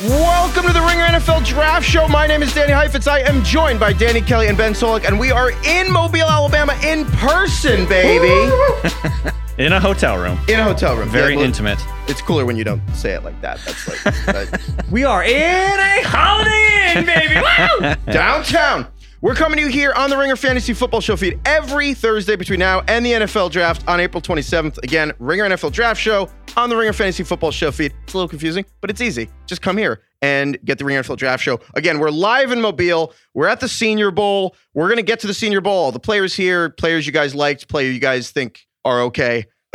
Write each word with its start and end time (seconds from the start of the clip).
Welcome 0.00 0.64
to 0.66 0.72
the 0.72 0.80
Ringer 0.80 1.04
NFL 1.06 1.44
Draft 1.44 1.84
Show. 1.84 2.06
My 2.06 2.26
name 2.28 2.40
is 2.40 2.54
Danny 2.54 2.72
Heifetz. 2.72 3.08
I 3.08 3.18
am 3.20 3.42
joined 3.42 3.80
by 3.80 3.92
Danny 3.92 4.20
Kelly 4.20 4.46
and 4.46 4.56
Ben 4.56 4.72
Solak, 4.72 5.04
and 5.04 5.18
we 5.18 5.32
are 5.32 5.50
in 5.66 5.90
Mobile, 5.90 6.22
Alabama, 6.28 6.78
in 6.84 7.04
person, 7.06 7.84
baby. 7.88 8.28
in 9.58 9.72
a 9.72 9.80
hotel 9.80 10.16
room. 10.16 10.38
In 10.46 10.60
a 10.60 10.62
hotel 10.62 10.96
room. 10.96 11.08
Very 11.08 11.34
Yeah, 11.34 11.42
intimate. 11.42 11.80
It's 12.06 12.22
cooler 12.22 12.46
when 12.46 12.56
you 12.56 12.62
don't 12.62 12.80
say 12.94 13.10
it 13.14 13.24
like 13.24 13.40
that. 13.40 13.58
That's 13.66 13.88
like 13.88 14.00
that- 14.50 14.84
We 14.88 15.02
are 15.04 15.24
in 15.24 15.32
a 15.80 16.02
Holiday 16.04 16.94
Inn, 16.94 17.04
baby. 17.04 17.34
Woo! 18.06 18.12
downtown. 18.12 18.86
We're 19.20 19.34
coming 19.34 19.56
to 19.56 19.64
you 19.64 19.68
here 19.68 19.92
on 19.94 20.10
the 20.10 20.16
Ringer 20.16 20.36
Fantasy 20.36 20.72
Football 20.72 21.00
Show 21.00 21.16
feed 21.16 21.40
every 21.44 21.92
Thursday 21.92 22.36
between 22.36 22.60
now 22.60 22.82
and 22.86 23.04
the 23.04 23.12
NFL 23.14 23.50
Draft 23.50 23.82
on 23.88 23.98
April 23.98 24.22
27th. 24.22 24.78
Again, 24.84 25.12
Ringer 25.18 25.48
NFL 25.48 25.72
Draft 25.72 26.00
Show 26.00 26.30
on 26.56 26.70
the 26.70 26.76
Ringer 26.76 26.92
Fantasy 26.92 27.24
Football 27.24 27.50
Show 27.50 27.72
feed. 27.72 27.92
It's 28.04 28.14
a 28.14 28.16
little 28.16 28.28
confusing, 28.28 28.64
but 28.80 28.90
it's 28.90 29.00
easy. 29.00 29.28
Just 29.46 29.60
come 29.60 29.76
here 29.76 30.02
and 30.22 30.56
get 30.64 30.78
the 30.78 30.84
Ringer 30.84 31.02
NFL 31.02 31.16
Draft 31.16 31.42
Show. 31.42 31.58
Again, 31.74 31.98
we're 31.98 32.10
live 32.10 32.52
in 32.52 32.60
Mobile. 32.60 33.12
We're 33.34 33.48
at 33.48 33.58
the 33.58 33.68
Senior 33.68 34.12
Bowl. 34.12 34.54
We're 34.72 34.86
going 34.86 34.98
to 34.98 35.02
get 35.02 35.18
to 35.20 35.26
the 35.26 35.34
Senior 35.34 35.62
Bowl. 35.62 35.90
The 35.90 35.98
players 35.98 36.32
here, 36.34 36.70
players 36.70 37.04
you 37.04 37.12
guys 37.12 37.34
liked, 37.34 37.66
player 37.68 37.90
you 37.90 37.98
guys 37.98 38.30
think 38.30 38.68
are 38.84 39.00
okay. 39.00 39.46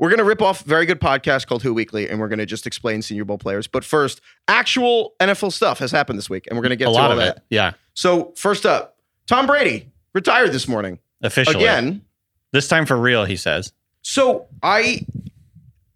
we're 0.00 0.08
going 0.08 0.18
to 0.18 0.24
rip 0.24 0.42
off 0.42 0.62
a 0.62 0.68
very 0.68 0.86
good 0.86 1.00
podcast 1.00 1.46
called 1.46 1.62
Who 1.62 1.72
Weekly, 1.72 2.08
and 2.08 2.18
we're 2.18 2.28
going 2.28 2.40
to 2.40 2.46
just 2.46 2.66
explain 2.66 3.02
Senior 3.02 3.24
Bowl 3.24 3.38
players. 3.38 3.66
But 3.68 3.84
first, 3.84 4.20
actual 4.48 5.14
NFL 5.20 5.52
stuff 5.52 5.78
has 5.78 5.92
happened 5.92 6.18
this 6.18 6.28
week, 6.28 6.48
and 6.48 6.56
we're 6.58 6.62
going 6.62 6.70
to 6.70 6.76
get 6.76 6.88
a 6.88 6.92
to 6.92 6.96
lot 6.96 7.10
all 7.10 7.12
of 7.12 7.18
that. 7.18 7.36
it. 7.36 7.42
Yeah. 7.50 7.72
So 7.94 8.32
first 8.36 8.66
up, 8.66 8.96
Tom 9.26 9.46
Brady 9.46 9.88
retired 10.14 10.52
this 10.52 10.66
morning 10.68 10.98
Officially. 11.22 11.56
again. 11.64 12.02
This 12.52 12.66
time 12.68 12.86
for 12.86 12.96
real, 12.96 13.24
he 13.24 13.36
says. 13.36 13.72
So 14.02 14.46
I, 14.62 15.06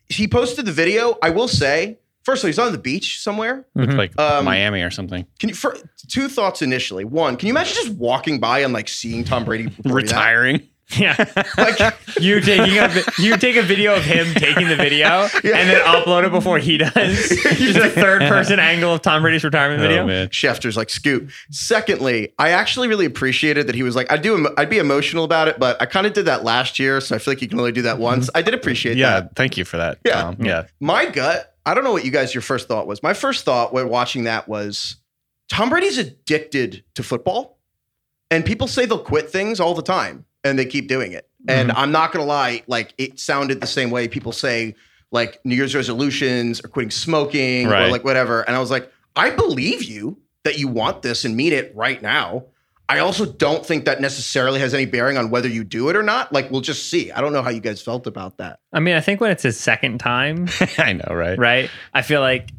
he 0.08 0.28
posted 0.28 0.66
the 0.66 0.72
video. 0.72 1.18
I 1.22 1.30
will 1.30 1.48
say, 1.48 1.98
first 2.22 2.42
of 2.42 2.46
all, 2.46 2.48
he's 2.48 2.58
on 2.58 2.72
the 2.72 2.78
beach 2.78 3.20
somewhere. 3.20 3.66
Looks 3.74 3.94
like 3.94 4.18
Um, 4.20 4.44
Miami 4.44 4.82
or 4.82 4.90
something. 4.90 5.26
Can 5.38 5.48
you? 5.48 5.54
For, 5.54 5.76
two 6.08 6.28
thoughts 6.28 6.60
initially. 6.62 7.04
One, 7.04 7.36
can 7.36 7.46
you 7.48 7.52
imagine 7.52 7.74
just 7.74 7.90
walking 7.96 8.38
by 8.38 8.60
and 8.60 8.72
like 8.72 8.88
seeing 8.88 9.24
Tom 9.24 9.44
Brady 9.44 9.64
recording 9.66 9.82
that? 9.84 9.94
Retiring. 9.94 10.68
Yeah. 10.98 11.16
Like, 11.56 11.78
You 12.18 12.40
taking 12.40 12.78
a 12.78 12.90
you 13.18 13.36
take 13.36 13.56
a 13.56 13.62
video 13.62 13.94
of 13.94 14.04
him 14.04 14.34
taking 14.34 14.68
the 14.68 14.76
video 14.76 15.06
and 15.32 15.42
then 15.42 15.84
upload 15.84 16.24
it 16.26 16.32
before 16.32 16.58
he 16.58 16.78
does. 16.78 16.92
Just 17.28 17.78
a 17.78 17.88
third 17.88 18.22
person 18.22 18.58
angle 18.58 18.92
of 18.94 19.02
Tom 19.02 19.22
Brady's 19.22 19.44
retirement 19.44 19.80
oh, 19.80 19.86
video. 19.88 20.02
Oh, 20.02 20.06
man. 20.06 20.28
Schefter's 20.28 20.76
like 20.76 20.90
scoop. 20.90 21.30
Secondly, 21.50 22.32
I 22.38 22.50
actually 22.50 22.88
really 22.88 23.06
appreciated 23.06 23.66
that 23.68 23.74
he 23.74 23.82
was 23.82 23.96
like, 23.96 24.10
I 24.12 24.16
do, 24.16 24.48
I'd 24.56 24.70
be 24.70 24.78
emotional 24.78 25.24
about 25.24 25.48
it, 25.48 25.58
but 25.58 25.80
I 25.80 25.86
kind 25.86 26.06
of 26.06 26.12
did 26.12 26.26
that 26.26 26.44
last 26.44 26.78
year, 26.78 27.00
so 27.00 27.14
I 27.14 27.18
feel 27.18 27.32
like 27.32 27.42
you 27.42 27.48
can 27.48 27.58
only 27.58 27.72
do 27.72 27.82
that 27.82 27.98
once. 27.98 28.28
I 28.34 28.42
did 28.42 28.54
appreciate 28.54 28.96
Yeah. 28.96 29.20
that. 29.20 29.36
Thank 29.36 29.56
you 29.56 29.64
for 29.64 29.76
that. 29.76 29.98
Yeah. 30.04 30.22
Tom. 30.22 30.36
Yeah. 30.40 30.66
My 30.80 31.06
gut, 31.06 31.54
I 31.64 31.74
don't 31.74 31.84
know 31.84 31.92
what 31.92 32.04
you 32.04 32.10
guys, 32.10 32.34
your 32.34 32.42
first 32.42 32.68
thought 32.68 32.86
was. 32.86 33.02
My 33.02 33.14
first 33.14 33.44
thought 33.44 33.72
when 33.72 33.88
watching 33.88 34.24
that 34.24 34.48
was 34.48 34.96
Tom 35.48 35.70
Brady's 35.70 35.98
addicted 35.98 36.84
to 36.94 37.02
football. 37.02 37.58
And 38.30 38.44
people 38.44 38.66
say 38.66 38.86
they'll 38.86 38.98
quit 38.98 39.30
things 39.30 39.60
all 39.60 39.74
the 39.74 39.82
time 39.82 40.24
and 40.44 40.58
they 40.58 40.66
keep 40.66 40.88
doing 40.88 41.12
it. 41.12 41.28
And 41.48 41.70
Mm-hmm. 41.70 41.78
I'm 41.78 41.92
not 41.92 42.12
to 42.22 42.22
lie, 42.22 42.62
like 42.66 42.94
it 42.98 43.18
sounded 43.18 43.60
the 43.60 43.66
same 43.66 43.90
way 43.90 44.08
people 44.08 44.32
say 44.32 44.74
like 45.10 45.40
New 45.44 45.54
Year's 45.54 45.74
resolutions 45.74 46.64
or 46.64 46.68
quitting 46.68 46.90
smoking 46.90 47.66
or 47.66 47.88
like 47.88 48.04
whatever. 48.04 48.42
And 48.42 48.56
I 48.56 48.60
was 48.60 48.70
like, 48.70 48.90
I 49.16 49.30
believe 49.30 49.82
you 49.82 50.18
that 50.44 50.58
you 50.58 50.68
want 50.68 51.02
this 51.02 51.24
and 51.24 51.36
mean 51.36 51.52
it 51.52 51.72
right 51.74 52.00
now. 52.00 52.44
I 52.88 52.98
also 52.98 53.24
don't 53.24 53.64
think 53.64 53.86
that 53.86 54.00
necessarily 54.00 54.60
has 54.60 54.74
any 54.74 54.84
bearing 54.84 55.16
on 55.16 55.30
whether 55.30 55.48
you 55.48 55.64
do 55.64 55.88
it 55.88 55.96
or 55.96 56.02
not. 56.02 56.32
Like, 56.34 56.50
we'll 56.50 56.60
just 56.60 56.90
see. 56.90 57.10
I 57.10 57.22
don't 57.22 57.32
know 57.32 57.40
how 57.40 57.48
you 57.48 57.60
guys 57.60 57.80
felt 57.80 58.06
about 58.06 58.36
that. 58.38 58.60
I 58.74 58.80
mean, 58.80 58.94
I 58.94 59.00
think 59.00 59.22
when 59.22 59.30
it's 59.30 59.42
his 59.42 59.58
second 59.58 60.00
time, 60.00 60.48
I 60.78 60.92
know, 60.92 61.14
right? 61.14 61.38
right? 61.38 61.70
I 61.94 62.02
feel 62.02 62.20
like, 62.20 62.50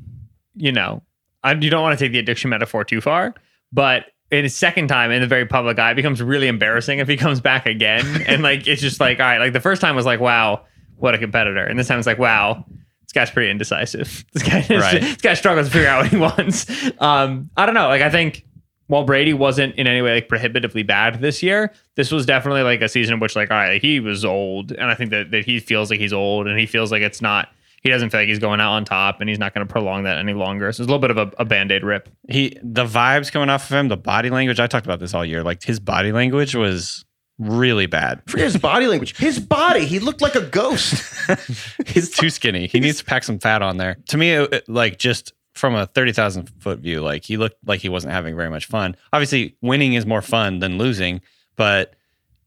you 0.55 0.71
know, 0.71 1.03
I, 1.43 1.53
you 1.53 1.69
don't 1.69 1.83
want 1.83 1.97
to 1.99 2.03
take 2.03 2.11
the 2.11 2.17
addiction 2.17 2.49
metaphor 2.49 2.83
too 2.83 3.01
far, 3.01 3.35
but 3.71 4.05
in 4.31 4.43
his 4.43 4.55
second 4.55 4.87
time 4.87 5.11
in 5.11 5.21
the 5.21 5.27
very 5.27 5.45
public 5.45 5.77
eye, 5.79 5.91
it 5.91 5.95
becomes 5.95 6.21
really 6.21 6.47
embarrassing 6.47 6.99
if 6.99 7.07
he 7.07 7.15
comes 7.17 7.39
back 7.41 7.65
again. 7.65 8.23
and 8.27 8.41
like, 8.43 8.67
it's 8.67 8.81
just 8.81 8.99
like, 8.99 9.19
all 9.19 9.25
right, 9.25 9.37
like 9.39 9.53
the 9.53 9.59
first 9.59 9.81
time 9.81 9.95
was 9.95 10.05
like, 10.05 10.19
wow, 10.19 10.65
what 10.97 11.13
a 11.13 11.17
competitor. 11.17 11.63
And 11.63 11.77
this 11.77 11.87
time 11.87 11.97
it's 11.99 12.07
like, 12.07 12.17
wow, 12.19 12.65
this 13.03 13.11
guy's 13.13 13.29
pretty 13.31 13.51
indecisive. 13.51 14.25
This 14.33 14.43
guy, 14.43 14.65
Right. 14.69 15.01
this 15.01 15.17
guy 15.17 15.33
struggles 15.35 15.67
to 15.67 15.73
figure 15.73 15.87
out 15.87 16.03
what 16.03 16.11
he 16.11 16.17
wants. 16.17 16.65
Um, 16.99 17.49
I 17.55 17.65
don't 17.65 17.75
know. 17.75 17.87
Like, 17.87 18.01
I 18.01 18.09
think 18.09 18.45
while 18.87 19.03
Brady 19.03 19.33
wasn't 19.33 19.75
in 19.75 19.87
any 19.87 20.01
way 20.01 20.15
like 20.15 20.29
prohibitively 20.29 20.83
bad 20.83 21.21
this 21.21 21.41
year, 21.43 21.71
this 21.95 22.11
was 22.11 22.25
definitely 22.25 22.61
like 22.63 22.81
a 22.81 22.89
season 22.89 23.13
in 23.15 23.19
which 23.19 23.35
like, 23.35 23.51
all 23.51 23.57
right, 23.57 23.81
he 23.81 23.99
was 23.99 24.23
old. 24.25 24.71
And 24.71 24.89
I 24.91 24.95
think 24.95 25.11
that, 25.11 25.31
that 25.31 25.45
he 25.45 25.59
feels 25.59 25.89
like 25.89 25.99
he's 25.99 26.13
old 26.13 26.47
and 26.47 26.59
he 26.59 26.65
feels 26.65 26.91
like 26.91 27.01
it's 27.01 27.21
not, 27.21 27.49
he 27.85 27.91
doesn't 27.91 28.09
feel 28.09 28.19
like 28.21 28.27
he's 28.27 28.39
going 28.39 28.59
out 28.59 28.71
on 28.73 28.83
top 28.83 29.21
and 29.21 29.29
he's 29.29 29.37
not 29.37 29.53
going 29.53 29.65
to 29.65 29.71
prolong 29.71 30.03
that 30.05 30.17
any 30.17 30.33
longer. 30.33 30.71
So 30.71 30.81
it's 30.81 30.89
a 30.89 30.91
little 30.91 30.97
bit 30.97 31.11
of 31.11 31.17
a, 31.19 31.31
a 31.37 31.45
band-aid 31.45 31.83
rip. 31.83 32.09
He 32.27 32.57
the 32.63 32.83
vibes 32.83 33.31
coming 33.31 33.47
off 33.49 33.69
of 33.69 33.75
him, 33.77 33.87
the 33.89 33.95
body 33.95 34.31
language. 34.31 34.59
I 34.59 34.65
talked 34.65 34.87
about 34.87 34.99
this 34.99 35.13
all 35.13 35.23
year. 35.23 35.43
Like 35.43 35.61
his 35.63 35.79
body 35.79 36.11
language 36.11 36.55
was 36.55 37.05
really 37.37 37.85
bad. 37.85 38.23
Forget 38.27 38.45
his 38.53 38.57
body 38.57 38.87
language. 38.87 39.15
His 39.17 39.37
body, 39.39 39.85
he 39.85 39.99
looked 39.99 40.21
like 40.21 40.33
a 40.33 40.41
ghost. 40.41 41.03
He's 41.85 42.09
too 42.09 42.31
skinny. 42.31 42.65
He 42.65 42.79
needs 42.79 42.97
to 42.97 43.05
pack 43.05 43.23
some 43.23 43.37
fat 43.37 43.61
on 43.61 43.77
there. 43.77 43.97
To 44.09 44.17
me, 44.17 44.31
it, 44.31 44.51
it- 44.53 44.67
like 44.69 44.97
just 44.97 45.33
from 45.53 45.75
a 45.75 45.85
thirty 45.85 46.11
thousand 46.11 46.49
foot 46.59 46.79
view, 46.79 47.01
like 47.01 47.23
he 47.23 47.37
looked 47.37 47.57
like 47.67 47.81
he 47.81 47.89
wasn't 47.89 48.13
having 48.13 48.35
very 48.35 48.49
much 48.49 48.65
fun. 48.65 48.95
Obviously, 49.13 49.55
winning 49.61 49.93
is 49.93 50.07
more 50.07 50.23
fun 50.23 50.57
than 50.59 50.79
losing, 50.79 51.21
but 51.55 51.93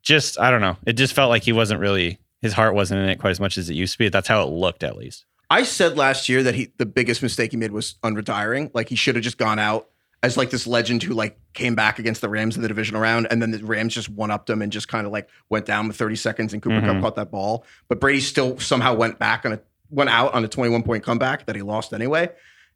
just 0.03 0.41
I 0.41 0.51
don't 0.51 0.61
know. 0.61 0.77
It 0.85 0.95
just 0.95 1.13
felt 1.15 1.31
like 1.31 1.45
he 1.45 1.53
wasn't 1.53 1.81
really 1.81 2.19
his 2.43 2.53
heart 2.53 2.75
wasn't 2.75 3.01
in 3.03 3.09
it 3.09 3.19
quite 3.19 3.31
as 3.31 3.41
much 3.41 3.59
as 3.59 3.69
it 3.71 3.75
used 3.75 3.93
to 3.95 3.99
be. 3.99 4.09
That's 4.09 4.29
how 4.29 4.43
it 4.43 4.51
looked, 4.51 4.83
at 4.83 4.97
least. 4.97 5.25
I 5.51 5.63
said 5.63 5.97
last 5.97 6.29
year 6.29 6.43
that 6.43 6.55
he 6.55 6.73
the 6.77 6.87
biggest 6.87 7.23
mistake 7.23 7.53
he 7.53 7.57
made 7.57 7.73
was 7.73 7.95
unretiring. 8.05 8.71
Like 8.75 8.89
he 8.89 8.97
should 8.97 9.15
have 9.15 9.25
just 9.25 9.39
gone 9.39 9.59
out 9.59 9.89
as 10.23 10.37
like 10.37 10.51
this 10.51 10.67
legend 10.67 11.03
who 11.03 11.15
like 11.15 11.39
came 11.55 11.75
back 11.75 11.99
against 11.99 12.21
the 12.21 12.29
Rams 12.29 12.57
in 12.57 12.63
the 12.63 12.69
divisional 12.69 13.01
round, 13.01 13.29
and 13.31 13.41
then 13.41 13.51
the 13.53 13.65
Rams 13.65 13.95
just 13.95 14.09
one 14.09 14.31
upped 14.31 14.51
him 14.51 14.61
and 14.63 14.71
just 14.71 14.89
kind 14.89 15.07
of 15.07 15.13
like 15.13 15.29
went 15.49 15.65
down 15.65 15.89
with 15.89 15.97
30 15.97 16.17
seconds, 16.17 16.53
and 16.53 16.61
Cooper 16.63 16.81
Kupp 16.81 16.97
Mhm. 16.97 17.01
caught 17.01 17.17
that 17.17 17.31
ball. 17.31 17.65
But 17.89 17.99
Brady 18.01 18.21
still 18.21 18.59
somehow 18.59 18.95
went 18.95 19.19
back 19.19 19.47
on 19.47 19.53
a 19.53 19.61
went 19.91 20.11
out 20.11 20.35
on 20.35 20.45
a 20.45 20.49
21 20.49 20.83
point 20.83 21.03
comeback 21.03 21.47
that 21.47 21.57
he 21.57 21.63
lost 21.63 21.95
anyway. 21.95 22.29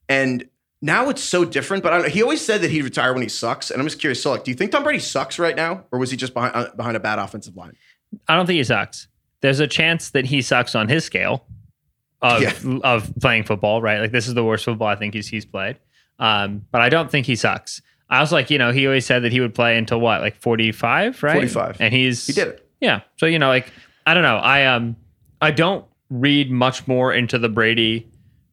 And 0.09 0.49
now 0.81 1.11
it's 1.11 1.23
so 1.23 1.45
different. 1.45 1.83
But 1.83 1.93
I 1.93 1.99
don't, 1.99 2.11
he 2.11 2.23
always 2.23 2.41
said 2.45 2.63
that 2.63 2.71
he'd 2.71 2.83
retire 2.83 3.13
when 3.13 3.23
he 3.23 3.29
sucks. 3.29 3.71
And 3.71 3.81
I'm 3.81 3.87
just 3.87 4.01
curious, 4.01 4.23
so 4.23 4.31
like, 4.31 4.45
do 4.45 4.51
you 4.51 4.57
think 4.57 4.73
Tom 4.73 4.83
Brady 4.83 4.99
sucks 4.99 5.39
right 5.39 5.55
now, 5.55 5.85
or 5.93 5.99
was 5.99 6.11
he 6.11 6.17
just 6.17 6.33
behind 6.33 6.55
uh, 6.57 6.71
behind 6.75 6.97
a 6.97 7.01
bad 7.01 7.19
offensive 7.19 7.55
line? 7.57 7.77
I 8.29 8.35
don't 8.37 8.47
think 8.47 8.57
he 8.57 8.65
sucks. 8.65 9.09
There's 9.43 9.61
a 9.61 9.67
chance 9.67 10.11
that 10.11 10.25
he 10.25 10.41
sucks 10.43 10.75
on 10.75 10.89
his 10.89 11.05
scale 11.05 11.45
of 12.23 12.41
Yeah. 12.43 12.53
of 12.83 13.13
playing 13.21 13.45
football, 13.45 13.83
right? 13.83 14.01
Like 14.01 14.13
this 14.13 14.27
is 14.29 14.35
the 14.35 14.45
worst 14.45 14.65
football 14.65 14.89
I 14.89 14.97
think 14.97 15.13
he's 15.15 15.29
he's 15.29 15.45
played. 15.45 15.77
Um, 16.19 16.65
but 16.71 16.81
I 16.81 16.89
don't 16.89 17.11
think 17.11 17.27
he 17.27 17.37
sucks. 17.37 17.83
I 18.09 18.21
was 18.21 18.31
like, 18.33 18.51
you 18.51 18.59
know, 18.59 18.73
he 18.73 18.87
always 18.87 19.05
said 19.07 19.25
that 19.25 19.33
he 19.33 19.41
would 19.41 19.55
play 19.55 19.77
until 19.79 19.99
what, 20.01 20.21
like 20.21 20.37
45, 20.37 21.23
right? 21.23 21.33
45. 21.35 21.77
And 21.81 21.93
he's 21.95 22.27
He 22.27 22.33
did 22.33 22.49
it. 22.49 22.69
Yeah. 22.81 23.01
So 23.17 23.27
you 23.27 23.39
know, 23.39 23.49
like 23.49 23.73
I 24.07 24.15
don't 24.15 24.23
know. 24.23 24.37
I 24.39 24.67
um 24.67 24.97
I 25.41 25.51
don't 25.51 25.85
read 26.11 26.51
much 26.51 26.87
more 26.87 27.13
into 27.13 27.39
the 27.39 27.49
Brady 27.49 28.07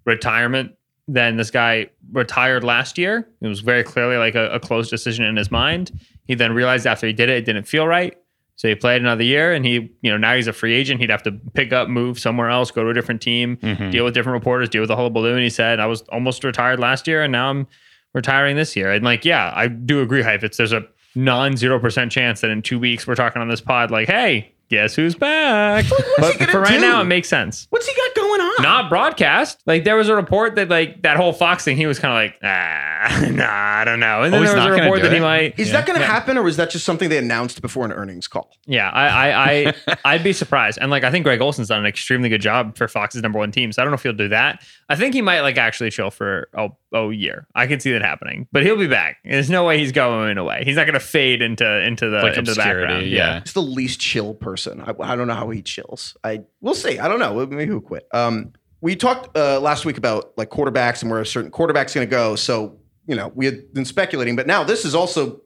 retirement 0.05 0.73
than 1.07 1.37
this 1.37 1.51
guy 1.51 1.89
retired 2.11 2.63
last 2.63 2.97
year. 2.97 3.27
It 3.41 3.47
was 3.47 3.59
very 3.61 3.83
clearly 3.83 4.17
like 4.17 4.35
a, 4.35 4.49
a 4.51 4.59
close 4.59 4.89
decision 4.89 5.25
in 5.25 5.35
his 5.35 5.51
mind. 5.51 5.91
He 6.25 6.35
then 6.35 6.53
realized 6.53 6.85
after 6.87 7.07
he 7.07 7.13
did 7.13 7.29
it, 7.29 7.37
it 7.37 7.45
didn't 7.45 7.67
feel 7.67 7.87
right. 7.87 8.15
So 8.59 8.67
he 8.67 8.75
played 8.75 8.99
another 8.99 9.23
year, 9.23 9.53
and 9.53 9.65
he, 9.65 9.89
you 10.01 10.11
know, 10.11 10.17
now 10.17 10.35
he's 10.35 10.47
a 10.47 10.51
free 10.51 10.75
agent. 10.75 10.99
He'd 10.99 11.09
have 11.09 11.23
to 11.23 11.31
pick 11.53 11.71
up, 11.71 11.87
move 11.87 12.19
somewhere 12.19 12.49
else, 12.49 12.71
go 12.71 12.83
to 12.83 12.89
a 12.89 12.93
different 12.93 13.21
team, 13.21 13.55
mm-hmm. 13.55 13.89
deal 13.89 14.03
with 14.03 14.13
different 14.13 14.33
reporters, 14.33 14.67
deal 14.67 14.81
with 14.81 14.89
the 14.89 14.97
whole 14.97 15.09
balloon. 15.09 15.41
He 15.41 15.49
said, 15.49 15.79
"I 15.79 15.85
was 15.85 16.01
almost 16.09 16.43
retired 16.43 16.77
last 16.77 17.07
year, 17.07 17.23
and 17.23 17.31
now 17.31 17.51
I'm 17.51 17.67
retiring 18.13 18.57
this 18.57 18.75
year." 18.75 18.91
And 18.91 19.05
like, 19.05 19.23
yeah, 19.23 19.53
I 19.55 19.69
do 19.69 20.01
agree, 20.01 20.23
hype. 20.23 20.43
It's 20.43 20.57
there's 20.57 20.73
a 20.73 20.85
non 21.15 21.55
zero 21.55 21.79
percent 21.79 22.11
chance 22.11 22.41
that 22.41 22.49
in 22.49 22.61
two 22.61 22.79
weeks 22.79 23.07
we're 23.07 23.15
talking 23.15 23.41
on 23.41 23.47
this 23.47 23.61
pod, 23.61 23.91
like, 23.91 24.09
hey, 24.09 24.53
guess 24.69 24.95
who's 24.95 25.15
back? 25.15 25.85
but 26.17 26.37
gonna 26.39 26.51
for 26.51 26.61
right 26.61 26.73
do? 26.75 26.81
now, 26.81 27.01
it 27.01 27.05
makes 27.05 27.27
sense. 27.27 27.67
What's 27.69 27.87
he 27.87 27.95
got 27.95 28.15
going 28.15 28.41
on? 28.41 28.63
Not 28.63 28.89
broadcast. 28.89 29.61
Like 29.65 29.83
there 29.83 29.95
was 29.95 30.09
a 30.09 30.15
report 30.15 30.55
that 30.55 30.69
like 30.69 31.01
that 31.01 31.17
whole 31.17 31.33
Fox 31.33 31.63
thing, 31.63 31.75
he 31.77 31.85
was 31.85 31.99
kind 31.99 32.11
of 32.11 32.17
like, 32.31 32.39
ah, 32.43 33.27
nah, 33.31 33.79
I 33.81 33.83
don't 33.85 33.99
know. 33.99 34.23
And 34.23 34.33
then 34.33 34.41
Oh, 34.41 34.45
there 34.45 34.55
was 34.55 34.65
a 34.65 34.71
report 34.71 35.01
do 35.01 35.09
that 35.09 35.13
he 35.13 35.19
might. 35.19 35.59
Is 35.59 35.71
that 35.71 35.85
going 35.85 35.99
to 35.99 36.05
happen, 36.05 36.37
or 36.37 36.47
is 36.47 36.57
that 36.57 36.69
just 36.69 36.85
something 36.85 37.09
they 37.09 37.17
announced 37.17 37.61
before 37.61 37.85
an 37.85 37.91
earnings 37.91 38.27
call? 38.27 38.51
Yeah, 38.65 38.89
I, 38.89 39.07
I, 39.07 39.73
I, 39.87 39.97
I'd 40.05 40.23
be 40.23 40.33
surprised. 40.33 40.77
And 40.81 40.91
like, 40.91 41.03
I 41.03 41.11
think 41.11 41.23
Greg 41.25 41.41
Olsen's 41.41 41.69
done 41.69 41.79
an 41.79 41.85
extremely 41.85 42.29
good 42.29 42.41
job 42.41 42.77
for 42.77 42.87
Fox's 42.87 43.21
number 43.21 43.39
one 43.39 43.51
team. 43.51 43.71
So 43.71 43.81
I 43.81 43.85
don't 43.85 43.91
know 43.91 43.95
if 43.95 44.03
he'll 44.03 44.13
do 44.13 44.29
that. 44.29 44.63
I 44.89 44.95
think 44.95 45.13
he 45.13 45.21
might 45.21 45.41
like 45.41 45.57
actually 45.57 45.89
chill 45.91 46.11
for 46.11 46.49
a, 46.53 46.69
a 46.93 47.11
year. 47.11 47.47
I 47.55 47.67
can 47.67 47.79
see 47.79 47.91
that 47.91 48.01
happening, 48.01 48.47
but 48.51 48.63
he'll 48.63 48.75
be 48.77 48.87
back. 48.87 49.17
There's 49.23 49.49
no 49.49 49.63
way 49.63 49.77
he's 49.77 49.91
going 49.91 50.37
away. 50.37 50.63
He's 50.65 50.75
not 50.75 50.85
going 50.85 50.93
to 50.95 50.99
fade 50.99 51.41
into 51.41 51.65
into 51.85 52.09
the 52.09 52.17
Like 52.21 52.37
into 52.37 52.51
the 52.51 52.55
background. 52.57 53.07
yeah. 53.07 53.41
He's 53.41 53.53
the 53.53 53.61
least 53.61 53.99
chill 53.99 54.33
person. 54.33 54.81
I, 54.81 54.93
I 55.01 55.15
don't 55.15 55.27
know 55.27 55.35
how 55.35 55.49
he 55.49 55.61
chills. 55.61 56.17
I 56.23 56.41
we'll 56.61 56.73
see. 56.75 56.97
I 56.99 57.07
don't 57.07 57.19
know. 57.19 57.45
Maybe 57.45 57.65
he'll 57.71 57.79
quit. 57.81 58.07
Um, 58.13 58.53
we 58.81 58.95
talked 58.95 59.37
uh, 59.37 59.59
last 59.59 59.85
week 59.85 59.97
about 59.97 60.31
like 60.37 60.49
quarterbacks 60.49 61.01
and 61.01 61.11
where 61.11 61.19
a 61.21 61.25
certain 61.25 61.51
quarterback's 61.51 61.93
going 61.93 62.07
to 62.07 62.11
go. 62.11 62.35
So 62.35 62.79
you 63.05 63.15
know 63.15 63.31
we 63.35 63.45
had 63.45 63.73
been 63.73 63.85
speculating, 63.85 64.35
but 64.35 64.47
now 64.47 64.63
this 64.63 64.85
is 64.85 64.95
also 64.95 65.41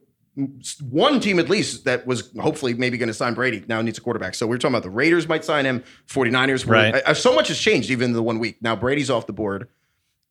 one 0.88 1.20
team 1.20 1.38
at 1.38 1.48
least 1.48 1.84
that 1.84 2.06
was 2.06 2.32
hopefully 2.40 2.74
maybe 2.74 2.98
going 2.98 3.06
to 3.08 3.14
sign 3.14 3.34
Brady 3.34 3.62
now 3.68 3.80
needs 3.82 3.98
a 3.98 4.00
quarterback. 4.00 4.34
So 4.34 4.46
we 4.46 4.56
are 4.56 4.58
talking 4.58 4.74
about 4.74 4.82
the 4.82 4.90
Raiders 4.90 5.28
might 5.28 5.44
sign 5.44 5.64
him, 5.64 5.84
49ers. 6.08 6.64
were- 6.66 6.72
Right. 6.72 6.94
I- 6.96 7.10
I- 7.10 7.12
so 7.12 7.34
much 7.34 7.48
has 7.48 7.58
changed 7.58 7.90
even 7.90 8.06
in 8.06 8.12
the 8.14 8.22
one 8.22 8.38
week. 8.40 8.56
Now 8.60 8.74
Brady's 8.74 9.10
off 9.10 9.26
the 9.28 9.32
board. 9.32 9.68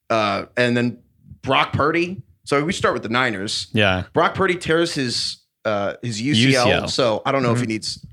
Uh, 0.10 0.46
and 0.58 0.76
then 0.76 1.00
Brock 1.44 1.74
Purdy. 1.74 2.22
So 2.46 2.64
we 2.64 2.74
start 2.74 2.94
with 2.94 3.04
the 3.04 3.10
Niners. 3.10 3.68
Yeah. 3.74 4.04
Brock 4.14 4.34
Purdy 4.34 4.56
tears 4.56 4.94
his 4.94 5.38
uh, 5.66 5.94
his 6.02 6.22
UCL, 6.22 6.66
UCL. 6.66 6.90
so 6.90 7.22
I 7.26 7.32
don't 7.32 7.42
know 7.44 7.54
if 7.54 7.62
he 7.62 7.66
needs 7.68 8.06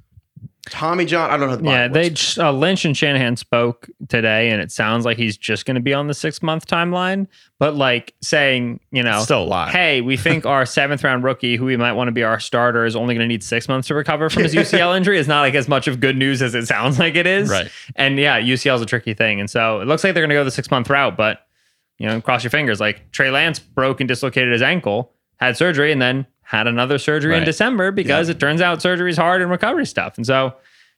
Tommy 0.69 1.05
John. 1.05 1.31
I 1.31 1.37
don't 1.37 1.49
know. 1.49 1.57
The 1.57 1.65
Yeah, 1.65 1.89
body 1.89 2.01
they 2.01 2.09
works. 2.11 2.39
uh, 2.39 2.53
Lynch 2.53 2.85
and 2.85 2.97
Shanahan 2.97 3.35
spoke 3.37 3.89
today, 4.09 4.51
and 4.51 4.61
it 4.63 4.71
sounds 4.71 5.05
like 5.05 5.17
he's 5.17 5.37
just 5.37 5.65
going 5.67 5.75
to 5.75 5.81
be 5.81 5.93
on 5.93 6.07
the 6.07 6.15
six 6.15 6.43
month 6.45 6.67
timeline. 6.69 7.27
But 7.59 7.75
like 7.75 8.15
saying, 8.23 8.79
you 8.93 9.03
know, 9.03 9.21
Still 9.23 9.43
a 9.43 9.45
lot. 9.45 9.71
Hey, 9.71 10.01
we 10.01 10.17
think 10.19 10.47
our 10.47 10.65
seventh 10.65 11.03
round 11.03 11.25
rookie, 11.25 11.57
who 11.57 11.65
we 11.65 11.77
might 11.77 11.95
want 11.95 12.07
to 12.07 12.13
be 12.13 12.23
our 12.23 12.39
starter, 12.39 12.85
is 12.85 12.95
only 12.95 13.15
going 13.15 13.25
to 13.25 13.29
need 13.29 13.43
six 13.43 13.69
months 13.69 13.89
to 13.89 13.95
recover 13.95 14.31
from 14.31 14.45
his 14.45 14.55
UCL 14.55 14.97
injury. 14.97 15.19
Is 15.19 15.27
not 15.27 15.41
like 15.41 15.55
as 15.55 15.67
much 15.67 15.89
of 15.89 15.99
good 15.99 16.17
news 16.17 16.41
as 16.41 16.55
it 16.55 16.67
sounds 16.67 17.01
like 17.01 17.17
it 17.17 17.27
is. 17.27 17.51
Right. 17.51 17.69
And 17.97 18.17
yeah, 18.17 18.41
UCL 18.41 18.77
is 18.77 18.83
a 18.83 18.87
tricky 18.87 19.15
thing, 19.15 19.41
and 19.41 19.51
so 19.51 19.81
it 19.81 19.89
looks 19.89 20.05
like 20.05 20.15
they're 20.15 20.23
going 20.23 20.29
to 20.31 20.37
go 20.37 20.45
the 20.45 20.53
six 20.53 20.71
month 20.71 20.89
route. 20.89 21.17
But 21.17 21.41
you 22.01 22.07
know, 22.09 22.21
cross 22.21 22.43
your 22.43 22.51
fingers. 22.51 22.81
Like 22.81 23.13
Trey 23.13 23.31
Lance 23.31 23.61
broke 23.61 24.01
and 24.01 24.09
dislocated 24.09 24.51
his 24.53 24.63
ankle, 24.63 25.13
had 25.37 25.57
surgery, 25.57 25.93
and 25.93 26.03
then 26.03 26.27
had 26.43 26.67
another 26.67 26.99
surgery 26.99 27.37
in 27.37 27.45
December 27.45 27.93
because 27.93 28.29
it 28.29 28.41
turns 28.41 28.61
out 28.61 28.83
surgery 28.83 29.11
is 29.11 29.17
hard 29.17 29.41
and 29.43 29.51
recovery 29.53 29.87
stuff. 29.87 30.17
And 30.17 30.27
so, 30.27 30.55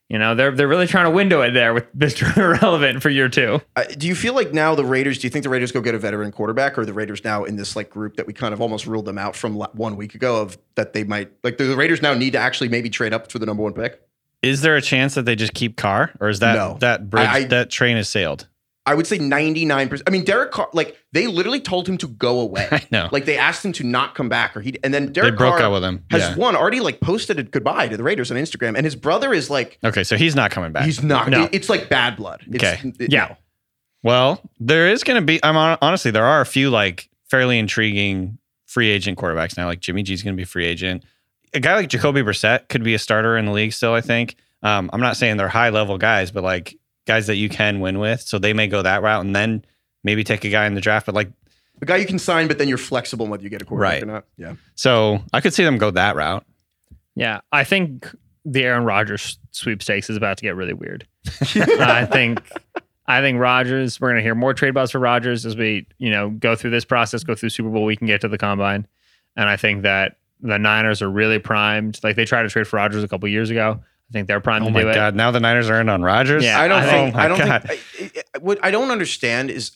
you 0.08 0.18
know, 0.18 0.34
they're 0.34 0.52
they're 0.52 0.68
really 0.68 0.86
trying 0.86 1.04
to 1.04 1.10
window 1.10 1.42
it 1.42 1.50
there 1.50 1.74
with 1.74 1.84
Mr. 1.98 2.34
Irrelevant 2.36 3.02
for 3.02 3.10
year 3.10 3.28
two. 3.28 3.60
Uh, 3.76 3.84
do 3.98 4.06
you 4.06 4.14
feel 4.14 4.34
like 4.34 4.54
now 4.54 4.74
the 4.74 4.84
Raiders? 4.84 5.18
Do 5.18 5.26
you 5.26 5.30
think 5.30 5.42
the 5.42 5.48
Raiders 5.50 5.72
go 5.72 5.80
get 5.82 5.94
a 5.94 5.98
veteran 5.98 6.30
quarterback, 6.32 6.78
or 6.78 6.86
the 6.86 6.92
Raiders 6.94 7.22
now 7.24 7.44
in 7.44 7.56
this 7.56 7.74
like 7.76 7.90
group 7.90 8.16
that 8.16 8.26
we 8.26 8.32
kind 8.32 8.54
of 8.54 8.60
almost 8.62 8.86
ruled 8.86 9.04
them 9.04 9.18
out 9.18 9.34
from 9.36 9.56
one 9.56 9.96
week 9.96 10.14
ago 10.14 10.40
of 10.40 10.56
that 10.76 10.92
they 10.94 11.04
might 11.04 11.32
like 11.42 11.58
the, 11.58 11.64
the 11.64 11.76
Raiders 11.76 12.00
now 12.00 12.14
need 12.14 12.30
to 12.32 12.38
actually 12.38 12.68
maybe 12.68 12.88
trade 12.88 13.12
up 13.12 13.30
for 13.30 13.38
the 13.40 13.46
number 13.46 13.62
one 13.64 13.72
pick? 13.74 14.00
Is 14.42 14.62
there 14.62 14.76
a 14.76 14.82
chance 14.82 15.14
that 15.14 15.24
they 15.24 15.36
just 15.36 15.54
keep 15.54 15.76
Carr, 15.76 16.12
or 16.20 16.28
is 16.28 16.38
that 16.40 16.54
No. 16.54 16.76
that 16.80 17.10
bridge 17.10 17.28
I- 17.28 17.36
I- 17.40 17.44
that 17.44 17.70
train 17.70 17.96
has 17.96 18.08
sailed? 18.08 18.48
I 18.84 18.94
would 18.94 19.06
say 19.06 19.18
ninety 19.18 19.64
nine 19.64 19.88
percent. 19.88 20.08
I 20.08 20.10
mean, 20.10 20.24
Derek 20.24 20.50
Carr, 20.50 20.68
like 20.72 20.96
they 21.12 21.28
literally 21.28 21.60
told 21.60 21.88
him 21.88 21.96
to 21.98 22.08
go 22.08 22.40
away. 22.40 22.66
I 22.72 22.84
know. 22.90 23.08
Like 23.12 23.26
they 23.26 23.36
asked 23.38 23.64
him 23.64 23.72
to 23.74 23.84
not 23.84 24.14
come 24.16 24.28
back, 24.28 24.56
or 24.56 24.60
he 24.60 24.76
and 24.82 24.92
then 24.92 25.12
Derek 25.12 25.36
broke 25.36 25.58
Carr 25.58 25.66
up 25.66 25.72
with 25.74 25.84
him. 25.84 26.04
Has 26.10 26.22
Yeah. 26.22 26.34
one 26.36 26.56
already 26.56 26.80
like 26.80 27.00
posted 27.00 27.38
a 27.38 27.44
goodbye 27.44 27.86
to 27.88 27.96
the 27.96 28.02
Raiders 28.02 28.30
on 28.32 28.36
Instagram, 28.36 28.74
and 28.76 28.84
his 28.84 28.96
brother 28.96 29.32
is 29.32 29.48
like 29.50 29.78
Okay, 29.84 30.02
so 30.02 30.16
he's 30.16 30.34
not 30.34 30.50
coming 30.50 30.72
back. 30.72 30.84
he's 30.84 31.02
not. 31.02 31.28
No. 31.28 31.48
It's 31.52 31.68
like 31.68 31.88
bad 31.88 32.16
blood. 32.16 32.42
It's, 32.50 32.64
Okay. 32.64 32.92
it- 32.98 33.12
Yeah. 33.12 33.36
Well, 34.02 34.40
there 34.58 34.88
is 34.88 35.04
going 35.04 35.20
to 35.20 35.24
be. 35.24 35.38
I'm 35.44 35.54
hon- 35.54 35.78
honestly, 35.80 36.10
there 36.10 36.24
are 36.24 36.40
a 36.40 36.46
few 36.46 36.70
like 36.70 37.08
fairly 37.30 37.58
intriguing 37.58 38.38
free 38.66 38.88
agent 38.88 39.16
quarterbacks 39.18 39.56
now. 39.56 39.66
Like 39.66 39.78
Jimmy 39.80 40.02
G's 40.02 40.22
going 40.22 40.34
to 40.34 40.36
be 40.36 40.42
a 40.42 40.46
free 40.46 40.66
agent. 40.66 41.04
A 41.54 41.60
guy 41.60 41.76
like 41.76 41.88
Jacoby 41.88 42.22
Brissett 42.22 42.68
could 42.68 42.82
be 42.82 42.94
a 42.94 42.98
starter 42.98 43.36
in 43.36 43.44
the 43.44 43.52
league 43.52 43.72
still. 43.72 43.94
I 43.94 44.00
think. 44.00 44.34
Um, 44.64 44.90
I'm 44.92 45.00
not 45.00 45.16
saying 45.16 45.36
they're 45.36 45.48
high 45.48 45.68
level 45.70 45.98
guys, 45.98 46.30
but 46.30 46.42
like 46.42 46.76
guys 47.06 47.26
that 47.26 47.36
you 47.36 47.48
can 47.48 47.80
win 47.80 47.98
with. 47.98 48.20
So 48.22 48.38
they 48.38 48.52
may 48.52 48.66
go 48.68 48.82
that 48.82 49.02
route 49.02 49.24
and 49.24 49.34
then 49.34 49.64
maybe 50.04 50.24
take 50.24 50.44
a 50.44 50.48
guy 50.50 50.66
in 50.66 50.74
the 50.74 50.80
draft. 50.80 51.06
But 51.06 51.14
like, 51.14 51.30
The 51.80 51.86
guy 51.86 51.96
you 51.96 52.06
can 52.06 52.18
sign, 52.18 52.48
but 52.48 52.58
then 52.58 52.68
you're 52.68 52.78
flexible 52.78 53.26
whether 53.26 53.42
you 53.42 53.50
get 53.50 53.62
a 53.62 53.64
quarterback 53.64 53.92
Right. 53.94 54.02
or 54.02 54.06
not. 54.06 54.24
Yeah. 54.36 54.54
so 54.74 55.22
I 55.32 55.40
could 55.40 55.52
see 55.54 55.64
them 55.64 55.78
go 55.78 55.90
that 55.90 56.16
route. 56.16 56.44
Yeah, 57.14 57.40
I 57.50 57.64
think 57.64 58.08
the 58.44 58.64
Aaron 58.64 58.84
Rodgers 58.84 59.38
sweepstakes 59.50 60.08
is 60.10 60.16
about 60.16 60.38
to 60.38 60.42
get 60.42 60.56
really 60.56 60.72
weird. 60.72 61.06
I 61.54 62.06
think 62.06 62.40
I 63.06 63.20
think 63.20 63.38
Rodgers. 63.38 64.00
We're 64.00 64.10
gonna 64.10 64.22
hear 64.22 64.34
more 64.34 64.54
trade 64.54 64.72
buzz 64.74 64.90
for 64.92 64.98
Rodgers 64.98 65.44
as 65.44 65.54
we 65.56 65.86
you 65.98 66.10
know 66.10 66.30
go 66.30 66.56
through 66.56 66.70
this 66.70 66.84
process, 66.84 67.22
go 67.24 67.34
through 67.34 67.50
Super 67.50 67.68
Bowl. 67.68 67.84
We 67.84 67.96
can 67.96 68.06
get 68.06 68.20
to 68.22 68.28
the 68.28 68.38
combine, 68.38 68.86
and 69.36 69.48
I 69.48 69.56
think 69.56 69.82
that 69.82 70.16
the 70.40 70.58
Niners 70.58 71.02
are 71.02 71.10
really 71.10 71.38
primed. 71.38 72.00
Like 72.02 72.16
they 72.16 72.24
tried 72.24 72.42
to 72.44 72.48
trade 72.48 72.66
for 72.66 72.76
Rodgers 72.76 73.04
a 73.04 73.08
couple 73.08 73.28
years 73.28 73.50
ago. 73.50 73.80
I 74.12 74.18
think 74.18 74.28
they're 74.28 74.40
primed 74.40 74.64
Oh 74.64 74.68
to 74.68 74.72
my 74.74 74.82
do 74.82 74.88
it. 74.90 74.94
god! 74.94 75.14
Now 75.16 75.30
the 75.30 75.40
Niners 75.40 75.70
are 75.70 75.80
in 75.80 75.88
on 75.88 76.02
Rodgers. 76.02 76.44
Yeah, 76.44 76.60
I 76.60 76.68
don't 76.68 76.82
I 76.82 76.90
think. 76.90 77.14
oh 77.14 77.18
I 77.18 77.28
don't 77.28 77.38
God. 77.38 77.62
think. 77.64 78.16
I, 78.18 78.22
I- 78.34 78.38
what 78.40 78.58
I 78.62 78.70
don't 78.70 78.90
understand 78.90 79.50
is 79.50 79.72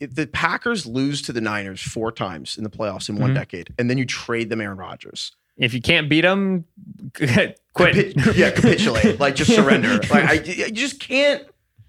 if 0.00 0.14
the 0.14 0.26
Packers 0.26 0.86
lose 0.86 1.22
to 1.22 1.32
the 1.32 1.40
Niners 1.40 1.80
four 1.80 2.10
times 2.10 2.56
in 2.58 2.64
the 2.64 2.70
playoffs 2.70 3.08
in 3.08 3.16
one 3.16 3.30
Mhm. 3.30 3.34
decade, 3.34 3.74
and 3.78 3.88
then 3.88 3.96
you 3.98 4.04
trade 4.06 4.48
them 4.50 4.60
Aaron 4.60 4.76
Rodgers. 4.78 5.32
If 5.56 5.72
you 5.74 5.80
can't 5.80 6.08
beat 6.08 6.22
them, 6.22 6.64
quit. 7.14 7.60
Capi- 7.76 8.14
yeah, 8.34 8.50
capitulate. 8.50 9.20
like 9.20 9.36
just 9.36 9.54
surrender. 9.54 10.00
Like 10.10 10.24
I, 10.24 10.64
I 10.66 10.70
just 10.70 10.98
can't. 11.00 11.44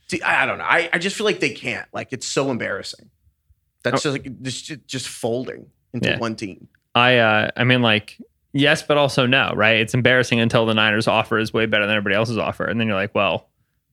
See, 0.08 0.22
I 0.22 0.44
I 0.44 0.46
don't 0.46 0.58
know. 0.60 0.66
I, 0.66 0.90
I 0.94 0.98
just 1.00 1.16
feel 1.16 1.26
like 1.26 1.40
they 1.40 1.52
can't. 1.54 1.88
Like 1.94 2.10
it's 2.14 2.28
so 2.28 2.52
embarrassing. 2.52 3.10
That's 3.84 4.04
just 4.04 4.14
like 4.14 4.42
just 4.44 4.72
just 4.86 5.08
folding 5.08 5.68
into 5.94 6.10
Yeah. 6.10 6.20
one 6.20 6.36
team. 6.36 6.68
I 6.94 7.18
uh 7.18 7.50
I 7.58 7.64
mean 7.64 7.82
like 7.82 8.18
yes, 8.54 8.84
but 8.84 8.98
also 8.98 9.26
no, 9.26 9.54
right? 9.56 9.78
It's 9.78 9.94
embarrassing 9.94 10.40
until 10.40 10.66
the 10.66 10.74
Niners 10.74 11.08
offer 11.08 11.38
is 11.40 11.54
way 11.54 11.66
better 11.66 11.86
than 11.86 11.96
everybody 11.96 12.16
else's 12.16 12.38
offer, 12.38 12.66
and 12.66 12.80
then 12.80 12.88
you're 12.88 12.96
like, 12.96 13.14
well, 13.16 13.50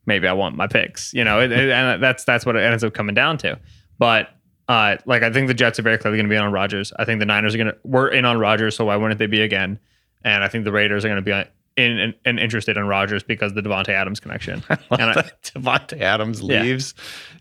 maybe 0.07 0.27
I 0.27 0.33
want 0.33 0.57
my 0.57 0.67
picks, 0.67 1.13
you 1.15 1.25
know, 1.25 1.41
it, 1.41 1.53
it- 1.53 1.71
and 1.71 2.03
that's 2.03 2.25
that's 2.25 2.47
what 2.47 2.57
it 2.57 2.61
ends 2.61 2.83
up 2.85 2.95
coming 2.95 3.15
down 3.15 3.39
to. 3.39 3.59
But 3.99 4.31
uh, 4.69 4.97
like 5.07 5.23
I 5.23 5.33
think 5.33 5.49
the 5.49 5.55
Jets 5.55 5.79
are 5.79 5.83
very 5.83 5.99
clearly 5.99 6.19
going 6.19 6.29
to 6.29 6.33
be 6.33 6.37
on 6.37 6.53
Rodgers. 6.53 6.93
I 6.99 7.05
think 7.05 7.21
the 7.21 7.27
Niners 7.27 7.55
are 7.55 7.59
going 7.59 7.69
to 7.69 7.77
we're 7.85 8.09
in 8.09 8.25
on 8.25 8.39
Rodgers, 8.39 8.77
so 8.77 8.85
why 8.87 8.97
wouldn't 8.97 9.19
they 9.19 9.27
be 9.27 9.41
again? 9.43 9.79
And 10.25 10.43
I 10.45 10.49
think 10.49 10.65
the 10.65 10.73
Raiders 10.73 11.05
are 11.05 11.09
going 11.09 11.17
to 11.17 11.23
be 11.23 11.33
on- 11.33 11.47
in 11.77 11.99
and, 11.99 12.15
and 12.25 12.39
interested 12.41 12.77
in 12.77 12.87
Rodgers 12.89 13.23
because 13.23 13.53
of 13.53 13.63
the 13.63 13.63
Davante 13.63 13.91
Adams 13.91 14.19
connection. 14.19 14.65
and 14.69 14.81
I, 14.91 15.31
Davante 15.45 16.01
Adams 16.01 16.43
leaves 16.43 16.93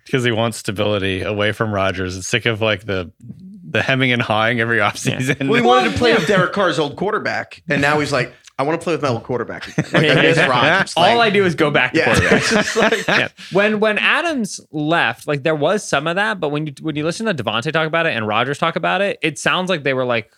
because 0.06 0.24
he 0.24 0.32
wants 0.32 0.58
stability 0.58 1.22
away 1.24 1.52
from 1.54 1.74
Rodgers. 1.74 2.16
It's 2.16 2.28
sick 2.28 2.46
of 2.46 2.62
like 2.62 2.86
the 2.86 3.12
the 3.78 3.84
hemming 3.84 4.12
and 4.12 4.22
hawing 4.22 4.60
every 4.60 4.80
offseason. 4.80 5.48
Well, 5.48 5.62
he 5.62 5.66
wanted 5.66 5.92
to 5.92 5.98
play 5.98 6.14
with 6.16 6.28
Derek 6.28 6.54
Carr's 6.54 6.80
old 6.80 6.96
quarterback, 6.96 7.62
and 7.70 7.82
now 7.82 8.00
he's 8.00 8.12
like, 8.12 8.34
I 8.60 8.64
want 8.64 8.80
to 8.80 8.84
play 8.84 8.94
with 8.94 9.04
my 9.04 9.10
old 9.10 9.24
quarterback. 9.24 9.68
Again. 9.78 9.86
Like, 9.94 10.18
I 10.18 10.22
miss 10.82 10.94
all 10.98 11.04
Like, 11.18 11.28
I 11.28 11.30
do 11.30 11.46
is 11.46 11.54
go 11.54 11.70
back 11.70 11.94
to 11.94 12.00
yeah, 12.00 12.06
quarterback. 12.06 12.76
like, 12.76 13.08
yeah. 13.08 13.28
When 13.52 13.80
when 13.80 13.98
Adams 14.00 14.60
left, 14.72 15.28
like 15.28 15.44
there 15.44 15.56
was 15.56 15.88
some 15.88 16.08
of 16.08 16.16
that, 16.16 16.40
but 16.40 16.50
when 16.50 16.66
you 16.68 16.74
when 16.82 16.96
you 16.96 17.04
listen 17.06 17.28
to 17.28 17.34
Davante 17.36 17.72
talk 17.72 17.88
about 17.88 18.06
it 18.08 18.16
and 18.16 18.28
Rodgers 18.28 18.58
talk 18.58 18.76
about 18.76 19.02
it, 19.02 19.20
it 19.22 19.38
sounds 19.38 19.70
like 19.70 19.84
they 19.84 19.94
were 19.94 20.06
like, 20.06 20.32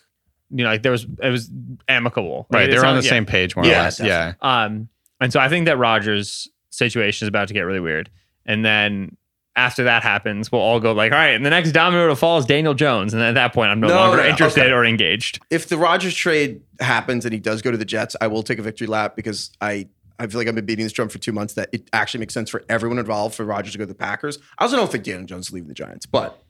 you 0.50 0.64
know, 0.64 0.70
like 0.70 0.82
there 0.82 0.92
was 0.92 1.06
it 1.22 1.30
was 1.30 1.50
amicable. 1.88 2.46
Like, 2.50 2.58
right, 2.60 2.68
it 2.68 2.72
they're 2.72 2.84
on 2.84 2.96
the 2.96 3.02
sounded- 3.02 3.08
same 3.08 3.26
page 3.26 3.56
more 3.56 3.64
Yeah, 3.64 3.80
or 3.80 3.82
less. 3.84 4.00
Yeah. 4.00 4.34
Um, 4.42 4.88
and 5.20 5.32
so 5.32 5.40
I 5.40 5.48
think 5.48 5.64
that 5.66 5.78
Rodgers' 5.78 6.46
situation 6.68 7.24
is 7.24 7.28
about 7.28 7.48
to 7.48 7.54
get 7.54 7.62
really 7.62 7.80
weird. 7.80 8.10
And 8.44 8.64
then 8.64 9.16
after 9.56 9.84
that 9.84 10.02
happens, 10.02 10.50
we'll 10.52 10.60
all 10.60 10.80
go 10.80 10.92
like, 10.92 11.12
all 11.12 11.18
right, 11.18 11.34
and 11.34 11.44
the 11.44 11.50
next 11.50 11.72
domino 11.72 12.08
to 12.08 12.16
fall 12.16 12.38
is 12.38 12.46
Daniel 12.46 12.72
Jones. 12.74 13.12
And 13.14 13.22
at 13.22 13.34
that 13.34 13.52
point, 13.52 13.70
I'm 13.70 13.80
no, 13.80 13.88
No, 13.88 13.94
longer 13.96 14.18
no, 14.22 14.28
interested 14.28 14.64
okay. 14.64 14.72
or 14.72 14.84
engaged. 14.84 15.40
if 15.50 15.68
the 15.68 15.76
Rodgers 15.76 16.14
trade 16.14 16.60
happens 16.80 17.24
and 17.24 17.32
he 17.34 17.40
does 17.40 17.60
go 17.62 17.70
to 17.70 17.76
the 17.76 17.84
Jets, 17.84 18.14
I 18.20 18.28
will 18.28 18.42
take 18.42 18.58
a 18.58 18.62
victory 18.62 18.86
lap 18.86 19.16
because 19.16 19.50
I 19.60 19.88
I 20.18 20.26
feel 20.26 20.38
like 20.38 20.48
I've 20.48 20.54
been 20.54 20.66
beating 20.66 20.84
this 20.84 20.92
drum 20.92 21.08
for 21.08 21.18
two 21.18 21.32
months 21.32 21.54
that 21.54 21.70
it 21.72 21.88
actually 21.94 22.20
makes 22.20 22.34
sense 22.34 22.50
for 22.50 22.62
everyone 22.68 22.98
involved 22.98 23.34
for 23.34 23.44
Rodgers 23.44 23.72
to 23.72 23.78
go 23.78 23.84
to 23.84 23.88
the 23.88 23.94
Packers. 23.94 24.38
I 24.58 24.64
also 24.64 24.76
don't 24.76 24.92
think 24.92 25.02
Daniel 25.04 25.24
Jones 25.24 25.46
is 25.48 25.52
leaving 25.52 25.68
the 25.68 25.74
Giants, 25.74 26.04
but 26.04 26.42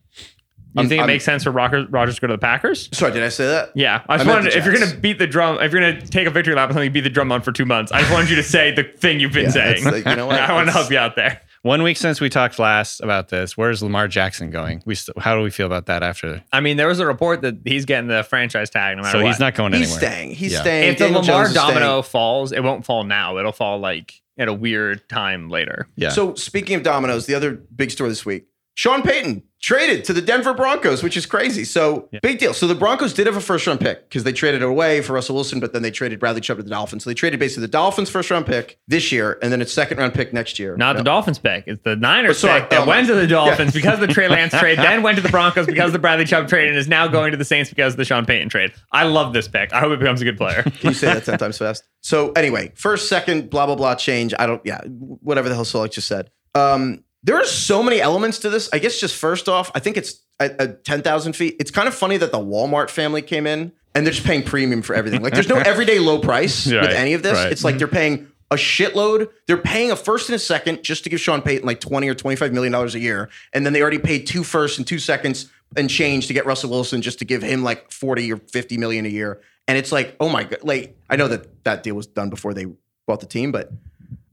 You 0.76 0.88
think 0.88 1.02
it 1.02 1.07
makes 1.07 1.25
sense 1.25 1.45
for 1.45 1.50
Rocker, 1.52 1.87
Rodgers 1.88 2.16
to 2.16 2.21
go 2.21 2.26
to 2.26 2.33
the 2.35 2.38
Packers? 2.38 2.88
Sorry, 2.92 3.12
did 3.12 3.23
I 3.23 3.28
say 3.28 3.47
that? 3.47 3.71
Yeah, 3.76 4.02
I 4.09 4.14
I 4.14 4.16
just 4.19 4.26
meant 4.26 4.38
wanted 4.45 4.57
if 4.57 4.64
you're 4.64 4.75
gonna 4.75 4.95
beat 4.97 5.19
the 5.21 5.26
drum, 5.28 5.59
if 5.61 5.73
you're 5.73 5.80
gonna 5.80 6.00
take 6.04 6.26
a 6.26 6.30
victory 6.30 6.54
lap 6.54 6.69
on 6.69 6.75
something, 6.75 6.92
beat 6.92 7.00
the 7.02 7.11
drum 7.11 7.30
on 7.33 7.42
for 7.42 7.52
two 7.52 7.64
months. 7.64 7.92
I 7.92 8.00
just 8.00 8.12
wanted 8.12 8.30
you 8.30 8.37
to 8.37 8.42
say 8.42 8.73
the 8.73 8.83
thing 8.85 9.21
you've 9.21 9.33
been 9.33 9.45
Yeah, 9.47 9.50
saying. 9.50 9.85
like, 9.85 10.04
you 10.04 10.16
know 10.16 10.26
what? 10.26 10.40
I 10.40 10.52
want 10.52 10.66
to 10.66 10.73
help 10.73 10.90
you 10.90 10.99
out 10.99 11.14
there. 11.16 11.40
One 11.62 11.83
week 11.83 11.99
since 11.99 12.23
we 12.23 12.31
talked 12.31 12.59
last 12.59 13.00
about 13.00 13.29
this, 13.29 13.55
where's 13.55 13.83
Lamar 13.83 14.09
Jackson 14.09 14.50
going? 14.50 14.83
We 14.87 14.95
st- 14.95 15.19
how 15.19 15.37
do 15.37 15.43
we 15.43 15.50
feel 15.50 15.67
about 15.67 15.87
that 15.87 16.02
after? 16.02 16.43
I 16.52 16.61
mean, 16.61 16.79
there 16.79 16.88
was 16.88 17.00
a 17.00 17.07
report 17.07 17.43
that 17.43 17.57
he's 17.67 17.85
getting 17.85 18.09
the 18.09 18.23
franchise 18.25 18.71
tag 18.71 18.97
no 18.97 19.02
matter 19.02 19.19
So 19.19 19.23
what. 19.23 19.26
he's 19.31 19.40
not 19.40 19.55
going 19.55 19.75
He's 19.75 19.93
anywhere. 19.93 20.11
staying. 20.11 20.31
He's 20.33 20.52
Yeah. 20.55 20.61
staying. 20.62 20.93
If 20.93 20.99
the 20.99 21.05
Daniel 21.05 21.21
Lamar 21.21 21.45
Jones 21.45 21.55
domino 21.55 22.00
falls, 22.00 22.52
it 22.52 22.61
won't 22.61 22.87
fall 22.87 23.05
now. 23.05 23.37
It'll 23.37 23.52
fall 23.52 23.79
like 23.79 24.14
at 24.38 24.49
a 24.49 24.55
weird 24.55 25.07
time 25.11 25.50
later. 25.50 25.87
Yeah. 25.97 26.09
So 26.09 26.35
speaking 26.35 26.76
of 26.76 26.83
dominoes, 26.83 27.26
the 27.26 27.35
other 27.35 27.50
big 27.76 27.90
story 27.90 28.09
this 28.09 28.25
week: 28.25 28.47
Sean 28.80 29.02
Payton 29.02 29.42
traded 29.60 30.06
to 30.06 30.14
the 30.14 30.22
Denver 30.22 30.54
Broncos, 30.54 31.02
which 31.02 31.14
is 31.14 31.26
crazy. 31.26 31.64
So 31.64 32.08
big 32.22 32.38
deal. 32.38 32.54
So 32.54 32.66
the 32.66 32.75
Broncos 32.75 33.12
did 33.12 33.26
have 33.26 33.37
a 33.37 33.40
first 33.42 33.66
round 33.66 33.78
pick 33.78 34.08
because 34.08 34.25
they 34.25 34.32
traded 34.32 34.62
away 34.62 35.02
for 35.02 35.12
Russell 35.12 35.34
Wilson, 35.34 35.60
but 35.60 35.75
then 35.75 35.82
they 35.82 35.90
traded 35.90 36.18
Bradley 36.18 36.40
Chubb 36.40 36.56
to 36.56 36.62
the 36.62 36.70
Dolphins. 36.70 37.04
So 37.04 37.10
they 37.10 37.14
traded 37.14 37.38
basically 37.40 37.60
the 37.66 37.68
Dolphins 37.72 38.08
first 38.08 38.30
round 38.30 38.46
pick 38.46 38.78
this 38.88 39.12
year, 39.12 39.38
and 39.42 39.52
then 39.52 39.60
a 39.60 39.66
second 39.66 39.99
round 39.99 40.14
pick 40.14 40.32
next 40.32 40.58
year. 40.58 40.78
Not 40.78 40.96
the 40.96 41.02
Dolphins 41.02 41.38
pick. 41.38 41.64
It's 41.66 41.82
the 41.82 41.94
Niners 41.94 42.42
Oh, 42.42 42.49
sorry. 42.49 42.60
pick 42.62 42.70
that 42.70 42.80
Oh, 42.84 42.87
went 42.87 43.06
to 43.08 43.14
the 43.14 43.26
Dolphins 43.37 43.75
because 43.75 44.00
of 44.00 44.08
the 44.08 44.14
Trey 44.14 44.28
Lance 44.28 44.54
trade, 44.54 44.78
then 44.78 45.02
went 45.02 45.16
to 45.18 45.22
the 45.22 45.28
Broncos 45.28 45.66
because 45.66 45.88
of 45.88 45.92
the 45.92 45.99
Bradley 45.99 46.25
Chubb 46.25 46.49
trade, 46.49 46.68
and 46.68 46.78
is 46.78 46.88
now 46.88 47.06
going 47.06 47.30
to 47.32 47.37
the 47.37 47.44
Saints 47.44 47.68
because 47.68 47.92
of 47.92 47.99
the 47.99 48.06
Sean 48.06 48.25
Payton 48.25 48.49
trade. 48.49 48.72
I 48.92 49.04
love 49.04 49.34
this 49.34 49.46
pick. 49.46 49.75
I 49.75 49.80
hope 49.80 49.92
it 49.92 49.99
becomes 49.99 50.22
a 50.22 50.25
good 50.25 50.38
player. 50.38 50.62
Can 50.62 50.88
you 50.88 50.94
say 50.94 51.08
that 51.12 51.26
10 51.26 51.37
times 51.38 51.58
fast? 51.58 51.84
So 52.00 52.32
anyway, 52.32 52.72
first, 52.76 53.10
second, 53.10 53.50
blah, 53.50 53.66
blah, 53.66 53.75
blah, 53.75 53.94
change. 53.94 54.32
I 54.38 54.46
don't, 54.46 54.62
yeah, 54.64 54.80
whatever 54.87 55.50
the 55.50 55.54
hell 55.54 55.66
Solak 55.66 55.90
just 55.90 56.08
said. 56.08 56.30
Um, 56.54 57.04
there 57.22 57.36
are 57.36 57.44
so 57.44 57.82
many 57.82 58.00
elements 58.00 58.38
to 58.40 58.50
this. 58.50 58.68
I 58.72 58.78
guess 58.78 58.98
just 58.98 59.16
first 59.16 59.48
off, 59.48 59.70
I 59.74 59.80
think 59.80 59.96
it's 59.96 60.20
at, 60.38 60.60
at 60.60 60.84
10,000 60.84 61.34
feet. 61.34 61.56
It's 61.60 61.70
kind 61.70 61.88
of 61.88 61.94
funny 61.94 62.16
that 62.16 62.32
the 62.32 62.38
Walmart 62.38 62.90
family 62.90 63.22
came 63.22 63.46
in 63.46 63.72
and 63.94 64.06
they're 64.06 64.12
just 64.12 64.26
paying 64.26 64.42
premium 64.42 64.82
for 64.82 64.94
everything. 64.94 65.22
Like 65.22 65.34
there's 65.34 65.48
no 65.48 65.56
everyday 65.66 65.98
low 65.98 66.18
price 66.18 66.66
with 66.70 66.90
any 66.90 67.14
of 67.14 67.22
this. 67.22 67.34
right. 67.34 67.52
It's 67.52 67.64
like 67.64 67.78
they're 67.78 67.88
paying 67.88 68.28
a 68.50 68.56
shitload. 68.56 69.30
They're 69.46 69.58
paying 69.58 69.90
a 69.90 69.96
first 69.96 70.28
and 70.28 70.36
a 70.36 70.38
second 70.38 70.82
just 70.82 71.04
to 71.04 71.10
give 71.10 71.20
Sean 71.20 71.42
Payton 71.42 71.66
like 71.66 71.80
20 71.80 72.08
or 72.08 72.14
25 72.14 72.52
million 72.52 72.72
dollars 72.72 72.94
a 72.94 73.00
year. 73.00 73.28
And 73.52 73.64
then 73.64 73.72
they 73.72 73.82
already 73.82 73.98
paid 73.98 74.26
two 74.26 74.42
firsts 74.42 74.78
and 74.78 74.86
two 74.86 74.98
seconds 74.98 75.50
and 75.76 75.88
change 75.88 76.26
to 76.26 76.32
get 76.32 76.46
Russell 76.46 76.70
Wilson 76.70 77.02
just 77.02 77.18
to 77.20 77.24
give 77.24 77.42
him 77.42 77.62
like 77.62 77.92
40 77.92 78.32
or 78.32 78.36
50 78.38 78.76
million 78.78 79.06
a 79.06 79.08
year. 79.08 79.40
And 79.68 79.78
it's 79.78 79.92
like, 79.92 80.16
oh 80.18 80.28
my 80.28 80.44
god, 80.44 80.60
like 80.62 80.96
I 81.08 81.16
know 81.16 81.28
that 81.28 81.64
that 81.64 81.82
deal 81.82 81.94
was 81.94 82.06
done 82.06 82.30
before 82.30 82.54
they 82.54 82.66
bought 83.06 83.20
the 83.20 83.26
team, 83.26 83.52
but 83.52 83.70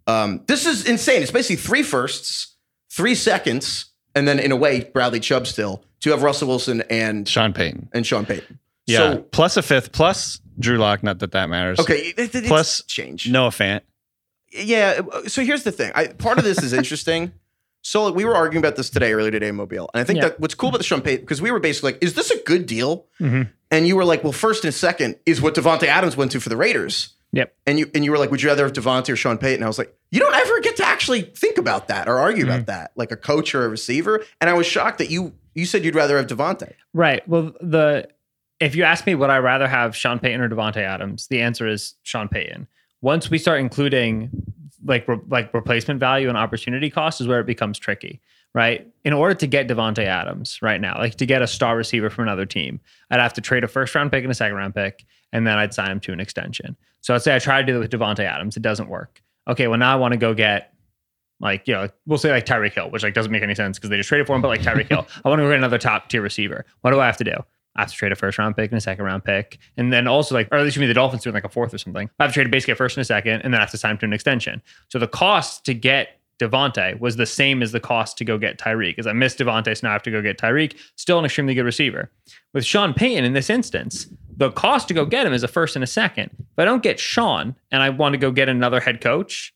um, 0.08 0.41
this 0.48 0.65
is 0.65 0.88
insane. 0.88 1.22
It's 1.22 1.32
basically 1.32 1.58
three 1.58 1.84
firsts, 1.84 2.56
three 2.98 3.16
seconds, 3.16 3.86
and 4.16 4.27
then 4.27 4.39
in 4.39 4.51
a 4.51 4.56
way, 4.56 4.82
Bradley 4.82 5.20
Chubb 5.20 5.48
still 5.48 5.84
to 6.01 6.10
have 6.10 6.24
Russell 6.24 6.48
Wilson 6.50 6.82
and 6.89 7.27
Sean 7.30 7.54
Payton. 7.54 7.89
and 7.94 8.06
Sean 8.06 8.25
Payton. 8.25 8.60
Yeah. 8.88 8.98
So 8.98 9.18
plus 9.32 9.56
a 9.58 9.62
fifth, 9.62 9.92
plus 9.92 10.42
Drew 10.60 10.77
Lock. 10.77 11.04
Not 11.04 11.20
that 11.20 11.32
that 11.32 11.50
matters. 11.50 11.80
okay, 11.80 12.13
it, 12.18 12.34
it- 12.36 12.46
Plus 12.46 12.84
change. 12.84 13.30
Noah 13.30 13.50
Fant. 13.50 13.82
Yeah. 14.51 15.01
So 15.27 15.44
here's 15.44 15.63
the 15.63 15.72
thing. 15.72 15.92
I, 15.96 16.08
part 16.08 16.38
of 16.38 16.44
this 16.44 16.62
is 16.63 16.74
interesting. 16.74 17.32
So 17.84 18.12
we 18.12 18.25
were 18.25 18.36
arguing 18.36 18.62
about 18.62 18.75
this 18.75 18.89
today, 18.89 19.13
earlier 19.13 19.32
today 19.32 19.48
in 19.48 19.56
Mobile, 19.56 19.89
and 19.94 20.01
I 20.01 20.04
think 20.04 20.18
Yeah. 20.18 20.30
that 20.30 20.39
what's 20.42 20.56
cool 20.56 20.68
about 20.70 20.80
the 20.80 20.84
Sean 20.84 21.00
Payton 21.00 21.22
because 21.24 21.42
we 21.42 21.51
were 21.51 21.60
basically 21.62 21.94
like, 21.94 22.04
"Is 22.04 22.16
this 22.16 22.32
a 22.32 22.38
good 22.44 22.66
deal?" 22.66 23.06
Mhm. 23.22 23.50
And 23.72 23.88
you 23.88 23.96
were 23.96 24.04
like, 24.04 24.25
"Well, 24.25 24.34
first 24.34 24.66
and 24.66 24.74
second 24.74 25.16
is 25.25 25.39
what 25.42 25.56
Davante 25.56 25.84
Adams 25.84 26.18
went 26.18 26.32
to 26.34 26.42
for 26.42 26.50
the 26.50 26.58
Raiders." 26.58 27.13
Yep. 27.34 27.54
And 27.68 27.78
you 27.78 27.92
and 27.94 28.06
you 28.06 28.12
were 28.12 28.18
like, 28.18 28.32
"Would 28.32 28.42
you 28.42 28.50
rather 28.50 28.64
have 28.64 28.74
Davante 28.74 29.10
or 29.10 29.16
Sean 29.16 29.38
Payton?" 29.38 29.64
I 29.64 29.68
was 29.68 29.78
like, 29.78 29.94
"You 30.12 30.20
don't 30.20 30.34
ever 30.34 30.60
get 30.62 30.78
to 30.78 30.86
actually 30.86 31.22
think 31.24 31.58
about 31.58 31.88
that 31.90 32.08
or 32.08 32.18
argue 32.20 32.46
Mm-hmm. 32.46 32.54
about 32.54 32.66
that, 32.68 32.92
like 32.96 33.12
a 33.12 33.18
coach 33.18 33.54
or 33.54 33.66
a 33.66 33.70
receiver." 33.70 34.24
And 34.40 34.50
I 34.50 34.54
was 34.54 34.66
shocked 34.66 34.98
that 35.00 35.10
you 35.12 35.34
you 35.54 35.66
said 35.66 35.84
you'd 35.84 35.96
rather 35.96 36.18
have 36.18 36.28
Davante. 36.28 36.74
Right. 36.94 37.28
Well, 37.28 37.54
the 37.60 38.08
if 38.60 38.76
you 38.76 38.84
ask 38.84 39.06
me 39.06 39.14
would 39.14 39.30
I 39.30 39.38
rather 39.40 39.68
have 39.68 39.96
Sean 39.96 40.20
Payton 40.20 40.42
or 40.42 40.50
Davante 40.50 40.78
Adams, 40.78 41.28
the 41.28 41.42
answer 41.42 41.68
is 41.68 41.96
Sean 42.04 42.28
Payton. 42.30 42.68
Once 43.02 43.30
we 43.30 43.38
start 43.38 43.60
including 43.60 44.32
like 44.86 45.08
re- 45.08 45.20
like 45.28 45.54
replacement 45.54 46.00
value 46.00 46.30
and 46.30 46.38
opportunity 46.38 46.90
cost 46.90 47.20
is 47.20 47.28
where 47.28 47.40
it 47.42 47.46
becomes 47.46 47.78
tricky, 47.78 48.22
right? 48.58 48.88
In 49.06 49.14
order 49.14 49.36
to 49.36 49.46
get 49.46 49.68
Davante 49.68 50.04
Adams 50.04 50.60
right 50.64 50.82
now, 50.82 50.98
like 50.98 51.14
to 51.18 51.28
get 51.28 51.44
a 51.44 51.48
star 51.48 51.78
receiver 51.78 52.10
from 52.10 52.24
another 52.24 52.48
team, 52.48 52.80
I'd 53.12 53.20
have 53.20 53.34
to 53.34 53.42
trade 53.42 53.64
a 53.64 53.68
first 53.68 53.94
round 53.94 54.12
pick 54.12 54.24
and 54.24 54.32
a 54.32 54.34
second 54.34 54.58
round 54.58 54.74
pick, 54.74 55.06
and 55.32 55.46
then 55.46 55.60
I'd 55.60 55.76
sign 55.76 55.92
him 55.92 56.00
to 56.00 56.12
an 56.12 56.20
extension. 56.20 56.76
So 57.02 57.14
I'd 57.14 57.22
say 57.22 57.36
I 57.36 57.40
try 57.40 57.62
to 57.62 57.68
do 57.68 57.76
it 57.76 57.80
with 57.80 57.92
Devonte 57.92 58.24
Adams, 58.24 58.58
it 58.58 58.64
doesn't 58.64 58.90
work. 58.90 59.22
Okay, 59.48 59.68
well 59.68 59.78
now 59.78 59.94
I 59.94 59.96
want 59.96 60.14
to 60.14 60.18
go 60.18 60.34
get 60.34 60.74
like 61.40 61.68
you 61.68 61.76
know, 61.76 61.88
we'll 62.08 62.18
say 62.18 62.32
like 62.32 62.48
Tyreek 62.48 62.74
Hill, 62.74 62.90
which 62.90 63.04
like 63.04 63.14
doesn't 63.14 63.32
make 63.32 63.44
any 63.44 63.54
sense 63.54 63.78
because 63.78 63.92
they 63.92 63.98
just 63.98 64.10
traded 64.10 64.26
for 64.26 64.36
him, 64.36 64.42
but 64.42 64.48
like 64.48 64.62
Tyreek 64.62 64.90
Hill, 64.90 65.06
I 65.24 65.30
want 65.30 65.38
to 65.38 65.44
go 65.44 65.50
get 65.52 65.60
another 65.60 65.78
top 65.78 66.10
tier 66.10 66.24
receiver. 66.24 66.66
What 66.82 66.90
do 66.90 67.00
I 67.00 67.06
have 67.06 67.18
to 67.18 67.24
do? 67.24 67.36
I 67.76 67.82
have 67.82 67.92
to 67.92 67.96
trade 67.96 68.12
a 68.12 68.16
first 68.16 68.40
round 68.40 68.58
pick 68.58 68.72
and 68.72 68.78
a 68.80 68.82
second 68.82 69.06
round 69.06 69.24
pick, 69.24 69.60
and 69.78 69.94
then 69.94 70.08
also 70.08 70.34
like, 70.34 70.48
or 70.52 70.58
at 70.58 70.64
least 70.64 70.80
me 70.80 70.88
the 70.88 70.96
Dolphins 70.96 71.22
doing 71.22 71.36
like 71.36 71.44
a 71.44 71.50
fourth 71.50 71.76
or 71.76 71.78
something. 71.78 72.10
I 72.20 72.24
have 72.24 72.32
to 72.32 72.34
trade 72.34 72.50
basically 72.50 72.72
a 72.72 72.76
first 72.76 72.98
and 72.98 73.04
a 73.04 73.06
second, 73.06 73.42
and 73.42 73.54
then 73.54 73.62
I 73.62 73.64
have 73.64 73.70
to 73.70 73.78
sign 73.78 73.92
him 73.92 73.98
to 74.00 74.06
an 74.08 74.14
extension. 74.14 74.64
So 74.90 74.98
the 74.98 75.08
cost 75.08 75.64
to 75.66 75.76
get 75.76 76.17
Davante 76.39 77.00
was 77.00 77.15
the 77.15 77.25
same 77.25 77.62
as 77.62 77.72
the 77.72 77.79
cost 77.79 78.17
to 78.17 78.25
go 78.25 78.38
get 78.38 78.60
Tyreek. 78.60 78.91
Because 78.91 79.08
I 79.08 79.13
missed 79.13 79.39
Davante, 79.39 79.75
so 79.75 79.88
now 79.88 79.91
I 79.91 79.94
have 79.94 80.03
to 80.03 80.12
go 80.12 80.22
get 80.22 80.38
Tyreek. 80.38 80.77
Still 80.96 81.20
an 81.20 81.25
extremely 81.25 81.53
good 81.53 81.65
receiver. 81.65 82.12
With 82.53 82.65
Sean 82.65 82.94
Payton 82.94 83.24
in 83.24 83.34
this 83.34 83.50
instance, 83.50 84.08
the 84.36 84.51
cost 84.51 84.88
to 84.89 84.94
go 84.94 85.06
get 85.06 85.25
him 85.25 85.34
is 85.34 85.44
a 85.44 85.48
first 85.48 85.75
and 85.75 85.84
a 85.84 85.88
second. 85.88 86.29
If 86.39 86.60
I 86.60 86.65
don't 86.65 86.84
get 86.84 87.00
Sean 87.00 87.56
and 87.72 87.82
I 87.82 87.89
want 87.89 88.13
to 88.13 88.17
go 88.17 88.32
get 88.32 88.50
another 88.50 88.79
head 88.79 89.01
coach, 89.01 89.53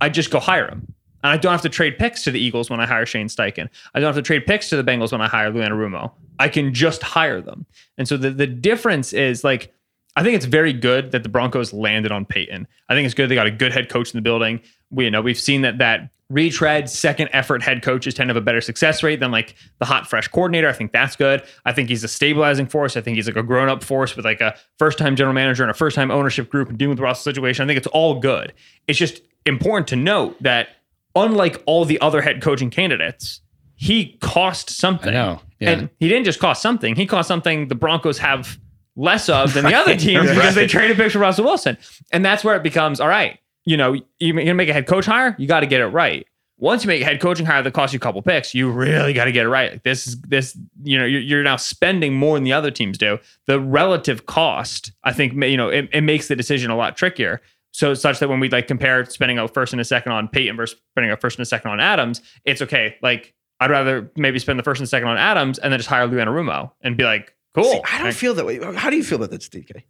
I 0.00 0.08
just 0.08 0.30
go 0.30 0.40
hire 0.40 0.68
him. 0.68 0.92
And 1.22 1.32
I 1.32 1.36
don't 1.36 1.52
have 1.52 1.62
to 1.62 1.68
trade 1.68 1.98
picks 1.98 2.22
to 2.24 2.30
the 2.30 2.40
Eagles 2.40 2.70
when 2.70 2.80
I 2.80 2.86
hire 2.86 3.06
Shane 3.06 3.28
Steichen. 3.28 3.68
I 3.94 4.00
don't 4.00 4.08
have 4.08 4.16
to 4.16 4.22
trade 4.22 4.46
picks 4.46 4.68
to 4.68 4.76
the 4.76 4.84
Bengals 4.84 5.12
when 5.12 5.20
I 5.20 5.28
hire 5.28 5.50
Lou 5.50 5.60
Anarumo. 5.60 6.12
I 6.38 6.48
can 6.48 6.74
just 6.74 7.02
hire 7.02 7.40
them. 7.40 7.66
And 7.98 8.06
so 8.06 8.16
the, 8.16 8.30
the 8.30 8.46
difference 8.46 9.12
is 9.12 9.42
like, 9.42 9.72
I 10.16 10.22
think 10.22 10.34
it's 10.34 10.46
very 10.46 10.72
good 10.72 11.12
that 11.12 11.22
the 11.22 11.28
Broncos 11.28 11.72
landed 11.72 12.10
on 12.10 12.24
Payton. 12.24 12.66
I 12.88 12.94
think 12.94 13.04
it's 13.04 13.14
good 13.14 13.28
they 13.28 13.34
got 13.34 13.46
a 13.46 13.50
good 13.50 13.72
head 13.72 13.88
coach 13.88 14.12
in 14.12 14.18
the 14.18 14.22
building. 14.22 14.60
We 14.90 15.04
you 15.04 15.10
know 15.10 15.20
we've 15.20 15.38
seen 15.38 15.62
that 15.62 15.78
that 15.78 16.10
retread 16.28 16.90
second 16.90 17.28
effort 17.32 17.62
head 17.62 17.82
coaches 17.82 18.14
tend 18.14 18.28
to 18.28 18.34
have 18.34 18.42
a 18.42 18.44
better 18.44 18.60
success 18.60 19.02
rate 19.02 19.20
than 19.20 19.30
like 19.30 19.54
the 19.78 19.84
hot 19.84 20.08
fresh 20.08 20.26
coordinator. 20.28 20.68
I 20.68 20.72
think 20.72 20.92
that's 20.92 21.14
good. 21.14 21.42
I 21.64 21.72
think 21.72 21.88
he's 21.88 22.02
a 22.02 22.08
stabilizing 22.08 22.66
force. 22.66 22.96
I 22.96 23.00
think 23.00 23.16
he's 23.16 23.26
like 23.26 23.36
a 23.36 23.42
grown 23.42 23.68
up 23.68 23.84
force 23.84 24.16
with 24.16 24.24
like 24.24 24.40
a 24.40 24.56
first 24.78 24.98
time 24.98 25.14
general 25.14 25.34
manager 25.34 25.62
and 25.62 25.70
a 25.70 25.74
first 25.74 25.94
time 25.94 26.10
ownership 26.10 26.50
group 26.50 26.68
and 26.68 26.78
dealing 26.78 26.90
with 26.90 26.98
the 26.98 27.04
Russell 27.04 27.32
situation. 27.32 27.62
I 27.62 27.66
think 27.66 27.78
it's 27.78 27.86
all 27.88 28.18
good. 28.18 28.52
It's 28.88 28.98
just 28.98 29.22
important 29.44 29.86
to 29.88 29.96
note 29.96 30.42
that 30.42 30.68
unlike 31.14 31.62
all 31.66 31.84
the 31.84 32.00
other 32.00 32.20
head 32.20 32.42
coaching 32.42 32.70
candidates, 32.70 33.40
he 33.76 34.16
cost 34.20 34.70
something. 34.70 35.10
I 35.10 35.12
know, 35.12 35.40
yeah. 35.60 35.70
And 35.70 35.90
he 36.00 36.08
didn't 36.08 36.24
just 36.24 36.40
cost 36.40 36.60
something. 36.60 36.96
He 36.96 37.06
cost 37.06 37.28
something 37.28 37.68
the 37.68 37.74
Broncos 37.74 38.18
have 38.18 38.58
less 38.96 39.28
of 39.28 39.54
than 39.54 39.64
the 39.64 39.74
other 39.76 39.96
teams 39.96 40.28
because 40.28 40.54
they 40.54 40.66
traded 40.66 40.96
picks 40.96 41.12
for 41.12 41.20
Russell 41.20 41.44
Wilson. 41.44 41.78
And 42.10 42.24
that's 42.24 42.42
where 42.42 42.56
it 42.56 42.62
becomes 42.62 43.00
all 43.00 43.08
right. 43.08 43.38
You 43.66 43.76
know, 43.76 43.94
you're 44.18 44.32
going 44.34 44.46
to 44.46 44.54
make 44.54 44.68
a 44.70 44.72
head 44.72 44.86
coach 44.86 45.04
hire, 45.04 45.36
you 45.38 45.46
got 45.46 45.60
to 45.60 45.66
get 45.66 45.80
it 45.82 45.88
right. 45.88 46.26
Once 46.58 46.82
you 46.84 46.88
make 46.88 47.02
a 47.02 47.04
head 47.04 47.20
coaching 47.20 47.44
hire 47.44 47.62
that 47.62 47.74
costs 47.74 47.92
you 47.92 47.98
a 47.98 48.00
couple 48.00 48.22
picks, 48.22 48.54
you 48.54 48.70
really 48.70 49.12
got 49.12 49.26
to 49.26 49.32
get 49.32 49.44
it 49.44 49.50
right. 49.50 49.72
Like 49.72 49.82
this 49.82 50.06
is 50.06 50.18
this, 50.22 50.56
you 50.84 50.98
know, 50.98 51.04
you're, 51.04 51.20
you're 51.20 51.42
now 51.42 51.56
spending 51.56 52.14
more 52.14 52.38
than 52.38 52.44
the 52.44 52.54
other 52.54 52.70
teams 52.70 52.96
do. 52.96 53.18
The 53.46 53.60
relative 53.60 54.24
cost, 54.24 54.90
I 55.04 55.12
think, 55.12 55.34
you 55.34 55.58
know, 55.58 55.68
it, 55.68 55.90
it 55.92 56.00
makes 56.00 56.28
the 56.28 56.36
decision 56.36 56.70
a 56.70 56.76
lot 56.76 56.96
trickier. 56.96 57.42
So 57.72 57.92
such 57.92 58.20
that 58.20 58.30
when 58.30 58.40
we 58.40 58.48
like 58.48 58.68
compare 58.68 59.04
spending 59.04 59.38
a 59.38 59.46
first 59.48 59.74
and 59.74 59.82
a 59.82 59.84
second 59.84 60.12
on 60.12 60.28
Payton 60.28 60.56
versus 60.56 60.80
spending 60.92 61.12
a 61.12 61.16
first 61.18 61.36
and 61.36 61.42
a 61.42 61.46
second 61.46 61.72
on 61.72 61.78
Adams, 61.78 62.22
it's 62.46 62.62
okay. 62.62 62.96
Like 63.02 63.34
I'd 63.60 63.70
rather 63.70 64.10
maybe 64.16 64.38
spend 64.38 64.58
the 64.58 64.62
first 64.62 64.80
and 64.80 64.88
second 64.88 65.08
on 65.08 65.18
Adams 65.18 65.58
and 65.58 65.70
then 65.70 65.78
just 65.78 65.90
hire 65.90 66.06
Lou 66.06 66.16
Anarumo 66.16 66.70
and 66.80 66.96
be 66.96 67.04
like, 67.04 67.34
cool. 67.54 67.64
See, 67.64 67.80
I 67.84 67.98
don't 67.98 68.06
Like, 68.06 68.14
feel 68.14 68.32
that 68.32 68.46
way. 68.46 68.60
How 68.76 68.88
do 68.88 68.96
you 68.96 69.04
feel 69.04 69.16
about 69.22 69.30
that, 69.30 69.42
DK? 69.42 69.82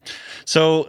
So 0.44 0.88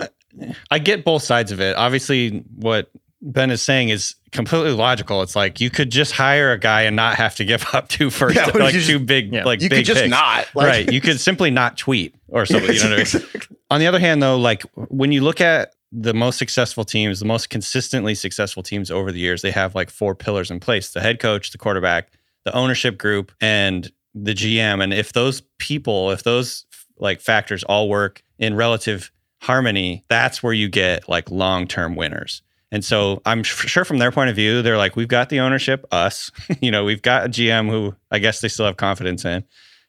I 0.72 0.80
get 0.80 1.04
both 1.06 1.24
sides 1.24 1.52
of 1.52 1.60
it. 1.62 1.76
Obviously, 1.76 2.44
what 2.56 2.90
Ben 3.22 3.50
is 3.52 3.62
saying 3.62 3.90
is 3.90 4.16
completely 4.32 4.72
logical. 4.72 5.22
It's 5.24 5.36
like 5.36 5.60
you 5.60 5.70
could 5.70 5.92
just 5.92 6.12
hire 6.12 6.52
a 6.52 6.60
guy 6.60 6.84
and 6.84 6.96
not 6.96 7.16
have 7.16 7.36
to 7.38 7.46
give 7.46 7.66
up 7.74 7.88
two 7.90 8.10
first, 8.10 8.36
Yeah, 8.38 8.46
like 8.48 8.74
you 8.74 8.82
two 8.82 8.94
just- 9.00 9.06
big, 9.06 9.34
yeah. 9.34 9.44
like 9.44 9.62
You 9.62 9.70
big 9.70 9.80
could 9.80 9.86
just 9.86 10.02
picks. 10.02 10.10
not, 10.12 10.48
like- 10.54 10.68
right. 10.68 10.92
You 10.92 11.02
could 11.02 11.20
simply 11.20 11.50
not 11.50 11.78
tweet 11.78 12.16
or 12.28 12.46
something. 12.46 12.74
You 12.74 12.84
know 12.84 12.98
what 12.98 13.16
I 13.16 13.18
mean? 13.20 13.28
On 13.72 13.80
the 13.80 13.88
other 13.88 14.00
hand, 14.00 14.22
though, 14.22 14.38
like 14.38 14.64
when 14.76 15.12
you 15.12 15.22
look 15.22 15.42
at 15.42 15.74
the 15.92 16.14
most 16.14 16.38
successful 16.38 16.84
teams, 16.86 17.20
the 17.20 17.26
most 17.26 17.50
consistently 17.50 18.14
successful 18.14 18.62
teams 18.62 18.92
over 18.92 19.12
the 19.12 19.20
years, 19.20 19.42
they 19.42 19.52
have 19.52 19.74
like 19.76 19.90
four 19.90 20.14
pillars 20.16 20.52
in 20.52 20.60
place: 20.60 20.92
the 20.92 21.02
head 21.02 21.20
coach, 21.20 21.52
the 21.52 21.58
quarterback, 21.58 22.10
the 22.46 22.54
ownership 22.54 22.98
group, 22.98 23.32
and 23.42 23.92
the 24.14 24.34
GM. 24.34 24.84
And 24.84 24.94
if 24.94 25.14
those 25.14 25.42
people, 25.60 26.12
if 26.12 26.24
those 26.24 26.66
like 26.98 27.20
factors 27.22 27.64
all 27.64 27.90
work 27.90 28.22
in 28.40 28.56
relative 28.56 29.12
harmony, 29.42 30.04
that's 30.08 30.42
where 30.42 30.54
you 30.54 30.70
get 30.70 31.08
like 31.08 31.30
long-term 31.32 31.96
winners. 31.96 32.42
And 32.72 32.84
so 32.84 33.22
I'm 33.26 33.44
sure 33.44 33.86
from 33.86 33.98
their 33.98 34.12
point 34.12 34.30
of 34.30 34.36
view, 34.36 34.62
they're 34.62 34.78
like, 34.78 34.96
we've 34.96 35.08
got 35.08 35.30
the 35.30 35.40
ownership, 35.40 35.86
us. 35.92 36.32
you 36.62 36.72
know, 36.72 36.84
we've 36.84 37.02
got 37.02 37.26
a 37.26 37.30
GM 37.30 37.70
who 37.70 37.96
I 38.12 38.20
guess 38.20 38.42
they 38.42 38.50
still 38.50 38.66
have 38.66 38.78
confidence 38.78 39.24
in. 39.26 39.44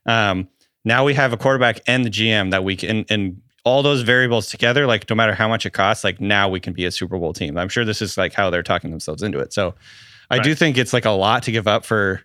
Um, 0.06 0.48
now 0.84 1.04
we 1.04 1.14
have 1.14 1.32
a 1.32 1.36
quarterback 1.36 1.80
and 1.86 2.04
the 2.04 2.10
GM 2.10 2.50
that 2.52 2.64
we 2.64 2.76
can, 2.76 3.04
and 3.10 3.42
all 3.64 3.82
those 3.82 4.02
variables 4.02 4.48
together, 4.48 4.86
like 4.86 5.10
no 5.10 5.16
matter 5.16 5.34
how 5.34 5.48
much 5.48 5.66
it 5.66 5.70
costs, 5.70 6.04
like 6.04 6.20
now 6.20 6.48
we 6.48 6.60
can 6.60 6.72
be 6.72 6.84
a 6.84 6.90
Super 6.90 7.18
Bowl 7.18 7.32
team. 7.32 7.58
I'm 7.58 7.68
sure 7.68 7.84
this 7.84 8.00
is 8.00 8.16
like 8.16 8.32
how 8.32 8.48
they're 8.48 8.62
talking 8.62 8.90
themselves 8.90 9.22
into 9.22 9.40
it. 9.40 9.52
So 9.52 9.74
I 10.30 10.38
do 10.38 10.54
think 10.54 10.78
it's 10.78 10.92
like 10.92 11.04
a 11.04 11.10
lot 11.10 11.42
to 11.44 11.52
give 11.52 11.66
up 11.66 11.84
for 11.84 12.22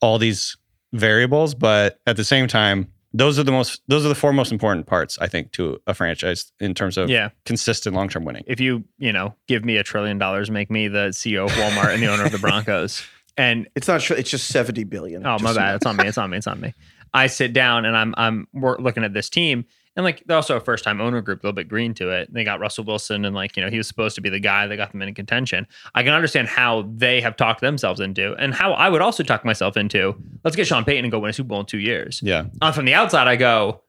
all 0.00 0.18
these 0.18 0.56
variables, 0.92 1.54
but 1.54 2.00
at 2.06 2.16
the 2.16 2.24
same 2.24 2.48
time, 2.48 2.92
those 3.16 3.38
are 3.38 3.42
the 3.44 3.52
most 3.52 3.80
those 3.88 4.04
are 4.04 4.08
the 4.08 4.14
four 4.14 4.32
most 4.32 4.52
important 4.52 4.86
parts, 4.86 5.18
I 5.20 5.26
think, 5.28 5.52
to 5.52 5.80
a 5.86 5.94
franchise 5.94 6.52
in 6.60 6.74
terms 6.74 6.96
of 6.98 7.08
Yeah. 7.08 7.30
consistent 7.44 7.94
long 7.96 8.08
term 8.08 8.24
winning. 8.24 8.44
if 8.46 8.60
you 8.60 8.84
you 8.98 9.12
know 9.12 9.34
give 9.48 9.64
me 9.64 9.76
a 9.76 9.82
trillion 9.82 10.18
dollars, 10.18 10.50
make 10.50 10.70
me 10.70 10.88
the 10.88 11.08
CEO 11.12 11.44
of 11.46 11.52
Walmart 11.52 11.94
and 11.94 12.02
the 12.02 12.08
owner 12.08 12.24
of 12.24 12.32
the 12.32 12.38
Broncos, 12.38 13.02
and 13.36 13.68
It's 13.74 13.88
not 13.88 14.02
sure. 14.02 14.16
It's 14.16 14.30
just 14.30 14.48
seventy 14.48 14.84
billion. 14.84 15.24
oh 15.26 15.38
my 15.38 15.48
Just 15.48 15.56
bad, 15.56 15.74
it's 15.76 15.86
on 15.86 15.96
me, 15.96 16.06
it's 16.06 16.18
on 16.18 16.30
me, 16.30 16.36
it's 16.38 16.46
on 16.46 16.60
me. 16.60 16.74
I 17.14 17.28
sit 17.28 17.52
down 17.52 17.84
and 17.86 17.96
I'm 17.96 18.14
I'm 18.18 18.48
wor- 18.52 18.78
looking 18.78 19.04
at 19.04 19.14
this 19.14 19.30
team. 19.30 19.64
And 19.96 20.04
like 20.04 20.22
they're 20.26 20.36
also 20.36 20.56
a 20.56 20.60
first 20.60 20.84
time 20.84 21.00
owner 21.00 21.22
group, 21.22 21.42
a 21.42 21.46
little 21.46 21.54
bit 21.54 21.68
green 21.68 21.94
to 21.94 22.10
it. 22.10 22.28
And 22.28 22.36
They 22.36 22.44
got 22.44 22.60
Russell 22.60 22.84
Wilson 22.84 23.24
and 23.24 23.34
like, 23.34 23.56
you 23.56 23.62
know, 23.62 23.70
he 23.70 23.78
was 23.78 23.88
supposed 23.88 24.14
to 24.16 24.20
be 24.20 24.28
the 24.28 24.38
guy 24.38 24.66
that 24.66 24.76
got 24.76 24.92
them 24.92 25.00
into 25.00 25.14
contention. 25.14 25.66
I 25.94 26.02
can 26.02 26.12
understand 26.12 26.48
how 26.48 26.88
they 26.94 27.20
have 27.22 27.36
talked 27.36 27.62
themselves 27.62 27.98
into 28.00 28.34
and 28.34 28.52
how 28.52 28.72
I 28.72 28.90
would 28.90 29.00
also 29.00 29.22
talk 29.22 29.44
myself 29.44 29.76
into, 29.76 30.14
let's 30.44 30.54
get 30.54 30.66
Sean 30.66 30.84
Payton 30.84 31.06
and 31.06 31.12
go 31.12 31.18
win 31.18 31.30
a 31.30 31.32
Super 31.32 31.48
Bowl 31.48 31.60
in 31.60 31.66
two 31.66 31.78
years. 31.78 32.20
Yeah. 32.22 32.44
Uh, 32.60 32.72
from 32.72 32.84
the 32.84 32.92
outside, 32.92 33.26
I 33.26 33.36
go, 33.36 33.82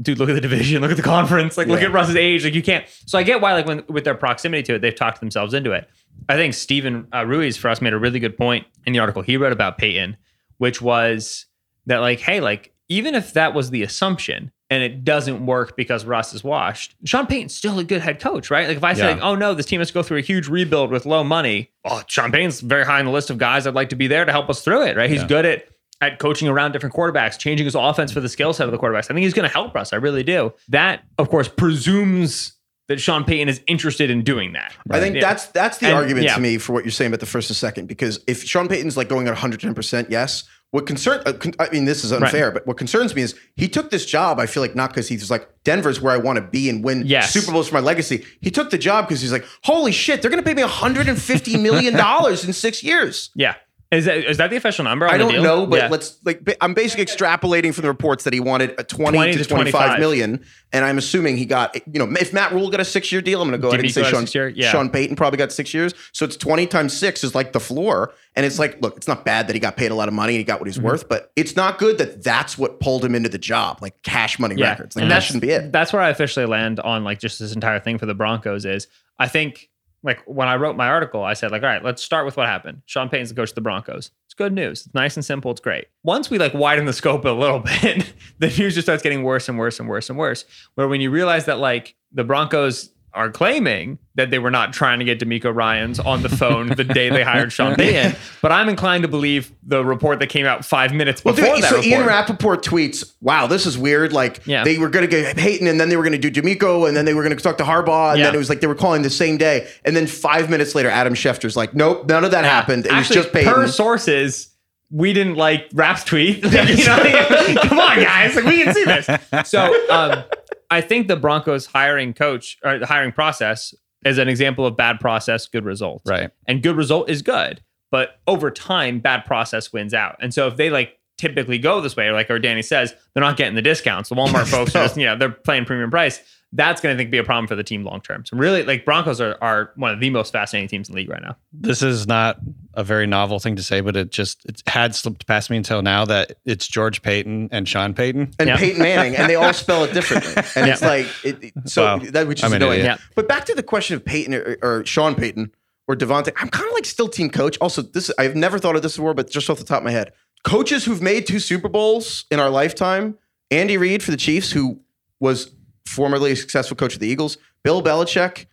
dude, 0.00 0.18
look 0.18 0.28
at 0.28 0.34
the 0.34 0.42
division, 0.42 0.82
look 0.82 0.90
at 0.90 0.98
the 0.98 1.02
conference, 1.16 1.56
like 1.56 1.68
look 1.68 1.80
at 1.80 1.90
Russ's 1.90 2.16
age. 2.16 2.44
Like 2.44 2.54
you 2.54 2.62
can't. 2.62 2.84
So 3.06 3.18
I 3.18 3.22
get 3.22 3.40
why, 3.40 3.54
like 3.54 3.66
when 3.66 3.82
with 3.88 4.04
their 4.04 4.14
proximity 4.14 4.62
to 4.64 4.74
it, 4.74 4.80
they've 4.80 4.94
talked 4.94 5.20
themselves 5.20 5.54
into 5.54 5.72
it. 5.72 5.88
I 6.28 6.36
think 6.36 6.54
Stephen 6.54 7.06
uh, 7.14 7.24
Ruiz 7.26 7.56
for 7.56 7.68
us 7.68 7.80
made 7.80 7.92
a 7.92 7.98
really 7.98 8.18
good 8.18 8.36
point 8.36 8.66
in 8.84 8.92
the 8.92 8.98
article 8.98 9.22
he 9.22 9.36
wrote 9.36 9.52
about 9.52 9.78
Payton, 9.78 10.16
which 10.58 10.82
was 10.82 11.46
that 11.86 11.98
like, 11.98 12.20
hey, 12.20 12.40
like 12.40 12.74
even 12.88 13.14
if 13.14 13.32
that 13.32 13.54
was 13.54 13.70
the 13.70 13.82
assumption 13.82 14.52
and 14.70 14.82
it 14.82 15.04
doesn't 15.04 15.46
work 15.46 15.76
because 15.76 16.04
Russ 16.04 16.34
is 16.34 16.42
washed, 16.42 16.94
Sean 17.04 17.26
Payton's 17.26 17.54
still 17.54 17.78
a 17.78 17.84
good 17.84 18.00
head 18.00 18.20
coach, 18.20 18.50
right? 18.50 18.66
Like 18.66 18.76
if 18.78 18.84
I 18.84 18.94
say, 18.94 19.00
Yeah. 19.04 19.10
like, 19.14 19.22
oh 19.22 19.34
no, 19.36 19.54
this 19.54 19.66
team 19.66 19.80
has 19.80 19.88
to 19.88 19.94
go 19.94 20.02
through 20.02 20.18
a 20.18 20.22
huge 20.22 20.48
rebuild 20.48 20.90
with 20.90 21.06
low 21.06 21.22
money, 21.22 21.70
oh, 21.84 22.02
Sean 22.08 22.32
Payton's 22.32 22.60
very 22.60 22.84
high 22.84 22.98
on 22.98 23.04
the 23.04 23.10
list 23.12 23.30
of 23.30 23.38
guys 23.38 23.66
I'd 23.66 23.74
like 23.74 23.90
to 23.90 23.96
be 23.96 24.06
there 24.08 24.24
to 24.24 24.32
help 24.32 24.50
us 24.50 24.62
through 24.62 24.82
it, 24.82 24.96
right? 24.96 25.08
He's 25.10 25.22
Yeah. 25.22 25.28
good 25.28 25.46
at 25.46 25.68
at 26.02 26.18
coaching 26.18 26.46
around 26.46 26.72
different 26.72 26.94
quarterbacks, 26.94 27.38
changing 27.38 27.64
his 27.64 27.74
offense 27.74 28.12
for 28.12 28.20
the 28.20 28.28
skill 28.28 28.52
set 28.52 28.66
of 28.66 28.70
the 28.72 28.76
quarterbacks. 28.76 29.04
I 29.06 29.14
think 29.14 29.20
he's 29.20 29.32
going 29.32 29.48
to 29.48 29.52
help 29.54 29.74
us. 29.76 29.94
I 29.94 29.96
really 29.96 30.22
do. 30.22 30.52
That, 30.68 31.00
of 31.16 31.30
course, 31.30 31.48
presumes 31.48 32.52
that 32.88 33.00
Sean 33.00 33.24
Payton 33.24 33.48
is 33.48 33.60
interested 33.66 34.10
in 34.10 34.22
doing 34.22 34.52
that. 34.52 34.74
I 34.90 35.00
think 35.00 35.14
Yeah. 35.16 35.22
that's 35.22 35.46
that's 35.46 35.78
the 35.78 35.86
And- 35.86 35.96
argument 35.96 36.26
yeah. 36.26 36.34
to 36.34 36.40
me 36.40 36.58
for 36.58 36.72
what 36.74 36.84
you're 36.84 36.92
saying 36.92 37.08
about 37.12 37.20
the 37.20 37.26
first 37.26 37.48
and 37.50 37.56
second. 37.56 37.86
Because 37.86 38.20
if 38.26 38.44
Sean 38.44 38.68
Payton's 38.68 38.96
like 38.96 39.08
going 39.08 39.26
at 39.26 39.30
110, 39.32 39.74
percent 39.74 40.08
yes. 40.10 40.44
What 40.72 40.86
concern? 40.86 41.22
Uh, 41.24 41.32
con- 41.32 41.54
I 41.58 41.70
mean, 41.70 41.84
this 41.84 42.04
is 42.04 42.12
unfair, 42.12 42.50
but 42.50 42.66
what 42.66 42.76
concerns 42.76 43.14
me 43.14 43.22
is 43.22 43.34
he 43.54 43.68
took 43.68 43.90
this 43.90 44.04
job. 44.04 44.38
I 44.40 44.46
feel 44.46 44.62
like 44.62 44.74
not 44.74 44.90
because 44.90 45.08
he's 45.08 45.30
like 45.30 45.48
Denver's 45.64 46.00
where 46.00 46.12
I 46.12 46.16
want 46.16 46.36
to 46.36 46.42
be 46.42 46.68
and 46.68 46.84
win 46.84 47.06
Yes. 47.06 47.32
Super 47.32 47.52
Bowls 47.52 47.68
for 47.68 47.74
my 47.74 47.80
legacy. 47.80 48.24
He 48.40 48.50
took 48.50 48.70
the 48.70 48.78
job 48.78 49.06
because 49.06 49.20
he's 49.22 49.32
like, 49.32 49.46
holy 49.62 49.92
shit, 49.92 50.20
they're 50.22 50.30
going 50.30 50.42
to 50.42 50.46
pay 50.46 50.54
me 50.54 50.62
150 50.62 51.56
million 51.58 51.94
dollars 51.94 52.44
in 52.44 52.52
six 52.52 52.82
years. 52.82 53.30
Yeah. 53.34 53.54
Is 53.92 54.06
that 54.06 54.16
is 54.18 54.36
that 54.38 54.50
the 54.50 54.56
official 54.56 54.82
number? 54.84 55.06
on 55.06 55.14
I 55.14 55.16
don't 55.18 55.30
deal? 55.30 55.42
know, 55.44 55.64
but 55.66 55.76
Yeah. 55.76 55.88
let's 55.88 56.18
like 56.24 56.56
I'm 56.60 56.74
basically 56.74 57.04
extrapolating 57.06 57.72
from 57.72 57.82
the 57.82 57.88
reports 57.88 58.24
that 58.24 58.32
he 58.32 58.40
wanted 58.40 58.74
a 58.78 58.82
20, 58.84 59.16
20 59.16 59.32
to 59.34 59.38
to 59.38 59.44
25 59.44 59.70
25. 59.80 60.00
million, 60.00 60.44
and 60.72 60.84
I'm 60.84 60.98
assuming 60.98 61.36
he 61.36 61.46
got 61.46 61.76
you 61.92 62.04
know 62.04 62.12
if 62.18 62.32
Matt 62.32 62.52
Rhule 62.52 62.68
got 62.68 62.80
a 62.80 62.84
six 62.84 63.12
year 63.12 63.20
deal, 63.22 63.40
I'm 63.40 63.48
going 63.48 63.60
to 63.60 63.62
go 63.62 63.68
ahead 63.68 63.80
and 63.80 63.90
say 63.92 64.02
Sean. 64.02 64.26
Yeah. 64.56 64.72
Sean 64.72 64.90
Payton 64.90 65.14
probably 65.14 65.36
got 65.36 65.52
six 65.52 65.72
years, 65.72 65.94
so 66.12 66.24
it's 66.24 66.36
20 66.36 66.66
times 66.66 66.96
six 66.96 67.22
is 67.22 67.34
like 67.36 67.52
the 67.52 67.60
floor, 67.60 68.12
and 68.34 68.44
it's 68.44 68.58
like 68.58 68.82
look, 68.82 68.96
it's 68.96 69.06
not 69.06 69.24
bad 69.24 69.46
that 69.46 69.54
he 69.54 69.60
got 69.60 69.76
paid 69.76 69.92
a 69.92 69.94
lot 69.94 70.08
of 70.08 70.14
money 70.14 70.32
and 70.34 70.38
he 70.38 70.44
got 70.44 70.58
what 70.60 70.66
Mm-hmm. 70.68 70.80
he's 70.80 70.80
worth, 70.80 71.08
but 71.08 71.30
it's 71.36 71.54
not 71.54 71.78
good 71.78 71.98
that 71.98 72.24
that's 72.24 72.58
what 72.58 72.80
pulled 72.80 73.04
him 73.04 73.14
into 73.14 73.28
the 73.28 73.38
job, 73.38 73.78
like 73.82 74.02
cash 74.02 74.40
money 74.40 74.60
records, 74.60 74.96
like 74.96 75.02
and 75.04 75.12
that 75.12 75.20
shouldn't 75.22 75.42
be 75.42 75.50
it. 75.50 75.70
That's 75.70 75.92
where 75.92 76.02
I 76.02 76.08
officially 76.10 76.46
land 76.46 76.80
on 76.80 77.04
like 77.04 77.20
just 77.20 77.38
this 77.38 77.54
entire 77.54 77.78
thing 77.78 77.98
for 77.98 78.06
the 78.06 78.14
Broncos 78.14 78.64
is 78.64 78.88
I 79.18 79.28
think 79.28 79.68
like 80.02 80.22
when 80.26 80.48
I 80.48 80.56
wrote 80.56 80.76
my 80.76 80.88
article, 80.88 81.22
I 81.24 81.34
said 81.34 81.50
like, 81.50 81.62
all 81.62 81.68
right, 81.68 81.84
let's 81.84 82.02
start 82.02 82.26
with 82.26 82.36
what 82.36 82.46
happened. 82.46 82.82
Sean 82.86 83.08
Payton's 83.08 83.30
the 83.30 83.34
coach 83.34 83.50
of 83.50 83.54
the 83.54 83.60
Broncos. 83.60 84.10
It's 84.26 84.34
good 84.34 84.52
news. 84.52 84.86
It's 84.86 84.94
nice 84.94 85.16
and 85.16 85.24
simple. 85.24 85.50
It's 85.50 85.60
great. 85.60 85.86
Once 86.04 86.30
we 86.30 86.38
like 86.38 86.54
widen 86.54 86.84
the 86.84 86.92
scope 86.92 87.24
a 87.24 87.30
little 87.30 87.60
bit, 87.82 88.12
the 88.38 88.48
news 88.48 88.74
just 88.74 88.86
starts 88.86 89.02
getting 89.02 89.22
worse 89.22 89.48
and 89.48 89.58
worse 89.58 89.80
and 89.80 89.88
worse 89.88 90.08
and 90.08 90.18
worse. 90.18 90.44
Where 90.74 90.88
when 90.88 91.00
you 91.00 91.10
realize 91.10 91.46
that 91.46 91.58
like 91.58 91.96
the 92.12 92.24
Broncos 92.24 92.90
are 93.16 93.30
claiming 93.30 93.98
that 94.14 94.30
they 94.30 94.38
were 94.38 94.50
not 94.50 94.72
trying 94.72 94.98
to 94.98 95.04
get 95.04 95.18
DeMeco 95.18 95.54
Ryans 95.54 95.98
on 95.98 96.22
the 96.22 96.28
phone 96.28 96.68
the 96.68 96.84
day 96.84 97.08
they 97.10 97.22
hired 97.22 97.52
Sean 97.52 97.74
Payton, 97.76 98.14
but 98.42 98.52
I'm 98.52 98.68
inclined 98.68 99.02
to 99.02 99.08
believe 99.08 99.52
the 99.62 99.84
report 99.84 100.20
that 100.20 100.28
came 100.28 100.46
out 100.46 100.64
five 100.64 100.92
minutes 100.92 101.24
Well, 101.24 101.34
before 101.34 101.54
dude, 101.56 101.64
that 101.64 101.70
so 101.70 101.76
report. 101.76 101.86
Ian 101.92 102.06
Rapoport 102.06 102.64
tweets, 102.64 103.12
wow, 103.20 103.46
this 103.46 103.66
is 103.66 103.76
weird. 103.76 104.12
Like, 104.12 104.46
Yeah. 104.46 104.64
they 104.64 104.78
were 104.78 104.88
going 104.88 105.04
to 105.04 105.10
get 105.10 105.36
Payton, 105.36 105.66
and 105.66 105.80
then 105.80 105.88
they 105.88 105.96
were 105.96 106.02
going 106.02 106.12
to 106.12 106.18
do 106.18 106.30
D'Amico, 106.30 106.84
and 106.86 106.96
then 106.96 107.04
they 107.04 107.14
were 107.14 107.22
going 107.22 107.36
to 107.36 107.42
talk 107.42 107.58
to 107.58 107.64
Harbaugh, 107.64 108.10
and 108.10 108.18
Yeah. 108.20 108.26
then 108.26 108.34
it 108.34 108.38
was 108.38 108.48
like 108.48 108.60
they 108.60 108.66
were 108.66 108.74
calling 108.74 109.02
the 109.02 109.10
same 109.10 109.36
day. 109.36 109.66
And 109.84 109.96
then 109.96 110.06
five 110.06 110.48
minutes 110.48 110.74
later, 110.74 110.88
Adam 110.90 111.14
Schefter's 111.14 111.56
like, 111.56 111.74
nope, 111.74 112.08
none 112.08 112.24
of 112.24 112.30
that 112.30 112.44
happened. 112.44 112.86
It 112.86 112.92
Actually, 112.92 113.16
was 113.16 113.24
just 113.24 113.34
Payton. 113.34 113.52
Per 113.52 113.66
sources, 113.68 114.48
we 114.90 115.12
didn't 115.12 115.34
like 115.34 115.66
Rap's 115.74 116.04
tweet. 116.04 116.44
You 116.44 116.50
know, 116.50 117.54
come 117.62 117.78
on, 117.80 118.00
guys, 118.00 118.36
like 118.36 118.44
we 118.44 118.62
can 118.62 118.72
see 118.72 118.84
this. 118.84 119.08
So, 119.50 119.90
um, 119.90 120.22
I 120.70 120.80
think 120.80 121.08
the 121.08 121.16
Broncos 121.16 121.66
hiring 121.66 122.12
coach 122.12 122.58
or 122.64 122.78
the 122.78 122.86
hiring 122.86 123.12
process 123.12 123.74
is 124.04 124.18
an 124.18 124.28
example 124.28 124.66
of 124.66 124.76
bad 124.76 125.00
process, 125.00 125.46
good 125.46 125.64
result. 125.64 126.02
Right. 126.06 126.30
And 126.46 126.62
good 126.62 126.76
result 126.76 127.10
is 127.10 127.22
good, 127.22 127.62
but 127.90 128.20
over 128.26 128.50
time, 128.50 129.00
bad 129.00 129.24
process 129.24 129.72
wins 129.72 129.94
out. 129.94 130.16
And 130.20 130.32
so 130.32 130.46
if 130.46 130.56
they 130.56 130.70
like 130.70 130.98
typically 131.18 131.58
go 131.58 131.80
this 131.80 131.96
way, 131.96 132.06
or 132.06 132.12
like 132.12 132.30
or 132.30 132.38
Danny 132.38 132.62
says, 132.62 132.94
they're 133.14 133.22
not 133.22 133.36
getting 133.36 133.54
the 133.54 133.62
discounts. 133.62 134.08
The 134.08 134.14
Walmart 134.14 134.46
folks 134.50 134.74
are 134.76 134.84
just, 134.84 134.96
you 134.96 135.06
know, 135.06 135.16
they're 135.16 135.30
playing 135.30 135.64
premium 135.64 135.90
price. 135.90 136.20
That's 136.56 136.80
going 136.80 136.94
to 136.94 136.98
think 136.98 137.10
be 137.10 137.18
a 137.18 137.24
problem 137.24 137.46
for 137.46 137.54
the 137.54 137.62
team 137.62 137.84
long 137.84 138.00
term. 138.00 138.24
So 138.24 138.36
really, 138.36 138.62
like 138.64 138.84
Broncos 138.84 139.20
are, 139.20 139.36
are 139.40 139.72
one 139.76 139.92
of 139.92 140.00
the 140.00 140.10
most 140.10 140.32
fascinating 140.32 140.68
teams 140.68 140.88
in 140.88 140.94
the 140.94 141.00
league 141.02 141.10
right 141.10 141.22
now. 141.22 141.36
This 141.52 141.82
is 141.82 142.06
not 142.06 142.38
a 142.74 142.82
very 142.82 143.06
novel 143.06 143.38
thing 143.38 143.56
to 143.56 143.62
say, 143.62 143.80
but 143.80 143.94
it 143.96 144.10
just 144.10 144.44
it 144.46 144.62
had 144.66 144.94
slipped 144.94 145.26
past 145.26 145.50
me 145.50 145.56
until 145.56 145.82
now 145.82 146.04
that 146.06 146.38
it's 146.44 146.66
George 146.66 147.02
Paton 147.02 147.48
and 147.52 147.68
Sean 147.68 147.94
Payton. 147.94 148.32
and 148.38 148.48
Yeah. 148.48 148.56
Peyton 148.56 148.82
Manning, 148.82 149.16
and 149.16 149.28
they 149.30 149.34
all 149.36 149.52
spell 149.52 149.84
it 149.84 149.92
differently. 149.92 150.32
And 150.56 150.70
it's 150.70 150.82
like, 150.82 151.06
it, 151.24 151.44
it- 151.44 151.52
so 151.66 151.84
Wow. 151.84 151.98
that 151.98 152.26
which 152.26 152.40
is 152.40 152.44
I'm 152.44 152.52
annoying. 152.52 152.80
idiot. 152.80 152.98
Yeah. 153.00 153.06
But 153.14 153.28
back 153.28 153.44
to 153.46 153.54
the 153.54 153.62
question 153.62 153.94
of 153.96 154.04
Peyton 154.04 154.34
or, 154.34 154.56
or 154.62 154.84
Sean 154.86 155.14
Payton 155.14 155.52
or 155.88 155.94
Davante, 155.94 156.32
I'm 156.36 156.48
kind 156.48 156.66
of 156.66 156.72
like 156.74 156.84
still 156.84 157.08
team 157.08 157.30
coach. 157.30 157.56
Also, 157.60 157.82
this 157.82 158.10
I've 158.18 158.34
never 158.34 158.58
thought 158.58 158.76
of 158.76 158.82
this 158.82 158.96
before, 158.96 159.14
but 159.14 159.30
just 159.30 159.48
off 159.50 159.58
the 159.58 159.64
top 159.64 159.78
of 159.78 159.84
my 159.84 159.90
head, 159.92 160.12
coaches 160.42 160.84
who've 160.84 161.02
made 161.02 161.26
two 161.26 161.38
Super 161.38 161.68
Bowls 161.68 162.24
in 162.30 162.40
our 162.40 162.50
lifetime: 162.50 163.16
Andy 163.50 163.76
Reid 163.76 164.02
for 164.02 164.10
the 164.10 164.16
Chiefs, 164.16 164.52
who 164.52 164.80
was 165.20 165.50
formerly 165.86 166.32
a 166.32 166.36
successful 166.36 166.76
coach 166.76 166.94
of 166.94 167.00
the 167.00 167.08
Eagles; 167.08 167.38
Bill 167.62 167.82
Belichick, 167.82 168.46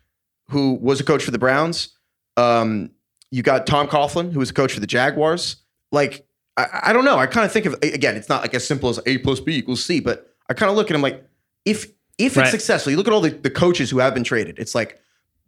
who 0.49 0.75
was 0.75 0.99
a 0.99 1.03
coach 1.03 1.23
for 1.23 1.31
the 1.31 1.39
Browns. 1.39 1.89
Um, 2.37 2.91
you 3.31 3.43
got 3.43 3.65
Tom 3.67 3.87
Coughlin, 3.87 4.31
who 4.31 4.39
was 4.39 4.49
a 4.51 4.53
coach 4.53 4.73
for 4.73 4.79
the 4.79 4.87
Jaguars. 4.87 5.57
Like, 5.91 6.25
I, 6.57 6.67
I 6.85 6.93
don't 6.93 7.05
know. 7.05 7.17
I 7.17 7.25
kind 7.27 7.45
of 7.45 7.51
think 7.51 7.65
of 7.65 7.75
again, 7.81 8.15
it's 8.15 8.29
not 8.29 8.41
like 8.41 8.53
as 8.53 8.65
simple 8.65 8.89
as 8.89 8.99
A 9.05 9.17
plus 9.19 9.39
B 9.39 9.55
equals 9.57 9.83
C, 9.83 9.99
but 9.99 10.33
I 10.49 10.53
kind 10.53 10.69
of 10.69 10.75
look 10.75 10.89
at 10.91 10.95
him 10.95 11.01
like 11.01 11.23
if 11.65 11.85
if 12.17 12.33
it's 12.33 12.37
Right. 12.37 12.51
successful, 12.51 12.91
you 12.91 12.97
look 12.97 13.07
at 13.07 13.13
all 13.13 13.21
the, 13.21 13.31
the 13.31 13.49
coaches 13.49 13.89
who 13.89 13.97
have 13.99 14.13
been 14.13 14.23
traded. 14.23 14.59
It's 14.59 14.75
like 14.75 14.99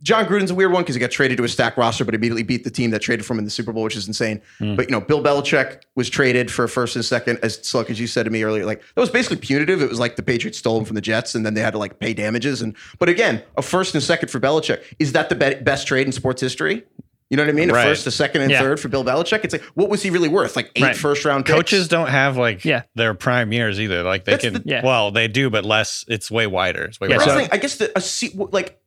Jon 0.03 0.25
Gruden's 0.25 0.51
a 0.51 0.55
weird 0.55 0.71
one 0.71 0.83
because 0.83 0.93
he 0.95 0.99
got 0.99 1.09
traded 1.09 1.37
to 1.37 1.43
a 1.45 1.47
stack 1.49 1.77
roster, 1.77 2.03
but 2.05 2.13
immediately 2.13 2.43
beat 2.43 2.63
the 2.63 2.69
team 2.69 2.91
that 2.91 2.99
traded 3.01 3.25
from 3.25 3.35
him 3.35 3.39
in 3.39 3.45
the 3.45 3.51
Super 3.51 3.71
Bowl, 3.71 3.83
which 3.83 3.95
is 3.95 4.07
insane. 4.07 4.41
Hmm. 4.59 4.75
But 4.75 4.87
you 4.87 4.91
know, 4.91 4.99
Bill 5.01 5.23
Belichick 5.23 5.81
was 5.95 6.09
traded 6.09 6.51
for 6.51 6.65
a 6.65 6.69
first 6.69 6.95
and 6.95 7.03
second, 7.05 7.39
as 7.41 7.57
Solak, 7.59 7.89
as 7.89 7.99
you 7.99 8.05
said 8.07 8.23
to 8.23 8.29
me 8.29 8.43
earlier. 8.43 8.65
Like 8.65 8.81
that 8.93 9.01
was 9.01 9.09
basically 9.09 9.37
punitive. 9.37 9.81
It 9.81 9.89
was 9.89 9.97
like 9.99 10.15
the 10.17 10.23
Patriots 10.23 10.57
stole 10.57 10.77
him 10.77 10.85
from 10.85 10.95
the 10.95 11.01
Jets, 11.01 11.33
and 11.33 11.45
then 11.45 11.53
they 11.53 11.61
had 11.61 11.71
to 11.71 11.79
like 11.79 11.99
pay 11.99 12.13
damages. 12.13 12.61
And 12.61 12.75
but 12.99 13.09
again, 13.09 13.41
a 13.57 13.61
first 13.61 13.93
and 13.95 14.03
second 14.03 14.29
for 14.29 14.39
Belichick 14.39 14.83
is 14.99 15.13
that 15.13 15.29
the 15.29 15.35
be- 15.35 15.55
best 15.63 15.87
trade 15.87 16.05
in 16.05 16.11
sports 16.11 16.41
history? 16.41 16.83
You 17.31 17.37
know 17.37 17.43
what 17.43 17.49
I 17.49 17.53
mean? 17.53 17.71
A 17.71 17.73
first, 17.73 18.05
a 18.05 18.11
second, 18.11 18.41
and 18.43 18.51
Yeah. 18.51 18.61
third 18.61 18.79
for 18.79 18.87
Bill 18.87 19.03
Belichick. 19.03 19.43
It's 19.43 19.53
like, 19.53 19.63
what 19.73 19.89
was 19.89 20.03
he 20.03 20.11
really 20.11 20.29
worth? 20.29 20.55
Like 20.55 20.71
eight 20.75 20.83
Right. 20.83 20.95
first 20.95 21.25
round 21.25 21.45
picks? 21.45 21.55
Coaches 21.55 21.87
don't 21.87 22.09
have 22.09 22.37
like 22.37 22.63
Yeah. 22.63 22.83
their 22.93 23.15
prime 23.15 23.51
years 23.51 23.79
either. 23.79 24.03
Like 24.03 24.25
they 24.25 24.33
That's 24.33 24.43
can, 24.43 24.53
the- 24.53 24.61
Yeah. 24.63 24.85
well, 24.85 25.09
they 25.09 25.27
do, 25.27 25.49
but 25.49 25.65
less. 25.65 26.05
It's 26.07 26.29
way 26.29 26.45
wider. 26.45 26.83
It's 26.83 26.99
way 26.99 27.07
Yeah, 27.09 27.17
wider. 27.17 27.31
I 27.31 27.49
I 27.53 27.57
guess 27.57 27.77
the 27.77 27.91
a 27.97 28.01
se- 28.01 28.35
like 28.51 28.77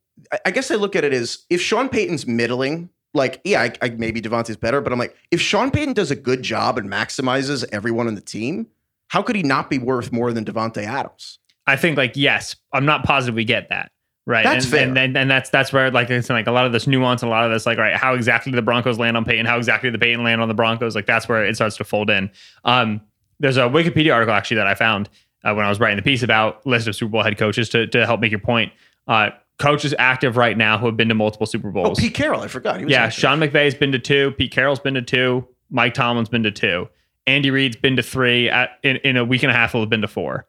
I- 0.45 0.51
guess 0.51 0.71
I 0.71 0.75
look 0.75 0.97
at 0.97 1.05
it 1.05 1.13
as 1.13 1.45
if 1.51 1.61
Sean 1.61 1.89
Payton's 1.89 2.27
middling, 2.27 2.91
like 3.15 3.41
yeah, 3.45 3.63
I, 3.63 3.73
I 3.83 3.91
maybe 3.91 4.21
Davante's 4.21 4.57
better, 4.57 4.81
but 4.81 4.93
I'm 4.93 4.99
like 4.99 5.17
if 5.31 5.41
Sean 5.41 5.71
Payton 5.71 5.95
does 5.95 6.11
a 6.11 6.17
good 6.17 6.43
job 6.43 6.79
and 6.79 6.89
maximizes 6.91 7.65
everyone 7.73 8.07
on 8.07 8.15
the 8.15 8.21
team, 8.21 8.67
how 9.09 9.23
could 9.23 9.37
he 9.37 9.43
not 9.43 9.71
be 9.71 9.79
worth 9.79 10.13
more 10.13 10.33
than 10.33 10.45
Davante 10.45 10.85
Adams? 10.85 11.39
I 11.67 11.77
think 11.77 11.97
like 11.97 12.13
yes, 12.17 12.57
I'm 12.73 12.87
not 12.87 13.05
positive 13.05 13.35
we 13.35 13.45
get 13.45 13.69
that. 13.71 13.93
Right. 14.29 14.45
That's 14.45 14.67
and, 14.67 14.73
fair. 14.75 14.87
And, 14.87 14.99
and, 14.99 15.17
and 15.17 15.31
that's 15.31 15.49
that's 15.49 15.73
where 15.73 15.91
like 15.91 16.11
it's 16.11 16.29
like 16.29 16.47
a 16.47 16.53
lot 16.53 16.67
of 16.67 16.73
this 16.73 16.87
nuance 16.87 17.23
and 17.23 17.31
a 17.31 17.35
lot 17.35 17.47
of 17.47 17.51
this 17.51 17.65
like 17.65 17.79
right 17.79 17.97
how 17.97 18.13
exactly 18.13 18.53
the 18.53 18.61
Broncos 18.61 18.99
land 18.99 19.17
on 19.17 19.25
Payton, 19.25 19.47
how 19.47 19.57
exactly 19.57 19.89
the 19.89 19.99
Payton 19.99 20.23
land 20.23 20.43
on 20.43 20.49
the 20.49 20.55
Broncos, 20.55 20.95
like 20.95 21.07
that's 21.07 21.27
where 21.31 21.47
it 21.47 21.55
starts 21.55 21.79
to 21.79 21.85
fold 21.85 22.11
in. 22.11 22.31
Um, 22.65 23.01
there's 23.41 23.57
a 23.57 23.63
Wikipedia 23.63 24.13
article 24.13 24.35
actually 24.35 24.59
that 24.59 24.67
I 24.67 24.75
found 24.75 25.09
uh, 25.45 25.55
when 25.55 25.65
I 25.65 25.71
was 25.71 25.81
writing 25.81 25.97
the 25.97 26.03
piece 26.03 26.23
about 26.23 26.67
list 26.67 26.87
of 26.87 26.95
Super 26.95 27.11
Bowl 27.11 27.23
head 27.23 27.39
coaches 27.39 27.71
to 27.71 27.87
to 27.87 28.05
help 28.05 28.21
make 28.21 28.31
your 28.31 28.41
point. 28.41 28.71
Uh, 29.07 29.31
coaches 29.59 29.95
active 29.99 30.37
right 30.37 30.57
now 30.57 30.79
who 30.79 30.87
have 30.87 30.97
been 30.97 31.09
to 31.09 31.15
multiple 31.15 31.47
Super 31.47 31.71
Bowls. 31.71 31.85
Oh, 31.85 31.89
Bowls. 31.91 32.01
Pete 32.01 32.15
Carroll, 32.15 32.43
I 32.43 32.49
forgot. 32.49 32.79
He 32.79 32.85
was 32.85 32.93
Yeah, 32.93 33.05
active. 33.05 33.21
Sean 33.21 33.41
McVay's 33.41 33.75
been 33.75 33.93
to 33.93 33.99
two. 33.99 34.33
Pete 34.33 34.53
Carroll's 34.53 34.81
been 34.81 34.95
to 34.95 35.03
two. 35.03 35.47
Mike 35.71 35.95
Tomlin's 35.95 36.29
been 36.29 36.45
to 36.45 36.51
two. 36.51 36.89
Andy 37.27 37.51
Reid's 37.51 37.77
been 37.77 37.97
to 37.97 38.03
three. 38.03 38.49
At, 38.49 38.71
in, 38.83 38.97
in 38.99 39.17
a 39.17 39.25
week 39.25 39.43
and 39.43 39.51
a 39.51 39.55
half, 39.55 39.75
will 39.75 39.81
have 39.81 39.91
been 39.91 40.01
to 40.01 40.09
four. 40.09 40.47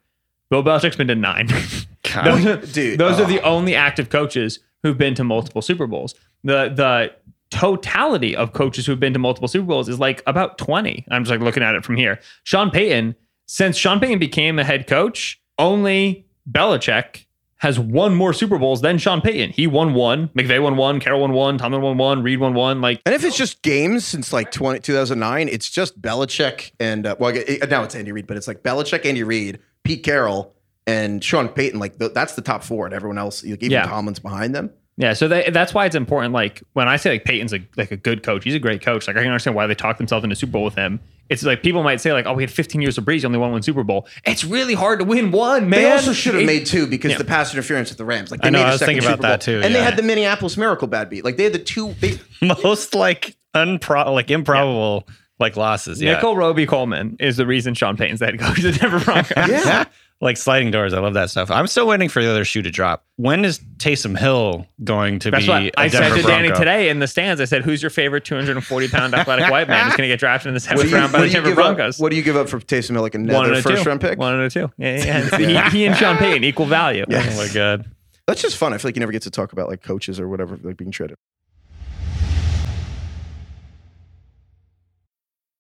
Bill 0.50 0.64
Belichick's 0.64 0.96
been 0.96 1.08
to 1.08 1.16
nine. 1.16 1.48
Those 2.24 2.46
are, 2.46 2.58
Dude, 2.66 3.00
those 3.00 3.20
are 3.20 3.26
oh. 3.26 3.28
the 3.28 3.42
only 3.44 3.76
active 3.76 4.10
coaches 4.10 4.60
who've 4.82 4.98
been 4.98 5.14
to 5.16 5.24
multiple 5.24 5.62
Super 5.62 5.86
Bowls. 5.86 6.16
The 6.44 6.70
the 6.70 7.14
totality 7.52 8.36
of 8.36 8.54
coaches 8.54 8.86
who've 8.86 9.00
been 9.00 9.14
to 9.14 9.20
multiple 9.20 9.48
Super 9.48 9.68
Bowls 9.68 9.90
is 9.90 10.00
like 10.00 10.24
about 10.26 10.58
20. 10.58 11.06
I'm 11.12 11.24
just 11.24 11.32
like 11.32 11.42
looking 11.42 11.62
at 11.62 11.76
it 11.76 11.84
from 11.84 11.98
here. 11.98 12.20
Sean 12.44 12.72
Payton, 12.72 13.16
since 13.46 13.78
Sean 13.78 14.00
Payton 14.00 14.18
became 14.18 14.58
a 14.58 14.64
head 14.64 14.88
coach, 14.88 15.40
only 15.60 16.26
Belichick 16.50 17.26
has 17.60 17.78
won 17.80 18.16
more 18.16 18.34
Super 18.34 18.58
Bowls 18.58 18.82
than 18.82 18.98
Sean 18.98 19.22
Payton. 19.22 19.52
He 19.52 19.68
won 19.68 19.94
one, 19.94 20.30
McVay 20.30 20.62
won 20.62 20.78
one, 20.78 21.00
Carroll 21.00 21.22
won 21.22 21.34
one, 21.34 21.58
Tomlin 21.58 21.82
won 21.82 21.98
one, 21.98 22.24
Reid 22.24 22.40
won 22.40 22.54
one. 22.54 22.82
Like, 22.82 23.02
And 23.06 23.14
if 23.14 23.24
it's 23.24 23.38
just 23.38 23.62
games 23.62 24.06
since 24.06 24.32
like 24.34 24.52
20, 24.52 24.80
2009, 24.80 25.50
it's 25.50 25.70
just 25.70 26.02
Belichick 26.02 26.72
and 26.80 27.06
uh, 27.06 27.16
well, 27.20 27.36
it, 27.36 27.70
now 27.70 27.84
it's 27.84 27.96
Andy 27.96 28.12
Reid, 28.12 28.28
but 28.28 28.38
it's 28.38 28.48
like 28.48 28.64
Belichick, 28.64 29.06
Andy 29.06 29.24
Reid, 29.24 29.60
Pete 29.84 30.04
Carroll, 30.04 30.56
and 30.88 31.24
Sean 31.24 31.50
Payton. 31.50 31.80
Like 31.80 32.00
th- 32.00 32.14
that's 32.14 32.36
the 32.36 32.42
top 32.42 32.64
four, 32.64 32.86
and 32.86 32.96
everyone 32.96 33.18
else, 33.18 33.44
like, 33.44 33.60
even 33.62 33.72
Yeah. 33.72 33.86
Tomlin's 33.86 34.20
behind 34.20 34.56
them. 34.56 34.72
Yeah, 35.00 35.14
so 35.14 35.30
they, 35.30 35.50
that's 35.50 35.74
why 35.74 35.86
it's 35.86 35.96
important. 35.96 36.34
Like 36.34 36.62
when 36.74 36.90
I 36.90 36.98
say 36.98 37.12
like 37.12 37.24
Payton's 37.24 37.54
a, 37.54 37.60
like 37.78 37.90
a 37.92 37.96
good 37.98 38.22
coach, 38.22 38.44
he's 38.44 38.54
a 38.54 38.60
great 38.60 38.82
coach. 38.82 39.08
Like 39.08 39.16
I 39.16 39.22
can 39.22 39.30
understand 39.30 39.56
why 39.56 39.66
they 39.66 39.74
talked 39.74 39.98
themselves 39.98 40.26
into 40.26 40.36
Super 40.36 40.52
Bowl 40.52 40.64
with 40.66 40.76
him. 40.76 41.00
It's 41.30 41.42
like 41.42 41.64
people 41.64 41.84
might 41.84 42.02
say 42.02 42.12
like, 42.12 42.26
oh, 42.26 42.34
we 42.34 42.44
had 42.44 42.52
15 42.52 42.82
years 42.82 42.98
of 42.98 43.06
Brees, 43.06 43.20
he 43.22 43.26
only 43.26 43.38
won 43.40 43.52
one 43.54 43.62
Super 43.62 43.84
Bowl. 43.86 44.08
It's 44.26 44.44
really 44.44 44.74
hard 44.74 45.00
to 45.00 45.06
win 45.06 45.32
one, 45.32 45.70
man. 45.70 45.82
They 45.84 45.90
also 45.92 46.12
should 46.12 46.36
have 46.36 46.44
made 46.44 46.66
two 46.66 46.86
because 46.86 47.12
Yeah. 47.14 47.18
the 47.18 47.24
pass 47.24 47.54
interference 47.54 47.88
with 47.90 47.98
the 47.98 48.04
Rams. 48.04 48.30
Like 48.30 48.42
they 48.42 48.48
I 48.48 48.52
know, 48.52 48.58
made 48.60 48.66
I 48.66 48.70
a 48.70 48.72
was 48.74 48.80
second 48.80 48.96
thinking 48.96 49.08
about 49.08 49.16
Super 49.16 49.22
Bowl. 49.22 49.32
that 49.32 49.42
too, 49.42 49.62
and 49.66 49.74
they 49.74 49.82
had 49.82 49.96
the 49.96 50.04
Minneapolis 50.04 50.58
Miracle 50.58 50.88
bad 50.90 51.10
beat. 51.10 51.24
Like 51.24 51.38
they 51.38 51.44
had 51.46 51.54
the 51.54 51.60
two. 51.60 51.94
They, 52.02 52.20
Most 52.42 52.94
like 52.94 53.38
unpro 53.56 54.14
like 54.14 54.30
improbable 54.30 55.08
like 55.40 55.56
losses. 55.56 56.02
Yeah. 56.02 56.16
Nickell 56.16 56.36
Robey-Coleman 56.36 57.16
is 57.22 57.38
the 57.38 57.46
reason 57.46 57.74
Sean 57.74 57.96
Payton's 57.96 58.20
the 58.20 58.26
head 58.26 58.38
coach 58.40 58.58
of 58.58 58.64
the 58.64 58.72
Denver 58.74 59.00
Broncos. 59.00 59.48
yeah, 59.50 59.86
like 60.22 60.38
sliding 60.38 60.70
doors. 60.72 60.94
I 60.94 61.00
love 61.00 61.14
that 61.14 61.30
stuff. 61.30 61.50
I'm 61.50 61.68
still 61.68 61.88
waiting 61.88 62.10
for 62.10 62.22
the 62.22 62.30
other 62.30 62.44
shoe 62.44 62.62
to 62.62 62.70
drop. 62.72 63.06
When 63.16 63.46
is 63.46 63.60
Taysom 63.78 64.18
Hill 64.18 64.66
going 64.84 65.20
to 65.20 65.32
That's 65.32 65.46
be 65.46 65.50
what 65.50 65.62
a 65.64 65.80
I 65.80 65.88
said 65.88 66.02
Denver 66.02 66.18
to 66.18 66.24
Danny 66.24 66.52
today 66.52 66.90
in 66.90 67.00
the 67.00 67.08
stands. 67.08 67.40
I 67.40 67.46
said, 67.46 67.64
"Who's 67.64 67.82
your 67.82 67.90
favorite 67.90 68.26
240 68.26 68.88
pound 68.90 69.14
athletic 69.14 69.50
white 69.50 69.68
man 69.68 69.86
who's 69.86 69.96
going 69.96 70.08
to 70.08 70.14
get 70.14 70.20
drafted 70.20 70.50
in 70.50 70.54
the 70.56 70.58
what 70.58 70.64
seventh 70.64 70.90
you, 70.90 70.96
round 70.96 71.12
by 71.14 71.20
the 71.22 71.28
do 71.28 71.32
you 71.32 71.42
Denver 71.42 71.56
Broncos?" 71.56 72.00
up? 72.00 72.04
What 72.04 72.10
do 72.10 72.18
you 72.18 72.24
give 72.24 72.36
up 72.36 72.50
for 72.50 72.60
Taysom 72.60 72.92
Hill? 72.92 73.02
Like 73.02 73.14
One 73.14 73.24
another 73.30 73.48
and 73.48 73.58
a 73.58 73.62
first 73.62 73.84
two. 73.84 73.90
round 73.90 74.02
pick. 74.02 74.20
One 74.20 74.34
and 74.34 74.44
a 74.44 74.50
two. 74.50 74.72
Yeah, 74.78 74.98
yeah. 74.98 75.38
yeah. 75.40 75.70
he, 75.70 75.78
he 75.78 75.86
and 75.86 75.96
Sean 75.96 76.18
Payton 76.18 76.44
equal 76.44 76.66
value. 76.66 77.06
Oh 77.10 77.38
my 77.38 77.48
god. 77.54 77.86
That's 78.28 78.42
just 78.42 78.58
fun. 78.58 78.74
I 78.74 78.78
feel 78.78 78.90
like 78.90 78.96
you 78.96 79.00
never 79.00 79.12
get 79.12 79.24
to 79.24 79.32
talk 79.32 79.54
about 79.54 79.70
like 79.70 79.82
coaches 79.82 80.20
or 80.20 80.28
whatever 80.28 80.60
like 80.62 80.78
being 80.78 80.92
traded. 80.92 81.18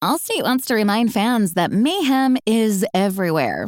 Allstate 0.03 0.43
wants 0.43 0.65
to 0.67 0.75
remind 0.75 1.11
fans 1.11 1.55
that 1.55 1.71
mayhem 1.71 2.37
is 2.45 2.85
everywhere. 2.93 3.67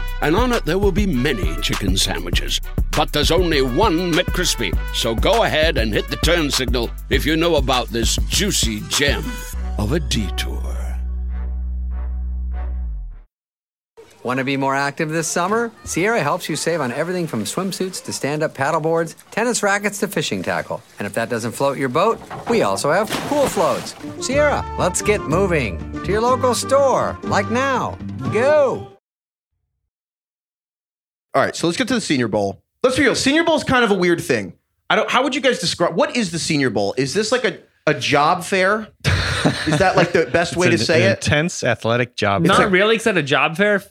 and 0.21 0.35
on 0.35 0.51
it 0.51 0.65
there 0.65 0.79
will 0.79 0.91
be 0.91 1.05
many 1.05 1.55
chicken 1.61 1.97
sandwiches. 1.97 2.59
But 2.91 3.13
there's 3.13 3.31
only 3.31 3.61
one 3.61 4.11
McCrispy. 4.11 4.77
So 4.95 5.15
go 5.15 5.43
ahead 5.43 5.77
and 5.77 5.93
hit 5.93 6.07
the 6.09 6.17
turn 6.17 6.51
signal 6.51 6.89
if 7.09 7.25
you 7.25 7.35
know 7.35 7.55
about 7.55 7.87
this 7.89 8.17
juicy 8.29 8.81
gem 8.89 9.23
of 9.77 9.91
a 9.93 9.99
detour. 9.99 10.71
Want 14.23 14.37
to 14.37 14.43
be 14.43 14.55
more 14.55 14.75
active 14.75 15.09
this 15.09 15.27
summer? 15.27 15.71
Sierra 15.83 16.21
helps 16.21 16.47
you 16.47 16.55
save 16.55 16.79
on 16.79 16.91
everything 16.91 17.25
from 17.25 17.43
swimsuits 17.43 18.03
to 18.05 18.13
stand 18.13 18.43
up 18.43 18.55
paddleboards, 18.55 19.15
tennis 19.31 19.63
rackets 19.63 19.99
to 19.99 20.07
fishing 20.07 20.43
tackle. 20.43 20.83
And 20.99 21.07
if 21.07 21.13
that 21.15 21.29
doesn't 21.29 21.53
float 21.53 21.77
your 21.77 21.89
boat, 21.89 22.21
we 22.47 22.61
also 22.61 22.91
have 22.91 23.09
pool 23.09 23.47
floats. 23.47 23.95
Sierra, 24.23 24.63
let's 24.77 25.01
get 25.01 25.21
moving 25.21 25.79
to 26.03 26.11
your 26.11 26.21
local 26.21 26.53
store, 26.53 27.17
like 27.23 27.49
now. 27.49 27.97
Go! 28.31 28.90
All 31.33 31.41
right, 31.41 31.55
so 31.55 31.67
let's 31.67 31.77
get 31.77 31.87
to 31.87 31.93
the 31.93 32.01
Senior 32.01 32.27
Bowl. 32.27 32.61
Let's 32.83 32.97
be 32.97 33.03
real. 33.03 33.15
Senior 33.15 33.43
Bowl 33.43 33.55
is 33.55 33.63
kind 33.63 33.85
of 33.85 33.91
a 33.91 33.95
weird 33.95 34.21
thing. 34.21 34.53
I 34.89 34.95
don't. 34.95 35.09
How 35.09 35.23
would 35.23 35.33
you 35.33 35.41
guys 35.41 35.59
describe? 35.59 35.95
What 35.95 36.17
is 36.17 36.31
the 36.31 36.39
Senior 36.39 36.69
Bowl? 36.69 36.93
Is 36.97 37.13
this 37.13 37.31
like 37.31 37.45
a 37.45 37.59
a 37.87 37.93
job 37.93 38.43
fair? 38.43 38.89
is 39.65 39.79
that 39.79 39.95
like 39.95 40.11
the 40.11 40.25
best 40.25 40.55
way 40.57 40.67
to 40.67 40.73
an 40.73 40.79
say 40.79 41.03
it? 41.03 41.25
Intense 41.25 41.63
athletic 41.63 42.15
job. 42.15 42.43
Not 42.43 42.57
fair. 42.57 42.69
really, 42.69 42.95
because 42.95 43.07
at 43.07 43.17
a 43.17 43.23
job 43.23 43.55
fair, 43.55 43.81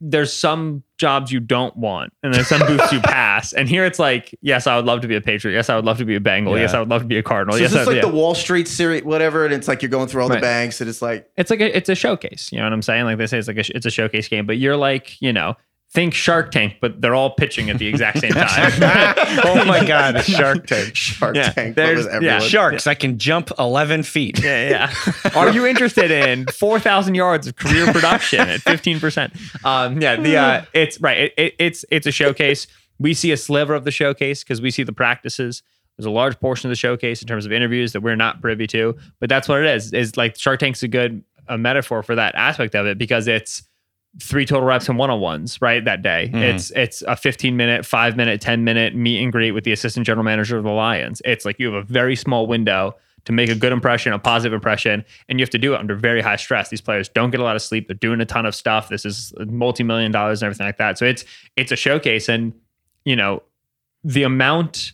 there's 0.00 0.32
some 0.32 0.82
jobs 0.98 1.30
you 1.30 1.40
don't 1.40 1.76
want, 1.76 2.12
and 2.22 2.34
there's 2.34 2.48
some 2.48 2.66
booths 2.66 2.92
you 2.92 3.00
pass. 3.04 3.52
And 3.52 3.68
here 3.68 3.84
it's 3.84 3.98
like, 3.98 4.36
yes, 4.40 4.66
I 4.66 4.76
would 4.76 4.86
love 4.86 5.02
to 5.02 5.08
be 5.08 5.14
a 5.14 5.20
Patriot. 5.20 5.54
Yes, 5.54 5.70
I 5.70 5.76
would 5.76 5.84
love 5.84 5.98
to 5.98 6.04
be 6.04 6.16
a 6.16 6.20
Bengal. 6.20 6.56
Yeah. 6.56 6.62
Yes, 6.62 6.74
I 6.74 6.80
would 6.80 6.88
love 6.88 7.02
to 7.02 7.08
be 7.08 7.18
a 7.18 7.22
Cardinal. 7.22 7.54
So 7.54 7.60
yes, 7.60 7.70
is 7.70 7.78
this 7.78 7.86
like 7.86 7.96
yeah. 7.96 8.02
the 8.02 8.08
Wall 8.08 8.34
Street 8.34 8.66
series, 8.66 9.04
whatever? 9.04 9.44
And 9.44 9.54
it's 9.54 9.68
like 9.68 9.82
you're 9.82 9.90
going 9.90 10.08
through 10.08 10.22
all 10.22 10.28
the 10.28 10.40
banks, 10.40 10.80
and 10.80 10.90
it's 10.90 11.02
like 11.02 11.30
it's 11.36 11.50
like 11.50 11.60
a, 11.60 11.76
it's 11.76 11.88
a 11.88 11.94
showcase. 11.94 12.50
You 12.50 12.58
know 12.58 12.64
what 12.64 12.72
I'm 12.72 12.82
saying? 12.82 13.04
Like 13.04 13.18
they 13.18 13.26
say, 13.26 13.38
it's 13.38 13.48
like 13.48 13.58
a, 13.58 13.76
it's 13.76 13.86
a 13.86 13.90
showcase 13.90 14.28
game, 14.28 14.46
but 14.46 14.58
you're 14.58 14.76
like, 14.76 15.20
you 15.20 15.32
know, 15.32 15.56
think 15.92 16.14
Shark 16.14 16.50
Tank, 16.52 16.74
but 16.80 17.00
they're 17.00 17.14
all 17.14 17.30
pitching 17.30 17.68
at 17.68 17.78
the 17.78 17.86
exact 17.88 18.18
same 18.20 18.30
time. 18.32 18.72
oh 19.44 19.64
my 19.66 19.84
god, 19.84 20.22
Shark 20.24 20.66
Tank. 20.68 20.94
Shark 20.94 21.34
Yeah, 21.36 21.50
Tank. 21.50 21.76
there's- 21.76 22.06
yeah. 22.22 22.38
Sharks, 22.38 22.86
I 22.86 22.94
can 22.94 23.18
jump 23.18 23.50
11 23.58 24.04
feet. 24.04 24.42
Yeah, 24.42 24.68
yeah. 24.94 25.30
Are 25.34 25.50
you 25.50 25.66
interested 25.66 26.10
in 26.10 26.46
four 26.46 26.78
thousand 26.78 27.14
yards 27.16 27.46
of 27.46 27.56
career 27.56 27.92
production 27.92 28.40
at 28.40 28.60
fifteen 28.60 29.00
percent? 29.00 29.32
Um, 29.64 30.00
yeah, 30.00 30.16
the 30.16 30.36
uh, 30.36 30.64
it's 30.72 31.00
right. 31.00 31.18
It, 31.18 31.34
it, 31.36 31.54
it's 31.58 31.84
it's 31.90 32.06
a 32.06 32.12
showcase. 32.12 32.66
We 32.98 33.14
see 33.14 33.32
a 33.32 33.36
sliver 33.36 33.74
of 33.74 33.84
the 33.84 33.90
showcase 33.90 34.44
because 34.44 34.60
we 34.60 34.70
see 34.70 34.82
the 34.82 34.92
practices. 34.92 35.62
There's 35.96 36.06
a 36.06 36.10
large 36.10 36.38
portion 36.40 36.68
of 36.68 36.70
the 36.70 36.76
showcase 36.76 37.20
in 37.20 37.28
terms 37.28 37.44
of 37.46 37.52
interviews 37.52 37.92
that 37.92 38.00
we're 38.02 38.16
not 38.16 38.40
privy 38.40 38.66
to, 38.68 38.96
but 39.20 39.28
that's 39.28 39.48
what 39.48 39.60
it 39.60 39.66
is. 39.66 39.92
Is 39.92 40.16
like 40.16 40.38
Shark 40.38 40.60
Tank's 40.60 40.82
a 40.82 40.88
good 40.88 41.22
a 41.48 41.58
metaphor 41.58 42.02
for 42.02 42.14
that 42.14 42.34
aspect 42.36 42.74
of 42.74 42.86
it 42.86 42.96
because 42.96 43.26
it's 43.26 43.62
three 44.20 44.44
total 44.44 44.66
reps 44.66 44.88
and 44.88 44.98
one-on-ones 44.98 45.60
right 45.62 45.84
that 45.84 46.02
day. 46.02 46.30
Mm-hmm. 46.32 46.42
It's 46.42 46.70
it's 46.72 47.02
a 47.02 47.16
15 47.16 47.56
minute 47.56 47.86
5 47.86 48.16
minute 48.16 48.40
10 48.40 48.64
minute 48.64 48.94
meet 48.94 49.22
and 49.22 49.30
greet 49.30 49.52
with 49.52 49.64
the 49.64 49.72
assistant 49.72 50.06
general 50.06 50.24
manager 50.24 50.58
of 50.58 50.64
the 50.64 50.70
lions 50.70 51.22
it's 51.24 51.44
like 51.44 51.60
you 51.60 51.66
have 51.72 51.74
a 51.74 51.86
very 51.86 52.16
small 52.16 52.48
window 52.48 52.96
to 53.24 53.32
make 53.32 53.48
a 53.48 53.54
good 53.54 53.72
impression 53.72 54.12
a 54.12 54.18
positive 54.18 54.52
impression 54.52 55.04
and 55.28 55.38
you 55.38 55.42
have 55.42 55.50
to 55.50 55.58
do 55.58 55.74
it 55.74 55.78
under 55.78 55.94
very 55.94 56.20
high 56.20 56.36
stress. 56.36 56.68
These 56.68 56.80
players 56.80 57.08
don't 57.08 57.30
get 57.30 57.40
a 57.40 57.42
lot 57.42 57.56
of 57.56 57.62
sleep. 57.62 57.86
They're 57.86 57.94
doing 57.94 58.20
a 58.20 58.26
ton 58.26 58.46
of 58.46 58.54
stuff. 58.54 58.88
This 58.88 59.04
is 59.04 59.32
multi-million 59.38 60.12
dollars 60.12 60.42
and 60.42 60.46
everything 60.46 60.66
like 60.66 60.78
that. 60.78 60.98
So 60.98 61.04
it's 61.04 61.24
it's 61.56 61.72
a 61.72 61.76
showcase. 61.76 62.28
And 62.28 62.52
you 63.04 63.16
know 63.16 63.42
the 64.04 64.22
amount 64.22 64.92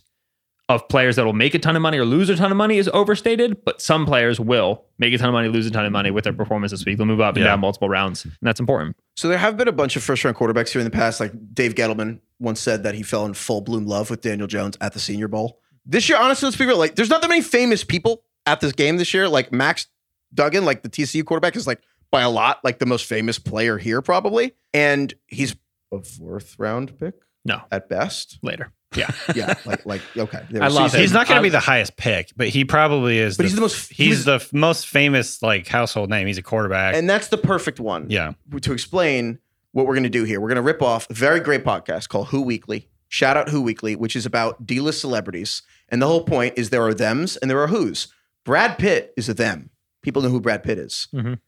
of 0.69 0.87
players 0.89 1.15
that 1.15 1.23
will 1.25 1.31
make 1.33 1.53
a 1.53 1.59
ton 1.59 1.75
of 1.77 1.81
money 1.81 1.97
or 1.97 2.03
lose 2.03 2.29
a 2.29 2.35
ton 2.35 2.51
of 2.51 2.57
money 2.57 2.77
is 2.77 2.89
overstated, 2.93 3.63
but 3.63 3.81
some 3.81 4.05
players 4.05 4.37
will 4.39 4.83
make 4.99 5.13
a 5.13 5.17
ton 5.17 5.29
of 5.29 5.33
money, 5.33 5.47
lose 5.47 5.65
a 5.65 5.71
ton 5.71 5.85
of 5.85 5.91
money 5.93 6.11
with 6.11 6.25
their 6.25 6.33
performance 6.33 6.71
this 6.71 6.83
week. 6.85 6.97
They'll 6.97 7.05
move 7.05 7.21
up 7.21 7.35
and 7.35 7.43
Yeah. 7.45 7.51
down 7.51 7.61
multiple 7.61 7.87
rounds, 7.87 8.25
and 8.25 8.33
that's 8.41 8.59
important. 8.59 8.97
So 9.15 9.29
there 9.29 9.37
have 9.37 9.55
been 9.55 9.69
a 9.69 9.71
bunch 9.71 9.95
of 9.95 10.03
first 10.03 10.23
round 10.25 10.35
quarterbacks 10.35 10.69
here 10.69 10.79
in 10.81 10.85
the 10.85 10.91
past. 10.91 11.19
Like 11.21 11.31
Dave 11.53 11.73
Gettleman 11.75 12.19
once 12.39 12.59
said 12.59 12.83
that 12.83 12.95
he 12.95 13.03
fell 13.03 13.25
in 13.25 13.33
full 13.33 13.61
bloom 13.61 13.85
love 13.85 14.09
with 14.09 14.21
Daniel 14.21 14.47
Jones 14.47 14.77
at 14.81 14.91
the 14.93 14.99
Senior 14.99 15.29
Bowl. 15.29 15.59
This 15.85 16.09
year, 16.09 16.17
honestly, 16.17 16.47
let's 16.47 16.57
be 16.57 16.65
real. 16.65 16.77
Like, 16.77 16.95
there's 16.95 17.09
not 17.09 17.21
that 17.21 17.29
many 17.29 17.41
famous 17.41 17.85
people 17.85 18.23
at 18.45 18.59
this 18.59 18.73
game 18.73 18.97
this 18.97 19.13
year. 19.13 19.29
Like 19.29 19.53
Max 19.53 19.87
Duggan, 20.33 20.65
like 20.65 20.83
the 20.83 20.89
TCU 20.89 21.23
quarterback, 21.23 21.55
is 21.55 21.65
like 21.65 21.79
by 22.11 22.21
a 22.23 22.29
lot 22.29 22.59
like 22.65 22.79
the 22.79 22.85
most 22.85 23.05
famous 23.05 23.39
player 23.39 23.77
here, 23.77 24.01
probably. 24.01 24.53
And 24.73 25.13
he's 25.27 25.55
a 25.93 26.03
fourth 26.03 26.55
round 26.59 26.99
pick 26.99 27.13
No, 27.45 27.61
at 27.71 27.87
best. 27.87 28.37
later. 28.43 28.73
Yeah. 28.95 29.09
Yeah, 29.35 29.53
like 29.65 29.85
like 29.85 30.01
okay. 30.17 30.39
There 30.49 30.63
I 30.63 30.67
love 30.67 30.83
he's- 30.83 30.93
it. 30.95 30.99
He's 31.01 31.11
not 31.13 31.27
going 31.27 31.37
to 31.39 31.43
be 31.43 31.49
the 31.49 31.59
highest 31.59 31.97
pick, 31.97 32.31
but 32.37 32.47
he 32.47 32.63
probably 32.65 33.17
is. 33.19 33.37
But 33.37 33.45
he's 33.45 33.55
the 33.55 33.61
most- 33.61 33.91
he 33.91 34.05
He's 34.05 34.17
was- 34.17 34.25
the 34.25 34.33
f- 34.35 34.53
most 34.53 34.87
famous 34.87 35.41
like 35.41 35.67
household 35.67 36.09
name. 36.09 36.25
He's 36.27 36.37
a 36.37 36.43
quarterback. 36.43 36.95
and 36.95 37.09
that's 37.09 37.27
the 37.27 37.37
perfect 37.37 37.79
one. 37.79 38.07
yeah, 38.09 38.33
to 38.61 38.71
explain 38.73 39.39
what 39.73 39.85
we're 39.85 39.93
going 39.93 40.03
to 40.03 40.09
do 40.09 40.23
here. 40.23 40.39
We're 40.41 40.47
going 40.47 40.55
to 40.55 40.61
rip 40.61 40.81
off 40.81 41.07
a 41.09 41.13
very 41.13 41.39
great 41.39 41.63
podcast 41.63 42.09
called 42.09 42.29
Who 42.29 42.41
Weekly. 42.41 42.87
Shout 43.09 43.37
out 43.37 43.49
Who 43.49 43.61
Weekly, 43.61 43.95
which 43.95 44.15
is 44.15 44.25
about 44.25 44.65
D-list 44.65 45.01
celebrities. 45.01 45.61
And 45.89 46.01
the 46.01 46.07
whole 46.07 46.23
point 46.23 46.57
is 46.57 46.69
there 46.71 46.83
are 46.85 46.93
thems 46.93 47.37
and 47.37 47.49
there 47.51 47.59
are 47.61 47.67
who's. 47.67 48.07
Brad 48.43 48.77
Pitt 48.79 49.13
is 49.17 49.29
a 49.29 49.33
them. 49.33 49.69
People 50.01 50.21
know 50.21 50.29
who 50.29 50.41
Brad 50.41 50.63
Pitt 50.63 50.77
is. 50.79 51.07
Mhm. 51.13 51.39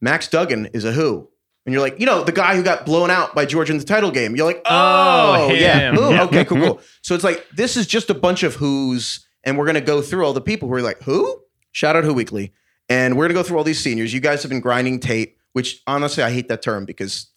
Max 0.00 0.28
Duggan 0.28 0.66
is 0.72 0.84
a 0.84 0.92
who. 0.92 1.28
And 1.66 1.72
you're 1.72 1.82
like, 1.82 1.98
you 2.00 2.06
know, 2.06 2.22
the 2.22 2.32
guy 2.32 2.54
who 2.56 2.62
got 2.62 2.86
blown 2.86 3.10
out 3.10 3.34
by 3.34 3.44
Georgia 3.44 3.72
in 3.72 3.78
the 3.78 3.84
title 3.84 4.10
game. 4.12 4.36
You're 4.36 4.46
like, 4.46 4.62
oh, 4.66 5.48
Oh, 5.50 5.52
yeah. 5.52 5.90
him. 5.90 5.96
Who? 5.96 6.10
Yeah. 6.10 6.22
Okay, 6.24 6.44
cool, 6.44 6.58
cool. 6.58 6.80
So 7.02 7.14
it's 7.14 7.24
like, 7.24 7.44
this 7.54 7.76
is 7.76 7.86
just 7.88 8.08
a 8.08 8.14
bunch 8.14 8.42
of 8.44 8.54
who's, 8.54 9.26
and 9.44 9.58
we're 9.58 9.64
going 9.64 9.74
to 9.74 9.80
go 9.80 10.00
through 10.00 10.24
all 10.24 10.32
the 10.32 10.40
people 10.40 10.68
who 10.68 10.74
are 10.74 10.82
like, 10.82 11.02
who? 11.02 11.42
Shout 11.72 11.96
out 11.96 12.04
Who 12.04 12.14
Weekly. 12.14 12.52
And 12.88 13.16
we're 13.16 13.24
going 13.24 13.34
to 13.36 13.40
go 13.40 13.42
through 13.42 13.58
all 13.58 13.64
these 13.64 13.80
seniors. 13.80 14.14
You 14.14 14.20
guys 14.20 14.42
have 14.44 14.48
been 14.50 14.60
grinding 14.60 15.00
tape, 15.00 15.38
which 15.54 15.82
honestly, 15.88 16.22
I 16.22 16.30
hate 16.30 16.48
that 16.48 16.62
term 16.62 16.84
because 16.84 17.30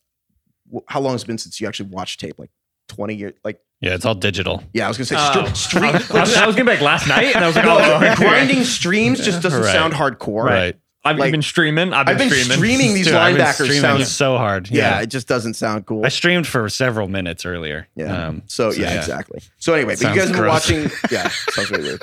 how 0.87 0.99
long 1.01 1.13
has 1.13 1.23
it 1.23 1.27
been 1.27 1.39
since 1.39 1.59
you 1.59 1.67
actually 1.67 1.89
watched 1.89 2.19
tape? 2.19 2.37
Like 2.37 2.51
20 2.89 3.15
years? 3.15 3.33
Like, 3.43 3.59
yeah, 3.81 3.95
it's 3.95 4.05
all 4.05 4.13
digital. 4.15 4.63
yeah, 4.73 4.85
I 4.85 4.87
was 4.89 4.97
going 4.97 5.07
to 5.07 5.15
say 5.15 5.17
oh. 5.17 5.43
stre- 5.43 5.55
stream. 5.55 5.83
I 5.85 5.91
was, 6.21 6.35
I 6.35 6.45
was 6.45 6.55
getting 6.55 6.65
back 6.67 6.81
last 6.81 7.07
night, 7.07 7.33
and 7.35 7.43
I 7.43 7.47
was 7.47 7.55
like, 7.55 7.65
No, 7.65 7.77
oh, 7.79 8.15
grinding 8.15 8.63
streams 8.63 9.23
just 9.25 9.41
doesn't 9.41 9.61
Right. 9.63 9.71
sound 9.71 9.93
hardcore. 9.93 10.43
Right. 10.43 10.77
I've 11.09 11.17
Like, 11.19 11.31
been 11.31 11.41
streaming. 11.41 11.93
I've 11.93 12.05
been, 12.05 12.13
I've 12.15 12.19
been 12.19 12.29
streaming. 12.29 12.57
streaming 12.57 12.93
these 12.93 13.05
Dude, 13.07 13.15
I've 13.15 13.35
been 13.35 13.45
linebackers. 13.45 13.53
streaming 13.53 13.81
Sounds 13.81 14.11
so 14.11 14.37
hard. 14.37 14.69
yeah, 14.69 14.97
Yeah. 14.97 15.01
it 15.01 15.07
just 15.07 15.27
doesn't 15.27 15.53
sound 15.55 15.85
cool. 15.85 16.05
I 16.05 16.09
streamed 16.09 16.47
for 16.47 16.67
several 16.69 17.07
minutes 17.07 17.45
earlier. 17.45 17.87
Yeah. 17.95 18.27
Um, 18.27 18.43
so, 18.47 18.71
yeah, 18.71 18.97
exactly. 18.97 19.41
So 19.57 19.73
anyway, 19.73 19.95
but 19.95 20.09
you 20.09 20.15
guys 20.19 20.29
have 20.29 20.37
been 20.37 20.47
watching. 20.47 20.89
Yeah, 21.11 21.27
sounds 21.49 21.71
really 21.71 21.83
weird. 21.83 22.01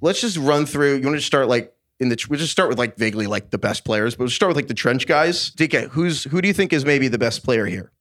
Let's 0.00 0.20
just 0.20 0.36
run 0.36 0.66
through. 0.66 0.96
You 0.96 1.04
want 1.04 1.16
to 1.16 1.20
start 1.24 1.48
like 1.48 1.72
in 2.00 2.08
the? 2.08 2.26
We'll 2.28 2.38
just 2.38 2.52
start 2.52 2.68
with 2.68 2.78
like 2.78 2.96
vaguely 2.96 3.26
like 3.26 3.50
the 3.50 3.58
best 3.58 3.84
players, 3.84 4.14
but 4.14 4.24
we'll 4.24 4.30
start 4.30 4.48
with 4.48 4.56
like 4.56 4.68
the 4.68 4.74
trench 4.74 5.06
guys. 5.06 5.50
DK, 5.52 5.88
who's 5.90 6.24
who 6.24 6.40
do 6.42 6.48
you 6.48 6.54
think 6.54 6.72
is 6.72 6.84
maybe 6.84 7.08
the 7.08 7.18
best 7.18 7.44
player 7.44 7.66
here? 7.66 7.92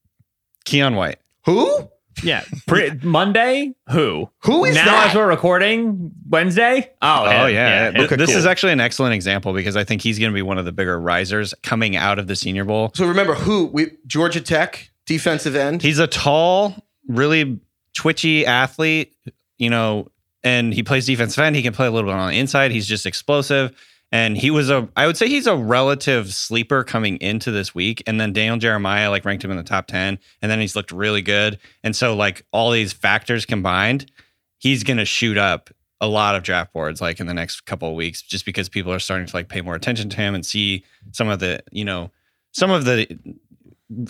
Keion 0.66 0.96
White. 0.96 1.18
Who? 1.46 1.90
Yeah. 2.24 2.44
Pre- 2.68 2.92
Monday, 3.04 3.74
who? 3.90 4.30
Who 4.44 4.66
is 4.66 4.76
now 4.76 4.86
that? 4.86 5.10
as 5.10 5.16
we're 5.16 5.28
recording 5.28 6.12
Wednesday? 6.30 6.92
Oh, 7.02 7.26
Oh 7.26 7.46
him. 7.48 7.54
yeah, 7.56 7.88
him. 7.88 7.94
Th- 7.96 8.06
Okay, 8.06 8.16
this 8.16 8.30
cool. 8.30 8.38
is 8.40 8.46
actually 8.46 8.74
an 8.74 8.80
excellent 8.80 9.14
example 9.16 9.54
because 9.54 9.76
I 9.76 9.84
think 9.84 10.02
he's 10.02 10.20
going 10.20 10.32
to 10.32 10.36
be 10.36 10.42
one 10.42 10.58
of 10.58 10.66
the 10.66 10.72
bigger 10.72 11.00
risers 11.00 11.54
coming 11.64 11.96
out 11.96 12.20
of 12.20 12.28
the 12.28 12.36
Senior 12.36 12.66
Bowl. 12.66 12.92
So 12.96 13.08
remember 13.08 13.34
who? 13.34 13.66
We 13.68 13.92
Georgia 14.08 14.42
Tech 14.42 14.90
defensive 15.06 15.56
end. 15.56 15.82
He's 15.82 16.00
a 16.00 16.08
tall, 16.08 16.76
really 17.08 17.60
twitchy 17.96 18.46
athlete, 18.46 19.16
you 19.58 19.70
know, 19.70 20.08
and 20.44 20.74
he 20.74 20.84
plays 20.84 21.06
defensive 21.06 21.40
end. 21.44 21.56
He 21.56 21.62
can 21.62 21.74
play 21.74 21.88
a 21.88 21.92
little 21.92 22.10
bit 22.10 22.16
on 22.18 22.30
the 22.32 22.38
inside. 22.40 22.72
He's 22.72 22.88
just 22.88 23.06
explosive. 23.06 23.72
And 24.12 24.38
he 24.38 24.52
was 24.52 24.70
a, 24.70 24.90
I 24.96 25.08
would 25.08 25.16
say 25.16 25.28
he's 25.28 25.48
a 25.48 25.56
relative 25.56 26.34
sleeper 26.34 26.84
coming 26.84 27.18
into 27.18 27.50
this 27.52 27.74
week. 27.74 28.04
And 28.06 28.20
then 28.20 28.34
Daniel 28.34 28.58
Jeremiah 28.58 29.10
like 29.10 29.24
ranked 29.24 29.44
him 29.44 29.52
in 29.52 29.58
the 29.58 29.64
top 29.64 29.88
10. 29.88 30.20
And 30.42 30.52
then 30.52 30.60
he's 30.60 30.76
looked 30.76 30.92
really 30.92 31.22
good. 31.22 31.60
And 31.84 31.96
so, 31.96 32.16
like, 32.16 32.46
all 32.52 32.72
these 32.72 32.92
factors 32.92 33.46
combined, 33.46 34.12
he's 34.58 34.84
going 34.84 34.98
to 34.98 35.06
shoot 35.06 35.38
up 35.38 35.70
a 36.02 36.08
lot 36.08 36.36
of 36.36 36.44
draft 36.44 36.74
boards 36.74 37.00
like 37.00 37.20
in 37.20 37.28
the 37.28 37.34
next 37.34 37.62
couple 37.62 37.88
of 37.88 37.96
weeks 37.96 38.24
just 38.24 38.44
because 38.44 38.68
people 38.68 38.92
are 38.92 39.00
starting 39.00 39.28
to 39.28 39.36
like 39.36 39.50
pay 39.50 39.62
more 39.62 39.76
attention 39.76 40.10
to 40.10 40.18
him 40.18 40.34
and 40.34 40.44
see 40.46 40.84
some 41.12 41.30
of 41.30 41.40
the, 41.40 41.64
you 41.72 41.86
know, 41.86 42.10
some 42.52 42.72
of 42.72 42.86
the 42.86 43.08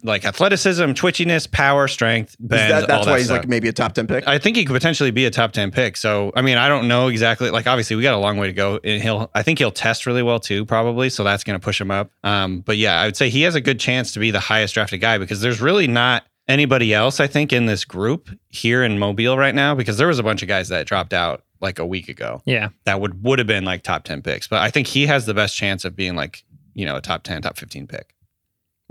like 0.03 0.25
athleticism, 0.25 0.83
twitchiness, 0.91 1.49
power, 1.51 1.87
strength, 1.87 2.35
bend, 2.39 2.71
that, 2.71 2.87
that's 2.87 2.91
all 2.99 3.05
that 3.05 3.11
why 3.11 3.17
he's 3.17 3.27
stuff. 3.27 3.39
like 3.39 3.47
maybe 3.47 3.67
a 3.67 3.73
top 3.73 3.93
ten 3.93 4.07
pick. 4.07 4.27
I 4.27 4.37
think 4.37 4.55
he 4.57 4.65
could 4.65 4.73
potentially 4.73 5.11
be 5.11 5.25
a 5.25 5.31
top 5.31 5.51
10 5.53 5.71
pick. 5.71 5.97
So, 5.97 6.31
I 6.35 6.41
mean, 6.41 6.57
I 6.57 6.67
don't 6.69 6.87
know 6.87 7.07
exactly. 7.07 7.49
Like, 7.49 7.67
obviously, 7.67 7.95
we 7.95 8.03
got 8.03 8.13
a 8.13 8.19
long 8.19 8.37
way 8.37 8.47
to 8.47 8.53
go. 8.53 8.79
And 8.83 9.01
he'll, 9.01 9.31
I 9.33 9.41
think 9.43 9.59
he'll 9.59 9.71
test 9.71 10.05
really 10.05 10.21
well 10.23 10.39
too, 10.39 10.65
probably. 10.65 11.09
So 11.09 11.23
that's 11.23 11.43
going 11.43 11.59
to 11.59 11.63
push 11.63 11.81
him 11.81 11.89
up. 11.91 12.11
Um, 12.23 12.59
but 12.61 12.77
yeah, 12.77 12.99
I 13.01 13.05
would 13.05 13.15
say 13.17 13.29
he 13.29 13.41
has 13.43 13.55
a 13.55 13.61
good 13.61 13.79
chance 13.79 14.11
to 14.13 14.19
be 14.19 14.29
the 14.31 14.39
highest 14.39 14.73
drafted 14.73 15.01
guy 15.01 15.17
because 15.17 15.41
there's 15.41 15.61
really 15.61 15.87
not 15.87 16.23
anybody 16.47 16.93
else, 16.93 17.19
I 17.19 17.27
think, 17.27 17.51
in 17.53 17.65
this 17.65 17.85
group 17.85 18.29
here 18.49 18.83
in 18.83 18.99
Mobile 18.99 19.37
right 19.37 19.55
now 19.55 19.73
because 19.73 19.97
there 19.97 20.07
was 20.07 20.19
a 20.19 20.23
bunch 20.23 20.41
of 20.41 20.47
guys 20.47 20.69
that 20.69 20.85
dropped 20.85 21.13
out 21.13 21.43
like 21.61 21.79
a 21.79 21.85
week 21.85 22.09
ago 22.09 22.41
Yeah. 22.45 22.69
that 22.85 22.99
would 22.99 23.23
would 23.23 23.37
have 23.39 23.47
been 23.47 23.63
like 23.65 23.83
top 23.83 24.03
10 24.03 24.21
picks. 24.21 24.47
But 24.47 24.61
I 24.61 24.69
think 24.71 24.87
he 24.87 25.05
has 25.07 25.25
the 25.25 25.33
best 25.33 25.55
chance 25.55 25.85
of 25.85 25.95
being 25.95 26.15
like, 26.15 26.43
you 26.73 26.85
know, 26.85 26.95
a 26.97 27.01
top 27.01 27.23
10, 27.23 27.43
top 27.43 27.57
15 27.57 27.87
pick. 27.87 28.15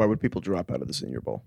Why 0.01 0.07
would 0.07 0.19
people 0.19 0.41
drop 0.41 0.71
out 0.71 0.81
of 0.81 0.89
the 0.89 0.95
Senior 0.95 1.21
Bowl? 1.21 1.45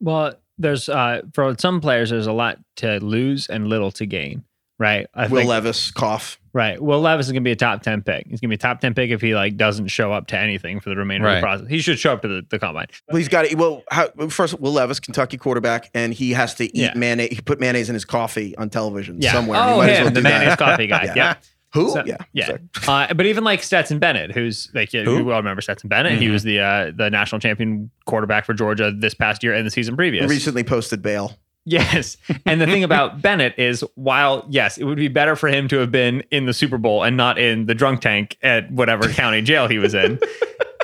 Well, 0.00 0.32
there's 0.56 0.88
uh 0.88 1.20
for 1.34 1.54
some 1.58 1.82
players 1.82 2.08
there's 2.08 2.26
a 2.26 2.32
lot 2.32 2.58
to 2.76 2.98
lose 3.04 3.48
and 3.48 3.66
little 3.68 3.90
to 3.92 4.06
gain, 4.06 4.44
right? 4.78 5.06
I 5.12 5.26
Will 5.26 5.40
think, 5.40 5.50
Levis 5.50 5.90
cough. 5.90 6.40
right. 6.54 6.80
Will 6.80 7.02
Levis 7.02 7.26
is 7.26 7.32
gonna 7.32 7.42
be 7.42 7.50
a 7.50 7.56
top 7.56 7.82
ten 7.82 8.00
pick. 8.00 8.26
He's 8.28 8.40
gonna 8.40 8.48
be 8.48 8.54
a 8.54 8.58
top 8.58 8.80
ten 8.80 8.94
pick 8.94 9.10
if 9.10 9.20
he 9.20 9.34
like 9.34 9.58
doesn't 9.58 9.88
show 9.88 10.10
up 10.10 10.26
to 10.28 10.38
anything 10.38 10.80
for 10.80 10.88
the 10.88 10.96
remainder 10.96 11.28
of 11.28 11.34
the 11.34 11.40
process. 11.42 11.68
He 11.68 11.80
should 11.80 11.98
show 11.98 12.14
up 12.14 12.22
to 12.22 12.28
the, 12.28 12.46
the 12.48 12.58
combine. 12.58 12.86
Well, 13.08 13.18
he's 13.18 13.28
got 13.28 13.42
to. 13.44 13.54
Well, 13.56 13.82
how, 13.90 14.08
first, 14.30 14.58
Will 14.58 14.72
Levis, 14.72 15.00
Kentucky 15.00 15.36
quarterback, 15.36 15.90
and 15.92 16.14
he 16.14 16.30
has 16.32 16.54
to 16.54 16.64
eat 16.64 16.74
Yeah. 16.74 16.92
mayonnaise. 16.96 17.28
He 17.36 17.42
put 17.42 17.60
mayonnaise 17.60 17.90
in 17.90 17.94
his 17.94 18.06
coffee 18.06 18.56
on 18.56 18.70
television 18.70 19.20
Yeah. 19.20 19.32
somewhere. 19.32 19.62
He 19.62 19.70
Oh, 19.70 19.76
might 19.76 19.90
as 19.90 19.98
him, 19.98 20.04
well 20.04 20.12
the 20.14 20.20
do 20.20 20.22
that. 20.22 20.38
mayonnaise 20.38 20.56
coffee 20.56 20.86
guy. 20.86 21.04
Yeah. 21.08 21.14
yeah. 21.14 21.34
Who? 21.72 21.90
So- 21.90 22.02
yeah, 22.04 22.16
yeah. 22.32 22.56
Uh, 22.88 23.12
but 23.14 23.26
even 23.26 23.44
like 23.44 23.62
Stetson 23.62 23.98
Bennett, 23.98 24.32
who's 24.32 24.70
like 24.74 24.92
yeah, 24.92 25.04
Who? 25.04 25.24
we 25.24 25.32
all 25.32 25.38
remember 25.38 25.60
Stetson 25.62 25.88
Bennett. 25.88 26.18
He 26.18 26.26
Mhm. 26.26 26.32
was 26.32 26.42
the 26.42 26.60
uh, 26.60 26.92
the 26.94 27.10
national 27.10 27.40
champion 27.40 27.90
quarterback 28.06 28.44
for 28.44 28.54
Georgia 28.54 28.90
this 28.90 29.14
past 29.14 29.42
year 29.42 29.54
and 29.54 29.64
the 29.66 29.70
season 29.70 29.96
previous. 29.96 30.28
Recently 30.28 30.64
posted 30.64 31.00
bail. 31.02 31.36
Yes. 31.66 32.16
And 32.46 32.60
the 32.60 32.66
thing 32.66 32.82
about 32.84 33.20
Bennett 33.22 33.56
is 33.58 33.84
while 33.94 34.46
yes, 34.48 34.78
it 34.78 34.84
would 34.84 34.96
be 34.96 35.08
better 35.08 35.36
for 35.36 35.48
him 35.48 35.68
to 35.68 35.76
have 35.78 35.92
been 35.92 36.22
in 36.30 36.46
the 36.46 36.54
Super 36.54 36.78
Bowl 36.78 37.04
and 37.04 37.16
not 37.16 37.38
in 37.38 37.66
the 37.66 37.74
drunk 37.74 38.00
tank 38.00 38.36
at 38.42 38.70
whatever 38.72 39.08
county 39.10 39.42
jail 39.42 39.68
he 39.68 39.78
was 39.78 39.92
in. 39.94 40.18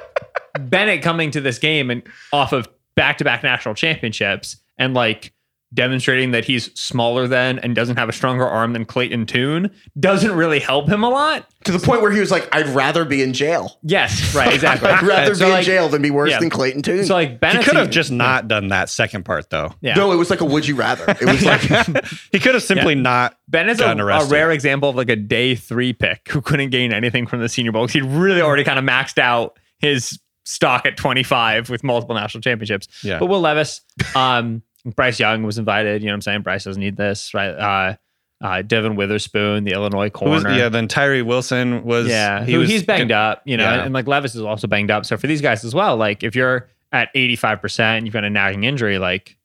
Bennett 0.60 1.02
coming 1.02 1.30
to 1.32 1.40
this 1.40 1.58
game 1.58 1.90
and 1.90 2.02
off 2.32 2.52
of 2.52 2.68
back-to-back 2.94 3.42
national 3.42 3.74
championships 3.74 4.56
and 4.78 4.94
like 4.94 5.32
demonstrating 5.74 6.30
that 6.30 6.44
he's 6.44 6.72
smaller 6.78 7.26
than 7.26 7.58
and 7.58 7.74
doesn't 7.74 7.96
have 7.96 8.08
a 8.08 8.12
stronger 8.12 8.46
arm 8.46 8.72
than 8.72 8.84
Clayton 8.84 9.26
Tune 9.26 9.70
doesn't 9.98 10.32
really 10.32 10.60
help 10.60 10.88
him 10.88 11.02
a 11.02 11.08
lot. 11.10 11.46
To 11.64 11.72
the 11.72 11.78
point 11.80 12.00
where 12.02 12.12
he 12.12 12.20
was 12.20 12.30
like, 12.30 12.48
"I'd 12.54 12.68
rather 12.68 13.04
be 13.04 13.22
in 13.22 13.32
jail. 13.32 13.78
Yes, 13.82 14.34
right, 14.34 14.54
exactly. 14.54 14.88
I'd 14.90 15.02
rather 15.02 15.34
So, 15.34 15.46
be 15.48 15.52
in 15.58 15.62
jail 15.64 15.88
than 15.88 16.00
be 16.02 16.10
worse 16.10 16.30
yeah. 16.30 16.38
than 16.38 16.48
Clayton 16.50 16.82
Tune." 16.82 17.04
So 17.04 17.14
like 17.14 17.30
He 17.30 17.34
Bennett 17.36 17.64
could 17.64 17.76
have 17.76 17.90
just 17.90 18.12
not 18.12 18.46
done 18.46 18.68
that 18.68 18.88
second 18.88 19.24
part 19.24 19.50
though. 19.50 19.74
yeah. 19.80 19.94
No, 19.94 20.12
it 20.12 20.16
was 20.16 20.30
like 20.30 20.40
a 20.40 20.44
would 20.44 20.66
you 20.68 20.76
rather. 20.76 21.04
It 21.08 21.24
was 21.24 21.44
like 21.44 21.60
he 22.32 22.38
could 22.38 22.54
have 22.54 22.62
simply 22.62 22.94
not 22.94 23.36
Bennett's 23.48 23.80
a, 23.80 23.84
gotten 23.84 24.00
a 24.00 24.24
rare 24.26 24.52
example 24.52 24.88
of 24.90 24.96
like 24.96 25.10
a 25.10 25.16
day 25.16 25.56
three 25.56 25.92
pick 25.92 26.28
who 26.30 26.40
couldn't 26.40 26.70
gain 26.70 26.92
anything 26.92 27.26
from 27.26 27.40
the 27.40 27.48
Senior 27.48 27.72
Bowl. 27.72 27.84
'cause 27.86 27.92
He'd 27.94 28.04
really 28.04 28.40
already 28.40 28.62
kind 28.64 28.78
of 28.78 28.84
maxed 28.84 29.18
out 29.18 29.58
his 29.78 30.20
stock 30.44 30.86
at 30.86 30.96
25 30.96 31.68
with 31.70 31.82
multiple 31.82 32.14
national 32.14 32.40
championships. 32.40 32.86
Yeah. 33.02 33.18
But 33.18 33.26
Will 33.26 33.40
Levis, 33.40 33.80
um, 34.14 34.62
Bryce 34.94 35.18
Young 35.20 35.42
was 35.42 35.58
invited. 35.58 36.00
You 36.02 36.06
know 36.06 36.12
what 36.12 36.16
I'm 36.16 36.22
saying? 36.22 36.42
Bryce 36.42 36.64
doesn't 36.64 36.80
need 36.80 36.96
this, 36.96 37.34
right? 37.34 37.48
Uh, 37.50 37.96
uh, 38.44 38.62
Devon 38.62 38.96
Witherspoon, 38.96 39.64
the 39.64 39.72
Illinois 39.72 40.10
Who 40.18 40.28
was- 40.30 40.42
corner. 40.44 40.56
yeah, 40.56 40.68
then 40.68 40.88
Tyree 40.88 41.22
Wilson 41.22 41.84
was 41.84 42.06
yeah, 42.06 42.44
he 42.44 42.52
who- 42.52 42.58
was 42.60 42.68
he's 42.70 42.82
banged 42.82 43.08
good- 43.08 43.14
up, 43.14 43.42
you 43.46 43.56
know, 43.56 43.64
Yeah. 43.64 43.84
and 43.84 43.94
like 43.94 44.06
Levis 44.06 44.34
is 44.34 44.42
also 44.42 44.66
banged 44.66 44.90
up. 44.90 45.04
So 45.06 45.16
for 45.16 45.26
these 45.26 45.40
guys 45.40 45.64
as 45.64 45.74
well, 45.74 45.96
like 45.96 46.22
if 46.22 46.36
you're 46.36 46.68
at 46.92 47.08
85%, 47.14 47.98
and 47.98 48.06
you've 48.06 48.12
got 48.12 48.24
a 48.24 48.30
nagging 48.30 48.64
injury, 48.64 48.98
like, 48.98 49.36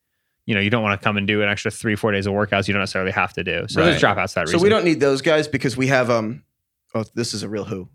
you 0.46 0.54
know, 0.54 0.60
you 0.60 0.70
don't 0.70 0.82
want 0.82 1.00
to 1.00 1.02
come 1.02 1.16
and 1.16 1.26
do 1.26 1.40
an 1.42 1.48
extra 1.48 1.70
three, 1.70 1.96
four 1.96 2.12
days 2.12 2.26
of 2.26 2.32
workouts 2.34 2.68
you 2.68 2.74
don't 2.74 2.80
necessarily 2.82 3.12
have 3.12 3.32
to 3.32 3.42
do. 3.44 3.64
So 3.68 3.82
there's 3.84 4.02
Right. 4.02 4.16
dropouts 4.16 4.34
that 4.34 4.48
so 4.48 4.58
we 4.58 4.68
don't 4.68 4.84
need 4.84 5.00
those 5.00 5.22
guys 5.22 5.48
because 5.48 5.76
we 5.76 5.86
have 5.88 6.10
um. 6.10 6.42
Oh, 6.94 7.04
this 7.14 7.32
is 7.34 7.42
a 7.42 7.48
real 7.48 7.64
who. 7.64 7.88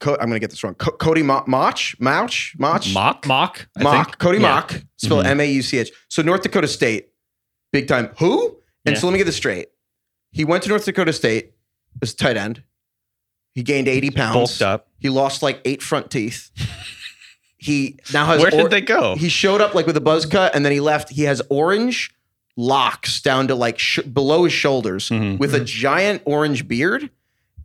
Co- 0.00 0.14
I'm 0.18 0.28
gonna 0.28 0.38
get 0.38 0.50
this 0.50 0.64
wrong. 0.64 0.74
Co- 0.74 0.92
Cody 0.92 1.22
Mo- 1.22 1.44
Mauch, 1.46 1.94
Mauch, 2.00 2.54
Mauch, 2.58 2.92
Mock. 2.94 3.26
mock. 3.26 3.68
I 3.76 3.82
Mock, 3.82 4.06
think. 4.06 4.18
Cody 4.18 4.38
Yeah. 4.38 4.48
Mock, 4.54 4.82
spelled 4.96 5.24
Mhm. 5.26 5.30
M 5.30 5.40
A 5.40 5.50
U 5.52 5.62
C 5.62 5.78
H. 5.78 5.90
So 6.08 6.22
North 6.22 6.42
Dakota 6.42 6.66
State, 6.68 7.08
big 7.72 7.86
time. 7.86 8.08
Who? 8.18 8.56
And 8.86 8.94
Yeah. 8.94 9.00
so 9.00 9.06
let 9.06 9.12
me 9.12 9.18
get 9.18 9.24
this 9.24 9.36
straight. 9.36 9.68
He 10.32 10.44
went 10.44 10.62
to 10.62 10.68
North 10.70 10.84
Dakota 10.86 11.12
State 11.12 11.52
as 12.02 12.14
tight 12.14 12.36
end. 12.38 12.62
He 13.54 13.62
gained 13.62 13.88
80 13.88 14.10
pounds. 14.10 14.34
Bulked 14.34 14.62
up. 14.62 14.88
He 14.98 15.08
lost 15.10 15.42
like 15.42 15.60
eight 15.64 15.82
front 15.82 16.10
teeth. 16.10 16.50
He 17.60 17.98
now 18.14 18.24
has 18.26 18.40
Where 18.40 18.54
or- 18.54 18.62
did 18.62 18.70
they 18.70 18.80
go? 18.80 19.16
He 19.16 19.28
showed 19.28 19.60
up 19.60 19.74
like 19.74 19.84
with 19.84 19.96
a 19.96 20.00
buzz 20.00 20.24
cut 20.26 20.54
and 20.54 20.64
then 20.64 20.70
he 20.70 20.78
left. 20.78 21.10
He 21.10 21.24
has 21.24 21.42
orange 21.50 22.12
locks 22.56 23.20
down 23.20 23.48
to 23.48 23.54
like 23.56 23.80
sh- 23.80 23.98
below 24.00 24.44
his 24.44 24.52
shoulders 24.52 25.08
Mhm. 25.10 25.38
with 25.38 25.54
a 25.56 25.60
giant 25.64 26.22
orange 26.24 26.68
beard. 26.68 27.10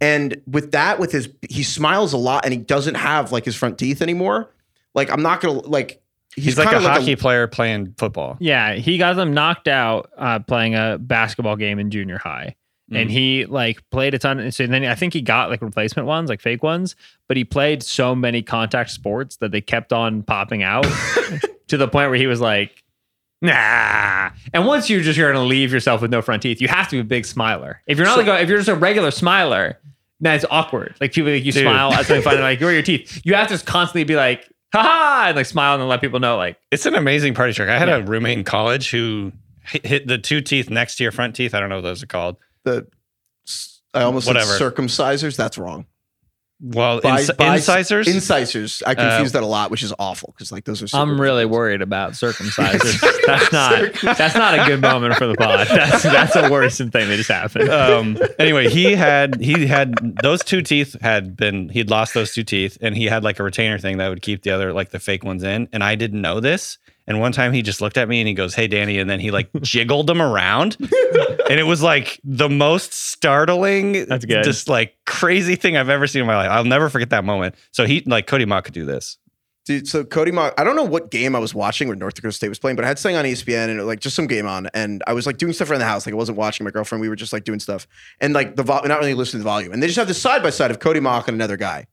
And 0.03 0.41
with 0.45 0.71
that, 0.71 0.99
with 0.99 1.13
his, 1.13 1.29
he 1.49 1.63
smiles 1.63 2.11
a 2.11 2.17
lot 2.17 2.43
and 2.43 2.53
he 2.53 2.59
doesn't 2.59 2.95
have 2.95 3.31
like 3.31 3.45
his 3.45 3.55
front 3.55 3.77
teeth 3.77 4.01
anymore. 4.01 4.49
Like, 4.93 5.09
I'm 5.09 5.21
not 5.21 5.39
going 5.39 5.61
to 5.61 5.69
like, 5.69 6.01
He's, 6.35 6.57
like 6.57 6.67
a 6.67 6.71
kinda 6.71 6.89
hockey 6.89 7.15
player 7.15 7.47
playing 7.47 7.93
football. 7.97 8.37
Yeah, 8.39 8.73
he 8.73 8.97
got 8.97 9.15
them 9.15 9.35
knocked 9.35 9.67
out 9.67 10.09
uh, 10.17 10.39
playing 10.39 10.73
a 10.73 10.97
basketball 10.99 11.55
game 11.55 11.77
in 11.77 11.91
junior 11.91 12.17
high. 12.17 12.55
And 12.91 13.09
he 13.09 13.45
like 13.45 13.89
played 13.89 14.13
a 14.13 14.19
ton. 14.19 14.39
And 14.39 14.53
so 14.53 14.67
then 14.67 14.85
I 14.85 14.93
think 14.93 15.13
he 15.13 15.21
got 15.21 15.49
like 15.49 15.63
replacement 15.63 16.07
ones, 16.07 16.29
like 16.29 16.41
fake 16.41 16.61
ones, 16.61 16.95
but 17.27 17.37
he 17.37 17.43
played 17.43 17.81
so 17.81 18.13
many 18.13 18.43
contact 18.43 18.91
sports 18.91 19.37
that 19.37 19.51
they 19.51 19.61
kept 19.61 19.91
on 19.91 20.21
popping 20.21 20.61
out 20.61 20.85
to 21.69 21.77
the 21.77 21.87
point 21.87 22.09
where 22.11 22.19
he 22.19 22.27
was 22.27 22.39
like, 22.39 22.83
nah. 23.41 24.29
And 24.53 24.67
once 24.67 24.89
you're 24.89 25.01
just 25.01 25.17
going 25.17 25.33
to 25.33 25.41
leave 25.41 25.73
yourself 25.73 26.01
with 26.01 26.11
no 26.11 26.21
front 26.21 26.43
teeth, 26.43 26.61
you 26.61 26.67
have 26.67 26.87
to 26.89 26.97
be 26.97 26.99
a 26.99 27.03
big 27.03 27.25
smiler. 27.25 27.81
If 27.87 27.97
you're 27.97 28.05
not 28.05 28.17
like, 28.17 28.27
a, 28.27 28.41
if 28.41 28.49
you're 28.49 28.59
just 28.59 28.69
a 28.69 28.75
regular 28.75 29.11
smiler, 29.11 29.79
then 30.25 30.35
it's 30.35 30.45
awkward. 30.49 30.95
Like 31.01 31.13
people, 31.13 31.31
like 31.31 31.43
you 31.43 31.51
Dude. 31.51 31.63
smile 31.63 31.91
at 31.93 32.05
something 32.05 32.21
funny, 32.23 32.41
like, 32.41 32.59
where 32.59 32.69
are 32.69 32.73
your 32.73 32.81
teeth? 32.81 33.21
You 33.23 33.35
have 33.35 33.47
to 33.47 33.53
just 33.55 33.65
constantly 33.65 34.03
be 34.03 34.15
like, 34.15 34.47
ha 34.73 34.81
ha, 34.81 35.23
and 35.27 35.35
like 35.35 35.45
smile 35.45 35.73
and 35.73 35.81
then 35.81 35.87
let 35.89 36.01
people 36.01 36.19
know, 36.19 36.37
like, 36.37 36.57
It's 36.71 36.85
an 36.85 36.95
amazing 36.95 37.33
party 37.33 37.53
trick. 37.53 37.69
I 37.69 37.77
had 37.77 37.87
Yeah. 37.89 37.97
a 37.97 38.01
roommate 38.01 38.37
in 38.37 38.43
college 38.43 38.89
who 38.91 39.31
hit, 39.65 39.85
hit 39.85 40.07
the 40.07 40.17
two 40.17 40.41
teeth 40.41 40.69
next 40.69 40.95
to 40.97 41.03
your 41.03 41.11
front 41.11 41.35
teeth. 41.35 41.53
I 41.53 41.59
don't 41.59 41.69
know 41.69 41.75
what 41.75 41.81
those 41.83 42.01
are 42.03 42.07
called. 42.07 42.37
the, 42.63 42.87
I 43.93 44.01
almost 44.01 44.25
Whatever. 44.27 44.45
said 44.57 44.73
circumcisers. 44.73 45.35
That's 45.37 45.57
wrong. 45.57 45.85
Well, 46.61 47.01
Bi- 47.01 47.19
ins- 47.19 47.31
bi- 47.31 47.55
incisors. 47.55 48.07
Incisors. 48.07 48.81
I 48.87 48.95
confuse 48.95 49.31
Uh, 49.31 49.39
that 49.39 49.43
a 49.43 49.47
lot, 49.47 49.69
which 49.69 49.83
is 49.83 49.93
awful 49.99 50.33
because 50.37 50.51
like 50.51 50.63
those 50.63 50.81
are. 50.81 50.97
I'm 50.97 51.19
really 51.19 51.43
different. 51.43 51.51
worried 51.51 51.81
about 51.81 52.13
circumcisers. 52.13 53.01
that's 53.25 53.51
not 53.51 53.93
that's 54.17 54.35
not 54.35 54.57
a 54.57 54.65
good 54.65 54.79
moment 54.81 55.15
for 55.15 55.27
the 55.27 55.35
pod. 55.35 55.67
That's 55.67 56.03
that's 56.03 56.35
a 56.37 56.49
worrisome 56.49 56.89
thing 56.89 57.09
that 57.09 57.17
just 57.17 57.29
happened. 57.29 57.69
um, 57.69 58.17
anyway, 58.39 58.69
he 58.69 58.93
had 58.95 59.41
he 59.41 59.65
had 59.67 59.93
those 60.21 60.41
two 60.43 60.61
teeth 60.61 60.95
had 61.01 61.35
been 61.35 61.67
he'd 61.69 61.89
lost 61.89 62.13
those 62.13 62.33
two 62.33 62.43
teeth, 62.43 62.77
and 62.81 62.95
he 62.95 63.05
had 63.05 63.23
like 63.25 63.39
a 63.39 63.43
retainer 63.43 63.77
thing 63.77 63.97
that 63.97 64.07
would 64.07 64.21
keep 64.21 64.43
the 64.43 64.51
other 64.51 64.71
like 64.71 64.91
the 64.91 64.99
fake 64.99 65.23
ones 65.25 65.43
in. 65.43 65.67
And 65.73 65.83
I 65.83 65.95
didn't 65.95 66.21
know 66.21 66.39
this, 66.39 66.77
And 67.05 67.19
one 67.19 67.31
time 67.33 67.51
he 67.51 67.61
just 67.61 67.81
looked 67.81 67.97
at 67.97 68.07
me 68.07 68.21
and 68.21 68.27
he 68.27 68.33
goes, 68.33 68.55
"Hey, 68.55 68.67
Danny," 68.67 68.97
and 68.99 69.09
then 69.09 69.19
he 69.19 69.29
like 69.31 69.49
jiggled 69.61 70.07
them 70.07 70.21
around, 70.21 70.77
and 70.79 71.59
it 71.59 71.65
was 71.67 71.81
like 71.81 72.19
the 72.23 72.47
most 72.49 72.93
startling, 72.93 74.05
That's 74.07 74.25
good. 74.25 74.43
just 74.43 74.69
like 74.69 74.95
crazy 75.05 75.55
thing 75.55 75.75
I've 75.77 75.89
ever 75.89 76.07
seen 76.07 76.21
in 76.21 76.27
my 76.27 76.35
life. 76.35 76.49
I'll 76.49 76.63
never 76.63 76.89
forget 76.89 77.09
that 77.09 77.23
moment. 77.25 77.55
So 77.71 77.85
he 77.85 78.03
like 78.05 78.27
Cody 78.27 78.45
Mauch 78.45 78.63
could 78.65 78.73
do 78.73 78.85
this. 78.85 79.17
Dude, 79.65 79.87
so 79.87 80.03
Cody 80.03 80.31
Mauch, 80.31 80.53
I 80.57 80.65
don't 80.65 80.75
know 80.75 80.83
what 80.83 81.09
game 81.09 81.37
I 81.37 81.39
was 81.39 81.55
watching 81.55 81.87
where 81.87 81.95
North 81.95 82.15
Dakota 82.15 82.33
State 82.33 82.49
was 82.49 82.59
playing, 82.59 82.75
but 82.75 82.83
I 82.83 82.87
had 82.89 82.99
something 82.99 83.15
on 83.15 83.23
ESPN 83.23 83.69
and 83.69 83.85
like 83.87 84.01
just 84.01 84.13
some 84.15 84.27
game 84.27 84.45
on, 84.45 84.67
and 84.73 85.01
I 85.07 85.13
was 85.13 85.25
like 85.25 85.37
doing 85.37 85.53
stuff 85.53 85.69
around 85.71 85.79
the 85.79 85.85
house. 85.85 86.05
Like 86.05 86.13
I 86.13 86.17
wasn't 86.17 86.37
watching 86.37 86.65
my 86.65 86.71
girlfriend. 86.71 87.01
We 87.01 87.07
were 87.09 87.15
just 87.15 87.31
like 87.33 87.45
doing 87.45 87.59
stuff, 87.59 87.87
and 88.19 88.33
like 88.33 88.55
the 88.57 88.63
vol- 88.63 88.83
not 88.85 88.99
really 88.99 89.13
listening 89.13 89.39
to 89.39 89.43
the 89.43 89.49
volume. 89.49 89.71
And 89.71 89.81
they 89.81 89.87
just 89.87 89.97
have 89.97 90.07
this 90.07 90.21
side 90.21 90.43
by 90.43 90.49
side 90.49 90.69
of 90.71 90.79
Cody 90.79 90.99
Mauch 90.99 91.27
and 91.29 91.35
another 91.35 91.55
guy, 91.57 91.87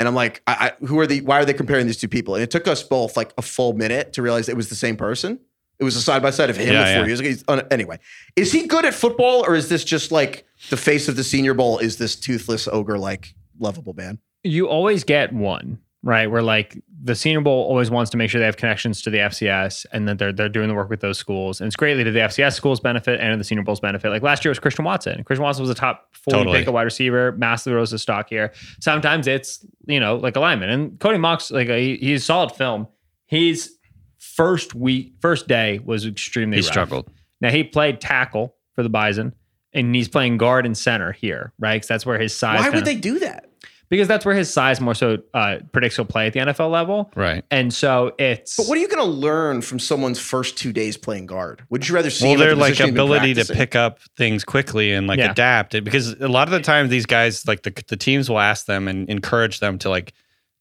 and 0.00 0.08
I'm 0.08 0.14
like, 0.16 0.42
I, 0.48 0.72
I, 0.80 0.84
who 0.86 0.98
are 0.98 1.06
the? 1.06 1.20
Why 1.20 1.38
are 1.38 1.44
they 1.44 1.52
comparing 1.52 1.86
these 1.86 1.98
two 1.98 2.08
people? 2.08 2.34
And 2.34 2.42
it 2.42 2.50
took 2.50 2.66
us 2.66 2.82
both 2.82 3.16
like 3.16 3.32
a 3.38 3.42
full 3.42 3.74
minute 3.74 4.14
to 4.14 4.22
realize 4.22 4.48
it 4.48 4.56
was 4.56 4.68
the 4.68 4.74
same 4.74 4.96
person. 4.96 5.38
It 5.78 5.84
was 5.84 5.94
a 5.94 6.02
side 6.02 6.20
by 6.22 6.30
side 6.30 6.50
of 6.50 6.56
him 6.56 6.72
Yeah, 6.72 6.80
with 6.80 6.88
four 6.88 7.00
yeah. 7.02 7.06
years 7.06 7.20
ago. 7.20 7.28
He's, 7.28 7.64
anyway, 7.70 8.00
is 8.36 8.50
he 8.52 8.66
good 8.66 8.84
at 8.84 8.92
football, 8.94 9.46
or 9.46 9.54
is 9.54 9.68
this 9.68 9.84
just 9.84 10.10
like 10.10 10.44
the 10.70 10.76
face 10.76 11.08
of 11.08 11.16
the 11.16 11.24
Senior 11.24 11.54
Bowl? 11.54 11.78
Is 11.78 11.96
this 11.98 12.16
toothless 12.16 12.66
ogre 12.68 12.98
like 12.98 13.34
lovable 13.58 13.92
man? 13.94 14.18
you 14.42 14.66
always 14.68 15.04
get 15.04 15.32
one, 15.34 15.78
right? 16.02 16.30
Where 16.30 16.42
like 16.42 16.76
the 17.02 17.14
Senior 17.14 17.40
Bowl 17.40 17.64
always 17.64 17.90
wants 17.90 18.10
to 18.10 18.16
make 18.16 18.30
sure 18.30 18.38
they 18.38 18.44
have 18.46 18.56
connections 18.56 19.02
to 19.02 19.10
the 19.10 19.18
FCS 19.18 19.86
and 19.92 20.06
that 20.08 20.18
they're 20.18 20.32
they're 20.32 20.48
doing 20.48 20.68
the 20.68 20.74
work 20.74 20.90
with 20.90 21.00
those 21.00 21.18
schools. 21.18 21.60
And 21.60 21.66
it's 21.66 21.76
greatly 21.76 22.04
to 22.04 22.10
the 22.10 22.20
FCS 22.20 22.54
schools 22.54 22.80
benefit 22.80 23.20
and 23.20 23.32
to 23.32 23.36
the 23.38 23.44
Senior 23.44 23.64
Bowl's 23.64 23.80
benefit. 23.80 24.10
Like 24.10 24.22
last 24.22 24.44
year 24.44 24.50
was 24.50 24.58
Christian 24.58 24.84
Watson. 24.84 25.22
Christian 25.24 25.42
Watson 25.42 25.62
was 25.62 25.70
a 25.70 25.74
top 25.74 26.08
40 26.14 26.38
Totally. 26.38 26.58
pick, 26.58 26.68
a 26.68 26.72
wide 26.72 26.82
receiver, 26.82 27.32
massively 27.32 27.74
rose 27.76 27.90
his 27.90 28.02
stock 28.02 28.28
here. 28.28 28.52
Sometimes 28.80 29.26
it's, 29.26 29.64
you 29.86 30.00
know, 30.00 30.16
like 30.16 30.36
alignment. 30.36 30.70
And 30.72 31.00
Cody 31.00 31.18
Mauch's 31.18 31.50
like 31.50 31.68
a, 31.68 31.78
he- 31.80 31.96
he's 31.96 32.24
solid 32.24 32.52
film. 32.52 32.86
He's 33.26 33.78
first 34.18 34.74
week, 34.74 35.14
first 35.20 35.48
day 35.48 35.78
was 35.84 36.04
extremely 36.06 36.56
He 36.58 36.60
rough. 36.62 36.66
struggled. 36.70 37.10
Now 37.40 37.50
he 37.50 37.64
played 37.64 38.00
tackle 38.00 38.54
for 38.74 38.82
the 38.82 38.88
Bison, 38.90 39.34
and 39.72 39.94
he's 39.94 40.08
playing 40.08 40.36
guard 40.36 40.66
and 40.66 40.76
center 40.76 41.12
here, 41.12 41.52
right? 41.58 41.74
Because 41.76 41.88
that's 41.88 42.04
where 42.06 42.18
his 42.18 42.36
size. 42.36 42.58
Why 42.58 42.64
kinda- 42.64 42.78
would 42.78 42.84
they 42.84 42.96
do 42.96 43.18
that? 43.20 43.46
Because 43.90 44.06
that's 44.08 44.24
where 44.24 44.36
his 44.36 44.50
size 44.52 44.80
more 44.80 44.94
so 44.94 45.18
uh, 45.34 45.58
predicts 45.72 45.96
he'll 45.96 46.04
play 46.04 46.28
at 46.28 46.32
the 46.32 46.38
NFL 46.38 46.70
level, 46.70 47.10
Right. 47.16 47.44
and 47.50 47.74
so 47.74 48.14
it's. 48.18 48.56
But 48.56 48.68
what 48.68 48.78
are 48.78 48.80
you 48.80 48.86
going 48.88 49.04
to 49.04 49.10
learn 49.10 49.60
from 49.62 49.78
someone's 49.80 50.20
first 50.20 50.56
two 50.56 50.72
days 50.72 50.96
playing 50.96 51.26
guard? 51.26 51.64
Would 51.70 51.88
you 51.88 51.96
rather 51.96 52.08
see 52.08 52.26
Well, 52.26 52.34
him 52.36 52.40
at 52.40 52.44
their 52.44 52.54
like 52.54 52.70
position 52.70 52.86
he's 52.86 52.94
been 52.94 53.00
ability 53.04 53.34
to 53.34 53.52
pick 53.52 53.74
up 53.74 53.98
things 54.16 54.44
quickly 54.44 54.92
and 54.92 55.08
like 55.08 55.18
Yeah. 55.18 55.32
adapt 55.32 55.74
it 55.74 55.82
because 55.82 56.12
a 56.20 56.28
lot 56.28 56.46
of 56.46 56.52
the 56.52 56.60
time 56.60 56.88
these 56.88 57.04
guys 57.06 57.46
like 57.48 57.64
the 57.64 57.72
the 57.88 57.96
teams 57.96 58.30
will 58.30 58.38
ask 58.38 58.66
them 58.66 58.86
and 58.86 59.08
encourage 59.10 59.58
them 59.58 59.76
to 59.80 59.90
like 59.90 60.12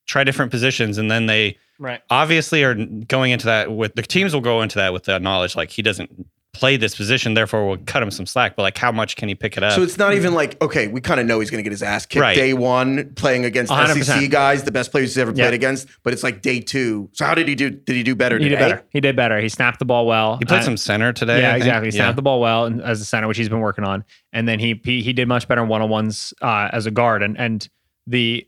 try 0.08 0.24
different 0.24 0.50
positions 0.50 0.98
and 0.98 1.12
then 1.12 1.28
they 1.28 1.56
right? 1.78 2.02
obviously 2.10 2.64
are 2.64 2.74
going 2.74 3.30
into 3.32 3.46
that 3.46 3.72
with 3.72 3.94
the 3.94 4.02
teams 4.02 4.34
will 4.34 4.42
go 4.42 4.64
into 4.64 4.78
that 4.80 4.92
with 4.92 5.04
the 5.04 5.20
knowledge 5.20 5.56
like 5.56 5.70
he 5.70 5.84
doesn't 5.84 6.26
play 6.52 6.76
this 6.78 6.96
position 6.96 7.36
therefore 7.36 7.68
we'll 7.68 7.78
cut 7.86 8.02
him 8.02 8.10
some 8.10 8.26
slack 8.26 8.56
but 8.56 8.64
like 8.64 8.76
how 8.78 8.92
much 8.92 9.16
can 9.16 9.30
he 9.30 9.36
pick 9.36 9.56
it 9.56 9.62
up 9.64 9.72
So 9.74 9.84
it's 9.84 10.00
not 10.00 10.14
even 10.16 10.34
like 10.34 10.60
okay, 10.64 10.88
we 10.88 11.00
kind 11.00 11.20
of 11.20 11.26
know 11.28 11.40
he's 11.40 11.50
going 11.52 11.60
to 11.60 11.64
get 11.64 11.72
his 11.72 11.84
ass 11.84 12.06
kicked 12.08 12.22
Right. 12.22 12.36
day 12.36 12.54
one, 12.54 13.14
playing 13.14 13.46
against 13.46 13.72
100%. 13.72 14.04
SEC 14.04 14.30
guys, 14.32 14.64
the 14.64 14.72
best 14.72 14.90
players 14.92 15.12
he's 15.12 15.18
ever 15.20 15.32
played 15.32 15.44
Yeah. 15.50 15.52
against. 15.52 15.88
But 16.04 16.14
it's 16.14 16.24
like 16.24 16.42
day 16.42 16.60
two. 16.60 17.10
So 17.14 17.24
how 17.26 17.36
did 17.36 17.48
he 17.48 17.54
do? 17.56 17.70
Did 17.70 17.96
he 17.96 18.02
do 18.04 18.16
better? 18.16 18.38
He 18.40 18.46
today? 18.46 18.56
did 18.56 18.60
better. 18.60 18.84
He 18.90 19.00
did 19.00 19.16
better. 19.16 19.40
He 19.40 19.48
snapped 19.48 19.78
the 19.80 19.86
ball 19.86 20.08
well. 20.08 20.38
he 20.38 20.46
played 20.46 20.62
Uh, 20.62 20.64
some 20.64 20.76
center 20.78 21.14
today 21.14 21.40
Yeah, 21.42 21.56
exactly. 21.56 21.88
He 21.88 21.92
snapped 21.92 22.10
Yeah. 22.10 22.12
the 22.14 22.22
ball 22.24 22.42
well 22.42 22.82
as 22.84 23.00
a 23.00 23.06
center, 23.06 23.28
which 23.28 23.38
he's 23.38 23.50
been 23.50 23.60
working 23.60 23.84
on, 23.86 24.04
and 24.34 24.48
then 24.48 24.60
he 24.60 24.82
he, 24.84 25.02
he 25.04 25.14
did 25.14 25.28
much 25.28 25.48
better 25.48 25.62
in 25.62 25.68
one 25.70 25.82
on 25.84 25.90
ones 25.90 26.34
uh, 26.42 26.70
as 26.74 26.88
a 26.88 26.92
guard, 26.92 27.22
and 27.22 27.38
and 27.40 27.70
the 28.08 28.48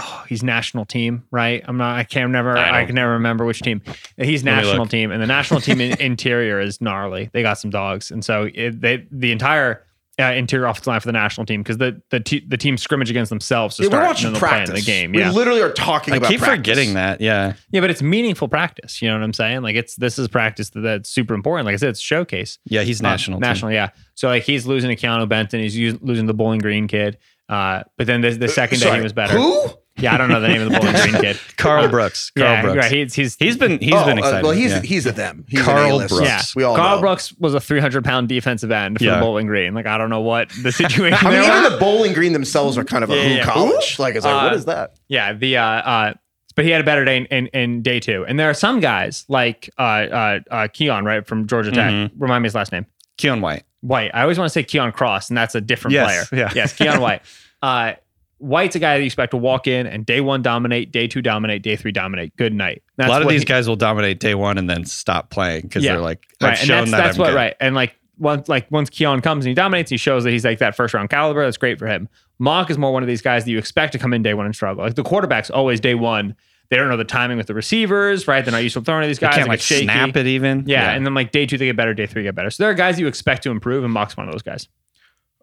oh, 0.00 0.24
he's 0.28 0.42
national 0.42 0.84
team, 0.84 1.24
right? 1.30 1.62
I'm 1.66 1.76
not. 1.76 1.96
I 1.98 2.04
can't 2.04 2.30
never. 2.32 2.56
I 2.56 2.82
I, 2.82 2.84
can 2.84 2.94
never 2.94 3.12
remember 3.12 3.44
which 3.44 3.60
team. 3.62 3.82
He's 4.16 4.44
national 4.44 4.86
team, 4.86 5.10
and 5.10 5.22
the 5.22 5.26
national 5.26 5.60
team 5.60 5.80
in, 5.80 6.00
interior 6.00 6.60
is 6.60 6.80
gnarly. 6.80 7.30
They 7.32 7.42
got 7.42 7.58
some 7.58 7.70
dogs, 7.70 8.10
and 8.10 8.24
so 8.24 8.48
it, 8.54 8.80
they 8.80 9.06
the 9.10 9.32
entire. 9.32 9.84
Uh, 10.20 10.32
interior 10.32 10.66
offensive 10.66 10.88
line 10.88 10.98
for 10.98 11.06
the 11.06 11.12
national 11.12 11.46
team 11.46 11.62
because 11.62 11.78
the 11.78 12.02
the, 12.10 12.18
te- 12.18 12.44
the 12.48 12.56
team 12.56 12.76
scrimmage 12.76 13.08
against 13.08 13.28
themselves 13.28 13.76
to 13.76 13.84
Yeah, 13.84 13.88
start 13.90 14.02
we're 14.02 14.06
watching 14.08 14.32
then 14.32 14.40
play 14.40 14.48
in 14.48 14.54
practice. 14.66 14.84
the 14.84 14.90
game. 14.90 15.12
We 15.12 15.24
literally 15.24 15.62
are 15.62 15.70
talking 15.70 16.12
I 16.12 16.16
about. 16.16 16.28
keep 16.28 16.40
practice. 16.40 16.56
forgetting 16.58 16.94
that 16.94 17.20
yeah 17.20 17.52
yeah, 17.70 17.80
but 17.80 17.88
it's 17.90 18.02
meaningful 18.02 18.48
practice. 18.48 19.00
You 19.00 19.06
know 19.10 19.14
what 19.14 19.22
I'm 19.22 19.32
saying? 19.32 19.62
Like 19.62 19.76
it's 19.76 19.94
this 19.94 20.18
is 20.18 20.26
practice 20.26 20.70
that, 20.70 20.80
that's 20.80 21.08
super 21.08 21.34
important. 21.34 21.66
Like 21.66 21.74
I 21.74 21.76
said, 21.76 21.90
it's 21.90 22.00
showcase. 22.00 22.58
yeah 22.64 22.82
he's 22.82 23.00
Uh, 23.00 23.04
national 23.04 23.36
team. 23.36 23.42
national, 23.48 23.70
yeah. 23.70 23.90
So 24.16 24.26
like 24.26 24.42
he's 24.42 24.66
losing 24.66 24.90
to 24.90 24.96
Keeanu 24.96 25.28
Benton, 25.28 25.60
he's 25.60 25.76
us- 25.94 26.00
losing 26.02 26.26
the 26.26 26.34
Bowling 26.34 26.58
Green 26.58 26.88
kid. 26.88 27.16
Uh, 27.48 27.84
but 27.96 28.08
then 28.08 28.20
the, 28.20 28.30
the 28.30 28.48
second 28.48 28.80
day 28.80 28.86
Sorry, 28.86 28.96
he 28.96 29.02
was 29.04 29.12
better. 29.12 29.34
Who? 29.38 29.68
Yeah, 30.00 30.14
I 30.14 30.16
don't 30.18 30.28
know 30.28 30.40
the 30.40 30.48
name 30.48 30.62
of 30.62 30.70
the 30.70 30.78
Bowling 30.78 30.94
Green 30.94 31.20
kid. 31.22 31.40
Karl 31.56 31.88
Brooks 31.88 32.30
Karl 32.30 32.48
yeah, 32.50 32.62
Brooks 32.62 32.76
right. 32.76 32.92
He's 32.92 33.14
he's 33.14 33.36
he's 33.36 33.56
been 33.56 33.78
he's 33.80 33.92
oh, 33.94 34.04
been 34.04 34.18
uh, 34.18 34.20
excited 34.20 34.42
well, 34.44 34.52
he's 34.52 34.70
yeah. 34.70 34.80
he's 34.82 35.06
a 35.06 35.12
them. 35.12 35.44
He's 35.48 35.62
Karl 35.62 36.00
an 36.00 36.06
Brooks. 36.08 36.24
yeah. 36.24 36.42
we 36.54 36.62
all 36.62 36.76
Karl 36.76 36.96
know. 36.96 37.00
Brooks 37.00 37.32
was 37.38 37.54
a 37.54 37.60
300 37.60 38.04
pound 38.04 38.28
defensive 38.28 38.70
end 38.70 38.98
for 38.98 39.04
Yeah. 39.04 39.16
the 39.16 39.20
Bowling 39.20 39.46
Green. 39.46 39.74
Like 39.74 39.86
I 39.86 39.98
don't 39.98 40.10
know 40.10 40.20
what 40.20 40.50
the 40.62 40.70
situation. 40.72 41.18
I 41.26 41.30
mean, 41.30 41.42
even 41.42 41.62
was. 41.64 41.72
the 41.72 41.78
Bowling 41.78 42.12
Green 42.12 42.32
themselves 42.32 42.78
are 42.78 42.84
kind 42.84 43.02
of 43.04 43.10
a 43.10 43.16
Yeah, 43.16 43.22
who 43.28 43.34
yeah. 43.36 43.44
college. 43.44 43.98
Like 43.98 44.14
it's 44.14 44.24
like, 44.24 44.34
what 44.42 44.52
Uh, 44.52 44.56
is 44.56 44.64
that? 44.66 44.94
Yeah, 45.08 45.32
the 45.32 45.56
uh, 45.56 45.62
uh, 45.64 46.14
but 46.54 46.64
he 46.64 46.70
had 46.72 46.80
a 46.80 46.84
better 46.84 47.04
day 47.04 47.16
in, 47.18 47.26
in, 47.26 47.46
in 47.48 47.82
day 47.82 48.00
two. 48.00 48.24
And 48.26 48.38
there 48.38 48.50
are 48.50 48.54
some 48.54 48.80
guys 48.80 49.24
like 49.28 49.70
uh, 49.78 49.82
uh, 49.82 50.40
uh, 50.50 50.54
Keion, 50.68 51.04
right 51.04 51.24
from 51.26 51.46
Georgia 51.46 51.70
Tech. 51.70 51.90
Mm-hmm. 51.92 52.20
Remind 52.22 52.42
me 52.42 52.46
his 52.46 52.54
last 52.54 52.72
name. 52.72 52.86
Keion 53.16 53.40
White 53.40 53.62
White. 53.80 54.10
I 54.14 54.22
always 54.22 54.38
want 54.38 54.48
to 54.48 54.52
say 54.52 54.62
Keon 54.64 54.90
Cross, 54.92 55.28
and 55.28 55.36
that's 55.36 55.54
a 55.54 55.60
different 55.60 55.92
Yes, 55.94 56.28
player. 56.28 56.40
yeah. 56.42 56.52
Yes, 56.54 56.76
Keion 56.76 56.98
White. 57.02 57.22
Uh, 57.62 57.92
White's 58.38 58.76
a 58.76 58.78
guy 58.78 58.94
that 58.94 59.00
you 59.00 59.06
expect 59.06 59.32
to 59.32 59.36
walk 59.36 59.66
in 59.66 59.86
and 59.86 60.06
day 60.06 60.20
one 60.20 60.42
dominate, 60.42 60.92
day 60.92 61.06
two 61.08 61.20
dominate, 61.22 61.62
day 61.62 61.76
three 61.76 61.92
dominate. 61.92 62.36
Good 62.36 62.54
night. 62.54 62.82
That's 62.96 63.08
a 63.08 63.12
lot 63.12 63.22
of 63.22 63.28
these 63.28 63.40
he- 63.42 63.46
guys 63.46 63.68
will 63.68 63.76
dominate 63.76 64.20
day 64.20 64.34
one 64.34 64.58
and 64.58 64.68
then 64.70 64.84
stop 64.84 65.30
playing 65.30 65.62
because 65.62 65.84
Yeah. 65.84 65.94
they're 65.94 66.02
like 66.02 66.24
I've 66.40 66.48
right, 66.50 66.60
and 66.60 66.70
that's 66.70 66.90
that 66.92 66.96
that's 66.96 67.16
I'm 67.16 67.20
what 67.20 67.28
good. 67.30 67.36
right. 67.36 67.54
And 67.60 67.74
like 67.74 67.94
once 68.18 68.48
like 68.48 68.70
once 68.70 68.90
Keion 68.90 69.22
comes 69.22 69.44
and 69.44 69.50
he 69.50 69.54
dominates, 69.54 69.90
he 69.90 69.96
shows 69.96 70.24
that 70.24 70.30
he's 70.30 70.44
like 70.44 70.58
that 70.58 70.74
first 70.76 70.94
round 70.94 71.10
caliber. 71.10 71.44
That's 71.44 71.56
great 71.56 71.78
for 71.78 71.86
him. 71.86 72.08
Mauch 72.38 72.70
is 72.70 72.78
more 72.78 72.92
one 72.92 73.02
of 73.02 73.08
these 73.08 73.22
guys 73.22 73.44
that 73.44 73.50
you 73.50 73.58
expect 73.58 73.92
to 73.92 73.98
come 73.98 74.14
in 74.14 74.22
day 74.22 74.34
one 74.34 74.46
and 74.46 74.54
struggle. 74.54 74.84
Like 74.84 74.94
the 74.94 75.02
quarterback's 75.02 75.50
always 75.50 75.80
day 75.80 75.94
one. 75.94 76.36
They 76.70 76.76
don't 76.76 76.88
know 76.90 76.96
the 76.98 77.04
timing 77.04 77.38
with 77.38 77.46
the 77.46 77.54
receivers, 77.54 78.28
right? 78.28 78.44
They're 78.44 78.52
not 78.52 78.62
used 78.62 78.74
to 78.74 78.82
throwing 78.82 79.00
to 79.02 79.06
these 79.08 79.18
They 79.18 79.26
guys. 79.26 79.36
can't 79.36 79.46
They 79.46 79.52
like 79.52 79.60
shaky. 79.60 79.84
snap 79.86 80.16
it 80.16 80.26
even 80.26 80.64
Yeah, 80.66 80.90
and 80.92 81.04
then 81.06 81.14
like 81.14 81.32
day 81.32 81.46
two 81.46 81.56
they 81.58 81.64
get 81.66 81.76
better, 81.76 81.94
day 81.94 82.06
three 82.06 82.22
get 82.24 82.34
better. 82.34 82.50
So 82.50 82.62
there 82.62 82.70
are 82.70 82.74
guys 82.74 83.00
you 83.00 83.06
expect 83.06 83.42
to 83.44 83.50
improve, 83.50 83.82
and 83.84 83.92
Mauch's 83.92 84.16
one 84.16 84.28
of 84.28 84.32
those 84.32 84.42
guys. 84.42 84.68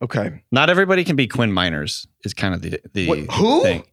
Okay. 0.02 0.44
not 0.52 0.70
everybody 0.70 1.04
can 1.04 1.16
be 1.16 1.28
Quinn 1.28 1.52
Meinerz 1.52 2.06
is 2.24 2.34
kind 2.34 2.54
of 2.54 2.62
the 2.62 2.80
the 2.94 3.08
What- 3.08 3.20
who? 3.32 3.62
thing. 3.64 3.84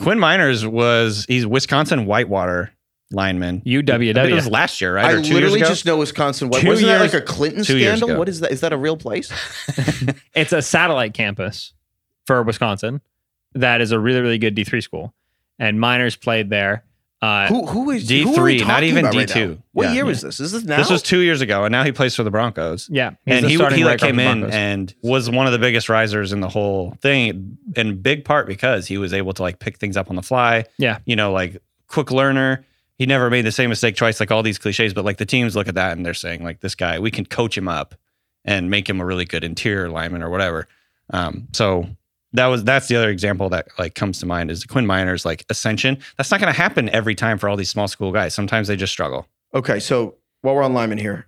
Quinn 0.00 0.18
Meinerz 0.18 0.66
was 0.66 1.24
he's 1.28 1.46
Wisconsin 1.46 2.04
Whitewater 2.04 2.72
lineman. 3.10 3.56
I 3.56 3.60
think 3.60 3.88
It 3.88 4.32
was 4.34 4.46
UWW. 4.46 4.50
last 4.50 4.80
year, 4.80 4.94
right? 4.96 5.06
I 5.06 5.12
or 5.12 5.22
two 5.22 5.28
years 5.28 5.34
literally 5.34 5.60
ago? 5.60 5.68
just 5.70 5.86
know 5.86 5.96
Wisconsin. 5.96 6.48
What, 6.50 6.62
wasn't 6.64 6.88
that 6.88 7.00
like 7.00 7.14
a 7.14 7.20
Clinton 7.22 7.64
scandal? 7.64 8.16
What 8.18 8.28
is 8.28 8.40
that? 8.40 8.52
Is 8.52 8.60
that 8.60 8.72
a 8.72 8.76
real 8.76 8.96
place? 8.96 9.32
It's 10.34 10.52
a 10.52 10.60
satellite 10.60 11.14
campus 11.14 11.72
for 12.26 12.42
Wisconsin. 12.42 13.00
That 13.54 13.80
is 13.80 13.90
a 13.92 13.98
really 13.98 14.20
really 14.20 14.38
good 14.38 14.54
D 14.54 14.64
three 14.64 14.82
school, 14.82 15.14
and 15.58 15.78
Meinerz 15.78 16.20
played 16.20 16.50
there. 16.50 16.84
Uh, 17.22 17.48
Who 17.48 17.64
who 17.66 17.90
is 17.92 18.06
D3, 18.08 18.22
who 18.24 18.36
are 18.40 18.44
we 18.44 18.58
not 18.58 18.82
even 18.82 19.04
about 19.06 19.14
right 19.14 19.26
D2. 19.28 19.48
now? 19.56 19.62
What 19.72 19.84
Yeah. 19.84 19.92
year 19.94 20.04
was 20.04 20.20
this? 20.20 20.38
Is 20.38 20.52
this 20.52 20.64
now? 20.64 20.76
This 20.76 20.90
was 20.90 21.02
two 21.02 21.20
years 21.20 21.40
ago, 21.40 21.64
and 21.64 21.72
now 21.72 21.82
he 21.82 21.90
plays 21.90 22.14
for 22.14 22.22
the 22.22 22.30
Broncos. 22.30 22.88
yeah, 22.92 23.12
he's 23.24 23.36
and 23.36 23.44
the 23.46 23.48
he, 23.48 23.56
he 23.78 23.84
like 23.84 24.00
came 24.00 24.18
in 24.18 24.50
and 24.50 24.94
was 25.02 25.30
one 25.30 25.46
of 25.46 25.52
the 25.52 25.58
biggest 25.58 25.88
risers 25.88 26.32
in 26.32 26.40
the 26.40 26.48
whole 26.48 26.94
thing, 27.00 27.56
in 27.74 28.02
big 28.02 28.24
part 28.26 28.46
because 28.46 28.86
he 28.86 28.98
was 28.98 29.14
able 29.14 29.32
to 29.32 29.42
like 29.42 29.58
pick 29.60 29.78
things 29.78 29.96
up 29.96 30.10
on 30.10 30.16
the 30.16 30.22
fly. 30.22 30.66
Yeah. 30.76 30.98
you 31.06 31.16
know, 31.16 31.32
like 31.32 31.62
quick 31.88 32.10
learner. 32.10 32.64
He 32.98 33.06
never 33.06 33.28
made 33.30 33.46
the 33.46 33.52
same 33.52 33.70
mistake 33.70 33.96
twice, 33.96 34.20
like 34.20 34.30
all 34.30 34.42
these 34.42 34.58
cliches. 34.58 34.92
But 34.94 35.04
like 35.06 35.16
the 35.16 35.26
teams 35.26 35.56
look 35.56 35.68
at 35.68 35.74
that 35.74 35.96
and 35.96 36.04
they're 36.04 36.14
saying 36.14 36.44
like 36.44 36.60
this 36.60 36.74
guy, 36.74 36.98
we 36.98 37.10
can 37.10 37.24
coach 37.26 37.56
him 37.56 37.66
up 37.68 37.94
and 38.44 38.70
make 38.70 38.88
him 38.88 39.00
a 39.00 39.04
really 39.06 39.24
good 39.24 39.42
interior 39.42 39.88
lineman 39.88 40.22
or 40.22 40.28
whatever. 40.30 40.66
Um, 41.10 41.48
so 41.52 41.88
that 42.36 42.46
was 42.46 42.64
that's 42.64 42.88
the 42.88 42.96
other 42.96 43.10
example 43.10 43.48
that 43.50 43.68
like 43.78 43.94
comes 43.94 44.18
to 44.20 44.26
mind 44.26 44.50
is 44.50 44.64
Quinn 44.64 44.86
Meinerz 44.86 45.24
like 45.24 45.44
ascension. 45.50 45.98
That's 46.16 46.30
not 46.30 46.40
going 46.40 46.52
to 46.52 46.58
happen 46.58 46.88
every 46.90 47.14
time 47.14 47.38
for 47.38 47.48
all 47.48 47.56
these 47.56 47.70
small 47.70 47.88
school 47.88 48.12
guys. 48.12 48.34
Sometimes 48.34 48.68
they 48.68 48.76
just 48.76 48.92
struggle. 48.92 49.26
Okay, 49.54 49.80
so 49.80 50.14
while 50.42 50.54
we're 50.54 50.62
on 50.62 50.74
lineman 50.74 50.98
here, 50.98 51.26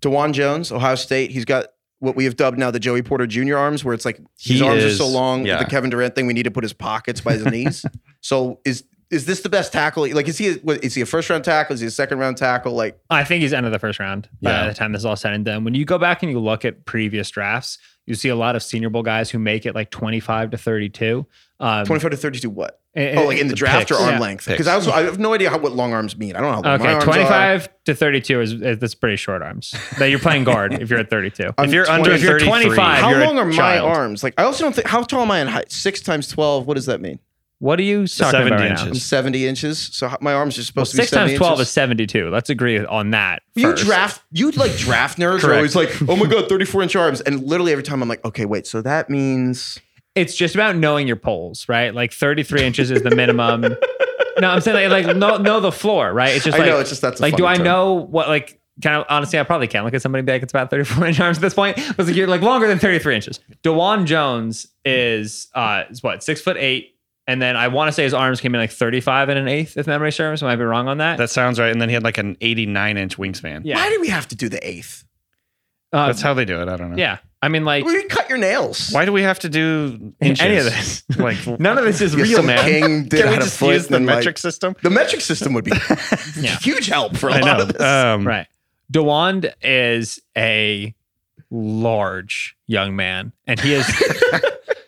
Dawand 0.00 0.32
Jones, 0.32 0.70
Ohio 0.72 0.94
State, 0.94 1.30
he's 1.30 1.44
got 1.44 1.66
what 1.98 2.16
we 2.16 2.24
have 2.24 2.36
dubbed 2.36 2.58
now 2.58 2.70
the 2.70 2.80
Joey 2.80 3.02
Porter 3.02 3.26
Jr. 3.26 3.56
arms, 3.58 3.84
where 3.84 3.92
it's 3.94 4.04
like 4.06 4.16
his 4.38 4.60
He 4.60 4.62
arms 4.62 4.82
is- 4.82 4.94
are 4.94 5.04
so 5.04 5.08
long. 5.08 5.44
yeah. 5.44 5.58
The 5.58 5.66
Kevin 5.68 5.90
Durant 5.90 6.14
thing, 6.14 6.26
we 6.26 6.32
need 6.32 6.44
to 6.44 6.50
put 6.50 6.64
his 6.64 6.72
pockets 6.72 7.20
by 7.20 7.34
his 7.34 7.44
knees. 7.52 7.84
So 8.20 8.60
is 8.64 8.84
is 9.10 9.26
this 9.26 9.40
the 9.40 9.48
best 9.48 9.72
tackle? 9.72 10.08
Like, 10.14 10.28
is 10.28 10.38
he 10.38 10.50
a, 10.50 10.54
what, 10.58 10.84
is 10.84 10.94
he 10.94 11.00
a 11.02 11.06
first 11.06 11.28
round 11.28 11.42
tackle? 11.42 11.74
Is 11.74 11.80
he 11.80 11.86
a 11.88 11.90
second 11.90 12.18
round 12.20 12.36
tackle? 12.36 12.74
Like, 12.74 12.96
I 13.10 13.24
think 13.24 13.42
he's 13.42 13.52
end 13.52 13.66
of 13.66 13.72
the 13.72 13.80
first 13.80 13.98
round 13.98 14.28
by 14.40 14.50
Yeah. 14.52 14.68
the 14.68 14.74
time 14.74 14.92
this 14.92 15.00
is 15.00 15.04
all 15.04 15.16
said 15.16 15.32
and 15.32 15.44
done. 15.44 15.64
When 15.64 15.74
you 15.74 15.84
go 15.84 15.98
back 15.98 16.22
and 16.22 16.30
you 16.30 16.38
look 16.38 16.64
at 16.64 16.84
previous 16.86 17.28
drafts, 17.28 17.78
you 18.06 18.14
see 18.14 18.28
a 18.28 18.36
lot 18.36 18.56
of 18.56 18.62
Senior 18.62 18.90
Bowl 18.90 19.02
guys 19.02 19.30
who 19.30 19.38
make 19.38 19.66
it 19.66 19.74
like 19.74 19.90
25 19.90 20.50
to 20.50 20.58
32. 20.58 21.26
Um, 21.62 21.84
twenty 21.84 22.00
five 22.00 22.10
to 22.12 22.16
thirty 22.16 22.38
two. 22.40 22.48
What? 22.48 22.80
and- 22.94 23.18
Oh, 23.18 23.26
like 23.26 23.36
in 23.38 23.46
the, 23.48 23.52
the 23.52 23.56
draft 23.56 23.90
or 23.90 23.96
arm 23.96 24.14
Yeah. 24.14 24.18
length? 24.18 24.48
Because 24.48 24.66
I 24.66 24.72
also 24.72 24.90
I 24.92 25.02
have 25.02 25.18
no 25.18 25.34
idea 25.34 25.50
how 25.50 25.58
what 25.58 25.72
long 25.72 25.92
arms 25.92 26.16
mean. 26.16 26.34
I 26.34 26.40
don't 26.40 26.48
know 26.48 26.62
how 26.70 26.76
long 26.76 26.78
my 26.80 26.86
Okay, 26.86 26.92
arms 26.94 27.04
25 27.04 27.68
to 27.84 27.94
32 27.94 28.40
is, 28.40 28.52
is 28.54 28.78
that's 28.78 28.94
pretty 28.94 29.16
short 29.16 29.42
arms. 29.42 29.74
That 29.98 30.06
you're 30.06 30.18
playing 30.18 30.44
guard 30.44 30.72
if 30.72 30.88
you're 30.88 30.98
at 31.00 31.10
32. 31.10 31.50
I'm 31.58 31.64
if 31.68 31.74
you're 31.74 31.84
20 31.84 31.98
under 32.00 32.12
if 32.14 32.22
you're 32.22 32.38
25, 32.38 32.98
How 33.00 33.10
you're 33.10 33.20
a 33.20 33.24
long 33.26 33.38
are 33.38 33.44
my 33.44 33.78
arms? 33.78 34.22
Like, 34.22 34.32
I 34.38 34.44
also 34.44 34.64
don't 34.64 34.74
think. 34.74 34.86
How 34.88 35.02
tall 35.02 35.20
am 35.20 35.30
I 35.30 35.40
in 35.40 35.48
height? 35.48 35.70
Six 35.70 36.00
times 36.00 36.28
twelve. 36.28 36.66
What 36.66 36.74
does 36.76 36.86
that 36.86 37.02
mean? 37.02 37.18
What 37.60 37.78
are 37.78 37.82
you 37.82 38.06
talking 38.06 38.30
70 38.32 38.46
about 38.48 38.60
right 38.60 38.70
inches. 38.70 38.84
now? 38.84 38.90
I'm 38.90 38.94
70 38.96 39.46
inches, 39.46 39.78
so 39.78 40.16
my 40.20 40.32
arms 40.32 40.58
are 40.58 40.64
supposed 40.64 40.92
six 40.92 41.10
to 41.10 41.14
be 41.14 41.18
70 41.18 41.30
times 41.32 41.38
twelve 41.38 41.52
inches. 41.58 41.68
is 41.68 41.72
seventy-two. 41.74 42.30
Let's 42.30 42.50
agree 42.50 42.78
on 42.84 43.10
that. 43.10 43.42
You 43.54 43.70
first. 43.72 43.84
draft, 43.84 44.22
you 44.32 44.50
like 44.52 44.74
draft 44.76 45.18
nerds 45.18 45.38
are 45.38 45.40
Correct. 45.40 45.56
always 45.56 45.76
like, 45.76 45.90
oh 46.08 46.16
my 46.16 46.26
god, 46.26 46.48
34 46.48 46.82
inch 46.82 46.96
arms, 46.96 47.20
and 47.20 47.42
literally 47.44 47.72
every 47.72 47.84
time 47.84 48.02
I'm 48.02 48.08
like, 48.08 48.24
okay, 48.24 48.46
wait, 48.46 48.66
so 48.66 48.80
that 48.82 49.08
means 49.10 49.78
It's 50.14 50.34
just 50.34 50.54
about 50.54 50.76
knowing 50.76 51.06
your 51.06 51.16
poles, 51.16 51.68
right? 51.68 51.94
Like 51.94 52.12
thirty-three 52.12 52.62
inches 52.64 52.90
is 52.90 53.02
the 53.02 53.14
minimum. 53.14 53.60
no, 54.40 54.48
I'm 54.48 54.60
saying 54.62 54.88
like, 54.90 55.04
like 55.06 55.16
know, 55.16 55.36
know 55.36 55.60
the 55.60 55.70
floor, 55.72 56.12
right? 56.14 56.34
It's 56.34 56.44
just 56.46 56.56
I 56.56 56.60
like 56.62 56.70
know, 56.70 56.78
it's 56.80 56.88
just 56.88 57.02
that's 57.02 57.20
a 57.20 57.22
like, 57.24 57.36
do 57.36 57.42
funny 57.44 57.60
I 57.60 57.62
know 57.62 57.92
what 57.92 58.28
like? 58.28 58.56
Kind 58.82 58.96
of 58.96 59.04
honestly, 59.10 59.38
I 59.38 59.42
probably 59.42 59.66
can 59.66 59.84
look 59.84 59.92
at 59.92 60.00
somebody 60.00 60.20
and 60.20 60.26
be 60.26 60.32
like, 60.32 60.42
it's 60.42 60.52
about 60.54 60.70
34 60.70 61.06
inch 61.08 61.20
arms 61.20 61.36
at 61.36 61.42
this 61.42 61.52
point. 61.52 61.76
But 61.98 62.06
like, 62.06 62.16
you're 62.16 62.26
like 62.26 62.40
longer 62.40 62.66
than 62.66 62.78
33 62.78 63.14
inches. 63.16 63.38
Dawand 63.62 64.06
Jones 64.06 64.66
is 64.86 65.48
uh 65.54 65.82
is 65.90 66.02
what 66.02 66.24
six 66.24 66.40
foot 66.40 66.56
eight, 66.56 66.94
and 67.30 67.40
then 67.40 67.56
I 67.56 67.68
want 67.68 67.88
to 67.88 67.92
say 67.92 68.02
his 68.04 68.14
arms 68.14 68.40
came 68.40 68.54
in 68.54 68.60
like 68.60 68.70
35 68.70 69.28
and 69.28 69.38
an 69.38 69.48
eighth, 69.48 69.76
if 69.76 69.86
memory 69.86 70.12
serves. 70.12 70.42
I 70.42 70.46
might 70.46 70.56
be 70.56 70.64
wrong 70.64 70.88
on 70.88 70.98
that? 70.98 71.18
That 71.18 71.30
sounds 71.30 71.58
right. 71.60 71.70
And 71.70 71.80
then 71.80 71.88
he 71.88 71.94
had 71.94 72.02
like 72.02 72.18
an 72.18 72.36
89 72.40 72.96
inch 72.96 73.16
wingspan. 73.16 73.62
yeah. 73.64 73.76
why 73.76 73.88
do 73.90 74.00
we 74.00 74.08
have 74.08 74.26
to 74.28 74.36
do 74.36 74.48
the 74.48 74.66
eighth? 74.66 75.04
Uh, 75.92 76.06
That's 76.06 76.22
how 76.22 76.34
they 76.34 76.44
do 76.44 76.60
it. 76.62 76.68
I 76.68 76.76
don't 76.76 76.90
know. 76.90 76.96
yeah. 76.96 77.18
I 77.42 77.48
mean, 77.48 77.64
like 77.64 77.84
We 77.84 78.04
cut 78.04 78.28
your 78.28 78.38
nails. 78.38 78.90
Why 78.92 79.04
do 79.04 79.12
we 79.12 79.22
have 79.22 79.38
to 79.40 79.48
do 79.48 80.12
inches? 80.20 80.44
any 80.44 80.56
of 80.58 80.64
this. 80.64 81.02
Like, 81.18 81.44
None 81.60 81.78
of 81.78 81.84
this 81.84 82.00
is 82.00 82.14
Yeah, 82.14 82.22
real, 82.22 82.36
some 82.36 82.46
man. 82.46 82.64
King 82.64 83.08
did 83.08 83.22
can 83.22 83.30
we 83.30 83.36
just 83.38 83.60
use 83.60 83.86
the 83.88 83.96
and, 83.96 84.06
like- 84.06 84.16
metric 84.16 84.38
system? 84.38 84.76
The 84.82 84.90
metric 84.90 85.20
system 85.22 85.52
would 85.54 85.64
be 85.64 85.72
Yeah. 86.40 86.56
huge 86.58 86.86
help 86.88 87.16
for 87.16 87.28
a 87.30 87.34
I 87.34 87.40
lot 87.40 87.56
know. 87.56 87.62
of 87.62 87.68
this. 87.72 87.82
Um, 87.82 88.26
Right. 88.26 88.46
Dawand 88.92 89.52
is 89.62 90.20
a 90.36 90.94
large 91.50 92.56
young 92.66 92.94
man, 92.96 93.32
and 93.46 93.58
he 93.60 93.74
is, 93.74 93.86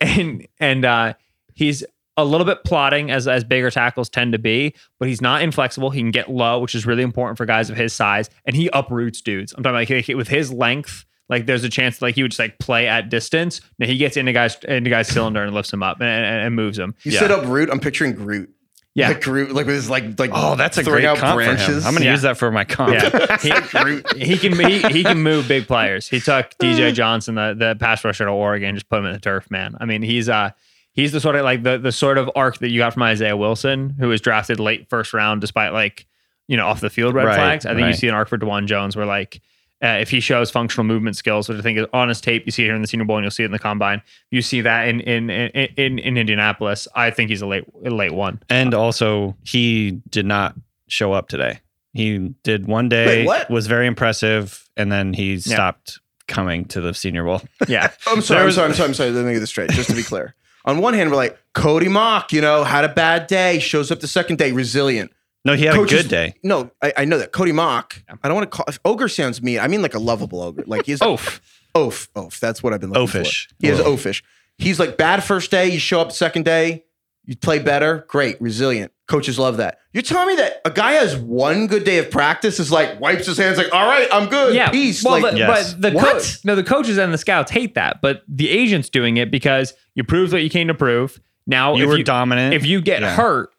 and 0.01 0.47
and 0.61 0.85
uh, 0.85 1.15
he's 1.55 1.85
a 2.23 2.25
little 2.25 2.47
bit 2.47 2.65
plotting 2.65 3.11
as 3.11 3.27
as 3.29 3.45
bigger 3.45 3.71
tackles 3.71 4.09
tend 4.09 4.33
to 4.33 4.39
be, 4.39 4.75
but 4.99 5.09
he's 5.09 5.21
not 5.21 5.43
inflexible. 5.43 5.91
He 5.91 6.01
can 6.01 6.11
get 6.11 6.31
low, 6.31 6.59
which 6.61 6.75
is 6.75 6.87
really 6.87 7.03
important 7.03 7.37
for 7.39 7.45
guys 7.47 7.69
of 7.71 7.77
his 7.77 7.93
size, 7.93 8.31
and 8.47 8.57
he 8.57 8.69
uproots 8.73 9.21
dudes. 9.21 9.53
I'm 9.57 9.63
talking 9.63 9.75
like 9.75 10.17
with 10.17 10.29
his 10.29 10.53
length. 10.53 11.05
Like 11.29 11.47
there's 11.47 11.65
a 11.65 11.69
chance 11.71 12.03
like 12.03 12.15
he 12.15 12.23
would 12.23 12.33
just 12.33 12.39
like 12.41 12.59
play 12.59 12.87
at 12.89 13.09
distance. 13.09 13.61
Now 13.79 13.87
he 13.87 13.97
gets 13.97 14.17
into 14.17 14.33
guys 14.33 14.57
into 14.65 14.91
guys 14.91 15.09
cylinder 15.09 15.43
and 15.43 15.55
lifts 15.55 15.73
him 15.73 15.83
up 15.83 15.99
and, 16.01 16.09
and, 16.09 16.47
and 16.47 16.55
moves 16.55 16.79
him. 16.79 16.95
You 17.05 17.13
Yeah. 17.13 17.21
set 17.21 17.31
up 17.31 17.47
root. 17.47 17.71
I'm 17.71 17.81
picturing 17.81 18.13
Groot. 18.13 18.51
Yeah. 18.95 19.09
like 19.09 19.23
Groot, 19.23 19.53
like 19.55 19.65
with 19.65 19.77
his 19.77 19.89
like 19.89 20.19
like. 20.19 20.31
Oh, 20.35 20.55
that's 20.57 20.77
a 20.77 20.83
great 20.85 21.07
out 21.07 21.17
comp 21.17 21.41
for 21.41 21.41
him. 21.43 21.57
I'm 21.59 21.81
going 21.83 21.97
to 21.97 22.05
Yeah. 22.05 22.11
use 22.11 22.23
that 22.23 22.37
for 22.37 22.51
my 22.51 22.65
comp. 22.65 22.93
Yeah, 22.93 23.39
he, 24.15 24.35
he 24.35 24.37
can 24.37 24.59
he, 24.59 24.81
he 24.83 25.03
can 25.05 25.23
move 25.23 25.49
big 25.49 25.67
players. 25.67 26.07
He 26.07 26.21
took 26.21 26.51
DJ 26.59 26.93
Johnson, 26.93 27.37
the 27.37 27.55
the 27.57 27.77
pass 27.81 28.05
rusher 28.05 28.25
at 28.25 28.31
Oregon, 28.31 28.75
just 28.75 28.91
put 28.91 28.99
him 28.99 29.07
in 29.07 29.13
the 29.15 29.21
turf. 29.21 29.51
Man, 29.51 29.75
I 29.81 29.87
mean, 29.87 30.03
he's 30.03 30.29
uh 30.29 30.51
he's 30.93 31.13
the 31.13 31.21
sort 31.21 31.37
of 31.37 31.45
like 31.45 31.63
the 31.63 31.79
the 31.79 31.93
sort 31.93 32.19
of 32.19 32.31
arc 32.35 32.59
that 32.59 32.71
you 32.71 32.79
got 32.79 32.95
from 32.95 33.03
Isaiah 33.03 33.37
Wilson, 33.37 33.95
who 33.99 34.09
was 34.09 34.21
drafted 34.21 34.61
late 34.61 34.89
first 34.89 35.13
round 35.13 35.41
despite 35.41 35.73
like 35.73 36.07
you 36.49 36.57
know 36.57 36.67
off 36.67 36.81
the 36.81 36.91
field 36.91 37.15
red 37.15 37.27
Right, 37.27 37.35
flags. 37.35 37.67
I 37.67 37.75
think 37.75 37.87
you 37.89 37.95
see 37.95 38.09
an 38.09 38.15
arc 38.15 38.29
for 38.29 38.39
Dawand 38.39 38.67
Jones 38.67 38.97
where 38.97 39.07
like. 39.07 39.41
Uh, 39.85 39.99
if 40.01 40.11
he 40.11 40.21
shows 40.21 40.49
functional 40.49 40.85
movement 40.85 41.17
skills, 41.17 41.49
which 41.49 41.59
I 41.59 41.61
think 41.61 41.77
is 41.77 41.87
on 41.93 42.09
his 42.09 42.21
tape, 42.21 42.47
you 42.47 42.53
see 42.53 42.63
it 42.63 42.67
here 42.67 42.77
in 42.77 42.83
the 42.83 42.87
Senior 42.87 43.05
Bowl, 43.05 43.17
and 43.17 43.25
you'll 43.25 43.33
see 43.33 43.43
it 43.43 43.47
in 43.47 43.51
the 43.51 43.59
combine. 43.59 44.01
You 44.31 44.41
see 44.41 44.61
that 44.61 44.87
in 44.87 45.01
in 45.01 45.29
in 45.29 45.69
in, 45.77 45.99
in 45.99 46.17
Indianapolis. 46.17 46.87
I 46.95 47.11
think 47.11 47.31
he's 47.31 47.43
a 47.43 47.49
late 47.49 47.65
a 47.85 47.91
late 47.91 48.13
one. 48.13 48.41
And 48.49 48.75
also, 48.75 49.37
he 49.43 50.01
did 50.09 50.25
not 50.25 50.55
show 50.87 51.13
up 51.13 51.27
today. 51.27 51.59
He 51.95 52.19
did 52.45 52.69
one 52.69 52.89
day, 52.89 53.07
Wait, 53.23 53.27
what? 53.27 53.51
was 53.51 53.67
very 53.67 53.89
impressive, 53.89 54.69
and 54.77 54.93
then 54.93 55.15
he 55.15 55.41
stopped 55.41 55.99
coming 56.29 56.65
to 56.67 56.81
the 56.81 56.95
Senior 56.95 57.25
Bowl. 57.25 57.43
Yeah, 57.67 57.91
I'm 58.07 58.23
sorry, 58.23 58.45
I'm 58.45 58.53
sorry, 58.53 58.69
I'm 58.69 58.75
sorry, 58.75 58.89
I'm 58.91 58.95
sorry. 58.95 59.11
Let 59.11 59.25
me 59.25 59.33
get 59.33 59.41
this 59.41 59.51
straight, 59.51 59.71
just 59.71 59.91
to 59.91 59.97
be 59.97 60.05
clear. 60.05 60.37
On 60.65 60.79
one 60.79 60.95
hand, 60.95 61.11
we're 61.11 61.17
like 61.17 61.39
Cody 61.55 61.89
Mauch, 61.89 62.33
you 62.33 62.41
know, 62.41 62.65
had 62.65 62.85
a 62.85 62.89
bad 62.89 63.27
day, 63.27 63.59
shows 63.59 63.91
up 63.91 64.01
the 64.01 64.07
second 64.09 64.39
day, 64.39 64.53
resilient. 64.53 65.11
No, 65.45 65.55
he 65.55 65.65
had 65.65 65.75
Coaches- 65.75 66.01
a 66.01 66.03
good 66.05 66.09
day. 66.09 66.35
No, 66.45 66.71
I, 66.81 66.93
I 66.99 67.05
know 67.05 67.19
that 67.19 67.33
Cody 67.33 67.51
Mauch. 67.53 68.05
I 68.23 68.29
don't 68.29 68.37
want 68.37 68.51
to 68.51 68.57
call 68.57 68.65
if 68.69 68.79
ogre 68.85 69.09
sounds 69.09 69.43
mean. 69.43 69.59
I 69.59 69.67
mean 69.67 69.83
like 69.83 69.95
a 69.95 69.99
lovable 69.99 70.41
ogre. 70.41 70.63
Like 70.67 70.87
he's 70.87 71.03
Oaf. 71.03 71.41
oaf, 71.75 72.09
oaf. 72.15 72.39
That's 72.39 72.63
what 72.63 72.73
I've 72.73 72.81
been 72.81 72.91
looking 72.93 73.23
Oafish. 73.23 73.49
for. 73.49 73.55
He 73.61 73.69
is 73.69 73.81
oafish. 73.81 74.23
He's 74.59 74.79
like 74.79 74.97
bad 74.97 75.25
first 75.25 75.51
day. 75.51 75.69
You 75.69 75.81
show 75.81 76.01
up 76.01 76.13
second 76.13 76.45
day, 76.45 76.85
you 77.25 77.37
play 77.37 77.59
better. 77.59 78.05
Great, 78.09 78.41
resilient. 78.41 78.93
Coaches 79.09 79.39
love 79.39 79.59
that. 79.59 79.79
You're 79.93 80.03
telling 80.03 80.29
me 80.29 80.37
that 80.37 80.61
a 80.65 80.71
guy 80.71 80.93
has 80.93 81.17
one 81.17 81.67
good 81.67 81.85
day 81.85 81.99
of 81.99 82.11
practice 82.11 82.59
is 82.59 82.73
like 82.73 82.99
wipes 83.01 83.27
his 83.27 83.37
hands 83.37 83.59
like, 83.59 83.73
all 83.73 83.87
right, 83.87 84.09
I'm 84.11 84.29
good. 84.29 84.55
yeah. 84.55 84.71
peace. 84.71 85.05
Well, 85.05 85.15
like, 85.15 85.23
but, 85.23 85.37
Yes. 85.37 85.75
but 85.75 85.83
the 85.83 85.97
What? 85.97 86.13
coach, 86.15 86.45
no, 86.45 86.55
the 86.55 86.65
coaches 86.65 86.97
and 86.99 87.13
the 87.13 87.19
scouts 87.19 87.51
hate 87.51 87.75
that, 87.75 88.01
but 88.01 88.23
the 88.27 88.49
agents 88.49 88.89
doing 88.89 89.19
it 89.19 89.31
because 89.31 89.75
you 89.95 90.03
proved 90.05 90.33
what 90.33 90.43
you 90.43 90.49
came 90.51 90.69
to 90.69 90.75
prove. 90.75 91.21
Now, 91.47 91.75
You 91.75 91.85
if 91.85 91.89
were 91.91 91.99
you, 91.99 92.05
dominant. 92.05 92.55
If 92.55 92.65
you 92.65 92.81
get 92.81 93.03
Yeah. 93.03 93.15
hurt, 93.15 93.51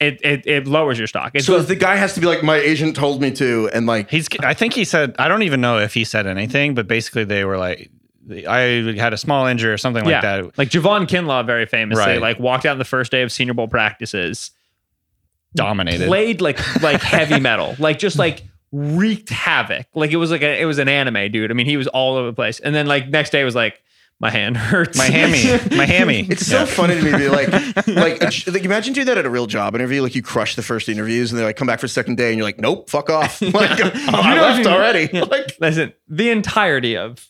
it, 0.00 0.18
it 0.24 0.46
it 0.46 0.66
lowers 0.66 0.98
your 0.98 1.06
stock. 1.06 1.32
It's 1.34 1.46
so 1.46 1.58
both- 1.58 1.68
the 1.68 1.76
guy 1.76 1.96
has 1.96 2.14
to 2.14 2.20
be 2.20 2.26
like, 2.26 2.42
my 2.42 2.56
agent 2.56 2.96
told 2.96 3.20
me 3.20 3.30
to, 3.32 3.68
and 3.72 3.86
like, 3.86 4.10
He's. 4.10 4.28
I 4.40 4.54
think 4.54 4.72
he 4.74 4.84
said. 4.84 5.14
I 5.18 5.28
don't 5.28 5.42
even 5.42 5.60
know 5.60 5.78
if 5.78 5.94
he 5.94 6.02
said 6.04 6.26
anything, 6.26 6.74
but 6.74 6.88
basically 6.88 7.22
they 7.24 7.44
were 7.44 7.58
like, 7.58 7.90
I 8.30 8.94
had 8.96 9.12
a 9.12 9.16
small 9.16 9.46
injury 9.46 9.72
or 9.72 9.78
something 9.78 10.04
yeah, 10.06 10.20
like 10.20 10.22
that. 10.22 10.58
like 10.58 10.68
Javon 10.70 11.06
Kinlaw 11.08 11.44
very 11.44 11.66
famously, 11.66 12.04
Right. 12.04 12.20
like 12.20 12.38
walked 12.38 12.64
out 12.66 12.72
on 12.72 12.78
the 12.78 12.84
first 12.84 13.10
day 13.10 13.22
of 13.22 13.32
Senior 13.32 13.54
Bowl 13.54 13.68
practices, 13.68 14.52
Dominated. 15.54 16.06
played 16.06 16.40
like 16.40 16.58
like 16.82 17.02
heavy 17.02 17.38
metal, 17.48 17.74
like 17.78 17.98
just 17.98 18.18
like 18.18 18.42
wreaked 18.70 19.28
havoc. 19.28 19.86
Like 19.94 20.10
it 20.12 20.16
was 20.16 20.30
like 20.30 20.42
a, 20.42 20.60
it 20.60 20.64
was 20.64 20.78
an 20.78 20.88
anime, 20.88 21.30
dude. 21.30 21.50
I 21.50 21.54
mean, 21.54 21.66
he 21.66 21.76
was 21.76 21.88
all 21.88 22.16
over 22.16 22.28
the 22.28 22.32
place. 22.32 22.58
And 22.60 22.74
then 22.74 22.86
like 22.86 23.08
next 23.08 23.30
day 23.30 23.44
was 23.44 23.54
like, 23.54 23.82
my 24.18 24.30
hand 24.30 24.56
hurts. 24.70 24.96
My 24.96 25.04
hammy. 25.06 25.76
My 25.76 25.84
hammy. 25.84 26.26
It's 26.30 26.46
so 26.46 26.64
funny 26.64 26.94
to 26.94 27.02
me 27.02 27.10
to 27.10 27.18
be 27.18 27.28
like, 27.28 27.48
like, 27.88 28.22
like, 28.46 28.64
imagine 28.64 28.94
doing 28.94 29.06
that 29.08 29.18
at 29.18 29.26
a 29.26 29.30
real 29.30 29.46
job 29.46 29.74
interview. 29.74 30.00
Like 30.00 30.14
you 30.14 30.22
crush 30.22 30.54
the 30.54 30.62
first 30.62 30.88
interviews 30.88 31.32
and 31.32 31.40
they 31.40 31.44
like 31.44 31.56
come 31.56 31.66
back 31.66 31.80
for 31.80 31.86
the 31.86 31.92
second 31.92 32.16
day 32.18 32.28
and 32.28 32.36
you're 32.38 32.44
like, 32.46 32.60
nope, 32.60 32.88
fuck 32.88 33.10
off. 33.10 33.42
Like, 33.42 33.78
oh, 33.80 33.90
I 34.12 34.40
left 34.40 34.64
you- 34.64 34.70
already. 34.70 35.10
Yeah. 35.12 35.22
Like, 35.24 35.56
Listen, 35.60 35.92
the 36.08 36.30
entirety 36.30 36.96
of 36.96 37.28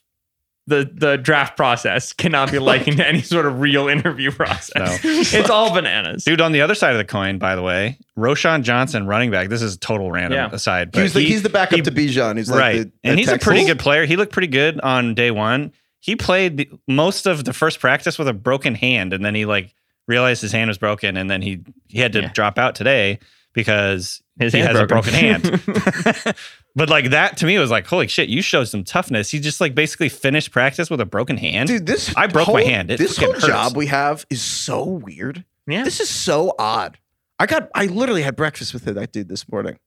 the 0.68 0.88
the 0.94 1.16
draft 1.16 1.56
process 1.56 2.12
cannot 2.12 2.52
be 2.52 2.58
likened 2.60 2.98
to 2.98 3.06
any 3.08 3.20
sort 3.22 3.46
of 3.46 3.60
real 3.60 3.88
interview 3.88 4.30
process. 4.30 5.02
No. 5.04 5.10
It's 5.40 5.50
all 5.50 5.74
bananas. 5.74 6.24
Dude, 6.24 6.40
on 6.40 6.52
the 6.52 6.60
other 6.60 6.74
side 6.76 6.92
of 6.92 6.98
the 6.98 7.04
coin, 7.04 7.38
by 7.38 7.56
the 7.56 7.62
way, 7.62 7.98
Roschon 8.16 8.62
Johnson, 8.62 9.06
running 9.06 9.30
back. 9.30 9.48
This 9.48 9.60
is 9.62 9.76
total 9.76 10.10
random 10.12 10.36
Yeah. 10.38 10.50
aside. 10.54 10.88
he 10.88 10.90
But 11.00 11.02
was 11.02 11.12
the, 11.14 11.20
he's 11.20 11.42
the 11.42 11.48
backup 11.48 11.76
he- 11.76 11.82
to 11.82 11.90
Bijan. 11.90 12.36
He's 12.36 12.48
like 12.50 12.60
right, 12.60 12.76
the, 12.82 12.92
and 13.02 13.14
the 13.18 13.22
he's 13.22 13.28
a 13.28 13.38
pretty 13.38 13.64
good 13.64 13.78
player. 13.80 14.06
He 14.06 14.16
looked 14.16 14.32
pretty 14.32 14.48
good 14.48 14.80
on 14.82 15.14
day 15.14 15.30
one. 15.32 15.72
He 16.00 16.14
played 16.16 16.56
the, 16.56 16.68
most 16.88 17.26
of 17.26 17.44
the 17.44 17.52
first 17.52 17.80
practice 17.80 18.18
with 18.18 18.28
a 18.28 18.32
broken 18.32 18.74
hand, 18.74 19.12
and 19.12 19.24
then 19.24 19.34
he 19.34 19.44
like 19.46 19.74
realized 20.08 20.42
his 20.42 20.52
hand 20.52 20.68
was 20.68 20.78
broken, 20.78 21.16
and 21.16 21.28
then 21.30 21.42
he 21.42 21.60
he 21.88 21.98
had 21.98 22.12
to 22.12 22.20
Yeah. 22.22 22.32
drop 22.32 22.58
out 22.58 22.74
today 22.74 23.18
because 23.52 24.22
His 24.38 24.52
he 24.52 24.60
has 24.60 24.72
broken. 24.72 24.84
a 24.84 24.86
broken 24.86 25.14
hand. 25.14 26.34
but 26.74 26.88
like 26.88 27.10
that 27.10 27.36
to 27.38 27.46
me 27.46 27.58
was 27.58 27.70
like, 27.70 27.86
holy 27.86 28.08
shit, 28.08 28.28
you 28.28 28.42
showed 28.42 28.64
some 28.64 28.84
toughness. 28.84 29.30
He 29.30 29.38
just 29.40 29.60
like 29.60 29.74
basically 29.74 30.08
finished 30.08 30.50
practice 30.50 30.90
with 30.90 31.00
a 31.00 31.06
broken 31.06 31.36
hand. 31.36 31.68
Dude, 31.68 31.86
this 31.86 32.14
I 32.16 32.26
broke 32.26 32.46
whole, 32.46 32.54
my 32.56 32.62
hand. 32.62 32.90
It 32.90 32.98
this 32.98 33.16
whole 33.16 33.32
hurts. 33.32 33.46
job 33.46 33.76
we 33.76 33.86
have 33.86 34.24
is 34.30 34.42
so 34.42 34.84
weird. 34.84 35.44
Yeah. 35.66 35.84
This 35.84 36.00
is 36.00 36.08
so 36.08 36.54
odd. 36.58 36.98
I 37.38 37.46
got, 37.46 37.68
I 37.74 37.86
literally 37.86 38.22
had 38.22 38.36
breakfast 38.36 38.72
with 38.72 38.84
that 38.84 39.12
dude 39.12 39.28
this 39.28 39.50
morning. 39.50 39.78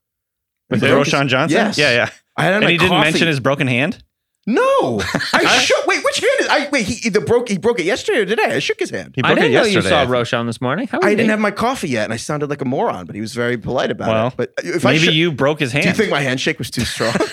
with 0.70 0.82
Broke 0.82 1.08
Roschon 1.08 1.28
Johnson. 1.28 1.58
Yes. 1.58 1.78
Yeah, 1.78 1.92
yeah. 1.92 2.10
I 2.38 2.44
had 2.44 2.50
him 2.52 2.56
And 2.58 2.66
my 2.66 2.72
he 2.72 2.78
didn't 2.78 3.00
mention 3.02 3.28
his 3.28 3.40
broken 3.40 3.68
hand. 3.68 4.04
No, 4.48 5.02
I 5.34 5.58
shook. 5.60 5.88
Wait, 5.88 6.04
which 6.04 6.20
hand 6.20 6.32
is? 6.42 6.48
I 6.50 6.70
wait. 6.72 6.86
He 6.86 7.10
the 7.10 7.20
broke. 7.22 7.50
He 7.50 7.58
broke 7.58 7.80
it 7.80 7.86
yesterday 7.86 8.20
or 8.20 8.26
today. 8.26 8.44
I 8.56 8.60
shook 8.60 8.80
his 8.80 8.92
hand. 8.92 9.14
He 9.16 9.24
I 9.24 9.30
broke 9.30 9.40
didn't 9.40 9.52
it 9.52 9.56
know 9.56 9.64
yesterday. 9.64 9.86
you 9.86 9.90
saw 9.90 10.02
I 10.02 10.06
think. 10.06 10.16
Roschon 10.16 10.46
this 10.46 10.62
morning. 10.62 10.88
How 10.88 11.00
I 11.02 11.10
he? 11.10 11.16
didn't 11.16 11.32
have 11.32 11.40
my 11.40 11.50
coffee 11.50 11.90
yet, 11.90 12.04
and 12.04 12.14
I 12.14 12.18
sounded 12.18 12.50
like 12.52 12.62
a 12.62 12.66
moron. 12.66 13.06
But 13.08 13.16
he 13.16 13.22
was 13.22 13.34
very 13.34 13.58
polite 13.58 13.90
about 13.90 14.08
Well, 14.10 14.28
it. 14.28 14.34
But 14.38 14.54
if 14.64 14.86
I 14.86 14.92
Maybe 14.94 15.06
shook- 15.06 15.14
you 15.16 15.32
broke 15.32 15.60
his 15.60 15.72
hand. 15.72 15.84
do 15.84 15.90
you 15.90 15.96
think 15.96 16.12
my 16.12 16.22
handshake 16.22 16.60
was 16.60 16.70
too 16.70 16.86
strong? 16.86 17.14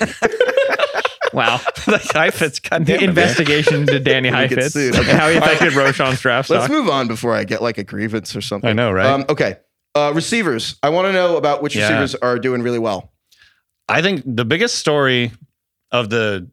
Wow. 1.33 1.61
like 1.87 2.03
Heifetz, 2.13 2.61
The 2.61 2.69
goddamn 2.69 2.97
it, 2.97 3.01
man. 3.01 3.09
investigation 3.09 3.75
into 3.81 3.99
Danny 3.99 4.31
Let 4.31 4.51
get 4.51 4.59
Heifetz 4.59 4.75
sued. 4.75 4.95
and 4.95 5.05
how 5.07 5.31
he 5.31 5.39
affected 5.39 5.73
Roschon's 5.73 6.21
draft 6.21 6.51
Let's 6.51 6.65
stock. 6.67 6.71
move 6.77 6.91
on 6.91 7.09
before 7.09 7.35
I 7.35 7.45
get 7.45 7.63
like 7.63 7.79
a 7.79 7.85
grievance 7.85 8.37
or 8.37 8.43
something. 8.43 8.69
I 8.69 8.75
know, 8.75 8.93
right? 8.93 9.07
Um, 9.07 9.25
okay, 9.31 9.57
uh, 9.95 10.13
receivers. 10.15 10.77
I 10.83 10.91
want 10.91 11.07
to 11.07 11.13
know 11.15 11.39
about 11.39 11.63
which 11.63 11.75
Yeah. 11.75 11.85
receivers 11.89 12.15
are 12.17 12.39
doing 12.39 12.61
really 12.63 12.79
well. 12.79 13.15
I 13.89 14.03
think 14.03 14.23
the 14.27 14.45
biggest 14.45 14.75
story 14.75 15.33
of 15.91 16.11
the 16.11 16.51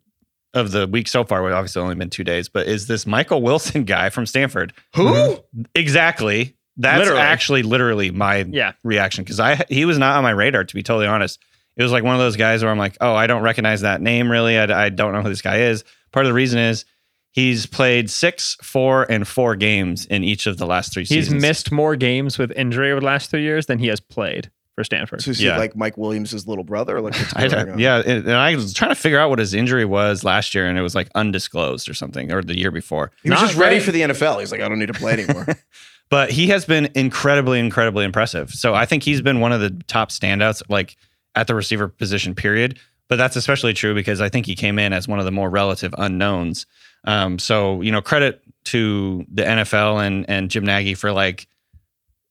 of 0.53 0.71
the 0.71 0.87
week 0.87 1.07
so 1.07 1.23
far, 1.23 1.43
We've 1.43 1.53
obviously 1.53 1.81
only 1.81 1.95
been 1.95 2.09
two 2.09 2.23
days, 2.23 2.49
but 2.49 2.67
is 2.67 2.87
this 2.87 3.05
Michael 3.05 3.41
Wilson 3.41 3.83
guy 3.83 4.09
from 4.09 4.25
Stanford? 4.25 4.73
Who? 4.95 5.05
Mm-hmm. 5.05 5.61
Exactly. 5.75 6.55
That's 6.77 6.99
Literally. 6.99 7.21
actually 7.21 7.63
literally 7.63 8.09
my 8.11 8.37
Yeah. 8.49 8.71
reaction 8.83 9.23
because 9.23 9.39
I 9.39 9.55
he 9.69 9.85
was 9.85 9.97
not 9.97 10.15
on 10.17 10.23
my 10.23 10.31
radar 10.31 10.63
to 10.63 10.73
be 10.75 10.81
totally 10.83 11.07
honest. 11.07 11.39
It 11.75 11.83
was 11.83 11.91
like 11.91 12.03
one 12.03 12.15
of 12.15 12.19
those 12.19 12.35
guys 12.37 12.61
where 12.63 12.71
I'm 12.71 12.77
like, 12.77 12.97
oh, 13.01 13.13
I 13.13 13.27
don't 13.27 13.41
recognize 13.41 13.81
that 13.81 14.01
name 14.01 14.31
really. 14.31 14.57
I, 14.57 14.85
I 14.85 14.89
don't 14.89 15.13
know 15.13 15.21
who 15.21 15.29
this 15.29 15.41
guy 15.41 15.57
is. 15.61 15.83
Part 16.11 16.25
of 16.25 16.29
the 16.29 16.33
reason 16.33 16.57
is 16.59 16.85
he's 17.31 17.65
played 17.65 18.09
six, 18.09 18.55
four, 18.63 19.09
and 19.11 19.27
four 19.27 19.55
games 19.55 20.05
in 20.05 20.23
each 20.23 20.47
of 20.47 20.57
the 20.57 20.65
last 20.65 20.93
three 20.93 21.03
He's 21.03 21.09
seasons. 21.27 21.41
missed 21.41 21.71
more 21.71 21.95
games 21.95 22.37
with 22.37 22.51
injury 22.51 22.91
over 22.91 23.01
the 23.01 23.05
last 23.05 23.29
three 23.29 23.43
years 23.43 23.65
than 23.67 23.79
he 23.79 23.87
has 23.87 23.99
played 23.99 24.49
for 24.79 24.83
Stanford. 24.85 25.21
So 25.21 25.31
is 25.31 25.39
he 25.39 25.45
Yeah. 25.47 25.57
like 25.57 25.75
Mike 25.75 25.97
Williams' 25.97 26.47
little 26.47 26.63
brother? 26.63 27.01
Like 27.01 27.13
I 27.35 27.47
going 27.47 27.65
don't- 27.65 27.73
on? 27.73 27.79
yeah, 27.79 27.97
and 27.97 28.25
and 28.25 28.31
I 28.35 28.55
was 28.55 28.73
trying 28.73 28.91
to 28.91 28.95
figure 28.95 29.19
out 29.19 29.29
what 29.29 29.39
his 29.39 29.53
injury 29.53 29.83
was 29.83 30.23
last 30.23 30.55
year, 30.55 30.65
and 30.67 30.77
it 30.77 30.81
was 30.81 30.95
like 30.95 31.09
undisclosed 31.15 31.89
or 31.89 31.93
something, 31.93 32.31
or 32.31 32.41
the 32.41 32.57
year 32.57 32.71
before. 32.71 33.11
He 33.23 33.29
was 33.29 33.39
Not 33.41 33.47
just 33.47 33.59
ready 33.59 33.75
great. 33.75 33.83
for 33.83 33.91
the 33.91 34.01
NFL. 34.01 34.39
He's 34.39 34.51
like, 34.53 34.61
I 34.61 34.69
don't 34.69 34.79
need 34.79 34.87
to 34.87 34.93
play 34.93 35.11
anymore. 35.13 35.45
but 36.09 36.31
he 36.31 36.47
has 36.47 36.63
been 36.63 36.89
incredibly, 36.95 37.59
incredibly 37.59 38.05
impressive. 38.05 38.51
So 38.51 38.73
I 38.73 38.85
think 38.85 39.03
he's 39.03 39.21
been 39.21 39.41
one 39.41 39.51
of 39.51 39.59
the 39.59 39.71
top 39.87 40.09
standouts, 40.11 40.63
like 40.69 40.95
at 41.35 41.47
the 41.47 41.55
receiver 41.55 41.89
position, 41.89 42.33
period. 42.35 42.79
But 43.09 43.17
that's 43.17 43.35
especially 43.35 43.73
true 43.73 43.93
because 43.93 44.21
I 44.21 44.29
think 44.29 44.45
he 44.45 44.55
came 44.55 44.79
in 44.79 44.93
as 44.93 45.07
one 45.07 45.19
of 45.19 45.25
the 45.25 45.31
more 45.31 45.49
relative 45.49 45.93
unknowns. 45.97 46.65
Um, 47.05 47.37
so 47.39 47.81
you 47.81 47.91
know, 47.91 48.01
credit 48.01 48.41
to 48.65 49.25
the 49.33 49.43
NFL 49.43 50.05
and 50.05 50.29
and 50.29 50.49
Jim 50.49 50.63
Nagy 50.65 50.93
for 50.93 51.11
like, 51.11 51.47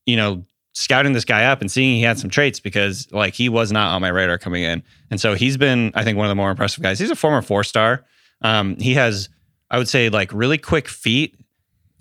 you 0.07 0.17
know, 0.17 0.45
scouting 0.79 1.12
this 1.12 1.24
guy 1.24 1.45
up 1.45 1.61
and 1.61 1.70
seeing 1.70 1.97
he 1.97 2.03
had 2.03 2.18
some 2.18 2.31
traits 2.31 2.61
because 2.61 3.11
like 3.11 3.35
he 3.35 3.49
was 3.49 3.72
not 3.72 3.93
on 3.93 4.01
my 4.01 4.09
radar 4.09 4.39
coming 4.39 4.62
in, 4.62 4.83
and 5.11 5.20
so 5.20 5.35
he's 5.35 5.57
been 5.57 5.91
I 5.95 6.05
think 6.05 6.16
one 6.16 6.26
of 6.26 6.31
the 6.31 6.37
more 6.37 6.51
impressive 6.51 6.83
guys. 6.83 6.99
He's 6.99 7.11
a 7.11 7.16
former 7.16 7.43
four 7.43 7.64
star. 7.64 8.05
Um, 8.43 8.76
he 8.76 8.95
has 8.95 9.29
I 9.70 9.79
would 9.79 9.89
say 9.89 10.09
like 10.09 10.33
really 10.33 10.59
quick 10.59 10.89
feet 10.89 11.37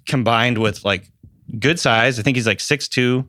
combined 0.05 0.59
with 0.59 0.85
like 0.85 1.11
good 1.59 1.79
size. 1.79 2.19
I 2.19 2.21
think 2.21 2.37
he's 2.37 2.47
like 2.47 2.59
six 2.59 2.87
two. 2.87 3.27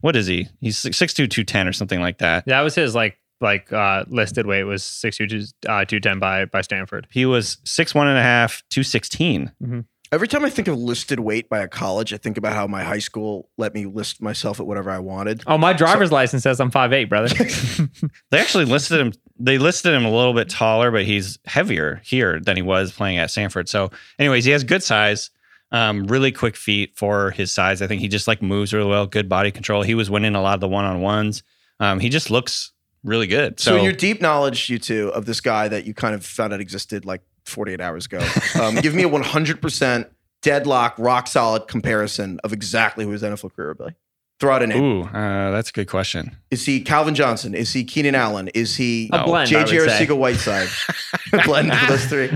What 0.00 0.16
is 0.16 0.26
he? 0.26 0.48
He's 0.60 0.78
six 0.78 1.12
two 1.12 1.26
two 1.26 1.44
ten 1.44 1.68
or 1.68 1.72
something 1.72 2.00
like 2.00 2.18
that. 2.18 2.46
That 2.46 2.62
was 2.62 2.74
his 2.74 2.94
like 2.94 3.18
like 3.42 3.70
uh 3.72 4.04
listed 4.08 4.46
weight 4.46 4.64
was 4.64 4.82
six 4.82 5.18
two 5.18 5.26
uh 5.68 5.84
two 5.84 6.00
ten 6.00 6.18
by 6.18 6.46
by 6.46 6.62
Stanford. 6.62 7.06
He 7.10 7.26
was 7.26 7.58
six 7.64 7.94
one 7.94 8.08
and 8.08 8.18
a 8.18 8.22
half, 8.22 8.62
two 8.70 8.82
sixteen. 8.82 9.52
Every 10.12 10.28
time 10.28 10.44
I 10.44 10.50
think 10.50 10.68
of 10.68 10.78
listed 10.78 11.20
weight 11.20 11.48
by 11.48 11.60
a 11.60 11.68
college, 11.68 12.12
I 12.12 12.16
think 12.16 12.38
about 12.38 12.52
how 12.52 12.66
my 12.66 12.82
high 12.84 13.00
school 13.00 13.48
let 13.56 13.74
me 13.74 13.86
list 13.86 14.22
myself 14.22 14.60
at 14.60 14.66
whatever 14.66 14.90
I 14.90 14.98
wanted. 14.98 15.42
Oh, 15.46 15.58
my 15.58 15.72
driver's 15.72 16.12
license 16.12 16.44
says 16.44 16.60
I'm 16.60 16.70
five 16.70 16.92
eight, 16.92 17.06
brother. 17.06 17.34
They 18.30 18.38
actually 18.38 18.64
listed 18.64 19.00
him. 19.00 19.12
They 19.38 19.58
listed 19.58 19.94
him 19.94 20.04
a 20.04 20.10
little 20.10 20.32
bit 20.32 20.48
taller, 20.48 20.90
but 20.90 21.04
he's 21.04 21.38
heavier 21.44 22.00
here 22.04 22.40
than 22.40 22.56
he 22.56 22.62
was 22.62 22.92
playing 22.92 23.18
at 23.18 23.30
Stanford. 23.30 23.68
So, 23.68 23.90
anyways, 24.18 24.44
he 24.44 24.52
has 24.52 24.64
good 24.64 24.82
size, 24.82 25.30
um, 25.72 26.06
really 26.06 26.32
quick 26.32 26.56
feet 26.56 26.96
for 26.96 27.30
his 27.32 27.52
size. 27.52 27.82
I 27.82 27.86
think 27.86 28.00
he 28.00 28.08
just 28.08 28.28
like 28.28 28.42
moves 28.42 28.72
really 28.72 28.88
well, 28.88 29.06
good 29.06 29.28
body 29.28 29.50
control. 29.50 29.82
He 29.82 29.94
was 29.94 30.08
winning 30.10 30.34
a 30.34 30.40
lot 30.40 30.54
of 30.54 30.60
the 30.60 30.68
one 30.68 30.84
on 30.84 31.00
ones. 31.00 31.42
Um, 31.80 32.00
he 32.00 32.08
just 32.08 32.30
looks 32.30 32.72
really 33.04 33.26
good. 33.26 33.60
So, 33.60 33.72
So, 33.72 33.76
in 33.78 33.84
your 33.84 33.92
deep 33.92 34.20
knowledge, 34.20 34.70
you 34.70 34.78
two, 34.78 35.08
of 35.10 35.26
this 35.26 35.40
guy 35.40 35.68
that 35.68 35.84
you 35.84 35.94
kind 35.94 36.14
of 36.14 36.24
found 36.24 36.52
out 36.52 36.60
existed 36.60 37.04
like 37.04 37.22
48 37.46 37.80
hours 37.80 38.06
ago, 38.06 38.20
um, 38.60 38.74
give 38.76 38.94
me 38.94 39.02
a 39.04 39.08
100% 39.08 40.08
deadlock, 40.42 40.94
rock 40.98 41.26
solid 41.26 41.66
comparison 41.68 42.38
of 42.44 42.52
exactly 42.52 43.04
who 43.04 43.10
his 43.12 43.22
NFL 43.22 43.54
career 43.54 43.68
would 43.78 43.78
be. 43.88 43.94
Throw 44.38 44.54
out 44.54 44.62
a 44.62 44.66
name. 44.66 44.82
ooh, 44.84 45.02
uh, 45.04 45.50
that's 45.50 45.70
a 45.70 45.72
good 45.72 45.88
question. 45.88 46.36
Is 46.50 46.66
he 46.66 46.80
Calvin 46.82 47.14
Johnson? 47.14 47.54
Is 47.54 47.72
he 47.72 47.84
Keenan 47.84 48.14
Allen? 48.14 48.48
Is 48.48 48.76
he 48.76 49.08
A 49.12 49.24
blend, 49.24 49.50
JJ 49.50 49.80
would 49.80 49.90
say. 49.90 50.06
Arcega 50.06 50.16
Whiteside? 50.16 50.68
Blend 51.46 51.72
of 51.72 51.88
those 51.88 52.04
three. 52.04 52.30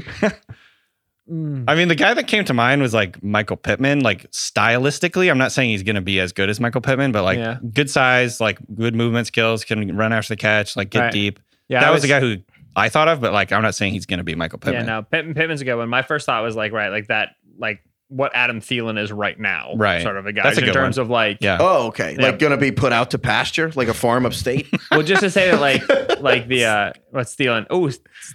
I 1.33 1.77
mean, 1.77 1.87
the 1.89 1.95
guy 1.95 2.13
that 2.15 2.27
came 2.27 2.45
to 2.47 2.55
mind 2.55 2.83
was 2.83 2.93
like 2.93 3.23
Michael 3.23 3.57
Pittman. 3.57 4.01
Like 4.01 4.29
stylistically, 4.33 5.31
I'm 5.31 5.39
not 5.39 5.53
saying 5.53 5.71
he's 5.71 5.85
going 5.85 5.95
to 5.97 6.01
be 6.01 6.19
as 6.19 6.33
good 6.33 6.49
as 6.51 6.59
Michael 6.59 6.81
Pittman, 6.81 7.13
but 7.13 7.23
like 7.23 7.39
Yeah. 7.39 7.59
good 7.73 7.89
size, 7.89 8.41
like 8.41 8.59
good 8.75 8.95
movement 8.97 9.27
skills, 9.29 9.63
can 9.65 9.97
run 9.97 10.13
after 10.13 10.33
the 10.33 10.37
catch, 10.37 10.77
like 10.77 10.91
get 10.91 11.01
Right. 11.01 11.13
deep. 11.13 11.39
Yeah, 11.69 11.81
that 11.81 11.89
I 11.89 11.93
was, 11.93 12.03
the 12.03 12.09
guy 12.09 12.19
who 12.19 12.39
I 12.77 12.89
thought 12.89 13.09
of, 13.09 13.21
but 13.21 13.33
like 13.33 13.53
I'm 13.53 13.63
not 13.63 13.75
saying 13.75 13.93
he's 13.93 14.07
going 14.07 14.19
to 14.19 14.25
be 14.25 14.35
Michael 14.35 14.59
Pittman. 14.59 14.87
Yeah, 14.87 14.93
no, 14.97 15.03
Pittman, 15.03 15.35
Pittman's 15.35 15.61
a 15.61 15.65
good 15.65 15.77
one. 15.77 15.89
My 15.89 16.03
first 16.03 16.27
thought 16.27 16.43
was 16.43 16.57
like, 16.57 16.73
right, 16.73 16.89
like 16.89 17.09
that, 17.09 17.31
like 17.59 17.83
what 18.09 18.33
Adam 18.35 18.61
Thielen 18.61 18.99
is 19.01 19.13
right 19.13 19.39
now, 19.39 19.73
Right. 19.77 20.03
Sort 20.03 20.17
of 20.17 20.27
a 20.27 20.33
guy 20.33 20.43
That's 20.43 20.59
a 20.59 20.67
in 20.67 20.73
terms 20.73 20.99
one. 20.99 21.07
of 21.07 21.11
like, 21.11 21.39
Yeah. 21.41 21.59
Oh, 21.61 21.87
okay. 21.89 22.17
Yeah. 22.19 22.23
Like 22.27 22.39
gonna 22.41 22.57
be 22.57 22.73
put 22.73 22.93
out 22.93 23.13
to 23.13 23.19
pasture, 23.19 23.71
like 23.77 23.89
a 23.89 23.95
farm 23.95 24.27
upstate. 24.27 24.67
well, 24.91 25.03
just 25.03 25.23
to 25.23 25.31
say 25.31 25.51
that, 25.51 25.61
like, 25.61 25.83
like 26.21 26.49
the 26.49 26.65
uh, 26.65 26.93
what's 27.11 27.35
Thielen? 27.37 27.67
Oh, 27.71 27.89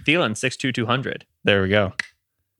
Thielen 0.07 0.37
six 0.37 0.55
two 0.55 0.71
two 0.71 0.85
hundred. 0.85 1.25
There 1.43 1.61
we 1.61 1.69
go. 1.69 1.93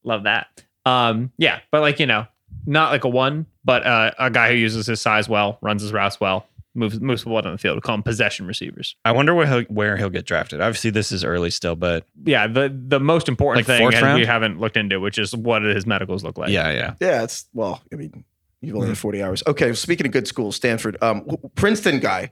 Love 0.03 0.23
that. 0.23 0.47
Um, 0.85 1.31
yeah, 1.37 1.59
but 1.71 1.81
like 1.81 1.99
you 1.99 2.05
know, 2.05 2.27
not 2.65 2.91
like 2.91 3.05
a 3.05 3.09
one, 3.09 3.45
but 3.63 3.85
uh, 3.85 4.11
a 4.19 4.29
guy 4.29 4.49
who 4.49 4.55
uses 4.55 4.85
his 4.85 5.01
size 5.01 5.27
well, 5.29 5.57
runs 5.61 5.81
his 5.81 5.93
routes 5.93 6.19
well, 6.19 6.47
moves 6.75 6.99
moves 6.99 7.25
well 7.25 7.45
on 7.45 7.51
the 7.53 7.57
field. 7.57 7.77
We 7.77 7.81
call 7.81 7.95
them 7.95 8.03
possession 8.03 8.45
receivers. 8.47 8.95
I 9.05 9.11
wonder 9.13 9.33
where 9.33 9.47
he'll, 9.47 9.61
where 9.63 9.97
he'll 9.97 10.09
get 10.09 10.25
drafted. 10.25 10.61
Obviously, 10.61 10.89
this 10.91 11.11
is 11.11 11.23
early 11.23 11.49
still, 11.49 11.75
but 11.75 12.05
Yeah, 12.23 12.47
the 12.47 12.73
the 12.87 12.99
most 12.99 13.27
important 13.29 13.67
Like 13.67 13.77
thing 13.77 13.79
fourth 13.81 13.95
and 13.95 14.03
round? 14.05 14.19
we 14.19 14.25
haven't 14.25 14.59
looked 14.59 14.77
into, 14.77 14.99
which 14.99 15.17
is 15.17 15.35
what 15.35 15.59
do 15.59 15.67
his 15.69 15.85
medicals 15.85 16.23
look 16.23 16.37
like. 16.37 16.49
yeah, 16.49 16.71
yeah. 16.71 16.93
yeah, 16.99 17.23
it's 17.23 17.45
well, 17.53 17.81
I 17.91 17.95
mean, 17.95 18.23
you've 18.61 18.75
only 18.75 18.87
Hmm. 18.87 18.91
had 18.91 18.97
40 18.97 19.23
hours. 19.23 19.43
Okay, 19.47 19.73
speaking 19.73 20.05
of 20.05 20.11
good 20.11 20.27
schools, 20.27 20.55
Stanford, 20.55 20.97
um, 21.01 21.25
Princeton 21.55 21.99
guy. 21.99 22.31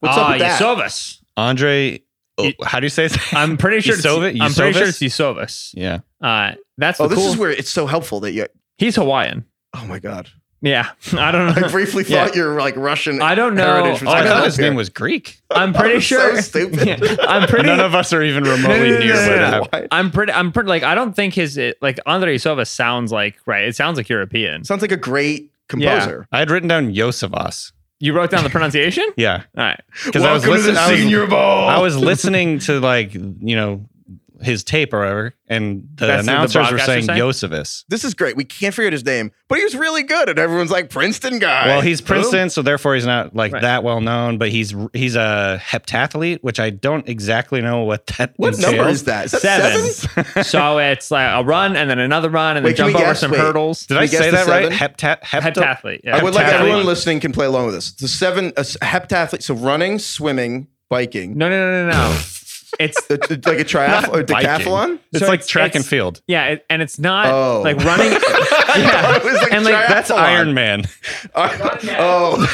What's 0.00 0.16
ah, 0.16 0.24
up 0.24 0.30
with 0.32 0.40
that? 0.40 0.60
Yusovas. 0.60 1.18
Andre, 1.36 2.00
oh, 2.38 2.50
how 2.64 2.80
do 2.80 2.86
you 2.86 2.90
say 2.90 3.04
it? 3.06 3.34
I'm 3.34 3.56
pretty 3.56 3.80
sure. 3.80 3.94
It's, 3.96 4.04
Yusova- 4.06 4.40
I'm 4.40 4.52
pretty 4.52 4.78
sure 4.78 4.88
it's 4.88 4.98
Yusovas? 4.98 5.36
Yusovas. 5.36 5.70
yeah. 5.74 5.98
Uh, 6.20 6.54
that's 6.78 6.98
the 6.98 7.04
Oh, 7.04 7.08
this 7.08 7.18
cool. 7.18 7.28
is 7.28 7.36
where 7.36 7.50
it's 7.50 7.70
so 7.70 7.86
helpful 7.86 8.20
that 8.20 8.32
you. 8.32 8.46
He's 8.78 8.96
Hawaiian. 8.96 9.44
Oh 9.74 9.84
my 9.86 9.98
god, 9.98 10.28
Yeah, 10.62 10.90
I 11.14 11.30
don't 11.32 11.46
know. 11.60 11.66
I 11.66 11.70
briefly 11.70 12.04
Yeah. 12.06 12.26
thought 12.26 12.36
you're 12.36 12.58
like 12.58 12.76
Russian. 12.76 13.22
I 13.22 13.34
don't 13.34 13.54
know. 13.54 13.84
heritage, 13.84 14.06
I 14.06 14.26
thought 14.26 14.44
his 14.44 14.56
here. 14.56 14.66
name 14.66 14.74
was 14.76 14.88
Greek. 14.90 15.40
I'm 15.50 15.72
pretty 15.72 15.94
I'm 15.94 16.00
sure. 16.00 16.34
so 16.36 16.40
stupid. 16.42 16.86
Yeah, 16.86 17.16
I'm 17.26 17.48
pretty. 17.48 17.66
None 17.66 17.80
of 17.80 17.94
us 17.94 18.12
are 18.12 18.22
even 18.22 18.44
remotely 18.44 18.68
No, 18.68 18.84
no, 18.84 18.90
no, 18.92 18.98
near 18.98 19.14
no, 19.14 19.28
where 19.28 19.50
no, 19.60 19.66
that- 19.72 19.88
I'm 19.90 20.10
pretty. 20.10 20.32
I'm 20.32 20.52
pretty. 20.52 20.68
Like 20.68 20.82
I 20.82 20.94
don't 20.94 21.14
think 21.16 21.34
his 21.34 21.56
it, 21.56 21.78
like 21.80 21.98
Andre 22.06 22.36
Yusovas 22.36 22.68
sounds 22.68 23.10
like 23.12 23.36
right. 23.46 23.64
It 23.64 23.74
sounds 23.76 23.96
like 23.96 24.08
European. 24.08 24.64
Sounds 24.64 24.82
like 24.82 24.92
a 24.92 24.96
great 24.96 25.50
composer. 25.68 26.26
I 26.32 26.38
had 26.40 26.50
written 26.50 26.68
down 26.68 26.92
Yosevas. 26.92 27.72
You 28.02 28.14
wrote 28.14 28.30
down 28.30 28.44
the 28.44 28.50
pronunciation. 28.50 29.04
Yeah. 29.18 29.42
All 29.58 29.64
right. 29.64 29.80
Because 30.06 30.22
I 30.22 30.32
was 30.32 30.46
Welcome 30.46 30.62
to 30.64 30.72
the 30.72 30.72
listening. 30.72 30.76
I 30.78 30.90
was, 30.90 31.00
Senior 31.00 31.26
Bowl. 31.26 31.38
I 31.68 31.78
was 31.80 31.96
listening 31.98 32.58
to 32.60 32.80
like 32.80 33.12
you 33.14 33.56
know 33.56 33.84
his 34.42 34.64
tape 34.64 34.92
or 34.94 35.00
whatever, 35.00 35.34
and 35.48 35.88
the 35.94 36.06
That's 36.06 36.18
what 36.18 36.24
the 36.26 36.32
announcers 36.32 36.72
were 36.72 36.78
saying 36.78 37.04
saying? 37.04 37.18
Yosevas. 37.18 37.84
This 37.88 38.04
is 38.04 38.14
great. 38.14 38.36
We 38.36 38.44
can't 38.44 38.74
figure 38.74 38.86
out 38.88 38.92
his 38.92 39.04
name, 39.04 39.32
but 39.48 39.58
he 39.58 39.64
was 39.64 39.74
really 39.76 40.02
good, 40.02 40.28
and 40.28 40.38
everyone's 40.38 40.70
like 40.70 40.90
Princeton 40.90 41.38
guy. 41.38 41.66
Well, 41.66 41.80
he's 41.80 42.00
Who? 42.00 42.06
Princeton, 42.06 42.50
so 42.50 42.62
therefore 42.62 42.94
he's 42.94 43.06
not 43.06 43.34
like 43.36 43.52
Right. 43.52 43.62
that 43.62 43.84
well 43.84 44.00
known. 44.00 44.38
But 44.38 44.48
he's 44.50 44.74
he's 44.92 45.16
a 45.16 45.60
heptathlete, 45.62 46.38
which 46.42 46.58
I 46.60 46.70
don't 46.70 47.08
exactly 47.08 47.60
know 47.60 47.82
what 47.84 48.06
that. 48.18 48.32
What 48.36 48.54
entails. 48.54 48.74
number 48.74 48.90
is 48.90 49.04
that? 49.04 49.26
Is 49.26 49.32
that 49.32 49.40
Seven. 49.72 50.24
seven? 50.24 50.44
so 50.44 50.78
it's 50.78 51.10
like 51.10 51.28
a 51.40 51.44
run 51.44 51.76
and 51.76 51.90
then 51.90 51.98
another 51.98 52.28
run 52.30 52.56
and 52.56 52.64
Wait, 52.64 52.76
then 52.76 52.86
jump 52.92 52.96
over 52.96 53.04
guess? 53.06 53.20
some 53.20 53.30
Wait. 53.30 53.40
hurdles. 53.40 53.86
Did 53.86 53.98
I 53.98 54.06
say 54.06 54.26
the 54.30 54.36
that 54.36 54.46
right? 54.46 54.72
seven? 54.72 54.78
Heptat 54.78 55.22
hepta- 55.22 55.52
Heptathlete. 55.52 56.00
Yeah. 56.04 56.16
I 56.16 56.22
would 56.22 56.34
like 56.34 56.46
Heptathlete. 56.46 56.52
everyone 56.60 56.86
listening 56.86 57.20
can 57.20 57.32
play 57.32 57.46
along 57.46 57.66
with 57.66 57.74
this. 57.74 57.92
The 57.92 58.08
seven 58.08 58.52
a 58.56 58.60
s- 58.60 58.76
heptathlete. 58.82 59.42
So 59.42 59.54
running, 59.54 59.98
swimming, 59.98 60.68
biking. 60.88 61.36
No, 61.36 61.48
no, 61.48 61.58
no, 61.58 61.90
no, 61.90 61.90
no. 61.92 62.18
It's 62.78 62.98
It's 63.10 63.30
it's 63.30 63.46
like 63.46 63.58
a 63.58 63.64
triathlon 63.64 64.08
or 64.14 64.22
Biking. 64.24 64.48
decathlon. 64.50 64.98
It's 65.12 65.20
So 65.20 65.26
like 65.26 65.40
it's- 65.40 65.48
track 65.48 65.74
and 65.74 65.80
it's- 65.80 65.88
field. 65.88 66.22
yeah, 66.26 66.46
it, 66.46 66.66
and 66.70 66.80
it's 66.82 66.98
not 66.98 67.26
Oh. 67.26 67.62
like 67.62 67.76
running. 67.84 68.12
Yeah, 68.70 69.02
thought 69.02 69.16
it 69.16 69.24
was 69.24 69.42
like 69.42 69.52
and 69.52 69.64
like 69.64 69.88
That's 69.88 70.10
triathlon. 70.10 70.18
Iron 70.18 70.54
Man 70.54 70.84
Oh, 71.34 72.46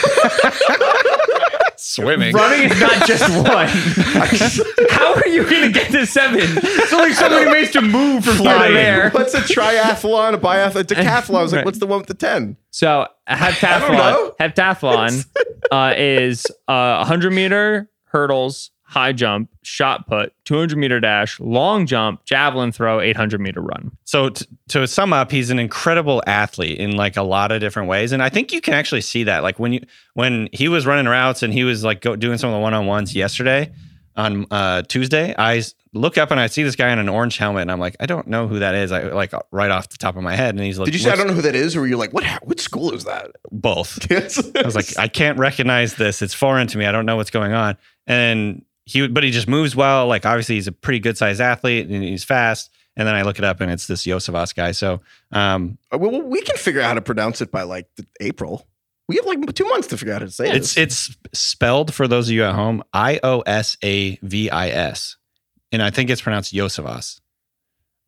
swimming. 1.76 2.34
running 2.34 2.70
is 2.70 2.80
not 2.80 3.06
just 3.06 3.28
one. 3.46 3.68
How 4.90 5.14
are 5.14 5.28
you 5.28 5.42
going 5.48 5.62
to 5.62 5.70
get 5.72 5.90
to 5.92 6.06
seven? 6.06 6.40
It's 6.42 6.92
only 6.92 7.12
so 7.12 7.28
many 7.28 7.50
ways 7.50 7.70
to 7.72 7.82
move 7.82 8.24
from 8.24 8.36
here 8.36 8.44
to 8.52 8.58
Flying. 8.58 8.74
there. 8.74 9.10
what's 9.10 9.34
a 9.34 9.40
triathlon? 9.40 10.34
A 10.34 10.38
biathlon? 10.38 10.80
A 10.80 10.84
decathlon? 10.84 11.38
I 11.38 11.42
was 11.42 11.52
like, 11.52 11.58
Right. 11.58 11.64
what's 11.66 11.78
the 11.78 11.86
one 11.86 11.98
with 11.98 12.08
the 12.08 12.14
ten? 12.14 12.56
So 12.70 13.06
a 13.26 13.30
know. 13.36 13.36
heptathlon, 13.36 14.36
heptathlon 14.40 15.26
uh, 15.70 15.94
is 15.96 16.46
uh, 16.68 16.96
100 16.98 17.30
meter 17.32 17.90
hurdles, 18.06 18.70
high 18.96 19.12
jump, 19.12 19.50
shot 19.62 20.08
put, 20.08 20.32
200 20.46 20.78
meter 20.78 20.98
dash, 21.00 21.38
long 21.38 21.84
jump, 21.84 22.24
javelin 22.24 22.72
throw, 22.72 22.98
800 22.98 23.38
meter 23.38 23.60
run. 23.60 23.94
So 24.04 24.30
t- 24.30 24.46
to 24.70 24.88
sum 24.88 25.12
up, 25.12 25.30
he's 25.30 25.50
an 25.50 25.58
incredible 25.58 26.22
athlete 26.26 26.78
in 26.78 26.96
like 26.96 27.18
a 27.18 27.22
lot 27.22 27.52
of 27.52 27.60
different 27.60 27.90
ways, 27.90 28.12
and 28.12 28.22
I 28.22 28.30
think 28.30 28.52
you 28.52 28.62
can 28.62 28.72
actually 28.72 29.02
see 29.02 29.24
that. 29.24 29.42
Like 29.42 29.58
when 29.58 29.74
you 29.74 29.80
when 30.14 30.48
he 30.50 30.68
was 30.68 30.86
running 30.86 31.04
routes 31.04 31.42
and 31.42 31.52
he 31.52 31.62
was 31.62 31.84
like 31.84 32.00
go, 32.00 32.16
doing 32.16 32.38
some 32.38 32.48
of 32.48 32.54
the 32.54 32.60
one 32.60 32.72
on 32.72 32.86
ones 32.86 33.14
yesterday 33.14 33.70
on 34.16 34.46
uh, 34.50 34.80
Tuesday, 34.80 35.34
I 35.36 35.62
look 35.92 36.16
up 36.16 36.30
and 36.30 36.40
I 36.40 36.46
see 36.46 36.62
this 36.62 36.74
guy 36.74 36.90
in 36.90 36.98
an 36.98 37.10
orange 37.10 37.36
helmet, 37.36 37.62
and 37.62 37.70
I'm 37.70 37.78
like, 37.78 37.96
I 38.00 38.06
don't 38.06 38.26
know 38.28 38.48
who 38.48 38.60
that 38.60 38.74
is. 38.74 38.92
I 38.92 39.08
like 39.08 39.34
right 39.50 39.70
off 39.70 39.90
the 39.90 39.98
top 39.98 40.16
of 40.16 40.22
my 40.22 40.34
head, 40.34 40.54
and 40.54 40.64
he's 40.64 40.78
like, 40.78 40.86
Did 40.86 40.94
you 40.94 41.00
say 41.00 41.10
I 41.10 41.16
don't 41.16 41.26
know 41.26 41.34
who 41.34 41.42
that 41.42 41.54
is, 41.54 41.76
or 41.76 41.80
were 41.80 41.86
you 41.86 41.98
like, 41.98 42.14
what? 42.14 42.24
What 42.44 42.60
school 42.60 42.94
is 42.94 43.04
that? 43.04 43.32
both? 43.50 44.10
I 44.10 44.14
I 44.60 44.64
was 44.64 44.74
like, 44.74 44.98
I 44.98 45.08
can't 45.08 45.38
recognize 45.38 45.96
this. 45.96 46.22
It's 46.22 46.32
foreign 46.32 46.66
to 46.68 46.78
me. 46.78 46.86
I 46.86 46.92
don't 46.92 47.04
know 47.04 47.16
what's 47.16 47.30
going 47.30 47.52
on. 47.52 47.76
And 48.06 48.64
he, 48.86 49.06
but 49.08 49.24
he 49.24 49.30
just 49.30 49.48
moves 49.48 49.76
well. 49.76 50.06
Like 50.06 50.24
obviously, 50.24 50.54
he's 50.54 50.68
a 50.68 50.72
pretty 50.72 51.00
good 51.00 51.18
sized 51.18 51.40
athlete 51.40 51.88
and 51.88 52.02
he's 52.02 52.24
fast. 52.24 52.70
And 52.96 53.06
then 53.06 53.14
I 53.14 53.22
look 53.22 53.38
it 53.38 53.44
up 53.44 53.60
and 53.60 53.70
it's 53.70 53.86
this 53.86 54.06
Yosevas 54.06 54.54
guy. 54.54 54.72
So, 54.72 55.02
um, 55.30 55.76
well, 55.92 56.22
we 56.22 56.40
can 56.40 56.56
figure 56.56 56.80
out 56.80 56.86
how 56.86 56.94
to 56.94 57.02
pronounce 57.02 57.42
it 57.42 57.50
by 57.50 57.64
like 57.64 57.88
the, 57.96 58.06
April. 58.20 58.66
We 59.08 59.16
have 59.16 59.26
like 59.26 59.54
two 59.54 59.66
months 59.66 59.88
to 59.88 59.98
figure 59.98 60.14
out 60.14 60.22
how 60.22 60.26
to 60.26 60.32
say 60.32 60.50
it's 60.50 60.76
it. 60.76 60.84
it's 60.84 61.16
spelled 61.32 61.92
for 61.92 62.08
those 62.08 62.28
of 62.28 62.32
you 62.32 62.44
at 62.44 62.54
home 62.54 62.82
I 62.92 63.20
O 63.22 63.40
S 63.40 63.76
A 63.84 64.16
V 64.22 64.50
I 64.50 64.68
S, 64.68 65.16
and 65.70 65.82
I 65.82 65.90
think 65.90 66.10
it's 66.10 66.22
pronounced 66.22 66.52
Yosevas. 66.54 67.20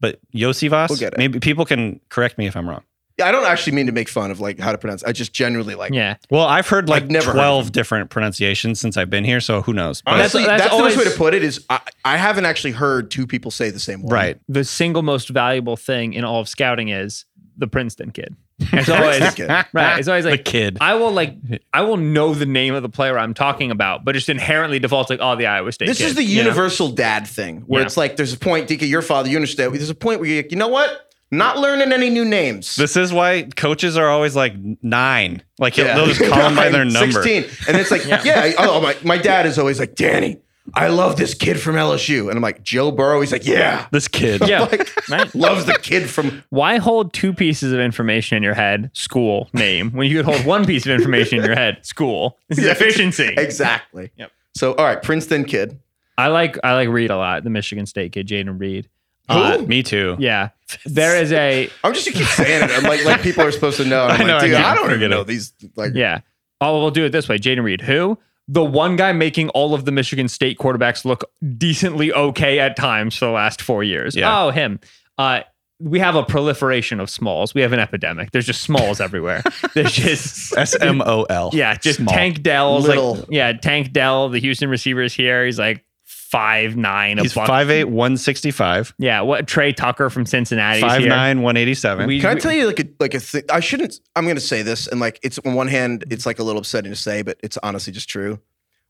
But 0.00 0.20
Yosivas, 0.34 0.88
We'll 0.88 0.98
get 0.98 1.18
maybe 1.18 1.38
people 1.38 1.66
can 1.66 2.00
correct 2.08 2.38
me 2.38 2.46
if 2.46 2.56
I'm 2.56 2.68
wrong. 2.68 2.82
Yeah, 3.18 3.26
I 3.28 3.32
don't 3.32 3.44
actually 3.44 3.74
mean 3.74 3.86
to 3.86 3.92
make 3.92 4.08
fun 4.08 4.30
of 4.30 4.38
like 4.40 4.58
how 4.60 4.70
to 4.72 4.78
pronounce. 4.78 5.02
I 5.02 5.12
just 5.12 5.32
genuinely 5.32 5.74
like. 5.74 5.92
Yeah. 5.92 6.16
Well, 6.30 6.46
I've 6.46 6.68
heard 6.68 6.88
like 6.88 7.04
I've 7.04 7.10
never 7.10 7.26
heard 7.32 7.34
12 7.34 7.72
different 7.72 8.10
pronunciations 8.10 8.80
since 8.80 8.96
I've 8.96 9.10
been 9.10 9.24
here, 9.24 9.40
so 9.40 9.62
who 9.62 9.72
knows? 9.72 10.02
But- 10.02 10.14
Honestly, 10.14 10.42
That's- 10.44 10.60
that's, 10.60 10.70
that's 10.70 10.82
the 10.94 10.96
best 11.00 11.06
way 11.06 11.12
to 11.12 11.18
put 11.18 11.34
it. 11.34 11.42
Is 11.42 11.64
I, 11.68 11.80
I 12.04 12.16
haven't 12.16 12.44
actually 12.46 12.72
heard 12.72 13.10
two 13.10 13.26
people 13.26 13.50
say 13.50 13.70
the 13.70 13.80
same 13.80 14.02
word. 14.02 14.12
right. 14.12 14.40
The 14.48 14.64
single 14.64 15.02
most 15.02 15.28
valuable 15.30 15.76
thing 15.76 16.12
in 16.12 16.24
all 16.24 16.40
of 16.40 16.48
scouting 16.48 16.88
is 16.88 17.24
the 17.56 17.66
Princeton 17.66 18.12
kid. 18.12 18.36
It's 18.60 18.88
always 18.88 19.34
kid. 19.34 19.48
right. 19.72 19.98
It's 19.98 20.08
always 20.08 20.24
The 20.24 20.32
like 20.32 20.44
kid. 20.44 20.78
I 20.80 20.94
will 20.94 21.12
like 21.12 21.34
I 21.72 21.82
will 21.82 21.96
know 21.96 22.34
the 22.34 22.46
name 22.46 22.74
of 22.74 22.82
the 22.82 22.88
player 22.88 23.16
I'm 23.18 23.34
talking 23.34 23.70
about, 23.70 24.04
but 24.04 24.14
just 24.14 24.28
inherently 24.28 24.78
defaults 24.80 25.10
like 25.10 25.20
oh 25.22 25.34
the 25.36 25.46
Iowa 25.46 25.70
State. 25.72 25.86
This 25.86 25.98
kid, 25.98 26.06
is 26.06 26.14
the 26.16 26.22
you 26.24 26.36
know? 26.38 26.42
universal 26.48 26.88
dad 26.88 27.26
thing 27.26 27.62
where 27.66 27.80
Yeah. 27.82 27.86
it's 27.86 27.96
like 27.96 28.16
there's 28.16 28.32
a 28.32 28.38
point, 28.38 28.68
DK, 28.68 28.88
your 28.88 29.02
father, 29.02 29.28
you 29.28 29.36
understand. 29.36 29.74
There's 29.74 29.90
a 29.90 29.94
point 29.94 30.20
where 30.20 30.28
you're 30.28 30.42
like, 30.42 30.50
you 30.52 30.56
know 30.56 30.68
what? 30.68 31.07
Not 31.30 31.58
learning 31.58 31.92
any 31.92 32.08
new 32.10 32.24
names. 32.24 32.74
This 32.76 32.96
is 32.96 33.12
why 33.12 33.42
coaches 33.56 33.96
are 33.96 34.08
always 34.08 34.34
like 34.34 34.54
nine. 34.82 35.42
Like 35.58 35.76
Yeah. 35.76 35.94
they'll 35.94 36.06
just 36.06 36.20
call 36.20 36.38
them 36.38 36.56
by 36.56 36.70
their 36.70 36.84
number. 36.86 37.22
16. 37.22 37.44
And 37.68 37.76
it's 37.76 37.90
like, 37.90 38.06
yeah, 38.06 38.52
oh, 38.58 38.80
my, 38.80 38.96
my 39.04 39.18
dad 39.18 39.44
is 39.44 39.58
always 39.58 39.78
like, 39.78 39.94
Danny, 39.94 40.38
I 40.74 40.88
love 40.88 41.16
this 41.16 41.34
kid 41.34 41.60
from 41.60 41.74
LSU. 41.76 42.28
And 42.28 42.32
I'm 42.36 42.42
like, 42.42 42.62
Joe 42.62 42.90
Burrow. 42.90 43.20
He's 43.20 43.32
like, 43.32 43.46
yeah. 43.46 43.86
This 43.90 44.08
kid. 44.08 44.46
Yeah. 44.48 44.60
Like, 44.70 44.88
Right. 45.10 45.34
loves 45.34 45.64
the 45.64 45.74
kid 45.74 46.08
from. 46.10 46.42
Why 46.50 46.76
hold 46.76 47.12
two 47.14 47.32
pieces 47.32 47.72
of 47.72 47.80
information 47.80 48.36
in 48.36 48.42
your 48.42 48.52
head, 48.54 48.90
school 48.92 49.48
name, 49.54 49.90
when 49.92 50.06
you 50.08 50.16
could 50.18 50.26
hold 50.26 50.44
one 50.46 50.66
piece 50.66 50.84
of 50.86 50.92
information 50.92 51.38
in 51.38 51.44
your 51.46 51.54
head, 51.54 51.84
school? 51.86 52.38
This 52.48 52.58
is 52.58 52.64
Yeah, 52.66 52.72
efficiency. 52.72 53.34
Exactly. 53.38 54.10
Yep. 54.16 54.30
So, 54.54 54.74
all 54.74 54.84
right, 54.84 55.02
Princeton 55.02 55.44
kid. 55.44 55.78
I 56.18 56.26
like 56.28 56.58
I 56.64 56.74
like 56.74 56.88
Reed 56.88 57.10
a 57.10 57.16
lot, 57.16 57.44
the 57.44 57.50
Michigan 57.50 57.86
State 57.86 58.12
kid, 58.12 58.26
Jayden 58.28 58.58
Reed. 58.60 58.88
Who? 59.30 59.66
Me 59.66 59.82
too. 59.82 60.16
Yeah. 60.18 60.50
There 60.84 61.16
is 61.16 61.32
a 61.32 61.70
I'm 61.82 61.94
just, 61.94 62.06
you 62.06 62.12
keep 62.12 62.26
saying 62.26 62.62
it. 62.64 62.70
I'm 62.70 62.82
like, 62.82 63.02
like 63.04 63.22
people 63.22 63.42
are 63.42 63.50
supposed 63.50 63.78
to 63.78 63.86
know. 63.86 64.04
And 64.06 64.12
I'm 64.12 64.20
I 64.22 64.24
know, 64.26 64.34
like, 64.34 64.42
I 64.42 64.46
dude, 64.48 64.56
can't 64.56 64.66
I, 64.66 64.74
don't 64.74 64.84
even 64.84 64.96
forget 64.96 65.10
know 65.10 65.20
it. 65.22 65.26
these. 65.26 65.52
Like, 65.76 65.92
Yeah. 65.94 66.20
Oh, 66.60 66.78
we'll 66.80 66.90
do 66.90 67.06
it 67.06 67.10
this 67.10 67.26
way. 67.26 67.38
Jayden 67.38 67.62
Reed, 67.64 67.80
who? 67.80 68.18
The 68.48 68.62
one 68.64 68.96
guy 68.96 69.12
making 69.12 69.48
all 69.50 69.72
of 69.72 69.86
the 69.86 69.92
Michigan 69.92 70.28
State 70.28 70.58
quarterbacks 70.58 71.06
look 71.06 71.24
decently 71.56 72.12
okay 72.12 72.58
at 72.58 72.76
times 72.76 73.16
for 73.16 73.24
the 73.26 73.30
last 73.30 73.62
four 73.62 73.82
years. 73.82 74.14
Yeah. 74.14 74.42
Oh, 74.44 74.50
him. 74.50 74.78
Uh, 75.16 75.40
we 75.80 76.00
have 76.00 76.16
a 76.16 76.22
proliferation 76.22 77.00
of 77.00 77.08
smalls. 77.08 77.54
We 77.54 77.62
have 77.62 77.72
an 77.72 77.78
epidemic. 77.78 78.32
There's 78.32 78.46
just 78.46 78.60
smalls 78.62 79.00
everywhere. 79.00 79.42
There's 79.74 79.92
just 79.92 80.54
S 80.56 80.74
M 80.80 81.00
O 81.00 81.22
L. 81.30 81.50
yeah, 81.54 81.76
just 81.76 81.98
Small. 82.00 82.12
Tank 82.14 82.42
Dell's 82.42 82.86
Little. 82.86 83.14
like 83.14 83.26
yeah, 83.30 83.52
Tank 83.52 83.92
Dell, 83.92 84.28
the 84.28 84.40
Houston 84.40 84.68
receiver 84.68 85.02
is 85.02 85.14
here. 85.14 85.46
He's 85.46 85.58
like 85.58 85.84
five 86.30 86.76
nine. 86.76 87.18
He's 87.18 87.32
a 87.32 87.34
buck. 87.36 87.48
5'8, 87.48 87.84
165, 87.86 88.94
Yeah, 88.98 89.22
what 89.22 89.46
Tre 89.46 89.72
Tucker 89.72 90.10
from 90.10 90.26
Cincinnati? 90.26 90.80
5'9, 90.82 91.00
here. 91.00 91.10
187. 91.10 92.06
We- 92.06 92.20
Can 92.20 92.36
I 92.36 92.40
tell 92.40 92.52
you 92.52 92.66
like 92.66 92.80
a 92.80 92.88
like 93.00 93.14
a 93.14 93.20
thing? 93.20 93.42
I 93.50 93.60
shouldn't. 93.60 94.00
I'm 94.16 94.24
going 94.24 94.36
to 94.36 94.40
say 94.40 94.62
this, 94.62 94.86
and 94.86 95.00
like 95.00 95.18
it's 95.22 95.38
on 95.40 95.54
one 95.54 95.68
hand, 95.68 96.04
it's 96.10 96.26
like 96.26 96.38
a 96.38 96.42
little 96.42 96.60
upsetting 96.60 96.90
to 96.92 96.96
say, 96.96 97.22
but 97.22 97.38
it's 97.42 97.56
honestly 97.62 97.92
just 97.92 98.08
true. 98.08 98.38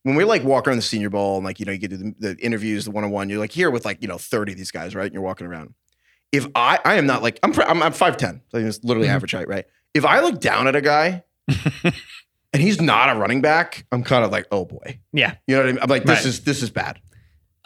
When 0.05 0.15
we 0.15 0.25
like 0.25 0.45
walk 0.45 0.67
around 0.69 0.77
the 0.77 0.83
Senior 0.83 1.11
Bowl 1.11 1.37
and 1.37 1.45
like 1.45 1.59
you 1.61 1.67
know 1.67 1.73
you 1.73 1.79
get 1.79 1.91
to 1.91 1.97
the, 1.97 2.15
the 2.19 2.37
interviews, 2.39 2.85
the 2.85 2.91
one 2.93 3.05
on 3.05 3.11
one, 3.11 3.29
you're 3.29 3.39
like 3.41 3.53
here 3.53 3.71
with 3.71 3.85
like 3.85 4.01
you 4.01 4.09
know 4.09 4.19
30 4.19 4.53
of 4.53 4.59
these 4.59 4.71
guys, 4.71 4.95
right? 4.95 5.05
And 5.07 5.13
you're 5.15 5.23
walking 5.23 5.47
around. 5.47 5.75
If 6.33 6.47
I 6.55 6.79
I 6.85 6.95
am 6.97 7.07
not 7.07 7.23
like 7.23 7.39
I'm 7.43 7.53
I'm, 7.61 7.83
I'm 7.83 7.93
5'10, 7.93 8.41
so 8.51 8.59
it's 8.59 8.83
literally 8.85 9.09
Mhm. 9.09 9.13
average 9.15 9.33
height, 9.33 9.49
right? 9.49 9.65
If 9.95 10.05
I 10.05 10.21
look 10.21 10.41
down 10.41 10.67
at 10.69 10.77
a 10.77 10.81
guy 10.81 11.25
and 11.83 12.63
he's 12.63 12.81
not 12.81 13.15
a 13.15 13.19
running 13.19 13.41
back, 13.41 13.85
I'm 13.93 14.03
kind 14.05 14.25
of 14.25 14.31
like 14.31 14.47
oh 14.53 14.65
boy, 14.65 14.99
Yeah. 15.13 15.35
you 15.47 15.57
know 15.57 15.63
what 15.63 15.69
I 15.69 15.73
mean? 15.73 15.83
I'm 15.83 15.89
like 15.91 16.05
this 16.05 16.19
Right. 16.21 16.27
is 16.27 16.41
this 16.45 16.63
is 16.63 16.71
bad. 16.71 17.01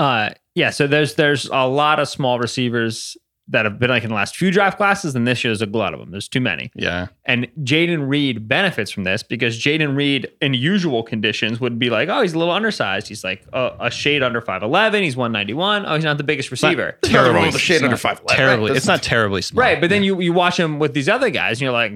Uh, 0.02 0.30
yeah. 0.54 0.70
So 0.70 0.86
there's 0.86 1.14
there's 1.14 1.46
a 1.46 1.66
lot 1.66 2.00
of 2.00 2.08
small 2.08 2.38
receivers 2.38 3.16
that 3.48 3.64
have 3.64 3.78
been 3.78 3.90
like 3.90 4.02
in 4.04 4.08
the 4.08 4.14
last 4.14 4.36
few 4.36 4.50
draft 4.50 4.76
classes, 4.78 5.14
and 5.14 5.26
this 5.26 5.42
year 5.44 5.50
there's 5.50 5.62
a 5.62 5.66
glut 5.66 5.92
of 5.94 6.00
them. 6.00 6.10
There's 6.10 6.28
too 6.28 6.40
many. 6.40 6.70
yeah. 6.74 7.08
And 7.24 7.48
Jayden 7.62 8.08
Reed 8.08 8.46
benefits 8.48 8.90
from 8.90 9.04
this 9.04 9.22
because 9.22 9.58
Jayden 9.58 9.96
Reed, 9.96 10.28
in 10.40 10.54
usual 10.54 11.02
conditions, 11.02 11.60
would 11.60 11.78
be 11.78 11.90
like, 11.90 12.08
oh, 12.08 12.22
he's 12.22 12.34
a 12.34 12.38
little 12.38 12.54
undersized. 12.54 13.08
He's 13.08 13.24
like 13.24 13.44
a, 13.52 13.72
a 13.80 13.90
shade 13.90 14.22
under 14.22 14.40
5'11. 14.40 15.02
He's 15.02 15.16
191. 15.16 15.84
Oh, 15.86 15.94
he's 15.96 16.04
not 16.04 16.18
the 16.18 16.24
biggest 16.24 16.50
receiver. 16.50 16.96
There's 17.02 17.12
nothing 17.12 17.32
wrong 17.34 17.42
Terribly. 17.42 17.46
with 17.46 17.52
the 17.54 17.58
shade 17.58 17.82
under 17.82 17.96
5'11. 17.96 18.26
Terribly. 18.28 18.62
That's- 18.68 18.76
It's 18.78 18.86
not 18.86 19.02
terribly 19.14 19.42
small. 19.42 19.60
Right. 19.62 19.80
But 19.80 19.90
then 19.90 20.02
you, 20.04 20.20
you 20.20 20.32
watch 20.32 20.58
him 20.58 20.78
with 20.78 20.94
these 20.94 21.08
other 21.08 21.28
guys, 21.30 21.56
and 21.58 21.62
you're 21.62 21.72
like, 21.72 21.92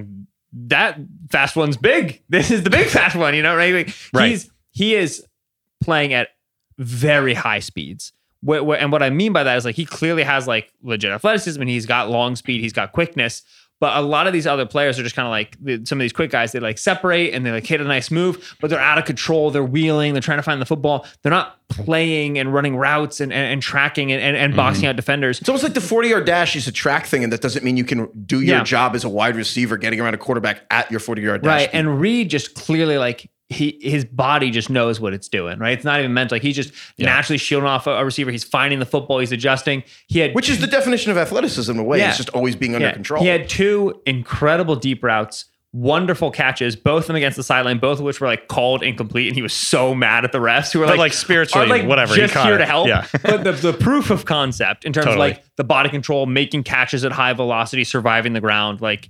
that 0.68 0.98
fast 1.30 1.54
one's 1.56 1.76
big. 1.76 2.22
This 2.28 2.50
is 2.50 2.64
the 2.64 2.70
big 2.70 2.88
fast 2.88 3.14
one, 3.16 3.34
you 3.34 3.42
know, 3.42 3.56
right? 3.56 3.72
Like, 3.72 3.94
Right. 4.12 4.30
He's, 4.30 4.50
he 4.72 4.94
is 4.94 5.24
playing 5.82 6.12
at 6.12 6.28
very 6.78 7.34
high 7.34 7.60
speeds. 7.60 8.12
Wh- 8.46 8.64
wh- 8.66 8.80
And 8.80 8.92
what 8.92 9.02
I 9.02 9.10
mean 9.10 9.32
by 9.32 9.42
that 9.44 9.56
is 9.56 9.64
like 9.64 9.76
he 9.76 9.84
clearly 9.86 10.22
has 10.22 10.46
like 10.46 10.72
legit 10.82 11.10
athleticism 11.10 11.60
and 11.60 11.70
he's 11.70 11.86
got 11.86 12.10
long 12.10 12.36
speed, 12.36 12.60
he's 12.60 12.72
got 12.72 12.92
quickness. 12.92 13.42
But 13.78 13.94
a 13.94 14.00
lot 14.00 14.26
of 14.26 14.32
these 14.32 14.46
other 14.46 14.64
players 14.64 14.98
are 14.98 15.02
just 15.02 15.14
kind 15.14 15.26
of 15.26 15.30
like 15.30 15.54
the- 15.62 15.84
some 15.84 15.98
of 15.98 16.02
these 16.02 16.12
quick 16.14 16.30
guys. 16.30 16.52
They 16.52 16.60
like 16.60 16.78
separate 16.78 17.34
and 17.34 17.44
they 17.44 17.50
like 17.50 17.66
hit 17.66 17.78
a 17.78 17.84
nice 17.84 18.10
move, 18.10 18.56
but 18.58 18.70
they're 18.70 18.80
out 18.80 18.96
of 18.96 19.04
control. 19.04 19.50
They're 19.50 19.62
wheeling. 19.62 20.14
They're 20.14 20.22
trying 20.22 20.38
to 20.38 20.42
find 20.42 20.62
the 20.62 20.66
football. 20.66 21.04
They're 21.22 21.30
not 21.30 21.58
playing 21.68 22.38
and 22.38 22.54
running 22.54 22.74
routes 22.76 23.20
and, 23.20 23.34
and, 23.34 23.52
and 23.52 23.60
tracking 23.60 24.12
and, 24.12 24.22
and, 24.22 24.34
and 24.34 24.52
mm-hmm. 24.52 24.56
boxing 24.56 24.86
out 24.86 24.96
defenders. 24.96 25.40
It's 25.40 25.48
almost 25.50 25.62
like 25.62 25.74
the 25.74 25.82
40 25.82 26.08
yard 26.08 26.24
dash 26.24 26.56
is 26.56 26.66
a 26.66 26.72
track 26.72 27.04
thing, 27.04 27.22
and 27.22 27.30
that 27.34 27.42
doesn't 27.42 27.64
mean 27.64 27.76
you 27.76 27.84
can 27.84 28.08
do 28.24 28.40
your 28.40 28.58
Yeah. 28.58 28.64
job 28.64 28.94
as 28.94 29.04
a 29.04 29.10
wide 29.10 29.36
receiver 29.36 29.76
getting 29.76 30.00
around 30.00 30.14
a 30.14 30.18
quarterback 30.18 30.62
at 30.70 30.90
your 30.90 31.00
40 31.00 31.20
yard 31.20 31.42
dash. 31.42 31.48
Right. 31.48 31.68
speed. 31.68 31.78
And 31.78 32.00
Reed 32.00 32.30
just 32.30 32.54
clearly 32.54 32.96
like 32.96 33.28
he 33.48 33.78
his 33.80 34.04
body 34.04 34.50
just 34.50 34.70
knows 34.70 35.00
what 35.00 35.12
it's 35.12 35.28
doing, 35.28 35.58
right? 35.58 35.72
It's 35.72 35.84
not 35.84 36.00
even 36.00 36.12
meant 36.12 36.32
like 36.32 36.42
he's 36.42 36.56
just 36.56 36.72
naturally 36.98 37.38
shielding 37.38 37.68
off 37.68 37.86
a, 37.86 38.04
receiver. 38.04 38.30
He's 38.30 38.44
finding 38.44 38.80
the 38.80 38.86
football, 38.86 39.20
he's 39.20 39.32
adjusting. 39.32 39.84
He 40.08 40.18
had 40.18 40.34
Which 40.34 40.48
is 40.48 40.60
the 40.60 40.66
definition 40.66 41.12
of 41.12 41.16
athleticism 41.16 41.70
in 41.70 41.78
a 41.78 41.84
way. 41.84 41.98
Yeah. 41.98 42.08
It's 42.08 42.16
just 42.16 42.30
always 42.30 42.56
being 42.56 42.74
under 42.74 42.88
yeah, 42.88 42.92
control. 42.92 43.22
He 43.22 43.28
had 43.28 43.48
two 43.48 44.00
incredible 44.04 44.74
deep 44.74 45.04
routes, 45.04 45.44
wonderful 45.72 46.32
catches, 46.32 46.74
both 46.74 47.04
of 47.04 47.06
them 47.06 47.16
against 47.16 47.36
the 47.36 47.44
sideline, 47.44 47.78
both 47.78 48.00
of 48.00 48.04
which 48.04 48.20
were 48.20 48.26
like 48.26 48.48
called 48.48 48.82
incomplete, 48.82 49.28
and 49.28 49.36
he 49.36 49.42
was 49.42 49.52
so 49.52 49.94
mad 49.94 50.24
at 50.24 50.32
the 50.32 50.38
refs 50.38 50.72
who 50.72 50.80
were 50.80 50.86
like, 50.86 50.98
like, 50.98 51.12
spiritually, 51.12 51.68
like, 51.68 51.86
whatever, 51.86 52.14
he 52.14 52.22
just 52.22 52.34
caught 52.34 52.46
here 52.46 52.56
it. 52.56 52.58
to 52.58 52.66
help. 52.66 52.88
Yeah. 52.88 53.06
but 53.22 53.44
the, 53.44 53.52
the 53.52 53.72
proof 53.72 54.10
of 54.10 54.24
concept 54.24 54.84
in 54.84 54.92
terms 54.92 55.06
Totally. 55.06 55.30
of 55.30 55.36
like 55.36 55.44
the 55.54 55.64
body 55.64 55.88
control, 55.88 56.26
making 56.26 56.64
catches 56.64 57.04
at 57.04 57.12
high 57.12 57.32
velocity, 57.32 57.84
surviving 57.84 58.32
the 58.32 58.40
ground, 58.40 58.80
like 58.80 59.08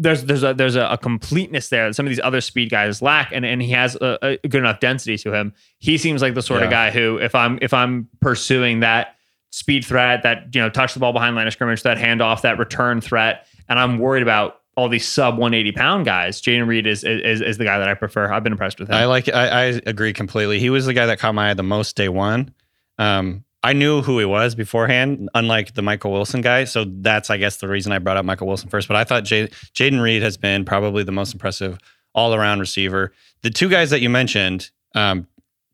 there's 0.00 0.24
there's 0.24 0.42
a 0.42 0.54
there's 0.54 0.76
a, 0.76 0.86
a 0.86 0.98
completeness 0.98 1.68
there 1.68 1.86
that 1.86 1.94
some 1.94 2.06
of 2.06 2.10
these 2.10 2.20
other 2.24 2.40
speed 2.40 2.70
guys 2.70 3.02
lack, 3.02 3.32
and 3.32 3.44
and 3.44 3.60
he 3.60 3.70
has 3.72 3.96
a, 3.96 4.18
a 4.22 4.48
good 4.48 4.60
enough 4.60 4.80
density 4.80 5.18
to 5.18 5.32
him. 5.32 5.52
He 5.78 5.98
seems 5.98 6.22
like 6.22 6.34
the 6.34 6.42
sort 6.42 6.62
of 6.62 6.70
guy 6.70 6.90
who, 6.90 7.18
if 7.18 7.34
I'm 7.34 7.58
if 7.60 7.74
I'm 7.74 8.08
pursuing 8.20 8.80
that 8.80 9.16
speed 9.50 9.84
threat, 9.84 10.22
that 10.22 10.54
you 10.54 10.60
know 10.60 10.70
touch 10.70 10.94
the 10.94 11.00
ball 11.00 11.12
behind 11.12 11.36
line 11.36 11.46
of 11.46 11.52
scrimmage, 11.52 11.82
that 11.82 11.98
handoff, 11.98 12.40
that 12.42 12.58
return 12.58 13.02
threat, 13.02 13.46
and 13.68 13.78
I'm 13.78 13.98
worried 13.98 14.22
about 14.22 14.60
all 14.74 14.88
these 14.88 15.06
sub 15.06 15.34
180 15.34 15.72
pound 15.72 16.06
guys. 16.06 16.40
Jayden 16.40 16.66
Reed 16.66 16.86
is, 16.86 17.04
is 17.04 17.42
is 17.42 17.58
the 17.58 17.64
guy 17.64 17.78
that 17.78 17.88
I 17.88 17.94
prefer. 17.94 18.32
I've 18.32 18.42
been 18.42 18.52
impressed 18.52 18.80
with 18.80 18.88
him. 18.88 18.94
I 18.94 19.04
like. 19.04 19.28
I, 19.28 19.48
I 19.48 19.64
agree 19.84 20.14
completely. 20.14 20.60
He 20.60 20.70
was 20.70 20.86
the 20.86 20.94
guy 20.94 21.06
that 21.06 21.18
caught 21.18 21.34
my 21.34 21.50
eye 21.50 21.54
the 21.54 21.62
most 21.62 21.94
day 21.94 22.08
one. 22.08 22.54
Um, 22.98 23.44
I 23.62 23.74
knew 23.74 24.00
who 24.00 24.18
he 24.18 24.24
was 24.24 24.54
beforehand, 24.54 25.28
unlike 25.34 25.74
the 25.74 25.82
Michael 25.82 26.12
Wilson 26.12 26.40
guy. 26.40 26.64
So 26.64 26.84
that's, 26.86 27.28
I 27.28 27.36
guess, 27.36 27.58
the 27.58 27.68
reason 27.68 27.92
I 27.92 27.98
brought 27.98 28.16
up 28.16 28.24
Michael 28.24 28.46
Wilson 28.46 28.70
first. 28.70 28.88
But 28.88 28.96
I 28.96 29.04
thought 29.04 29.24
Jayden 29.24 30.00
Reed 30.00 30.22
has 30.22 30.36
been 30.36 30.64
probably 30.64 31.02
the 31.02 31.12
most 31.12 31.34
impressive 31.34 31.78
all 32.14 32.34
around 32.34 32.60
receiver. 32.60 33.12
The 33.42 33.50
two 33.50 33.68
guys 33.68 33.90
that 33.90 34.00
you 34.00 34.08
mentioned, 34.08 34.70
um, 34.94 35.26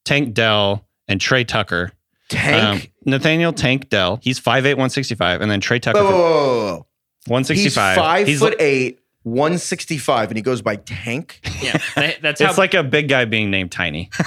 Tank 0.04 0.34
Dell 0.34 0.84
and 1.08 1.20
Tre 1.20 1.44
Tucker. 1.44 1.92
Tank. 2.28 2.84
Um, 2.84 2.90
Nathaniel 3.04 3.52
Tank 3.52 3.88
Dell. 3.88 4.18
He's 4.20 4.40
5'8, 4.40 4.64
165. 4.64 5.40
And 5.40 5.50
then 5.50 5.60
Tre 5.60 5.78
Tucker, 5.78 6.02
whoa, 6.02 6.10
whoa, 6.10 6.18
whoa, 6.18 6.20
whoa, 6.20 6.74
whoa. 6.74 6.86
He's 7.24 7.30
165. 7.30 7.96
five 7.96 8.26
He's 8.26 8.38
foot 8.40 8.56
eight, 8.60 9.00
165, 9.26 10.28
and 10.30 10.36
he 10.38 10.42
goes 10.42 10.62
by 10.62 10.76
Tank. 10.76 11.40
yeah, 11.60 11.78
that's 12.22 12.40
how 12.40 12.48
It's 12.48 12.58
like 12.58 12.74
a 12.74 12.84
big 12.84 13.08
guy 13.08 13.24
being 13.24 13.50
named 13.50 13.72
Tiny. 13.72 14.08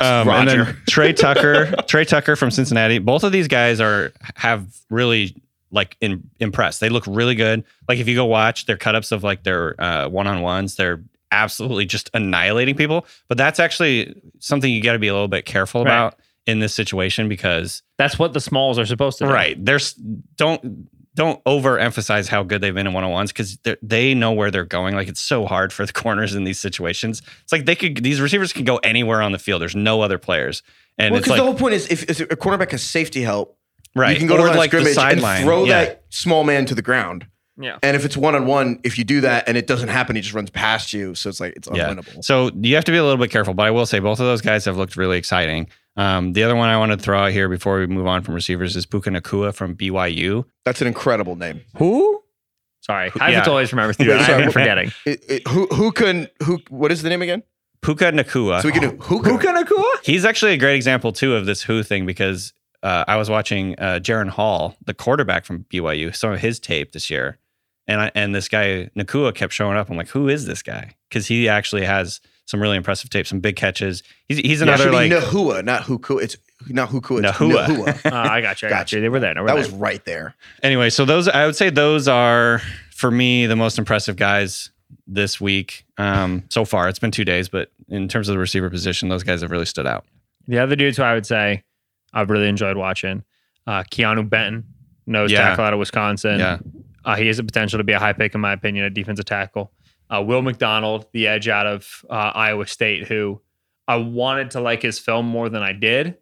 Um, 0.00 0.28
and 0.28 0.48
Roger. 0.48 0.64
then 0.64 0.76
Tre 0.88 1.12
Tucker, 1.14 1.70
Tre 1.86 2.04
Tucker 2.04 2.36
from 2.36 2.50
Cincinnati. 2.50 2.98
Both 2.98 3.22
of 3.24 3.32
these 3.32 3.48
guys 3.48 3.80
are 3.80 4.12
have 4.34 4.66
really 4.90 5.36
like 5.70 5.96
in, 6.00 6.28
impressed. 6.40 6.80
They 6.80 6.88
look 6.88 7.04
really 7.06 7.34
good. 7.34 7.64
Like 7.88 7.98
if 7.98 8.08
you 8.08 8.14
go 8.14 8.24
watch 8.24 8.66
their 8.66 8.76
cut-ups 8.76 9.12
of 9.12 9.22
like 9.22 9.44
their 9.44 9.80
uh, 9.80 10.08
one-on-ones, 10.08 10.76
they're 10.76 11.02
absolutely 11.30 11.84
just 11.86 12.10
annihilating 12.14 12.74
people. 12.76 13.06
But 13.28 13.38
that's 13.38 13.60
actually 13.60 14.20
something 14.40 14.70
you 14.72 14.82
got 14.82 14.94
to 14.94 14.98
be 14.98 15.08
a 15.08 15.12
little 15.12 15.28
bit 15.28 15.44
careful 15.44 15.84
Right. 15.84 15.92
about 15.92 16.16
in 16.46 16.60
this 16.60 16.74
situation 16.74 17.28
because 17.28 17.82
that's 17.98 18.18
what 18.18 18.32
the 18.32 18.40
smalls 18.40 18.78
are 18.78 18.86
supposed 18.86 19.18
to 19.18 19.26
do. 19.26 19.30
right 19.30 19.62
there's 19.62 19.92
don't 20.36 20.88
don't 21.18 21.42
overemphasize 21.44 22.28
how 22.28 22.44
good 22.44 22.60
they've 22.60 22.74
been 22.74 22.86
in 22.86 22.92
one-on-ones 22.92 23.32
because 23.32 23.58
they 23.82 24.14
know 24.14 24.30
where 24.30 24.52
they're 24.52 24.64
going. 24.64 24.94
Like 24.94 25.08
it's 25.08 25.20
so 25.20 25.46
hard 25.46 25.72
for 25.72 25.84
the 25.84 25.92
corners 26.04 26.36
in 26.36 26.44
these 26.44 26.60
situations. 26.60 27.22
It's 27.42 27.50
like 27.50 27.66
they 27.66 27.74
could 27.74 28.04
these 28.04 28.20
receivers 28.20 28.52
can 28.52 28.64
go 28.64 28.76
anywhere 28.76 29.20
on 29.20 29.32
the 29.32 29.38
field. 29.38 29.60
There's 29.60 29.74
no 29.74 30.00
other 30.00 30.16
players. 30.16 30.62
And 30.96 31.12
Well, 31.12 31.18
it's 31.18 31.28
like 31.28 31.38
the 31.38 31.44
whole 31.44 31.54
point 31.54 31.74
is 31.74 31.88
if, 31.88 32.08
if 32.08 32.20
a 32.20 32.36
cornerback 32.36 32.70
has 32.70 32.84
safety 32.84 33.22
help, 33.22 33.58
right. 33.96 34.12
you 34.12 34.18
can 34.18 34.28
go 34.28 34.36
to 34.36 34.44
or 34.44 34.46
the 34.46 34.50
line 34.50 34.58
like 34.58 34.72
of 34.74 34.84
the 34.84 34.92
scrimmage 34.92 35.12
and 35.12 35.20
sideline. 35.20 35.42
throw 35.42 35.64
yeah. 35.64 35.84
that 35.84 36.04
small 36.08 36.44
man 36.44 36.66
to 36.66 36.74
the 36.76 36.82
ground. 36.82 37.26
Yeah. 37.60 37.78
And 37.82 37.96
if 37.96 38.04
it's 38.04 38.16
one 38.16 38.34
on 38.36 38.46
one, 38.46 38.78
if 38.84 38.96
you 38.98 39.04
do 39.04 39.20
that 39.22 39.48
and 39.48 39.56
it 39.56 39.66
doesn't 39.66 39.88
happen, 39.88 40.14
he 40.16 40.22
just 40.22 40.34
runs 40.34 40.48
past 40.50 40.92
you. 40.92 41.14
So 41.16 41.28
it's 41.28 41.40
like 41.40 41.54
it's 41.56 41.68
yeah 41.74 41.92
unwinnable. 41.92 42.24
so 42.24 42.50
you 42.62 42.74
have 42.76 42.84
to 42.84 42.92
be 42.92 42.98
a 42.98 43.02
little 43.02 43.18
bit 43.18 43.30
careful 43.32 43.52
but 43.52 43.66
i 43.66 43.70
will 43.70 43.84
say 43.86 43.98
both 43.98 44.20
of 44.20 44.26
those 44.26 44.40
guys 44.40 44.64
have 44.64 44.76
looked 44.76 44.96
really 44.96 45.18
exciting 45.18 45.68
um, 45.96 46.32
the 46.34 46.44
other 46.44 46.54
one 46.54 46.68
i 46.68 46.76
wanted 46.78 46.98
to 46.98 47.02
throw 47.02 47.18
out 47.18 47.32
here 47.32 47.48
before 47.48 47.78
we 47.80 47.86
move 47.86 48.06
on 48.06 48.22
from 48.22 48.34
receivers 48.34 48.76
is 48.76 48.86
Puka 48.86 49.10
Nacua 49.10 49.52
from 49.54 49.74
byu 49.74 50.44
That's 50.64 50.80
an 50.80 50.86
incredible 50.86 51.34
name. 51.36 51.62
Who? 51.78 52.22
Sorry, 52.80 53.10
I 53.20 53.32
have 53.32 53.46
Yeah. 53.46 53.50
always 53.50 53.72
remember 53.72 53.92
through 53.92 54.08
Wait, 54.16 54.20
sorry, 54.24 54.34
I've 54.34 54.40
been 54.44 54.52
forgetting. 54.52 54.92
It, 55.04 55.24
it, 55.28 55.48
who 55.48 55.66
who 55.66 55.90
can 55.92 56.28
who? 56.44 56.58
What 56.70 56.92
is 56.92 57.02
the 57.02 57.08
name 57.08 57.22
again? 57.22 57.42
Puka 57.82 58.12
Nacua 58.12 58.62
So 58.62 58.68
we 58.68 58.72
can 58.72 58.82
do 58.82 58.96
who 58.98 59.20
can. 59.38 59.54
Nacua? 59.56 59.84
He's 60.04 60.24
actually 60.24 60.52
a 60.52 60.56
great 60.56 60.76
example 60.76 61.12
too 61.12 61.34
of 61.34 61.44
this 61.46 61.62
who 61.62 61.82
thing 61.82 62.06
because 62.06 62.52
uh, 62.82 63.04
I 63.08 63.16
was 63.16 63.28
watching 63.28 63.74
uh, 63.78 63.98
Jaren 64.00 64.28
Hall, 64.28 64.76
the 64.86 64.94
quarterback 64.94 65.44
from 65.44 65.64
BYU, 65.64 66.14
some 66.14 66.32
of 66.32 66.40
his 66.40 66.60
tape 66.60 66.92
this 66.92 67.10
year, 67.10 67.38
and 67.88 68.00
I, 68.00 68.12
and 68.14 68.32
this 68.34 68.48
guy 68.48 68.90
Nacua 68.96 69.34
kept 69.34 69.52
showing 69.52 69.76
up. 69.76 69.90
I'm 69.90 69.96
like, 69.96 70.08
who 70.08 70.28
is 70.28 70.46
this 70.46 70.62
guy? 70.62 70.94
Because 71.08 71.26
he 71.26 71.48
actually 71.48 71.84
has 71.84 72.20
some 72.46 72.60
really 72.62 72.76
impressive 72.76 73.10
tape, 73.10 73.26
some 73.26 73.40
big 73.40 73.56
catches. 73.56 74.02
He's 74.28 74.38
he's 74.38 74.60
Yeah, 74.60 74.66
it 74.66 74.68
another 74.68 74.82
should 74.84 74.92
like 74.94 75.10
be 75.10 75.16
Nahua, 75.16 75.64
not 75.64 75.82
Huku. 75.82 76.22
It's 76.22 76.36
not 76.68 76.90
Huku. 76.90 77.18
It's 77.24 77.36
Nahua. 77.38 77.66
Nahua. 77.66 78.00
Uh, 78.12 78.14
I 78.30 78.40
got 78.40 78.62
you. 78.62 78.68
I 78.68 78.70
got 78.70 78.78
Gotcha. 78.80 78.96
you. 78.96 79.02
They 79.02 79.08
were 79.08 79.20
there. 79.20 79.34
They 79.34 79.40
were 79.40 79.46
that 79.48 79.54
there. 79.54 79.62
was 79.64 79.72
right 79.72 80.04
there. 80.04 80.34
anyway. 80.62 80.90
So 80.90 81.04
those 81.04 81.26
I 81.28 81.46
would 81.46 81.56
say 81.56 81.70
those 81.70 82.06
are 82.08 82.60
for 82.94 83.10
me 83.10 83.46
the 83.46 83.56
most 83.56 83.78
impressive 83.78 84.16
guys 84.16 84.70
this 85.06 85.40
week 85.40 85.84
um, 85.98 86.44
so 86.50 86.64
far. 86.64 86.88
It's 86.88 86.98
been 86.98 87.10
two 87.10 87.24
days, 87.24 87.48
but 87.48 87.70
in 87.88 88.08
terms 88.08 88.28
of 88.28 88.34
the 88.34 88.38
receiver 88.38 88.68
position, 88.70 89.08
those 89.08 89.22
guys 89.22 89.40
have 89.42 89.50
really 89.50 89.64
stood 89.66 89.86
out. 89.86 90.04
The 90.46 90.58
other 90.58 90.76
dudes 90.76 90.96
who 90.96 91.02
I 91.02 91.14
would 91.14 91.26
say 91.26 91.62
I've 92.12 92.28
really 92.30 92.48
enjoyed 92.48 92.76
watching, 92.76 93.22
uh, 93.66 93.84
Keeanu 93.84 94.28
Benton, 94.28 94.64
nose 95.06 95.30
Yeah. 95.30 95.48
tackle 95.50 95.64
out 95.64 95.72
of 95.74 95.78
Wisconsin. 95.78 96.38
Yeah. 96.40 96.58
Uh, 97.04 97.16
he 97.16 97.26
has 97.26 97.36
the 97.36 97.44
potential 97.44 97.78
to 97.78 97.84
be 97.84 97.92
a 97.92 97.98
high 97.98 98.12
pick, 98.12 98.34
in 98.34 98.40
my 98.40 98.52
opinion, 98.52 98.84
a 98.84 98.90
defensive 98.90 99.24
tackle. 99.24 99.72
Uh, 100.10 100.22
Will 100.22 100.42
McDonald, 100.42 101.06
the 101.12 101.26
edge 101.26 101.48
out 101.48 101.66
of 101.66 102.04
uh, 102.08 102.32
Iowa 102.34 102.66
State, 102.66 103.06
who 103.06 103.40
I 103.86 103.96
wanted 103.96 104.50
to 104.52 104.60
like 104.60 104.82
his 104.82 104.98
film 104.98 105.26
more 105.26 105.48
than 105.48 105.62
I 105.62 105.72
did. 105.72 106.18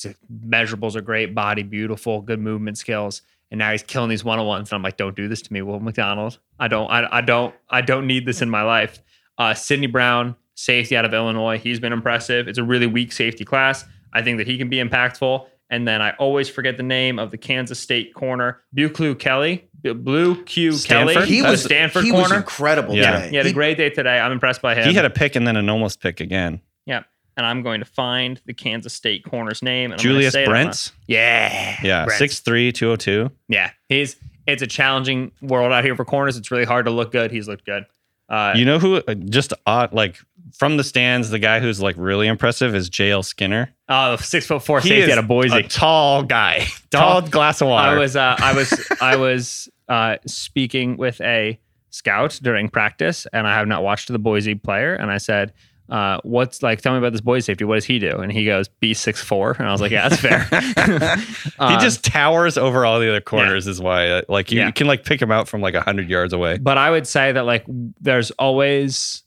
His 0.00 0.14
measurables 0.32 0.94
are 0.96 1.00
great, 1.00 1.34
body 1.34 1.62
beautiful, 1.62 2.20
good 2.20 2.40
movement 2.40 2.78
skills, 2.78 3.22
and 3.50 3.58
now 3.58 3.72
he's 3.72 3.82
killing 3.82 4.10
these 4.10 4.24
one 4.24 4.38
on 4.38 4.46
ones. 4.46 4.70
And 4.70 4.76
I'm 4.76 4.82
like, 4.82 4.96
don't 4.96 5.16
do 5.16 5.28
this 5.28 5.42
to 5.42 5.52
me, 5.52 5.62
Will 5.62 5.80
McDonald. 5.80 6.38
I 6.58 6.68
don't, 6.68 6.88
I, 6.90 7.18
I 7.18 7.20
don't, 7.20 7.54
I 7.68 7.80
don't 7.80 8.06
need 8.06 8.26
this 8.26 8.42
in 8.42 8.50
my 8.50 8.62
life. 8.62 9.00
Uh, 9.38 9.54
Sidney 9.54 9.86
Brown, 9.86 10.36
safety 10.54 10.96
out 10.96 11.04
of 11.04 11.14
Illinois, 11.14 11.58
he's 11.58 11.80
been 11.80 11.92
impressive. 11.92 12.48
It's 12.48 12.58
a 12.58 12.64
really 12.64 12.86
weak 12.86 13.12
safety 13.12 13.44
class. 13.44 13.84
I 14.12 14.22
think 14.22 14.38
that 14.38 14.46
he 14.46 14.58
can 14.58 14.68
be 14.68 14.76
impactful. 14.76 15.46
And 15.70 15.86
then 15.86 16.00
I 16.00 16.12
always 16.12 16.48
forget 16.48 16.76
the 16.76 16.82
name 16.82 17.18
of 17.18 17.30
the 17.30 17.36
Kansas 17.38 17.78
State 17.78 18.14
corner, 18.14 18.62
Buclu 18.74 19.18
Kelly, 19.18 19.68
Blue 19.82 20.42
Q 20.44 20.72
Stanford? 20.72 21.14
Kelly, 21.14 21.26
He 21.26 21.40
the 21.42 21.48
was 21.50 21.62
Stanford 21.64 22.04
He 22.04 22.10
corner. 22.10 22.22
was 22.24 22.32
incredible 22.32 22.94
Yeah. 22.94 23.12
today. 23.20 23.30
He 23.30 23.36
had 23.36 23.46
a 23.46 23.52
great 23.52 23.76
day 23.76 23.90
today. 23.90 24.18
I'm 24.18 24.32
impressed 24.32 24.62
by 24.62 24.74
him. 24.74 24.88
He 24.88 24.94
had 24.94 25.04
a 25.04 25.10
pick 25.10 25.36
and 25.36 25.46
then 25.46 25.56
an 25.56 25.68
almost 25.68 26.00
pick 26.00 26.20
again. 26.20 26.60
yeah. 26.86 27.02
And 27.36 27.46
I'm 27.46 27.62
going 27.62 27.78
to 27.78 27.86
find 27.86 28.40
the 28.46 28.52
Kansas 28.54 28.92
State 28.94 29.22
corner's 29.24 29.62
name. 29.62 29.92
And 29.92 30.00
I'm 30.00 30.02
Julius 30.02 30.32
say 30.32 30.42
it 30.42 30.48
out 30.48 30.50
Brents. 30.50 30.90
loud. 30.90 30.96
Yeah. 31.06 31.76
Yeah, 31.84 32.04
Brents. 32.06 32.18
six 32.18 32.40
three, 32.40 32.72
two 32.72 32.90
oh 32.90 32.96
two. 32.96 33.30
Yeah. 33.48 33.70
He's 33.88 34.16
it's 34.48 34.62
a 34.62 34.66
challenging 34.66 35.30
world 35.42 35.72
out 35.72 35.84
here 35.84 35.94
for 35.94 36.04
corners. 36.04 36.36
It's 36.36 36.50
really 36.50 36.64
hard 36.64 36.86
to 36.86 36.90
look 36.90 37.12
good. 37.12 37.30
He's 37.30 37.46
looked 37.46 37.64
good. 37.64 37.84
Uh, 38.28 38.52
You 38.56 38.64
know 38.64 38.78
who? 38.78 38.96
uh, 38.96 39.14
Just 39.14 39.52
odd, 39.66 39.92
like 39.92 40.16
from 40.56 40.76
the 40.76 40.84
stands, 40.84 41.30
the 41.30 41.38
guy 41.38 41.60
who's 41.60 41.80
like 41.80 41.94
really 41.98 42.26
impressive 42.26 42.74
is 42.74 42.90
JL 42.90 43.24
Skinner. 43.24 43.74
uh, 43.88 44.16
six 44.18 44.46
foot 44.46 44.62
four 44.62 44.80
He 44.80 44.88
safety 44.88 45.12
out 45.12 45.18
of 45.18 45.26
Boise. 45.28 45.56
a 45.56 45.62
tall 45.62 46.22
guy, 46.22 46.66
tall 46.90 47.22
glass 47.22 47.60
of 47.60 47.68
water. 47.68 47.96
I 47.96 47.98
was 47.98 48.16
uh, 48.16 48.36
I 48.38 48.52
was 48.54 48.90
I 49.00 49.16
was 49.16 49.68
uh, 49.88 50.16
speaking 50.26 50.96
with 50.96 51.20
a 51.20 51.58
scout 51.90 52.38
during 52.42 52.68
practice, 52.68 53.26
and 53.32 53.46
I 53.46 53.54
have 53.56 53.66
not 53.68 53.82
watched 53.82 54.08
the 54.12 54.18
Boise 54.18 54.54
player, 54.54 54.94
and 54.94 55.10
I 55.10 55.18
said. 55.18 55.52
Uh, 55.88 56.18
what's 56.22 56.62
like? 56.62 56.82
Tell 56.82 56.92
me 56.92 56.98
about 56.98 57.12
this 57.12 57.20
Boise 57.22 57.44
safety. 57.46 57.64
What 57.64 57.76
does 57.76 57.84
he 57.86 57.98
do? 57.98 58.18
And 58.18 58.30
he 58.30 58.44
goes 58.44 58.68
B 58.68 58.92
six 58.94 59.22
four, 59.22 59.52
and 59.58 59.66
I 59.66 59.72
was 59.72 59.80
like, 59.80 59.90
yeah, 59.90 60.08
that's 60.08 60.20
fair. 60.20 60.40
he 61.16 61.50
Um, 61.58 61.80
just 61.80 62.04
towers 62.04 62.58
over 62.58 62.84
all 62.84 63.00
the 63.00 63.08
other 63.08 63.20
corners. 63.20 63.66
Is 63.66 63.80
why, 63.80 64.08
uh, 64.08 64.22
like, 64.28 64.52
you, 64.52 64.60
Yeah. 64.60 64.66
you 64.66 64.72
can 64.72 64.86
like 64.86 65.04
pick 65.04 65.20
him 65.22 65.30
out 65.30 65.48
from 65.48 65.60
like 65.62 65.74
a 65.74 65.80
hundred 65.80 66.10
yards 66.10 66.32
away. 66.32 66.58
But 66.58 66.76
I 66.78 66.90
would 66.90 67.06
say 67.06 67.32
that 67.32 67.46
like 67.46 67.64
there's 68.00 68.30
always 68.32 69.22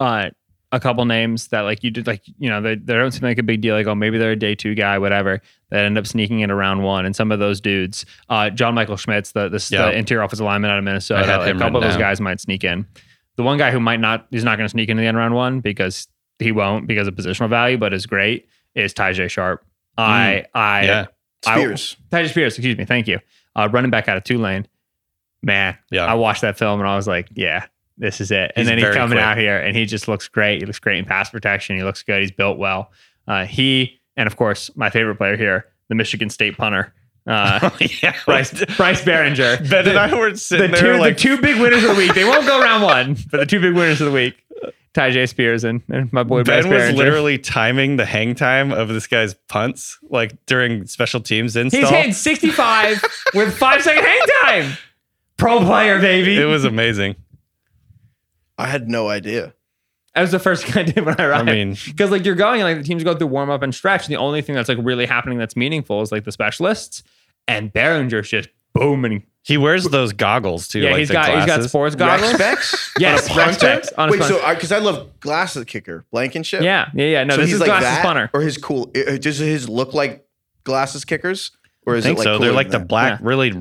uh 0.00 0.30
a 0.70 0.78
couple 0.78 1.04
names 1.06 1.48
that 1.48 1.60
like 1.62 1.82
you 1.82 1.90
did 1.90 2.06
like 2.06 2.22
you 2.38 2.48
know 2.50 2.60
they, 2.60 2.74
they 2.74 2.92
don't 2.94 3.10
seem 3.12 3.22
like 3.22 3.38
a 3.38 3.42
big 3.42 3.62
deal 3.62 3.74
like 3.74 3.86
oh 3.86 3.94
maybe 3.94 4.18
they're 4.18 4.32
a 4.32 4.36
day 4.36 4.54
two 4.54 4.74
guy 4.74 4.98
whatever 4.98 5.40
that 5.70 5.84
end 5.86 5.96
up 5.96 6.06
sneaking 6.06 6.40
in 6.40 6.50
around 6.50 6.82
one 6.82 7.06
and 7.06 7.16
some 7.16 7.32
of 7.32 7.38
those 7.38 7.58
dudes 7.58 8.04
uh 8.28 8.50
John 8.50 8.74
Michael 8.74 8.98
Schmitz 8.98 9.32
the 9.32 9.48
the, 9.48 9.66
Yeah. 9.70 9.86
the 9.86 9.96
interior 9.96 10.22
offensive 10.22 10.44
lineman 10.44 10.70
out 10.70 10.76
of 10.78 10.84
Minnesota 10.84 11.38
like, 11.38 11.54
a 11.54 11.58
couple 11.58 11.78
of 11.78 11.84
those 11.84 11.94
down. 11.94 12.00
guys 12.00 12.20
might 12.20 12.38
sneak 12.38 12.64
in 12.64 12.86
the 13.38 13.42
one 13.42 13.56
guy 13.56 13.70
who 13.70 13.80
might 13.80 14.00
not 14.00 14.26
he's 14.30 14.44
not 14.44 14.58
going 14.58 14.66
to 14.66 14.70
sneak 14.70 14.90
into 14.90 15.00
the 15.00 15.06
end 15.06 15.16
round 15.16 15.34
one 15.34 15.60
because 15.60 16.06
he 16.38 16.52
won't 16.52 16.86
because 16.86 17.08
of 17.08 17.14
positional 17.14 17.48
value 17.48 17.78
but 17.78 17.94
is 17.94 18.04
great 18.04 18.46
is 18.74 18.92
Tyjae 18.92 19.30
Sharp 19.30 19.64
I 19.96 20.44
I 20.54 20.82
Mm. 20.82 20.86
yeah, 20.86 21.06
I- 21.46 21.54
Spears. 21.58 21.96
Tyjae 22.12 22.28
Spears 22.28 22.54
excuse 22.58 22.76
me 22.76 22.84
thank 22.84 23.08
you 23.08 23.18
uh 23.56 23.68
running 23.72 23.90
back 23.90 24.08
out 24.08 24.16
of 24.18 24.24
Tulane 24.24 24.66
man 25.42 25.76
yeah. 25.90 26.04
I 26.04 26.14
watched 26.14 26.42
that 26.42 26.58
film 26.58 26.80
and 26.80 26.88
I 26.88 26.96
was 26.96 27.06
like, 27.06 27.28
yeah, 27.34 27.66
this 27.96 28.20
is 28.20 28.30
it. 28.30 28.52
And 28.56 28.62
He's 28.62 28.68
then 28.68 28.78
he's 28.78 28.94
coming 28.94 29.16
quick. 29.16 29.24
out 29.24 29.38
here 29.38 29.58
and 29.58 29.76
he 29.76 29.86
just 29.86 30.08
looks 30.08 30.28
great. 30.28 30.60
He 30.60 30.66
looks 30.66 30.78
great 30.78 30.98
in 30.98 31.04
pass 31.04 31.30
protection. 31.30 31.76
He 31.76 31.82
looks 31.82 32.02
good. 32.02 32.20
He's 32.20 32.32
built 32.32 32.58
well. 32.58 32.90
Uh, 33.26 33.44
he 33.44 34.00
and 34.16 34.26
of 34.26 34.36
course 34.36 34.70
my 34.76 34.90
favorite 34.90 35.16
player 35.16 35.36
here, 35.36 35.66
the 35.88 35.94
Michigan 35.94 36.28
State 36.30 36.56
punter, 36.56 36.92
uh, 37.28 37.70
yeah, 38.02 38.16
Bryce 38.24 38.52
Bryce 38.76 39.02
Baringer. 39.02 39.68
Ben 39.68 39.86
and 39.86 39.96
the, 39.96 40.00
I 40.00 40.14
were 40.14 40.32
the 40.32 40.38
sitting 40.38 40.74
two, 40.74 40.94
like, 40.94 41.16
the 41.16 41.20
two 41.20 41.40
big 41.40 41.60
winners 41.60 41.84
of 41.84 41.90
the 41.90 41.96
week. 41.96 42.14
They 42.14 42.24
won't 42.24 42.46
go 42.46 42.60
round 42.60 42.82
one, 42.82 43.16
but 43.30 43.38
the 43.38 43.46
two 43.46 43.60
big 43.60 43.74
winners 43.74 44.00
of 44.00 44.06
the 44.06 44.12
week, 44.12 44.42
Tyjae 44.94 45.28
Spears 45.28 45.62
and, 45.62 45.82
and 45.88 46.10
my 46.10 46.22
boy 46.22 46.42
Bryce 46.42 46.64
Ben 46.64 46.72
was 46.72 46.82
Baringer. 46.82 46.96
literally 46.96 47.38
timing 47.38 47.96
the 47.96 48.06
hang 48.06 48.34
time 48.34 48.72
of 48.72 48.88
this 48.88 49.06
guy's 49.06 49.34
punts, 49.34 49.98
like 50.08 50.34
during 50.46 50.86
special 50.86 51.20
teams 51.20 51.54
install. 51.54 51.80
He's 51.82 51.90
hitting 51.90 52.12
65 52.14 53.04
with 53.34 53.54
five 53.54 53.82
second 53.82 54.04
hang 54.04 54.20
time. 54.42 54.78
Pro 55.36 55.60
player, 55.60 56.00
baby. 56.00 56.40
it 56.40 56.46
was 56.46 56.64
amazing. 56.64 57.14
I 58.56 58.66
had 58.66 58.88
no 58.88 59.08
idea. 59.08 59.54
That 60.14 60.22
was 60.22 60.32
the 60.32 60.40
first 60.40 60.64
thing 60.64 60.78
I 60.78 60.82
did 60.90 61.04
when 61.04 61.14
I 61.20 61.24
arrived. 61.24 61.48
I 61.48 61.52
mean, 61.52 61.76
because 61.86 62.10
like 62.10 62.24
you're 62.24 62.34
going 62.34 62.62
like 62.62 62.78
the 62.78 62.82
teams 62.82 63.04
go 63.04 63.14
through 63.14 63.28
warm 63.28 63.50
up 63.50 63.62
and 63.62 63.72
stretch. 63.72 64.06
And 64.06 64.12
the 64.12 64.18
only 64.18 64.42
thing 64.42 64.56
that's 64.56 64.68
like 64.68 64.78
really 64.80 65.06
happening 65.06 65.38
that's 65.38 65.54
meaningful 65.54 66.02
is 66.02 66.10
like 66.10 66.24
the 66.24 66.32
specialists. 66.32 67.04
And 67.46 67.72
Baringer's 67.72 68.28
just 68.28 68.48
booming. 68.74 69.24
he 69.44 69.56
wears 69.56 69.84
those 69.84 70.12
goggles 70.12 70.68
too. 70.68 70.80
Yeah, 70.80 70.90
like 70.90 70.98
he's 70.98 71.08
the 71.08 71.14
got 71.14 71.34
he's 71.36 71.46
got 71.46 71.62
sports 71.64 71.94
goggles. 71.94 72.32
specs? 72.34 72.92
Yes, 72.98 73.30
On 73.30 73.36
a 73.36 73.46
Rec 73.46 73.54
Specs 73.54 73.92
on 73.92 74.08
a 74.08 74.12
Wait, 74.12 74.20
punter. 74.20 74.38
so 74.40 74.54
because 74.54 74.72
I, 74.72 74.78
love 74.78 75.20
glasses 75.20 75.64
kicker, 75.64 76.04
Blankenship. 76.10 76.62
Yeah, 76.62 76.88
yeah, 76.94 77.04
yeah. 77.06 77.24
No, 77.24 77.34
so 77.34 77.40
this 77.42 77.46
he's 77.50 77.54
is 77.54 77.60
like 77.60 77.68
glasses 77.68 77.88
that, 77.88 78.04
punter. 78.04 78.30
or 78.34 78.40
his 78.40 78.58
cool. 78.58 78.90
uh, 78.96 79.16
Does 79.18 79.38
his 79.38 79.68
look 79.68 79.94
like 79.94 80.26
glasses 80.64 81.04
kickers, 81.04 81.52
or 81.86 81.94
I 81.94 81.98
is 81.98 82.04
think 82.04 82.16
it 82.16 82.18
like 82.20 82.24
so. 82.24 82.38
They're 82.38 82.52
like 82.52 82.70
the 82.70 82.78
that? 82.78 82.88
black, 82.88 83.20
Yeah. 83.20 83.26
really 83.26 83.52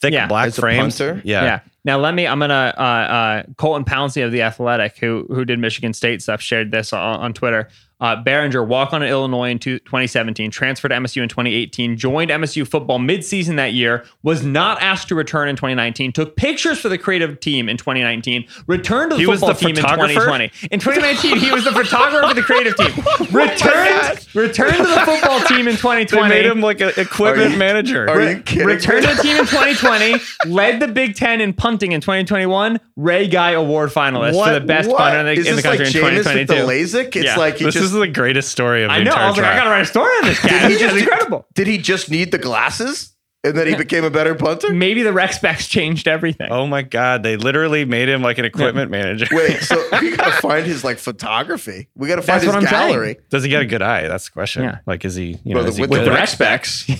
thick 0.00 0.12
Yeah. 0.14 0.26
black 0.26 0.48
As 0.48 0.58
frames. 0.58 0.98
Yeah. 0.98 1.14
Yeah. 1.22 1.60
Now 1.84 1.98
let 1.98 2.14
me. 2.14 2.26
I'm 2.26 2.38
gonna. 2.40 2.74
Uh, 2.76 2.80
uh, 2.80 3.42
Colton 3.58 3.84
Pouncy 3.84 4.24
of 4.24 4.32
the 4.32 4.42
Athletic, 4.42 4.98
who 4.98 5.26
who 5.28 5.44
did 5.44 5.58
Michigan 5.58 5.92
State 5.92 6.22
stuff, 6.22 6.40
shared 6.40 6.70
this 6.70 6.92
on, 6.92 7.20
on 7.20 7.32
Twitter. 7.34 7.68
Uh, 8.00 8.22
Baringer 8.22 8.64
walk 8.64 8.92
on 8.92 9.02
in 9.02 9.08
Illinois 9.08 9.50
in 9.50 9.58
2017, 9.58 10.50
transferred 10.52 10.90
to 10.90 10.94
MSU 10.94 11.20
in 11.22 11.28
2018, 11.28 11.96
joined 11.96 12.30
MSU 12.30 12.66
football 12.66 13.00
midseason 13.00 13.56
that 13.56 13.72
year, 13.72 14.04
was 14.22 14.44
not 14.44 14.80
asked 14.80 15.08
to 15.08 15.16
return 15.16 15.48
in 15.48 15.56
2019, 15.56 16.12
took 16.12 16.36
pictures 16.36 16.78
for 16.78 16.88
the 16.88 16.96
creative 16.96 17.40
team 17.40 17.68
in 17.68 17.76
2019, 17.76 18.46
returned 18.68 19.10
to 19.10 19.16
the 19.16 19.20
He 19.22 19.26
was 19.26 19.40
football 19.40 19.54
the 19.54 19.60
team 19.60 19.70
in 19.70 19.76
photographer? 19.76 20.14
2020. 20.14 20.68
In 20.70 20.78
2019, 20.78 21.38
he 21.38 21.50
was 21.50 21.64
the 21.64 21.72
photographer 21.82 22.28
for 22.28 22.34
the 22.34 22.42
creative 22.42 22.76
team. 22.76 22.88
Returned, 23.32 24.26
returned 24.34 24.76
to 24.76 24.82
the 24.84 25.02
football 25.04 25.40
team 25.40 25.68
in 25.68 25.76
2020. 25.76 26.06
They 26.06 26.42
made 26.42 26.46
him 26.46 26.60
like 26.60 26.80
an 26.80 26.92
equipment 26.96 27.48
Are 27.48 27.50
you- 27.50 27.56
manager. 27.58 28.08
Are 28.08 28.20
you 28.22 28.40
kidding? 28.40 28.66
Returned 28.66 29.06
me? 29.06 29.10
to 29.10 29.16
the 29.16 29.22
team 29.22 29.36
in 29.38 29.46
2020, 29.46 30.50
led 30.52 30.80
the 30.80 30.88
Big 30.88 31.14
Ten 31.14 31.40
in 31.40 31.52
punting 31.52 31.92
in 31.92 32.00
2021, 32.00 32.78
Ray 32.96 33.26
Guy 33.28 33.50
Award 33.52 33.90
finalist 33.90 34.42
for 34.44 34.52
the 34.58 34.64
best 34.64 34.88
what? 34.88 34.98
punter 34.98 35.18
in 35.20 35.26
the, 35.26 35.32
Is 35.32 35.46
in 35.46 35.56
the 35.56 35.62
this 35.62 35.64
like 35.64 35.78
country 35.80 36.00
in 36.00 36.06
Jameis 36.06 36.16
with 36.18 36.48
2022. 36.48 36.54
the 36.54 36.72
LASIK? 36.72 37.16
It's 37.16 37.24
Yeah. 37.26 37.36
like 37.36 37.56
he 37.58 37.64
this 37.66 37.74
just 37.74 37.87
is 37.92 37.98
the 37.98 38.08
greatest 38.08 38.50
story 38.50 38.82
of 38.84 38.88
the 38.90 38.94
I 38.94 39.02
know. 39.02 39.10
entire 39.10 39.24
I 39.24 39.28
was 39.28 39.36
like, 39.36 39.46
I 39.46 39.48
track. 39.50 39.58
gotta 39.60 39.70
write 39.70 39.82
a 39.82 39.86
story 39.86 40.10
on 40.22 40.24
this 40.24 40.40
guy. 40.40 40.68
He's 40.68 40.78
just 40.80 40.96
incredible. 40.96 41.46
did 41.54 41.66
he 41.66 41.78
just 41.78 42.10
need 42.10 42.30
the 42.32 42.38
glasses 42.38 43.14
and 43.44 43.56
then 43.56 43.68
he 43.68 43.76
became 43.76 44.02
a 44.04 44.10
better 44.10 44.34
punter? 44.34 44.72
Maybe 44.72 45.02
the 45.02 45.12
rec 45.12 45.32
specs 45.32 45.68
changed 45.68 46.08
everything. 46.08 46.48
Oh 46.50 46.66
my 46.66 46.82
god, 46.82 47.22
they 47.22 47.36
literally 47.36 47.84
made 47.84 48.08
him 48.08 48.20
like 48.22 48.38
an 48.38 48.44
equipment 48.44 48.90
manager. 48.90 49.26
Wait, 49.30 49.60
so 49.60 49.76
we 50.00 50.16
gotta 50.16 50.32
find 50.42 50.66
his 50.66 50.82
like 50.84 50.98
photography. 50.98 51.88
We 51.94 52.08
gotta 52.08 52.22
find 52.22 52.42
That's 52.42 52.52
what 52.52 52.62
his 52.62 52.72
I'm 52.72 52.78
saying. 52.78 52.90
gallery. 52.92 53.16
Does 53.30 53.44
he 53.44 53.48
get 53.48 53.62
a 53.62 53.66
good 53.66 53.82
eye? 53.82 54.08
That's 54.08 54.24
the 54.26 54.32
question. 54.32 54.64
Yeah. 54.64 54.78
Like, 54.86 55.04
is 55.04 55.14
he? 55.14 55.38
You 55.44 55.54
know, 55.54 55.60
Bro, 55.60 55.68
is 55.70 55.76
he 55.76 55.82
with 55.82 55.90
the 55.90 56.04
good? 56.04 56.14
rec 56.14 56.28
specs. 56.28 56.82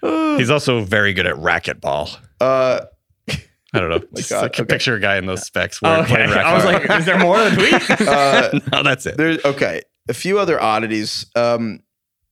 He's 0.38 0.48
also 0.50 0.82
very 0.82 1.12
good 1.12 1.26
at 1.26 1.34
racquetball. 1.36 2.16
Uh, 2.40 2.80
I 3.72 3.80
don't 3.80 3.90
know. 3.90 4.00
Just 4.16 4.30
God, 4.30 4.42
like 4.42 4.58
a 4.58 4.62
okay. 4.62 4.74
picture 4.74 4.94
a 4.94 5.00
guy 5.00 5.16
in 5.16 5.26
those 5.26 5.46
specs. 5.46 5.80
Oh, 5.82 5.88
Wearing, 5.88 6.04
okay. 6.04 6.14
playing 6.14 6.32
I 6.32 6.54
was 6.54 6.64
like, 6.64 6.90
is 6.90 7.06
there 7.06 7.18
more 7.18 7.38
the 7.38 7.50
tweet? 7.50 8.00
uh, 8.08 8.50
no, 8.72 8.82
that's 8.82 9.06
it. 9.06 9.16
There's 9.16 9.44
okay. 9.44 9.82
A 10.08 10.14
few 10.14 10.38
other 10.38 10.60
oddities 10.60 11.26
um, 11.36 11.80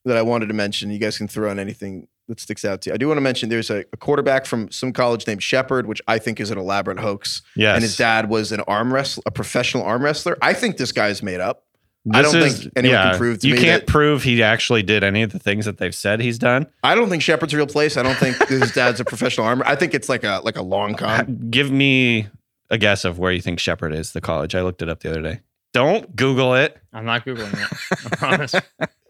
that 0.05 0.17
I 0.17 0.23
wanted 0.23 0.47
to 0.47 0.55
mention. 0.55 0.91
You 0.91 0.99
guys 0.99 1.19
can 1.19 1.29
throw 1.29 1.51
on 1.51 1.59
anything 1.59 2.09
that 2.29 2.41
sticks 2.41 2.65
out 2.65 2.83
to 2.83 2.91
you. 2.91 2.95
I 2.95 2.97
do 2.97 3.09
want 3.09 3.19
to 3.19 3.23
mention 3.23 3.49
there's 3.49 3.71
a, 3.71 3.85
a 3.93 3.97
quarterback 3.97 4.47
from 4.47 4.71
some 4.71 4.93
college 4.93 5.27
named 5.27 5.43
Shepherd, 5.43 5.87
which 5.87 6.03
I 6.07 6.19
think 6.19 6.41
is 6.41 6.51
an 6.51 6.59
elaborate 6.59 6.99
hoax. 6.99 7.43
Yes. 7.57 7.75
And 7.75 7.83
his 7.83 7.97
dad 7.97 8.29
was 8.29 8.53
an 8.53 8.61
arm 8.63 8.93
wrestler, 8.93 9.23
a 9.27 9.31
professional 9.31 9.83
arm 9.85 10.03
wrestler. 10.03 10.37
I 10.43 10.55
think 10.55 10.77
this 10.77 10.93
guy's 10.93 11.23
made 11.23 11.41
up. 11.41 11.65
I 12.13 12.23
This 12.23 12.33
don't 12.33 12.43
is- 12.43 12.59
think 12.63 12.73
anyone 12.77 12.95
yeah, 12.95 13.11
can 13.11 13.19
prove 13.19 13.39
to 13.41 13.49
you 13.49 13.55
me 13.55 13.61
can't 13.61 13.87
that- 13.87 13.91
prove 13.93 14.23
he 14.23 14.43
actually 14.43 14.83
did 14.83 15.05
any 15.05 15.23
of 15.23 15.33
the 15.33 15.39
things 15.39 15.65
that 15.67 15.79
they've 15.79 15.95
said 15.95 16.21
he's 16.21 16.39
done. 16.39 16.67
I 16.83 16.95
don't 16.95 17.09
think 17.11 17.23
Shepherd's 17.23 17.53
a 17.53 17.57
real 17.57 17.67
place. 17.67 17.97
I 17.97 18.03
don't 18.03 18.17
think 18.17 18.37
his 18.49 18.73
dad's 18.73 19.01
a 19.01 19.05
professional 19.05 19.47
armor. 19.47 19.65
I 19.67 19.75
think 19.77 19.95
it's 19.95 20.09
like 20.09 20.25
a 20.25 20.41
like 20.45 20.57
a 20.57 20.63
long 20.63 20.95
con. 20.95 21.49
Give 21.51 21.71
me 21.71 22.29
a 22.71 22.79
guess 22.79 23.05
of 23.05 23.19
where 23.19 23.33
you 23.33 23.41
think 23.41 23.59
Shepherd 23.61 23.93
is, 23.95 24.13
the 24.13 24.21
college. 24.21 24.55
I 24.55 24.63
looked 24.63 24.81
it 24.83 24.89
up 24.89 25.01
the 25.01 25.11
other 25.11 25.23
day. 25.23 25.41
Don't 25.75 26.15
Google 26.17 26.55
it. 26.55 26.79
I'm 26.95 27.05
not 27.05 27.27
Googling 27.27 27.53
it. 27.53 28.13
I 28.13 28.17
promise. 28.17 28.55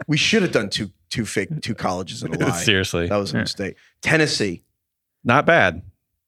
We 0.06 0.16
should 0.16 0.40
have 0.42 0.52
done 0.52 0.70
two 0.70 0.90
two 1.10 1.26
fake 1.26 1.48
two 1.60 1.74
colleges 1.74 2.22
in 2.22 2.32
a 2.34 2.38
lie. 2.46 2.50
Seriously. 2.62 3.08
That 3.08 3.16
was 3.18 3.34
a 3.34 3.38
mistake. 3.38 3.76
Tennessee. 4.00 4.62
Not 5.22 5.44
bad. 5.44 5.82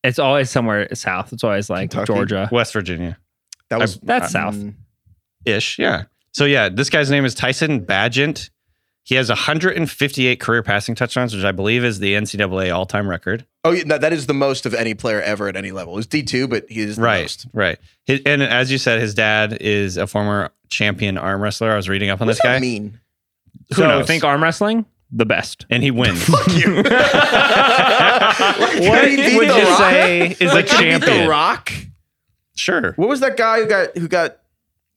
It's 0.04 0.18
always 0.18 0.50
somewhere 0.50 0.94
south. 0.94 1.32
It's 1.32 1.42
always 1.44 1.70
like 1.70 1.90
Kentucky? 1.90 2.06
Georgia. 2.12 2.48
West 2.52 2.72
Virginia 2.74 3.16
That 3.70 3.78
was 3.78 3.96
That's 4.00 4.32
south. 4.32 4.54
Mm, 4.56 4.74
ish. 5.46 5.78
Yeah. 5.78 6.04
So 6.32 6.44
yeah, 6.44 6.68
this 6.68 6.90
guy's 6.90 7.10
name 7.10 7.24
is 7.24 7.34
Tyson 7.34 7.84
Bagent. 7.84 8.50
He 9.02 9.14
has 9.16 9.28
158 9.28 10.38
career 10.38 10.62
passing 10.62 10.94
touchdowns, 10.94 11.34
which 11.34 11.42
I 11.44 11.50
believe 11.52 11.84
is 11.84 11.98
the 11.98 12.12
NCAA 12.14 12.72
all 12.72 12.86
time 12.86 13.08
record. 13.08 13.44
Oh, 13.64 13.72
yeah, 13.72 13.82
that, 13.86 14.02
that 14.02 14.12
is 14.12 14.26
the 14.26 14.34
most 14.34 14.66
of 14.66 14.74
any 14.74 14.94
player 14.94 15.20
ever 15.20 15.48
at 15.48 15.56
any 15.56 15.72
level. 15.72 15.94
It 15.94 15.96
was 15.96 16.06
D 16.06 16.22
two, 16.22 16.46
but 16.46 16.66
he 16.68 16.80
is 16.80 16.96
the 16.96 17.02
right. 17.02 17.22
most. 17.22 17.46
Right. 17.52 17.78
His, 18.04 18.20
and 18.24 18.42
as 18.42 18.70
you 18.70 18.78
said, 18.78 19.00
his 19.00 19.14
dad 19.14 19.56
is 19.60 19.96
a 19.96 20.06
former 20.06 20.50
champion 20.68 21.18
arm 21.18 21.40
wrestler. 21.40 21.72
I 21.72 21.76
was 21.76 21.88
reading 21.88 22.10
up 22.10 22.20
on 22.20 22.26
What 22.26 22.32
this 22.34 22.38
does 22.38 22.44
guy. 22.44 22.52
that 22.54 22.60
mean? 22.60 23.00
Who 23.70 23.74
so 23.76 23.88
knows? 23.88 24.06
think 24.06 24.22
arm 24.22 24.42
wrestling, 24.42 24.84
the 25.10 25.26
best. 25.26 25.66
and 25.70 25.82
he 25.82 25.90
wins. 25.90 26.28
You. 26.48 26.82
what 28.88 29.08
he 29.08 29.36
would 29.36 29.48
you 29.48 29.62
Rock? 29.64 29.78
say 29.78 30.36
is 30.38 30.40
a 30.52 30.54
Like, 30.54 30.66
can 30.66 30.78
he 30.84 30.84
beat 30.84 31.00
champion? 31.06 31.22
The 31.24 31.28
Rock. 31.28 31.72
Sure. 32.54 32.92
What 32.92 33.08
was 33.08 33.20
that 33.20 33.36
guy 33.36 33.60
who 33.60 33.66
got 33.66 33.96
who 33.96 34.06
got 34.08 34.36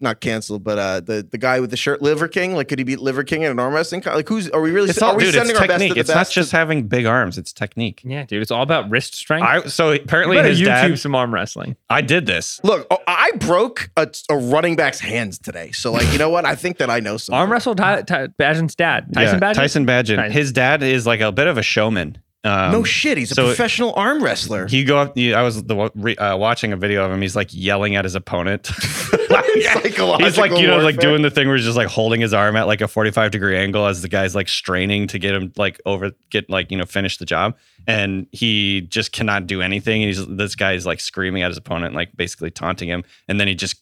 not 0.03 0.19
canceled, 0.19 0.63
but 0.63 0.77
uh, 0.77 0.99
the 0.99 1.27
the 1.29 1.37
guy 1.39 1.59
with 1.59 1.71
the 1.71 1.77
shirt, 1.77 2.01
Liver 2.01 2.27
King? 2.27 2.53
Like, 2.55 2.67
could 2.67 2.77
he 2.77 2.83
beat 2.83 2.99
Liver 2.99 3.23
King 3.23 3.41
in 3.41 3.49
an 3.51 3.57
arm 3.59 3.73
wrestling? 3.73 4.01
co- 4.01 4.13
Like, 4.13 4.27
who's 4.29 4.49
are 4.51 4.61
we 4.61 4.69
really? 4.71 4.89
It's 4.89 5.01
are 5.01 5.09
all, 5.11 5.15
we 5.15 5.23
dude. 5.23 5.29
It's 5.29 5.37
sending 5.37 5.55
our 5.55 5.61
best 5.67 5.71
to 5.71 5.79
technique. 5.79 5.93
the 5.95 5.99
It's 6.01 6.09
not 6.09 6.15
best? 6.15 6.33
just 6.33 6.51
having 6.51 6.87
big 6.87 7.05
arms. 7.07 7.37
It's 7.39 7.51
technique. 7.51 8.01
Yeah, 8.03 8.25
dude. 8.25 8.41
It's 8.41 8.51
all 8.51 8.61
about 8.61 8.89
wrist 8.91 9.15
strength. 9.15 9.45
I 9.47 9.61
so 9.67 9.91
apparently 9.93 10.37
better 10.37 10.49
his 10.49 10.61
YouTube 10.61 10.65
dad. 10.65 10.99
some 10.99 11.15
arm 11.15 11.33
wrestling. 11.33 11.75
I 11.89 12.01
did 12.01 12.25
this. 12.25 12.59
Look, 12.63 12.85
oh, 12.91 12.99
I 13.07 13.31
broke 13.37 13.89
a, 13.97 14.07
a 14.29 14.37
running 14.37 14.75
back's 14.75 14.99
hands 14.99 15.39
today, 15.39 15.71
so 15.71 15.91
like, 15.91 16.11
you 16.11 16.19
know 16.19 16.29
what? 16.29 16.45
I 16.45 16.55
think 16.55 16.77
that 16.77 16.89
I 16.89 16.99
know 16.99 17.17
something. 17.17 17.39
Arm 17.39 17.51
wrestle 17.51 17.73
Ty, 17.75 18.01
Ty, 18.03 18.27
Bagent's 18.27 18.75
dad. 18.75 19.13
Tyson 19.13 19.39
Yeah, 19.41 19.49
Bagent? 19.51 19.55
Tyson 19.55 19.85
Bagent. 19.87 20.15
Tyson. 20.17 20.31
His 20.31 20.51
dad 20.51 20.83
is 20.83 21.07
like 21.07 21.21
a 21.21 21.31
bit 21.31 21.47
of 21.47 21.57
a 21.57 21.63
showman. 21.63 22.17
Um, 22.45 22.71
no 22.73 22.83
shit, 22.83 23.17
he's 23.17 23.31
a 23.31 23.35
so- 23.35 23.45
professional 23.47 23.93
arm 23.95 24.21
wrestler. 24.21 24.67
He 24.67 24.83
go 24.83 24.97
up. 24.97 25.17
you- 25.17 25.33
I 25.33 25.43
was 25.43 25.63
the, 25.63 25.91
re, 25.95 26.15
uh, 26.17 26.35
watching 26.35 26.73
a 26.73 26.77
video 26.77 27.05
of 27.05 27.11
him. 27.11 27.21
He's 27.21 27.35
like 27.37 27.49
yelling 27.51 27.95
at 27.95 28.03
his 28.03 28.15
opponent. 28.15 28.69
Psychological 29.63 30.17
he's 30.25 30.37
like 30.37 30.51
you 30.59 30.67
know 30.67 30.77
like 30.79 30.97
doing 30.97 31.21
the 31.21 31.29
thing 31.29 31.47
where 31.47 31.55
he's 31.55 31.65
just 31.65 31.77
like 31.77 31.87
holding 31.87 32.21
his 32.21 32.33
arm 32.33 32.55
at 32.55 32.63
like 32.67 32.81
a 32.81 32.87
45 32.87 33.31
degree 33.31 33.55
angle 33.57 33.85
as 33.85 34.01
the 34.01 34.07
guy's 34.09 34.35
like 34.35 34.47
straining 34.47 35.07
to 35.07 35.19
get 35.19 35.33
him 35.33 35.51
like 35.57 35.79
over 35.85 36.11
get 36.29 36.49
like 36.49 36.71
you 36.71 36.77
know 36.77 36.85
finish 36.85 37.17
the 37.17 37.25
job 37.25 37.55
and 37.87 38.27
he 38.31 38.81
just 38.81 39.11
cannot 39.11 39.47
do 39.47 39.61
anything 39.61 40.01
and 40.03 40.07
he's 40.09 40.25
this 40.27 40.55
guy's 40.55 40.85
like 40.85 40.99
screaming 40.99 41.43
at 41.43 41.49
his 41.49 41.57
opponent 41.57 41.93
like 41.95 42.15
basically 42.15 42.51
taunting 42.51 42.89
him 42.89 43.03
and 43.27 43.39
then 43.39 43.47
he 43.47 43.55
just 43.55 43.77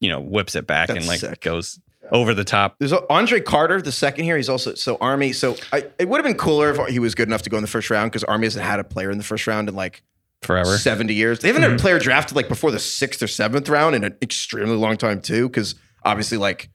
you 0.00 0.08
know 0.10 0.20
whips 0.20 0.54
it 0.54 0.66
back 0.66 0.88
That's 0.88 0.98
and 0.98 1.06
like 1.08 1.20
sick. 1.20 1.40
goes 1.40 1.80
over 2.12 2.34
the 2.34 2.44
top 2.44 2.76
There's 2.78 2.92
Andre 2.92 3.40
Carter, 3.40 3.80
the 3.80 3.92
second 3.92 4.24
here. 4.24 4.36
He's 4.36 4.48
also 4.48 4.74
so 4.74 4.96
Army. 5.00 5.32
So 5.32 5.56
I, 5.72 5.84
it 5.98 6.08
would 6.08 6.18
have 6.18 6.24
been 6.24 6.36
cooler 6.36 6.70
if 6.70 6.88
he 6.88 6.98
was 6.98 7.14
good 7.14 7.28
enough 7.28 7.42
to 7.42 7.50
go 7.50 7.56
in 7.56 7.62
the 7.62 7.68
first 7.68 7.90
round 7.90 8.10
because 8.10 8.24
Army 8.24 8.46
hasn't 8.46 8.64
had 8.64 8.80
a 8.80 8.84
player 8.84 9.10
in 9.10 9.18
the 9.18 9.24
first 9.24 9.46
round 9.46 9.68
in 9.68 9.74
like 9.74 10.02
forever 10.42 10.76
70 10.76 11.14
years. 11.14 11.40
They 11.40 11.48
haven't 11.48 11.62
had 11.62 11.72
a 11.72 11.76
player 11.76 11.98
drafted 11.98 12.36
like 12.36 12.48
before 12.48 12.70
the 12.70 12.78
sixth 12.78 13.22
or 13.22 13.26
seventh 13.26 13.68
round 13.68 13.94
in 13.94 14.04
an 14.04 14.16
extremely 14.22 14.76
long 14.76 14.96
time 14.96 15.20
too. 15.20 15.48
Because 15.48 15.74
obviously, 16.04 16.38
like 16.38 16.70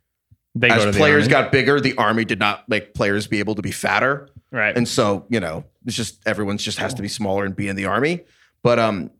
They 0.55 0.69
as 0.69 0.95
players 0.95 1.27
got 1.27 1.51
bigger, 1.51 1.79
the 1.79 1.95
Army 1.97 2.25
did 2.25 2.39
not 2.39 2.67
make 2.69 2.93
players 2.93 3.27
be 3.27 3.39
able 3.39 3.55
to 3.55 3.61
be 3.61 3.71
fatter. 3.71 4.29
right. 4.51 4.75
And 4.75 4.87
so, 4.87 5.25
you 5.29 5.39
know, 5.39 5.65
it's 5.85 5.95
just 5.95 6.25
everyone's 6.27 6.63
just 6.63 6.77
has 6.79 6.93
to 6.95 7.01
be 7.01 7.07
smaller 7.07 7.45
and 7.45 7.55
be 7.55 7.67
in 7.67 7.75
the 7.75 7.85
army. 7.85 8.21
But 8.61 8.79
um 8.79 9.11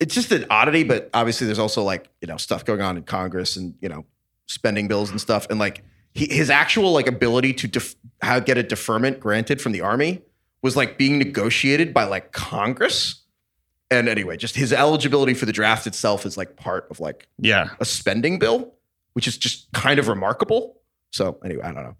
it's 0.00 0.14
just 0.14 0.32
an 0.32 0.46
oddity, 0.50 0.82
but 0.82 1.10
obviously 1.14 1.46
there's 1.46 1.58
also 1.60 1.82
like, 1.84 2.08
you 2.20 2.26
know, 2.26 2.36
stuff 2.36 2.64
going 2.64 2.80
on 2.80 2.96
in 2.96 3.04
Congress 3.04 3.56
and, 3.56 3.74
you 3.80 3.88
know, 3.88 4.04
spending 4.46 4.88
bills 4.88 5.10
and 5.10 5.20
stuff. 5.20 5.46
And 5.50 5.58
like 5.58 5.82
he, 6.14 6.26
his 6.26 6.50
actual 6.50 6.92
like 6.92 7.06
ability 7.06 7.54
to 7.54 7.68
def- 7.68 7.94
how 8.20 8.40
get 8.40 8.58
a 8.58 8.62
deferment 8.62 9.20
granted 9.20 9.60
from 9.60 9.72
the 9.72 9.80
army 9.80 10.20
was 10.62 10.76
like 10.76 10.98
being 10.98 11.18
negotiated 11.18 11.92
by 11.94 12.04
like 12.04 12.32
Congress. 12.32 13.22
And 13.90 14.08
anyway, 14.08 14.36
just 14.36 14.56
his 14.56 14.72
eligibility 14.72 15.34
for 15.34 15.44
the 15.46 15.52
draft 15.52 15.86
itself 15.86 16.24
is 16.24 16.36
like 16.36 16.56
part 16.56 16.86
of 16.90 17.00
like 17.00 17.28
yeah 17.38 17.70
a 17.80 17.84
spending 17.84 18.38
bill, 18.38 18.72
which 19.14 19.26
is 19.28 19.36
just 19.36 19.70
kind 19.72 19.98
of 19.98 20.08
remarkable. 20.08 20.80
So 21.10 21.38
anyway, 21.44 21.62
I 21.62 21.72
don't 21.72 21.82
know. 21.82 21.96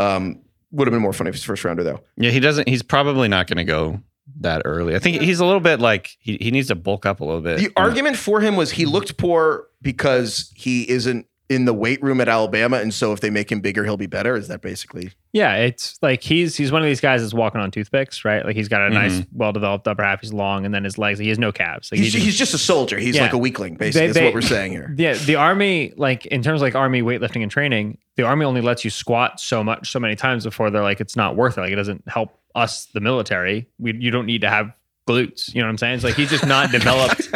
Um, 0.00 0.40
would 0.70 0.86
have 0.86 0.92
been 0.92 1.02
more 1.02 1.12
funny 1.12 1.28
if 1.30 1.34
he's 1.34 1.44
first 1.44 1.64
rounder 1.64 1.82
though. 1.82 2.00
yeah 2.18 2.30
he 2.30 2.40
doesn't 2.40 2.68
he's 2.68 2.82
probably 2.82 3.26
not 3.26 3.46
going 3.46 3.56
to 3.56 3.64
go 3.64 4.00
that 4.40 4.60
early 4.66 4.94
i 4.94 4.98
think 4.98 5.22
he's 5.22 5.40
a 5.40 5.44
little 5.46 5.60
bit 5.60 5.80
like 5.80 6.10
he, 6.20 6.36
he 6.38 6.50
needs 6.50 6.68
to 6.68 6.74
bulk 6.74 7.06
up 7.06 7.20
a 7.20 7.24
little 7.24 7.40
bit 7.40 7.58
The 7.58 7.70
argument 7.74 8.16
for 8.18 8.42
him 8.42 8.54
was 8.54 8.70
he 8.70 8.84
looked 8.84 9.16
poor 9.16 9.66
because 9.80 10.52
he 10.54 10.86
isn't 10.90 11.26
in 11.48 11.64
the 11.64 11.72
weight 11.72 12.02
room 12.02 12.20
at 12.20 12.28
Alabama, 12.28 12.76
and 12.78 12.92
so 12.92 13.12
if 13.12 13.20
they 13.20 13.30
make 13.30 13.50
him 13.50 13.60
bigger, 13.60 13.84
he'll 13.84 13.96
be 13.96 14.06
better. 14.06 14.36
Is 14.36 14.48
that 14.48 14.60
basically? 14.60 15.12
Yeah, 15.32 15.56
it's 15.56 15.98
like 16.02 16.22
he's 16.22 16.56
he's 16.56 16.70
one 16.70 16.82
of 16.82 16.86
these 16.86 17.00
guys 17.00 17.22
that's 17.22 17.32
walking 17.32 17.60
on 17.60 17.70
toothpicks, 17.70 18.24
right? 18.24 18.44
Like 18.44 18.54
he's 18.54 18.68
got 18.68 18.82
a 18.82 18.84
mm-hmm. 18.84 18.94
nice, 18.94 19.26
well 19.32 19.52
developed 19.52 19.88
upper 19.88 20.02
half. 20.02 20.20
He's 20.20 20.32
long, 20.32 20.66
and 20.66 20.74
then 20.74 20.84
his 20.84 20.98
legs. 20.98 21.18
He 21.18 21.28
has 21.30 21.38
no 21.38 21.50
calves. 21.50 21.90
Like 21.90 22.00
He's, 22.00 22.12
he 22.12 22.18
just- 22.18 22.24
he's 22.24 22.38
just 22.38 22.54
a 22.54 22.58
soldier. 22.58 22.98
He's 22.98 23.16
Yeah. 23.16 23.22
like 23.22 23.32
a 23.32 23.38
weakling, 23.38 23.76
basically. 23.76 24.08
They- 24.08 24.12
That's 24.12 24.24
what 24.24 24.34
we're 24.34 24.40
saying 24.42 24.72
here. 24.72 24.94
Yeah, 24.98 25.14
the 25.14 25.36
army, 25.36 25.92
like 25.96 26.26
in 26.26 26.42
terms 26.42 26.60
of 26.60 26.62
like 26.62 26.74
army 26.74 27.02
weightlifting 27.02 27.42
and 27.42 27.50
training, 27.50 27.98
the 28.16 28.24
army 28.24 28.44
only 28.44 28.60
lets 28.60 28.84
you 28.84 28.90
squat 28.90 29.38
so 29.38 29.62
much, 29.62 29.90
so 29.90 30.00
many 30.00 30.16
times 30.16 30.44
before 30.44 30.70
they're 30.70 30.82
like, 30.82 31.00
it's 31.00 31.14
not 31.14 31.36
worth 31.36 31.56
it. 31.56 31.60
Like 31.60 31.72
it 31.72 31.76
doesn't 31.76 32.02
help 32.08 32.38
us, 32.54 32.86
the 32.86 33.00
military. 33.00 33.68
We 33.78 33.94
you 33.94 34.10
don't 34.10 34.26
need 34.26 34.40
to 34.40 34.50
have 34.50 34.72
glutes. 35.06 35.54
You 35.54 35.60
know 35.60 35.66
what 35.66 35.70
I'm 35.70 35.78
saying? 35.78 35.94
It's 35.94 36.04
like 36.04 36.14
he's 36.14 36.30
just 36.30 36.46
not 36.46 36.70
developed 36.72 37.28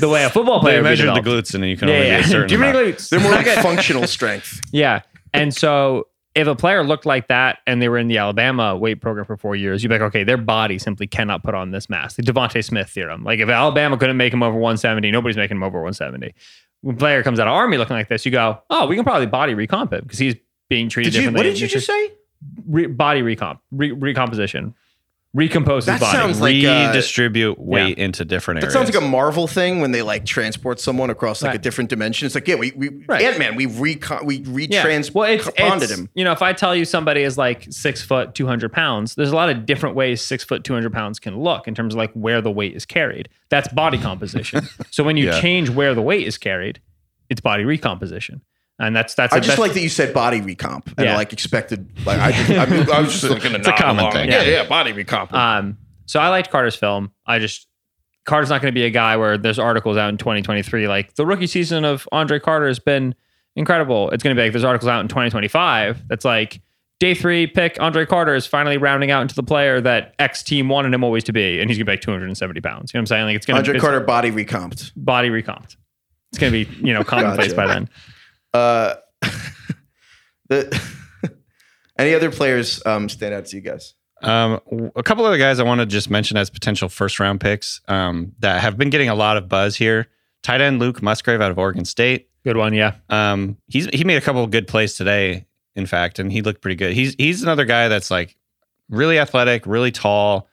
the 0.00 0.08
way 0.08 0.24
a 0.24 0.30
football 0.30 0.60
player 0.60 0.76
they 0.76 0.80
would 0.80 0.84
be 0.84 0.90
measured 0.90 1.08
the 1.08 1.20
developed. 1.20 1.48
glutes 1.48 1.54
and 1.54 1.64
you 1.64 1.76
can 1.76 1.88
Yeah, 1.88 1.94
only 1.94 2.06
yeah. 2.08 2.16
get 2.18 2.26
a 2.26 2.28
certain 2.28 2.48
Too 2.48 2.58
many 2.58 2.78
amount. 2.78 2.96
glutes. 2.96 3.08
They're 3.08 3.20
more 3.20 3.32
like 3.32 3.46
functional 3.46 4.06
strength. 4.06 4.60
Yeah. 4.72 5.02
And 5.34 5.54
so 5.54 6.08
if 6.34 6.46
a 6.46 6.54
player 6.54 6.82
looked 6.82 7.04
like 7.06 7.28
that 7.28 7.58
and 7.66 7.82
they 7.82 7.88
were 7.88 7.98
in 7.98 8.08
the 8.08 8.18
Alabama 8.18 8.76
weight 8.76 9.00
program 9.00 9.26
for 9.26 9.36
four 9.36 9.54
years, 9.54 9.82
you'd 9.82 9.90
be 9.90 9.94
like, 9.96 10.02
okay, 10.02 10.24
their 10.24 10.36
body 10.38 10.78
simply 10.78 11.06
cannot 11.06 11.42
put 11.42 11.54
on 11.54 11.70
this 11.72 11.90
mass. 11.90 12.14
The 12.14 12.22
DeVonta 12.22 12.64
Smith 12.64 12.88
theorem. 12.88 13.22
Like 13.24 13.38
if 13.40 13.48
Alabama 13.48 13.96
couldn't 13.98 14.16
make 14.16 14.32
him 14.32 14.42
over 14.42 14.54
170, 14.56 15.10
nobody's 15.10 15.36
making 15.36 15.56
him 15.58 15.62
over 15.62 15.78
170. 15.78 16.34
When 16.80 16.96
a 16.96 16.98
player 16.98 17.22
comes 17.22 17.38
out 17.38 17.46
of 17.48 17.52
Army 17.52 17.76
looking 17.76 17.96
like 17.96 18.08
this, 18.08 18.24
you 18.24 18.32
go, 18.32 18.60
oh, 18.70 18.86
we 18.86 18.96
can 18.96 19.04
probably 19.04 19.26
body 19.26 19.54
recomp 19.54 19.92
him 19.92 20.00
because 20.02 20.18
he's 20.18 20.34
being 20.70 20.88
treated 20.88 21.10
Did 21.12 21.16
you? 21.16 21.20
differently. 21.30 21.38
What 21.50 21.52
did 21.54 21.60
you 21.60 21.68
just 21.68 21.86
say? 21.86 22.12
Re- 22.66 22.86
body 22.86 23.22
recomp, 23.22 23.58
re- 23.70 23.92
recomposition, 23.92 24.74
recompose 25.34 25.86
That 25.86 25.92
his 25.94 26.00
body. 26.02 26.16
sounds 26.18 26.40
like 26.40 26.56
uh, 26.64 26.88
redistribute 26.88 27.58
weight 27.58 27.98
into 27.98 28.24
different 28.24 28.58
areas. 28.58 28.72
that 28.74 28.78
sounds 28.78 28.94
like 28.94 29.02
a 29.02 29.06
Marvel 29.06 29.46
thing 29.46 29.80
when 29.80 29.90
they 29.92 30.02
like 30.02 30.24
transport 30.26 30.78
someone 30.78 31.08
across 31.10 31.42
like 31.42 31.54
a 31.54 31.58
different 31.58 31.88
dimension. 31.90 32.26
It's 32.26 32.34
like 32.34 32.46
yeah, 32.46 32.56
we, 32.56 32.72
we 32.72 32.90
Right. 33.08 33.22
Ant 33.22 33.38
Man, 33.38 33.56
we 33.56 33.66
recon 33.66 34.26
we 34.26 34.38
Yeah. 34.70 34.82
well, 35.14 35.30
it's, 35.32 35.48
it's- 35.48 35.90
him. 35.90 36.08
You 36.14 36.24
know, 36.24 36.32
if 36.32 36.42
I 36.42 36.52
tell 36.52 36.76
you 36.76 36.84
somebody 36.84 37.22
is 37.22 37.38
like 37.38 37.66
six 37.70 38.02
foot, 38.02 38.34
200 38.34 38.72
pounds, 38.72 39.14
there's 39.14 39.32
a 39.32 39.36
lot 39.36 39.48
of 39.48 39.64
different 39.64 39.96
ways 39.96 40.20
six 40.20 40.44
foot, 40.44 40.64
200 40.64 40.92
pounds 40.92 41.18
can 41.18 41.38
look 41.38 41.66
in 41.66 41.74
terms 41.74 41.94
of 41.94 41.98
like 41.98 42.12
where 42.12 42.40
the 42.42 42.50
weight 42.50 42.74
is 42.76 42.84
carried. 42.84 43.28
That's 43.48 43.68
body 43.72 43.98
composition. 43.98 44.68
so 44.90 45.02
when 45.02 45.16
you 45.16 45.26
Yeah. 45.26 45.40
change 45.40 45.70
where 45.70 45.94
the 45.94 46.02
weight 46.02 46.26
is 46.26 46.36
carried, 46.36 46.80
it's 47.30 47.40
body 47.40 47.64
recomposition. 47.64 48.42
And 48.82 48.94
that's, 48.94 49.14
that's, 49.14 49.32
I 49.32 49.38
a- 49.38 49.40
just 49.40 49.58
like 49.58 49.72
that 49.74 49.80
you 49.80 49.88
said 49.88 50.12
body 50.12 50.40
recomp 50.40 50.86
and 50.98 51.06
Yeah. 51.06 51.16
like 51.16 51.32
expected. 51.32 51.88
Like 52.04 52.18
I, 52.20 52.32
just, 52.32 52.50
I, 52.50 52.66
mean, 52.66 52.90
I 52.92 53.00
was 53.00 53.12
just 53.12 53.24
looking 53.24 53.52
to 53.52 53.58
It's 53.58 53.66
a 53.68 53.70
nod 53.70 53.78
common 53.78 54.00
along. 54.00 54.12
thing. 54.12 54.28
Yeah, 54.28 54.42
Yeah. 54.42 54.62
yeah, 54.62 54.68
body 54.68 54.92
recomp. 54.92 55.32
Um, 55.32 55.78
so 56.06 56.20
I 56.20 56.28
liked 56.28 56.50
Carter's 56.50 56.74
film. 56.76 57.12
I 57.24 57.38
just 57.38 57.66
Carter's 58.26 58.50
not 58.50 58.60
going 58.60 58.72
to 58.72 58.78
be 58.78 58.84
a 58.84 58.90
guy 58.90 59.16
where 59.16 59.38
there's 59.38 59.58
articles 59.58 59.96
out 59.96 60.08
in 60.10 60.16
2023 60.18 60.86
like 60.88 61.14
the 61.14 61.24
rookie 61.26 61.46
season 61.46 61.84
of 61.84 62.06
Andre 62.12 62.38
Carter 62.38 62.66
has 62.68 62.78
been 62.78 63.14
incredible. 63.56 64.10
It's 64.10 64.22
going 64.22 64.34
to 64.36 64.40
be 64.40 64.44
like 64.46 64.52
there's 64.52 64.64
articles 64.64 64.88
out 64.88 65.00
in 65.00 65.08
2025 65.08 66.08
that's 66.08 66.24
like 66.24 66.60
day 67.00 67.14
three 67.14 67.46
pick 67.46 67.76
Andre 67.80 68.06
Carter 68.06 68.34
is 68.34 68.46
finally 68.46 68.78
rounding 68.78 69.10
out 69.10 69.22
into 69.22 69.34
the 69.34 69.42
player 69.42 69.80
that 69.80 70.14
X 70.18 70.42
team 70.42 70.68
wanted 70.68 70.94
him 70.94 71.02
always 71.04 71.24
to 71.24 71.32
be, 71.32 71.60
and 71.60 71.68
he's 71.70 71.76
going 71.78 71.84
to 71.86 71.90
be 71.90 71.92
like 71.92 72.00
270 72.00 72.60
pounds. 72.60 72.92
You 72.92 72.98
know 72.98 73.00
what 73.00 73.02
I'm 73.02 73.06
saying? 73.06 73.24
Like 73.26 73.36
it's 73.36 73.46
going 73.46 73.56
to 73.56 73.62
be 73.62 73.68
Andre 73.76 73.80
Carter 73.80 74.00
body 74.04 74.30
recomped. 74.30 74.92
body 74.96 75.30
recomped. 75.30 75.76
It's 76.30 76.38
going 76.38 76.52
to 76.52 76.64
be 76.64 76.86
you 76.86 76.92
know 76.94 77.02
commonplace 77.04 77.52
Gotcha. 77.52 77.56
by 77.56 77.66
then. 77.74 77.88
Uh, 78.54 78.94
the 80.48 80.82
any 81.98 82.14
other 82.14 82.30
players 82.30 82.84
um, 82.86 83.08
stand 83.08 83.34
out 83.34 83.46
to 83.46 83.56
you 83.56 83.62
guys? 83.62 83.94
Um, 84.22 84.60
w- 84.70 84.92
a 84.94 85.02
couple 85.02 85.24
other 85.24 85.38
guys 85.38 85.58
I 85.58 85.64
want 85.64 85.80
to 85.80 85.86
just 85.86 86.10
mention 86.10 86.36
as 86.36 86.48
potential 86.50 86.88
first 86.88 87.18
round 87.18 87.40
picks 87.40 87.80
um, 87.88 88.32
that 88.38 88.60
have 88.60 88.76
been 88.76 88.90
getting 88.90 89.08
a 89.08 89.14
lot 89.14 89.36
of 89.36 89.48
buzz 89.48 89.76
here. 89.76 90.08
Tight 90.42 90.60
end 90.60 90.78
Luke 90.78 91.02
Musgrave 91.02 91.40
out 91.40 91.50
of 91.50 91.58
Oregon 91.58 91.84
State. 91.84 92.28
Good 92.44 92.56
one, 92.56 92.74
yeah. 92.74 92.94
Um, 93.08 93.56
he's 93.68 93.86
he 93.86 94.04
made 94.04 94.16
a 94.16 94.20
couple 94.20 94.42
of 94.42 94.50
good 94.50 94.66
plays 94.66 94.94
today, 94.94 95.46
in 95.76 95.86
fact, 95.86 96.18
and 96.18 96.32
he 96.32 96.42
looked 96.42 96.60
pretty 96.60 96.74
good. 96.76 96.92
He's 96.92 97.14
he's 97.14 97.42
another 97.42 97.64
guy 97.64 97.88
that's 97.88 98.10
like 98.10 98.36
really 98.88 99.18
athletic, 99.18 99.66
really 99.66 99.92
tall, 99.92 100.48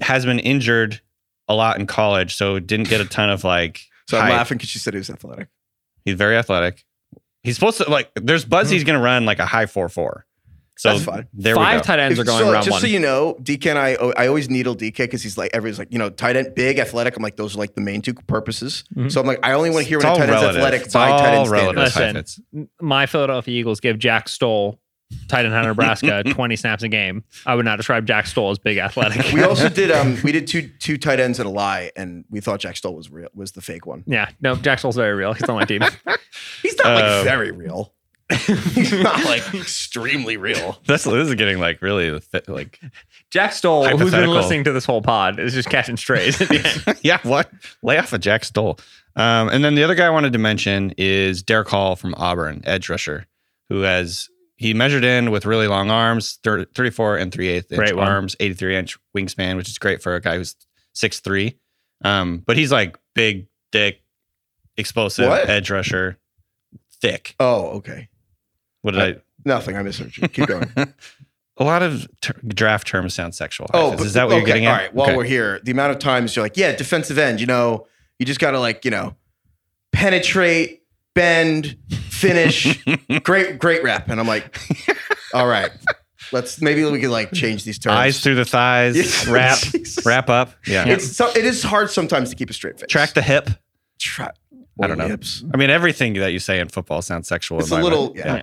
has 0.00 0.24
been 0.24 0.38
injured 0.38 1.00
a 1.48 1.54
lot 1.54 1.78
in 1.78 1.86
college, 1.86 2.36
so 2.36 2.58
didn't 2.58 2.88
get 2.88 3.00
a 3.00 3.04
ton 3.04 3.30
of 3.30 3.44
like. 3.44 3.82
So 4.08 4.18
I'm 4.18 4.24
hype. 4.24 4.32
laughing 4.32 4.58
because 4.58 4.74
you 4.74 4.78
said 4.78 4.94
he 4.94 4.98
was 4.98 5.10
athletic. 5.10 5.48
He's 6.04 6.14
very 6.14 6.36
athletic. 6.36 6.84
He's 7.46 7.54
supposed 7.54 7.78
to 7.78 7.88
like. 7.90 8.10
There's 8.14 8.44
buzz. 8.44 8.66
Mm-hmm. 8.66 8.74
He's 8.74 8.84
going 8.84 8.98
to 8.98 9.02
run 9.04 9.24
like 9.24 9.38
a 9.38 9.46
high 9.46 9.66
four 9.66 9.88
four. 9.88 10.26
So 10.78 10.92
That's 10.92 11.04
fine. 11.04 11.26
there 11.32 11.54
Five 11.54 11.76
we 11.76 11.78
go. 11.78 11.82
tight 11.84 11.98
ends 12.00 12.18
are 12.20 12.24
going 12.24 12.38
so, 12.44 12.52
round 12.52 12.64
just 12.64 12.74
one. 12.74 12.80
so 12.82 12.86
you 12.86 12.98
know, 13.00 13.34
DK 13.40 13.70
and 13.70 13.78
I, 13.78 13.92
I 14.22 14.26
always 14.26 14.50
needle 14.50 14.76
DK 14.76 14.94
because 14.98 15.22
he's 15.22 15.38
like, 15.38 15.50
everyone's 15.54 15.78
like, 15.78 15.90
you 15.90 15.98
know, 15.98 16.10
tight 16.10 16.36
end, 16.36 16.54
big, 16.54 16.78
athletic. 16.78 17.16
I'm 17.16 17.22
like, 17.22 17.36
those 17.36 17.54
are 17.56 17.58
like 17.58 17.74
the 17.74 17.80
main 17.80 18.02
two 18.02 18.12
purposes. 18.12 18.84
Mm-hmm. 18.94 19.08
So 19.08 19.18
I'm 19.22 19.26
like, 19.26 19.38
I 19.42 19.52
only 19.52 19.70
want 19.70 19.84
to 19.84 19.88
hear 19.88 19.96
It's 19.96 20.04
when 20.04 20.10
a 20.12 20.12
all 20.12 20.18
tight 20.18 20.28
end's 20.28 20.42
relative. 20.42 20.56
athletic 20.60 20.82
It's 20.82 20.92
by 20.92 21.08
tight 21.08 21.34
all 21.34 21.42
end 21.44 21.50
relative. 21.50 21.92
standards. 21.92 22.40
Listen, 22.52 22.68
my 22.82 23.06
Philadelphia 23.06 23.58
Eagles 23.58 23.80
give 23.80 23.98
Jack 23.98 24.28
Stoll 24.28 24.78
tight 25.28 25.44
end 25.44 25.54
out 25.54 25.62
of 25.62 25.68
Nebraska, 25.68 26.22
20 26.26 26.56
snaps 26.56 26.82
a 26.82 26.88
game, 26.88 27.24
I 27.46 27.54
would 27.54 27.64
not 27.64 27.76
describe 27.76 28.06
Jack 28.06 28.26
Stoll 28.26 28.50
as 28.50 28.58
big 28.58 28.78
athletic. 28.78 29.32
We 29.32 29.42
also 29.42 29.68
did 29.80 29.90
um 29.90 30.18
we 30.24 30.32
did 30.32 30.46
two 30.46 30.68
two 30.80 30.98
tight 30.98 31.20
ends 31.20 31.38
and 31.38 31.46
a 31.46 31.50
lie, 31.50 31.90
and 31.96 32.24
we 32.30 32.40
thought 32.40 32.60
Jack 32.60 32.76
Stoll 32.76 32.94
was 32.94 33.10
real 33.10 33.28
was 33.34 33.52
the 33.52 33.60
fake 33.62 33.86
one. 33.86 34.04
yeah, 34.06 34.30
no, 34.40 34.56
Jack 34.56 34.78
Stoll's 34.80 34.96
very 34.96 35.14
real. 35.14 35.32
He's 35.32 35.48
on 35.48 35.56
my 35.56 35.64
team. 35.64 35.82
He's 36.62 36.76
not 36.78 36.94
like 36.94 37.04
Um, 37.04 37.24
very 37.24 37.50
real. 37.52 37.92
He's 38.28 38.92
not 38.92 39.24
like 39.24 39.54
extremely 39.54 40.36
real. 40.36 40.80
That's 40.86 41.04
this 41.04 41.28
is 41.28 41.34
getting 41.36 41.60
like 41.60 41.80
really 41.80 42.18
fit- 42.18 42.48
like 42.48 42.80
Jack 43.30 43.52
Stoll, 43.52 43.84
who's 43.84 43.90
been 43.92 43.98
Hypothetical. 44.08 44.34
listening 44.34 44.64
to 44.64 44.72
this 44.72 44.84
whole 44.84 45.00
pod, 45.00 45.38
is 45.38 45.54
just 45.54 45.68
catching 45.70 45.96
strays 45.96 46.40
at 46.40 46.48
the 46.48 46.82
end. 46.88 46.98
yeah, 47.04 47.18
what? 47.22 47.48
Lay 47.82 47.98
off 47.98 48.12
of 48.12 48.20
Jack 48.20 48.44
Stoll. 48.44 48.80
Um, 49.14 49.48
and 49.48 49.64
then 49.64 49.76
the 49.76 49.84
other 49.84 49.94
guy 49.94 50.06
I 50.06 50.10
wanted 50.10 50.32
to 50.32 50.40
mention 50.40 50.92
is 50.98 51.42
Derick 51.44 51.68
Hall 51.68 51.94
from 51.94 52.14
Auburn, 52.16 52.62
edge 52.64 52.88
rusher, 52.88 53.26
who 53.68 53.82
has 53.82 54.28
he 54.56 54.72
measured 54.74 55.04
in 55.04 55.30
with 55.30 55.44
really 55.46 55.68
long 55.68 55.90
arms, 55.90 56.38
thir- 56.42 56.64
34 56.74 57.16
and 57.18 57.32
3 57.32 57.48
8 57.48 57.56
inch 57.56 57.66
Great 57.78 57.92
arms, 57.94 58.34
83 58.40 58.76
inch 58.76 58.98
wingspan, 59.16 59.56
which 59.56 59.68
is 59.68 59.78
great 59.78 60.02
for 60.02 60.14
a 60.14 60.20
guy 60.20 60.36
who's 60.36 60.56
6'3. 60.94 61.56
Um, 62.04 62.42
but 62.46 62.56
he's 62.56 62.72
like 62.72 62.96
big, 63.14 63.48
thick, 63.72 64.02
explosive 64.76 65.28
What? 65.28 65.48
edge 65.48 65.70
rusher, 65.70 66.18
thick. 67.00 67.34
Oh, 67.40 67.68
okay. 67.78 68.08
What 68.82 68.92
did 68.92 69.02
I? 69.02 69.20
Nothing. 69.44 69.76
I 69.76 69.82
misheard 69.82 70.16
you. 70.16 70.26
Keep 70.28 70.46
going. 70.48 70.70
A 71.58 71.64
lot 71.64 71.82
of 71.82 72.06
ter- 72.20 72.34
draft 72.46 72.86
terms 72.86 73.14
sound 73.14 73.34
sexual. 73.34 73.70
Oh, 73.72 73.90
Heifetz. 73.92 74.04
is 74.08 74.12
that 74.14 74.26
what 74.28 74.36
you're 74.36 74.44
getting 74.44 74.66
at? 74.66 74.70
All 74.72 74.76
right. 74.78 74.94
While 74.94 75.06
Okay. 75.08 75.16
we're 75.16 75.24
here, 75.24 75.60
the 75.64 75.70
amount 75.72 75.92
of 75.92 75.98
times 75.98 76.36
you're 76.36 76.44
like, 76.44 76.56
yeah, 76.58 76.76
defensive 76.76 77.16
end. 77.16 77.40
You 77.40 77.46
know, 77.46 77.86
you 78.18 78.26
just 78.26 78.40
got 78.40 78.50
to 78.50 78.60
like, 78.60 78.84
you 78.84 78.90
know, 78.90 79.16
penetrate, 79.92 80.82
bend, 81.14 81.76
finish. 82.28 82.84
great, 83.22 83.58
great 83.58 83.82
rep. 83.82 84.08
And 84.08 84.18
I'm 84.20 84.26
like, 84.26 84.58
all 85.34 85.46
right, 85.46 85.70
let's 86.32 86.60
maybe 86.60 86.84
we 86.84 87.00
could 87.00 87.10
like 87.10 87.32
change 87.32 87.64
these 87.64 87.78
terms. 87.78 87.94
eyes 87.94 88.20
through 88.20 88.36
the 88.36 88.44
thighs, 88.44 89.26
wrap, 89.28 89.58
wrap 90.04 90.28
up. 90.30 90.52
Yeah, 90.66 90.86
It's 90.88 91.16
so, 91.16 91.28
it 91.30 91.44
is 91.44 91.62
hard 91.62 91.90
sometimes 91.90 92.30
to 92.30 92.36
keep 92.36 92.50
a 92.50 92.52
straight 92.52 92.78
face. 92.80 92.88
track 92.88 93.14
the 93.14 93.22
hip. 93.22 93.50
Tra- 93.98 94.34
I 94.82 94.86
don't 94.86 94.98
know. 94.98 95.08
Hips. 95.08 95.42
I 95.54 95.56
mean, 95.56 95.70
everything 95.70 96.14
that 96.14 96.32
you 96.32 96.38
say 96.38 96.60
in 96.60 96.68
football 96.68 97.00
sounds 97.00 97.28
sexual. 97.28 97.60
It's 97.60 97.70
in 97.70 97.80
a 97.80 97.82
little, 97.82 98.14
mind. 98.14 98.16
yeah. 98.18 98.42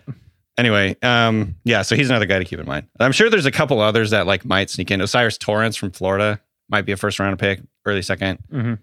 Anyway, 0.58 0.96
um, 1.04 1.56
yeah. 1.64 1.82
So 1.84 1.96
he's 1.96 2.10
another 2.10 2.26
guy 2.26 2.40
to 2.40 2.46
keep 2.46 2.60
in 2.60 2.66
mind. 2.66 2.88
I'm 3.00 3.12
sure 3.12 3.30
there's 3.30 3.46
a 3.46 3.52
couple 3.52 3.80
others 3.80 4.10
that 4.12 4.26
like 4.26 4.44
might 4.46 4.70
sneak 4.72 4.90
in. 4.92 5.00
O'Cyrus 5.02 5.38
Torrence 5.38 5.76
from 5.76 5.92
Florida 5.92 6.40
might 6.70 6.86
be 6.86 6.92
a 6.92 6.98
first 6.98 7.20
round 7.20 7.38
pick, 7.38 7.62
early 7.86 8.02
2nd 8.02 8.38
Mhm. 8.52 8.80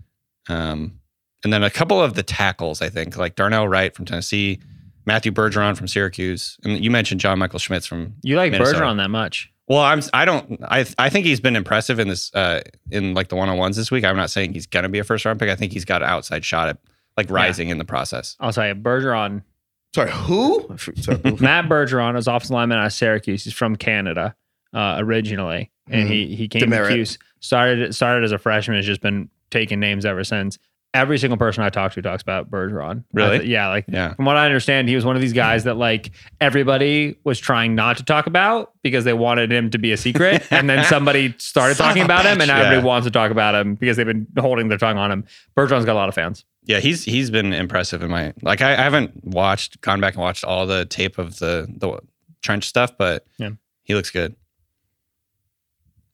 Um, 0.48 1.00
and 1.42 1.52
then 1.52 1.62
a 1.64 1.70
couple 1.70 2.00
of 2.00 2.14
the 2.14 2.22
tackles, 2.22 2.82
I 2.82 2.88
think, 2.88 3.16
like 3.16 3.34
Darnell 3.34 3.66
Wright 3.66 3.94
from 3.94 4.04
Tennessee, 4.04 4.60
Matthew 5.10 5.32
Bergeron 5.32 5.76
from 5.76 5.88
Syracuse, 5.88 6.56
and 6.62 6.84
you 6.84 6.88
mentioned 6.88 7.20
John 7.20 7.40
Michael 7.40 7.58
Schmitz 7.58 7.84
from. 7.84 8.14
You 8.22 8.36
like 8.36 8.52
Minnesota. 8.52 8.78
Bergeron 8.78 8.96
that 8.98 9.10
much? 9.10 9.50
Well, 9.66 9.80
I'm. 9.80 10.00
I 10.12 10.24
don't. 10.24 10.60
I. 10.62 10.86
I 10.98 11.10
think 11.10 11.26
he's 11.26 11.40
been 11.40 11.56
impressive 11.56 11.98
in 11.98 12.06
this. 12.06 12.32
Uh, 12.32 12.60
in 12.92 13.12
like 13.14 13.26
the 13.26 13.34
one 13.34 13.48
on 13.48 13.58
ones 13.58 13.76
this 13.76 13.90
week. 13.90 14.04
I'm 14.04 14.16
not 14.16 14.30
saying 14.30 14.52
he's 14.52 14.66
gonna 14.66 14.88
be 14.88 15.00
a 15.00 15.04
first 15.04 15.24
round 15.24 15.40
pick. 15.40 15.50
I 15.50 15.56
think 15.56 15.72
he's 15.72 15.84
got 15.84 16.02
an 16.02 16.08
outside 16.08 16.44
shot 16.44 16.68
at 16.68 16.78
like 17.16 17.28
rising 17.28 17.70
in 17.70 17.78
the 17.78 17.84
process. 17.84 18.36
I'll 18.38 18.52
tell 18.52 18.68
you, 18.68 18.76
Bergeron, 18.76 19.42
Sorry, 19.92 20.12
who? 20.12 20.76
Sorry. 20.78 21.18
Matt 21.40 21.64
Bergeron 21.64 22.16
is 22.16 22.28
offensive 22.28 22.52
lineman 22.52 22.78
out 22.78 22.86
of 22.86 22.92
Syracuse. 22.92 23.42
He's 23.42 23.52
from 23.52 23.74
Canada 23.74 24.36
uh, 24.72 24.94
originally, 24.98 25.72
and 25.88 26.08
he 26.08 26.36
he 26.36 26.46
came 26.46 26.60
Demerit. 26.60 26.90
to 26.90 26.94
Cuse. 26.94 27.18
Started 27.40 27.96
started 27.96 28.22
as 28.22 28.30
a 28.30 28.38
freshman. 28.38 28.76
Has 28.76 28.86
just 28.86 29.00
been 29.00 29.28
taking 29.50 29.80
names 29.80 30.04
ever 30.04 30.22
since. 30.22 30.58
Every 30.92 31.18
single 31.18 31.36
person 31.36 31.62
I 31.62 31.68
talk 31.70 31.92
to 31.92 32.02
talks 32.02 32.20
about 32.20 32.50
Bergeron. 32.50 33.04
Really? 33.12 33.38
Th- 33.38 33.48
yeah. 33.48 33.68
Like 33.68 33.84
Yeah. 33.86 34.14
from 34.14 34.24
what 34.24 34.36
I 34.36 34.44
understand, 34.44 34.88
he 34.88 34.96
was 34.96 35.04
one 35.04 35.14
of 35.14 35.22
these 35.22 35.32
guys 35.32 35.62
that 35.64 35.76
like 35.76 36.10
everybody 36.40 37.16
was 37.22 37.38
trying 37.38 37.76
not 37.76 37.98
to 37.98 38.02
talk 38.02 38.26
about 38.26 38.72
because 38.82 39.04
they 39.04 39.12
wanted 39.12 39.52
him 39.52 39.70
to 39.70 39.78
be 39.78 39.92
a 39.92 39.96
secret, 39.96 40.44
and 40.50 40.68
then 40.68 40.84
somebody 40.86 41.32
started 41.38 41.76
Son 41.76 41.86
talking 41.88 42.02
a 42.02 42.04
about 42.06 42.24
him, 42.26 42.32
and 42.40 42.42
bitch. 42.42 42.46
now 42.48 42.60
everybody 42.60 42.84
wants 42.84 43.06
to 43.06 43.12
talk 43.12 43.30
about 43.30 43.54
him 43.54 43.76
because 43.76 43.96
they've 43.96 44.06
been 44.06 44.26
holding 44.38 44.66
their 44.68 44.78
tongue 44.78 44.98
on 44.98 45.12
him. 45.12 45.24
Bergeron's 45.56 45.84
got 45.84 45.92
a 45.92 45.94
lot 45.94 46.08
of 46.08 46.14
fans. 46.16 46.44
Yeah, 46.64 46.80
he's 46.80 47.04
he's 47.04 47.30
been 47.30 47.52
impressive 47.52 48.02
in 48.02 48.10
my 48.10 48.32
like. 48.42 48.60
I, 48.60 48.72
I 48.72 48.82
haven't 48.82 49.24
watched, 49.24 49.80
gone 49.82 50.00
back 50.00 50.14
and 50.14 50.22
watched 50.22 50.42
all 50.44 50.66
the 50.66 50.86
tape 50.86 51.18
of 51.18 51.38
the 51.38 51.66
the 51.68 52.00
trench 52.42 52.64
stuff, 52.64 52.98
but 52.98 53.24
Yeah. 53.38 53.50
he 53.84 53.94
looks 53.94 54.10
good. 54.10 54.34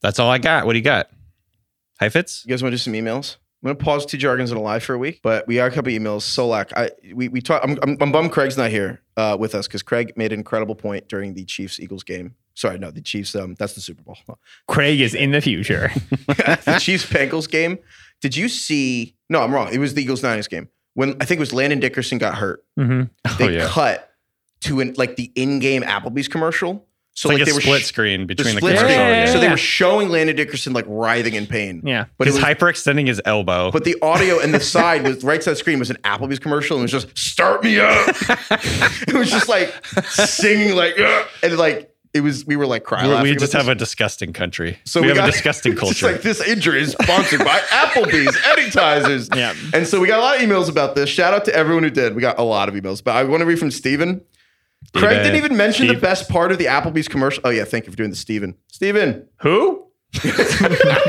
That's 0.01 0.19
all 0.19 0.29
I 0.29 0.37
got. 0.37 0.65
What 0.67 0.73
do 0.73 0.77
you 0.79 0.83
got? 0.85 1.09
Heifetz? 1.99 2.43
You 2.45 2.51
guys 2.51 2.61
want 2.61 2.73
to 2.73 2.77
do 2.77 2.79
some 2.79 2.93
emails? 2.93 3.37
I'm 3.63 3.67
gonna 3.67 3.75
pause 3.75 4.05
two 4.05 4.17
jargons 4.17 4.51
and 4.51 4.59
a 4.59 4.63
lie 4.63 4.79
for 4.79 4.93
a 4.93 4.97
week, 4.97 5.21
but 5.23 5.47
we 5.47 5.55
got 5.55 5.71
a 5.71 5.73
couple 5.73 5.91
emails. 5.91 6.21
Solak, 6.21 6.71
I 6.75 6.91
we 7.13 7.27
we 7.27 7.41
talk. 7.41 7.61
I'm, 7.63 7.77
I'm, 7.81 7.97
I'm 7.99 8.11
bummed 8.11 8.31
Craig's 8.31 8.55
not 8.57 8.69
here 8.69 9.01
uh, 9.17 9.35
with 9.39 9.55
us 9.55 9.67
because 9.67 9.81
Craig 9.81 10.13
made 10.15 10.31
an 10.31 10.39
incredible 10.39 10.75
point 10.75 11.07
during 11.07 11.33
the 11.33 11.43
Chiefs 11.43 11.79
Eagles 11.79 12.03
game. 12.03 12.35
Sorry, 12.53 12.77
no, 12.77 12.91
the 12.91 13.01
Chiefs. 13.01 13.35
Um, 13.35 13.55
that's 13.55 13.73
the 13.73 13.81
Super 13.81 14.03
Bowl. 14.03 14.17
Craig 14.67 14.99
is 15.01 15.15
in 15.15 15.31
the 15.31 15.41
future. 15.41 15.91
the 16.27 16.77
Chiefs 16.79 17.05
Bengals 17.05 17.49
game. 17.49 17.79
Did 18.21 18.35
you 18.35 18.47
see? 18.47 19.15
No, 19.29 19.41
I'm 19.41 19.53
wrong. 19.53 19.69
It 19.71 19.79
was 19.79 19.93
the 19.95 20.01
Eagles 20.01 20.23
Niners 20.23 20.47
game 20.47 20.69
when 20.93 21.15
I 21.19 21.25
think 21.25 21.37
it 21.37 21.41
was 21.41 21.53
Landon 21.53 21.79
Dickerson 21.79 22.17
got 22.17 22.35
hurt. 22.35 22.63
hmm 22.75 23.03
They 23.37 23.45
oh 23.45 23.49
yeah. 23.49 23.67
cut 23.67 24.11
to 24.61 24.79
an 24.79 24.93
like 24.97 25.15
the 25.15 25.31
in-game 25.35 25.83
Applebee's 25.83 26.27
commercial. 26.27 26.86
So 27.17 27.31
It's 27.31 27.33
like, 27.33 27.39
like, 27.39 27.41
a 27.41 27.45
they 27.45 27.55
were 27.55 27.61
split 27.61 27.81
sh- 27.81 27.85
screen 27.85 28.27
between 28.27 28.53
the, 28.53 28.61
split 28.61 28.75
commercial. 28.77 28.89
screen. 28.95 28.99
Yeah, 29.09 29.25
yeah, 29.25 29.33
So 29.33 29.39
they 29.39 29.49
were 29.49 29.57
showing 29.57 30.09
Landon 30.09 30.35
Dickerson 30.35 30.73
like 30.73 30.85
writhing 30.87 31.33
in 31.33 31.47
pain. 31.47 31.81
Yeah. 31.83 32.05
But 32.19 32.27
He's 32.27 32.35
was, 32.35 32.43
hyperextending 32.43 33.07
his 33.07 33.19
elbow. 33.25 33.71
But 33.71 33.85
the 33.85 33.95
audio 34.03 34.39
and 34.39 34.53
the 34.53 34.59
side 34.59 35.01
was 35.03 35.23
right 35.23 35.41
side 35.41 35.53
the 35.53 35.55
screen 35.55 35.79
was 35.79 35.89
an 35.89 35.97
Applebee's 36.03 36.37
commercial 36.37 36.77
and 36.79 36.87
it 36.87 36.93
was 36.93 37.03
just 37.03 37.17
start 37.17 37.63
me 37.63 37.79
up. 37.79 38.07
it 38.51 39.13
was 39.15 39.31
just 39.31 39.49
like 39.49 39.73
singing 40.05 40.75
like 40.75 40.99
"Ugh," 40.99 41.27
and 41.41 41.57
like 41.57 41.91
it 42.13 42.21
was 42.21 42.45
we 42.45 42.55
were 42.55 42.67
like 42.67 42.83
crying. 42.83 43.07
we 43.09 43.15
we 43.15 43.29
about 43.31 43.39
just 43.39 43.53
this. 43.53 43.61
have 43.63 43.67
a 43.67 43.73
disgusting 43.73 44.31
country. 44.31 44.77
So 44.85 45.01
we, 45.01 45.07
we 45.07 45.09
have 45.09 45.17
got- 45.17 45.29
a 45.29 45.31
disgusting 45.31 45.71
It's 45.73 45.81
culture. 45.81 46.11
like 46.11 46.21
this 46.21 46.39
injury 46.47 46.81
is 46.81 46.91
sponsored 46.91 47.39
by 47.39 47.57
Applebee's 47.69 48.35
Anytizers. 48.53 49.35
Yeah. 49.35 49.55
And 49.73 49.87
so 49.87 49.99
we 49.99 50.07
got 50.07 50.19
a 50.19 50.21
lot 50.21 50.35
of 50.35 50.41
emails 50.47 50.69
about 50.69 50.93
this. 50.93 51.09
Shout 51.09 51.33
out 51.33 51.45
to 51.45 51.55
everyone 51.55 51.81
who 51.83 51.89
did. 51.89 52.15
We 52.15 52.21
got 52.21 52.37
a 52.37 52.43
lot 52.43 52.69
of 52.69 52.75
emails, 52.75 53.03
but 53.03 53.15
I 53.15 53.23
want 53.23 53.41
to 53.41 53.45
read 53.47 53.57
from 53.57 53.71
Steven. 53.71 54.21
Craig 54.95 55.23
didn't 55.23 55.35
even 55.35 55.57
mention 55.57 55.87
the 55.87 55.95
best 55.95 56.29
part 56.29 56.51
of 56.51 56.57
the 56.57 56.65
Applebee's 56.65 57.07
commercial. 57.07 57.41
Oh 57.45 57.49
yeah, 57.49 57.65
thank 57.65 57.85
you 57.85 57.91
for 57.91 57.97
doing 57.97 58.09
the 58.09 58.15
Steven. 58.15 58.55
Steven. 58.67 59.27
Who? 59.41 59.83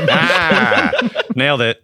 ah, 0.09 0.91
nailed 1.35 1.61
it. 1.61 1.81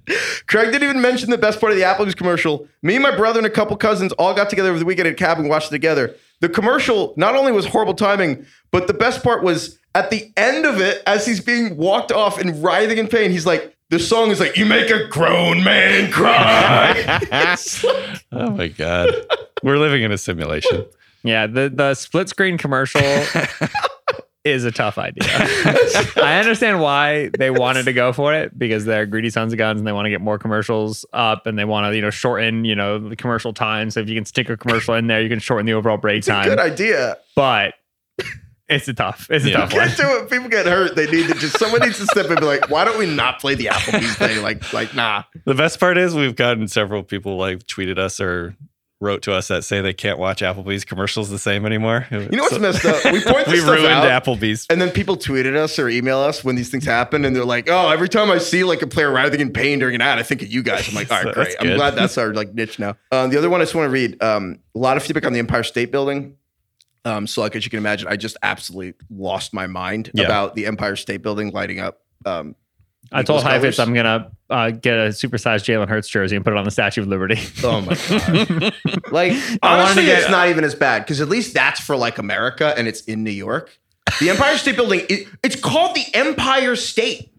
Craig 0.48 0.72
didn't 0.72 0.84
even 0.88 1.02
mention 1.02 1.30
the 1.30 1.38
best 1.38 1.60
part 1.60 1.72
of 1.72 1.78
the 1.78 1.84
Applebee's 1.84 2.16
commercial. 2.16 2.68
Me 2.82 2.96
and 2.96 3.04
my 3.04 3.16
brother 3.16 3.40
and 3.40 3.48
a 3.48 3.50
couple 3.50 3.76
cousins 3.78 4.12
all 4.14 4.34
got 4.34 4.50
together 4.50 4.70
over 4.70 4.80
the 4.80 4.86
weekend 4.86 5.08
at 5.08 5.14
a 5.14 5.16
cabin 5.16 5.46
and 5.46 5.50
watched 5.50 5.68
it 5.68 5.72
together. 5.72 6.16
The 6.42 6.50
commercial 6.50 7.14
not 7.18 7.36
only 7.36 7.52
was 7.52 7.66
horrible 7.66 7.94
timing, 7.94 8.46
but 8.72 8.88
the 8.88 8.94
best 8.94 9.24
part 9.24 9.44
was 9.44 9.80
at 9.96 10.10
the 10.10 10.32
end 10.36 10.66
of 10.66 10.82
it, 10.82 11.02
as 11.08 11.26
he's 11.26 11.40
being 11.40 11.78
walked 11.78 12.12
off 12.12 12.38
and 12.38 12.62
writhing 12.62 12.98
in 12.98 13.08
pain, 13.08 13.32
he's 13.32 13.46
like, 13.46 13.76
the 13.90 14.00
song 14.00 14.30
is 14.30 14.40
like, 14.40 14.58
you 14.58 14.66
make 14.66 14.92
a 14.92 15.08
grown 15.08 15.64
man 15.64 16.12
cry. 16.12 17.22
Oh 18.32 18.50
my 18.50 18.68
god, 18.68 19.14
we're 19.64 19.78
living 19.78 20.04
in 20.04 20.12
a 20.12 20.18
simulation. 20.18 20.86
Yeah, 21.26 21.48
the 21.48 21.70
the 21.74 21.94
split 21.96 22.30
screen 22.30 22.58
commercial 22.58 23.02
is 24.46 24.64
a 24.64 24.72
tough 24.72 24.98
idea. 25.00 25.24
I 26.22 26.38
understand 26.40 26.80
why 26.80 27.30
they 27.38 27.50
wanted 27.50 27.86
to 27.86 27.94
go 27.94 28.14
for 28.14 28.34
it 28.34 28.58
because 28.58 28.86
they're 28.86 29.08
greedy 29.08 29.32
sons 29.32 29.52
of 29.52 29.58
guns 29.58 29.80
and 29.80 29.88
they 29.88 29.92
want 29.92 30.06
to 30.06 30.12
get 30.12 30.22
more 30.22 30.38
commercials 30.38 31.04
up 31.14 31.48
and 31.48 31.58
they 31.58 31.66
want 31.66 31.92
to 31.92 31.96
you 31.96 32.02
know 32.04 32.12
shorten 32.12 32.64
you 32.64 32.76
know 32.76 33.00
the 33.00 33.16
commercial 33.16 33.54
time. 33.54 33.90
So 33.90 34.00
if 34.02 34.08
you 34.10 34.16
can 34.16 34.26
stick 34.26 34.50
a 34.50 34.56
commercial 34.58 34.94
in 34.94 35.08
there, 35.08 35.22
you 35.22 35.30
can 35.30 35.40
shorten 35.40 35.66
the 35.66 35.74
overall 35.74 35.98
break 35.98 36.20
It's 36.20 36.28
a 36.28 36.32
time. 36.32 36.46
good 36.48 36.60
idea. 36.60 37.18
But 37.36 37.74
it's 38.70 38.88
a 38.88 38.94
tough. 38.94 39.28
It's 39.32 39.46
a 39.46 39.50
Yeah. 39.50 39.58
tough 39.58 39.74
one. 39.74 39.88
Can't 39.88 39.98
do 39.98 40.16
it. 40.18 40.30
People 40.30 40.50
get 40.50 40.66
hurt. 40.68 40.96
They 40.96 41.08
need 41.10 41.28
to 41.28 41.34
just 41.36 41.58
someone 41.60 41.82
needs 41.82 41.98
to 41.98 42.06
step 42.06 42.26
in 42.26 42.32
and 42.34 42.40
be 42.40 42.46
like, 42.46 42.70
why 42.70 42.84
don't 42.86 42.98
we 43.00 43.08
not 43.08 43.40
play 43.40 43.56
the 43.56 43.66
Applebee's 43.66 44.16
thing? 44.16 44.42
Like, 44.44 44.74
like, 44.74 44.94
nah. 44.96 45.24
The 45.46 45.54
best 45.56 45.80
part 45.80 45.98
is 45.98 46.16
we've 46.16 46.36
gotten 46.36 46.68
several 46.68 47.02
people 47.04 47.38
like 47.38 47.66
tweeted 47.68 47.98
us 48.00 48.20
or 48.20 48.56
wrote 49.02 49.22
to 49.24 49.34
us 49.34 49.50
that 49.50 49.64
say 49.64 49.82
they 49.82 49.94
can't 49.94 50.18
watch 50.18 50.42
Applebee's 50.42 50.86
commercials 50.86 51.30
the 51.30 51.38
same 51.38 51.66
anymore. 51.66 52.08
You 52.12 52.28
know 52.30 52.44
what's 52.44 52.58
messed 52.60 52.86
up? 52.86 53.04
We 53.06 53.12
we 53.52 53.60
ruined 53.60 53.86
out. 53.88 54.24
Applebee's. 54.24 54.66
And 54.70 54.82
then 54.82 54.90
people 54.92 55.18
tweeted 55.18 55.56
us 55.56 55.78
or 55.78 55.90
email 55.90 56.20
us 56.20 56.44
when 56.44 56.56
these 56.56 56.70
things 56.70 56.86
happen, 56.86 57.26
and 57.26 57.36
they're 57.36 57.44
like, 57.46 57.70
"Oh, 57.70 57.90
every 57.90 58.08
time 58.10 58.32
I 58.32 58.38
see 58.38 58.64
like 58.64 58.82
a 58.82 58.88
player 58.88 59.12
writhing 59.12 59.42
in 59.42 59.52
pain 59.52 59.80
during 59.80 59.96
an 59.96 60.02
ad, 60.02 60.18
I 60.18 60.24
think 60.24 60.42
of 60.42 60.48
you 60.48 60.64
guys." 60.64 60.88
I'm 60.88 60.96
like, 60.96 61.12
"All 61.12 61.24
right, 61.24 61.36
That's 61.36 61.56
great. 61.56 61.70
I'm 61.72 61.76
glad 61.78 61.96
that's 61.96 62.18
our 62.18 62.34
like 62.34 62.54
niche 62.54 62.80
now." 62.80 62.96
Um, 63.12 63.30
the 63.30 63.38
other 63.38 63.50
one 63.50 63.62
I 63.62 63.64
just 63.66 63.76
want 63.76 63.86
to 63.88 63.92
read. 63.92 64.22
Um, 64.24 64.60
a 64.76 64.80
lot 64.80 64.98
of 64.98 65.04
feedback 65.04 65.26
on 65.26 65.34
the 65.34 65.40
Empire 65.40 65.64
State 65.64 65.92
Building. 65.92 66.38
Um, 67.04 67.28
so, 67.28 67.42
like 67.42 67.56
as 67.56 67.64
you 67.66 67.70
can 67.70 67.78
imagine, 67.78 68.08
I 68.08 68.16
just 68.16 68.36
absolutely 68.42 68.94
lost 69.12 69.54
my 69.54 69.68
mind 69.68 70.10
Yeah. 70.16 70.26
about 70.26 70.56
the 70.56 70.66
Empire 70.66 70.96
State 70.96 71.22
Building 71.22 71.52
lighting 71.52 71.80
up. 71.80 72.02
Um, 72.26 72.56
I 73.12 73.24
told 73.24 73.42
Eagles 73.42 73.44
Heifetz. 73.44 73.80
I'm 73.80 73.94
gonna 73.94 74.32
uh, 74.50 74.72
get 74.72 74.96
a 74.96 75.10
supersized 75.10 75.64
Jalen 75.66 75.88
Hurts 75.88 76.08
jersey 76.10 76.36
and 76.36 76.44
put 76.44 76.54
it 76.54 76.58
on 76.58 76.66
the 76.66 76.72
Statue 76.72 77.02
of 77.02 77.08
Liberty. 77.08 77.40
Oh 77.64 77.82
my 77.82 77.96
god! 77.96 78.74
like 79.12 79.32
I 79.32 79.36
wanted 79.36 79.60
to 79.62 79.68
honestly, 79.68 80.06
get- 80.06 80.20
it's 80.22 80.30
not 80.30 80.50
even 80.50 80.64
as 80.64 80.76
bad 80.76 81.04
because 81.04 81.22
at 81.22 81.30
least 81.30 81.54
that's 81.54 81.80
for 81.80 81.96
like 81.96 82.18
America 82.18 82.74
and 82.78 82.88
it's 82.88 83.02
in 83.02 83.24
New 83.24 83.32
York. 83.32 83.78
The 84.20 84.30
Empire 84.30 84.58
State 84.58 84.76
Building, 84.76 85.02
it, 85.10 85.28
it's 85.44 85.56
called 85.56 85.96
the 85.96 86.06
Empire 86.14 86.76
State. 86.76 87.32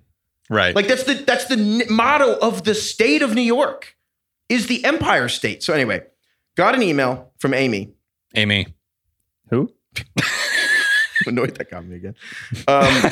Right. 0.50 0.74
Like 0.74 0.88
that's 0.88 1.04
the 1.04 1.14
that's 1.14 1.46
the 1.46 1.54
n- 1.56 1.82
motto 1.90 2.36
of 2.38 2.64
the 2.64 2.74
state 2.74 3.22
of 3.22 3.34
New 3.34 3.40
York 3.42 3.96
is 4.48 4.66
the 4.66 4.84
Empire 4.84 5.28
State. 5.28 5.62
So 5.62 5.72
anyway, 5.72 6.02
got 6.56 6.74
an 6.74 6.82
email 6.82 7.32
from 7.38 7.54
Amy. 7.54 7.92
Amy. 8.34 8.66
Who? 9.50 9.72
annoyed 11.26 11.54
that 11.56 11.70
got 11.70 11.84
me 11.86 11.96
again. 11.96 12.14
Um, 12.68 13.10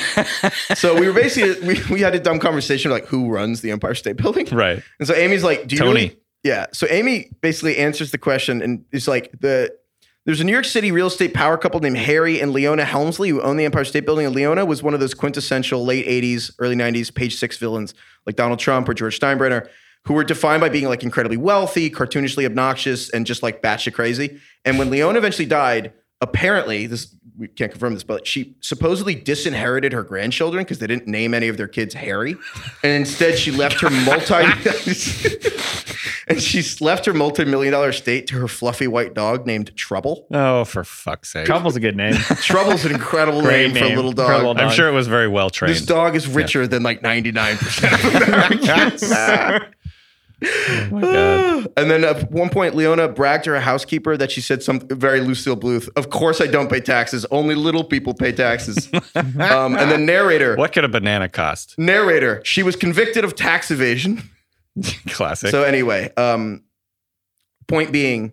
so 0.74 0.98
we 0.98 1.06
were 1.06 1.12
basically 1.12 1.66
we, 1.66 1.80
we 1.90 2.00
had 2.00 2.14
a 2.14 2.20
dumb 2.20 2.38
conversation 2.38 2.90
like 2.90 3.06
who 3.06 3.28
runs 3.30 3.60
the 3.60 3.70
Empire 3.70 3.94
State 3.94 4.16
Building, 4.16 4.46
Right. 4.50 4.82
And 4.98 5.08
so 5.08 5.14
Amy's 5.14 5.44
like, 5.44 5.66
"Do 5.66 5.76
you 5.76 5.80
Tony. 5.80 5.92
really-" 5.92 6.18
Yeah. 6.42 6.66
So 6.72 6.86
Amy 6.90 7.30
basically 7.40 7.78
answers 7.78 8.10
the 8.10 8.18
question 8.18 8.60
and 8.62 8.84
is 8.92 9.08
like 9.08 9.32
the 9.40 9.74
there's 10.26 10.40
a 10.40 10.44
New 10.44 10.52
York 10.52 10.64
City 10.64 10.90
real 10.90 11.08
estate 11.08 11.34
power 11.34 11.58
couple 11.58 11.80
named 11.80 11.98
Harry 11.98 12.40
and 12.40 12.52
Leona 12.52 12.84
Helmsley 12.84 13.28
who 13.28 13.42
own 13.42 13.56
the 13.58 13.64
Empire 13.66 13.84
State 13.84 14.06
Building. 14.06 14.24
And 14.24 14.34
Leona 14.34 14.64
was 14.64 14.82
one 14.82 14.94
of 14.94 15.00
those 15.00 15.12
quintessential 15.12 15.84
late 15.84 16.06
80s, 16.06 16.50
early 16.58 16.76
90s 16.76 17.14
page 17.14 17.36
six 17.36 17.58
villains 17.58 17.92
like 18.24 18.36
Donald 18.36 18.58
Trump 18.58 18.88
or 18.88 18.94
George 18.94 19.20
Steinbrenner, 19.20 19.68
who 20.06 20.14
were 20.14 20.24
defined 20.24 20.62
by 20.62 20.70
being 20.70 20.86
like 20.86 21.02
incredibly 21.02 21.36
wealthy, 21.36 21.90
cartoonishly 21.90 22.46
obnoxious, 22.46 23.10
and 23.10 23.26
just 23.26 23.42
like 23.42 23.60
batshit 23.60 23.92
crazy. 23.92 24.40
And 24.64 24.78
when 24.78 24.88
Leona 24.88 25.18
eventually 25.18 25.46
died, 25.46 25.92
apparently, 26.22 26.86
this 26.86 27.14
we 27.36 27.48
can't 27.48 27.72
confirm 27.72 27.94
this, 27.94 28.04
but 28.04 28.26
she 28.26 28.54
supposedly 28.60 29.14
disinherited 29.14 29.92
her 29.92 30.02
grandchildren 30.02 30.62
because 30.64 30.78
they 30.78 30.86
didn't 30.86 31.08
name 31.08 31.34
any 31.34 31.48
of 31.48 31.56
their 31.56 31.68
kids 31.68 31.94
Harry. 31.94 32.36
And 32.82 32.92
instead 32.92 33.38
she 33.38 33.50
left 33.50 33.80
her 33.80 33.90
multi 34.04 34.34
and 36.28 36.40
she's 36.40 36.80
left 36.80 37.06
her 37.06 37.12
multi-million 37.12 37.72
dollar 37.72 37.90
estate 37.90 38.26
to 38.28 38.36
her 38.36 38.48
fluffy 38.48 38.86
white 38.86 39.14
dog 39.14 39.46
named 39.46 39.74
Trouble. 39.76 40.26
Oh, 40.32 40.64
for 40.64 40.84
fuck's 40.84 41.32
sake. 41.32 41.46
Trouble's 41.46 41.76
a 41.76 41.80
good 41.80 41.96
name. 41.96 42.14
Trouble's 42.42 42.84
an 42.84 42.92
incredible 42.92 43.42
Great 43.42 43.72
name, 43.72 43.84
for 43.86 43.92
a 43.92 43.96
little 43.96 44.12
for 44.12 44.16
dog. 44.16 44.44
a 44.44 44.48
I'm 44.50 44.56
dog. 44.56 44.72
sure 44.72 44.88
it 44.88 44.92
was 44.92 45.08
very 45.08 45.28
well 45.28 45.50
trained. 45.50 45.74
This 45.74 45.84
dog 45.84 46.14
is 46.16 46.28
richer 46.28 46.66
than 46.66 46.82
like 46.82 47.02
99% 47.02 47.92
of 47.94 48.22
Americans. 48.28 49.02
Oh 50.44 50.88
my 50.90 51.00
God. 51.00 51.72
and 51.76 51.90
then 51.90 52.04
at 52.04 52.30
one 52.30 52.50
point, 52.50 52.74
Leona 52.74 53.08
bragged 53.08 53.44
to 53.44 53.50
her 53.50 53.60
housekeeper 53.60 54.16
that 54.16 54.30
she 54.30 54.40
said 54.40 54.62
something 54.62 54.98
very 54.98 55.20
Lucille 55.20 55.56
Bluth. 55.56 55.88
Of 55.96 56.10
course, 56.10 56.40
I 56.40 56.46
don't 56.46 56.68
pay 56.70 56.80
taxes. 56.80 57.24
Only 57.30 57.54
little 57.54 57.84
people 57.84 58.14
pay 58.14 58.32
taxes. 58.32 58.88
um, 59.14 59.76
and 59.76 59.90
then 59.90 60.06
narrator, 60.06 60.56
What 60.56 60.72
could 60.72 60.84
a 60.84 60.88
banana 60.88 61.28
cost? 61.28 61.78
narrator, 61.78 62.42
she 62.44 62.62
was 62.62 62.76
convicted 62.76 63.24
of 63.24 63.34
tax 63.34 63.70
evasion. 63.70 64.22
Classic. 65.08 65.50
So 65.50 65.62
anyway, 65.62 66.12
um, 66.16 66.64
point 67.66 67.92
being, 67.92 68.32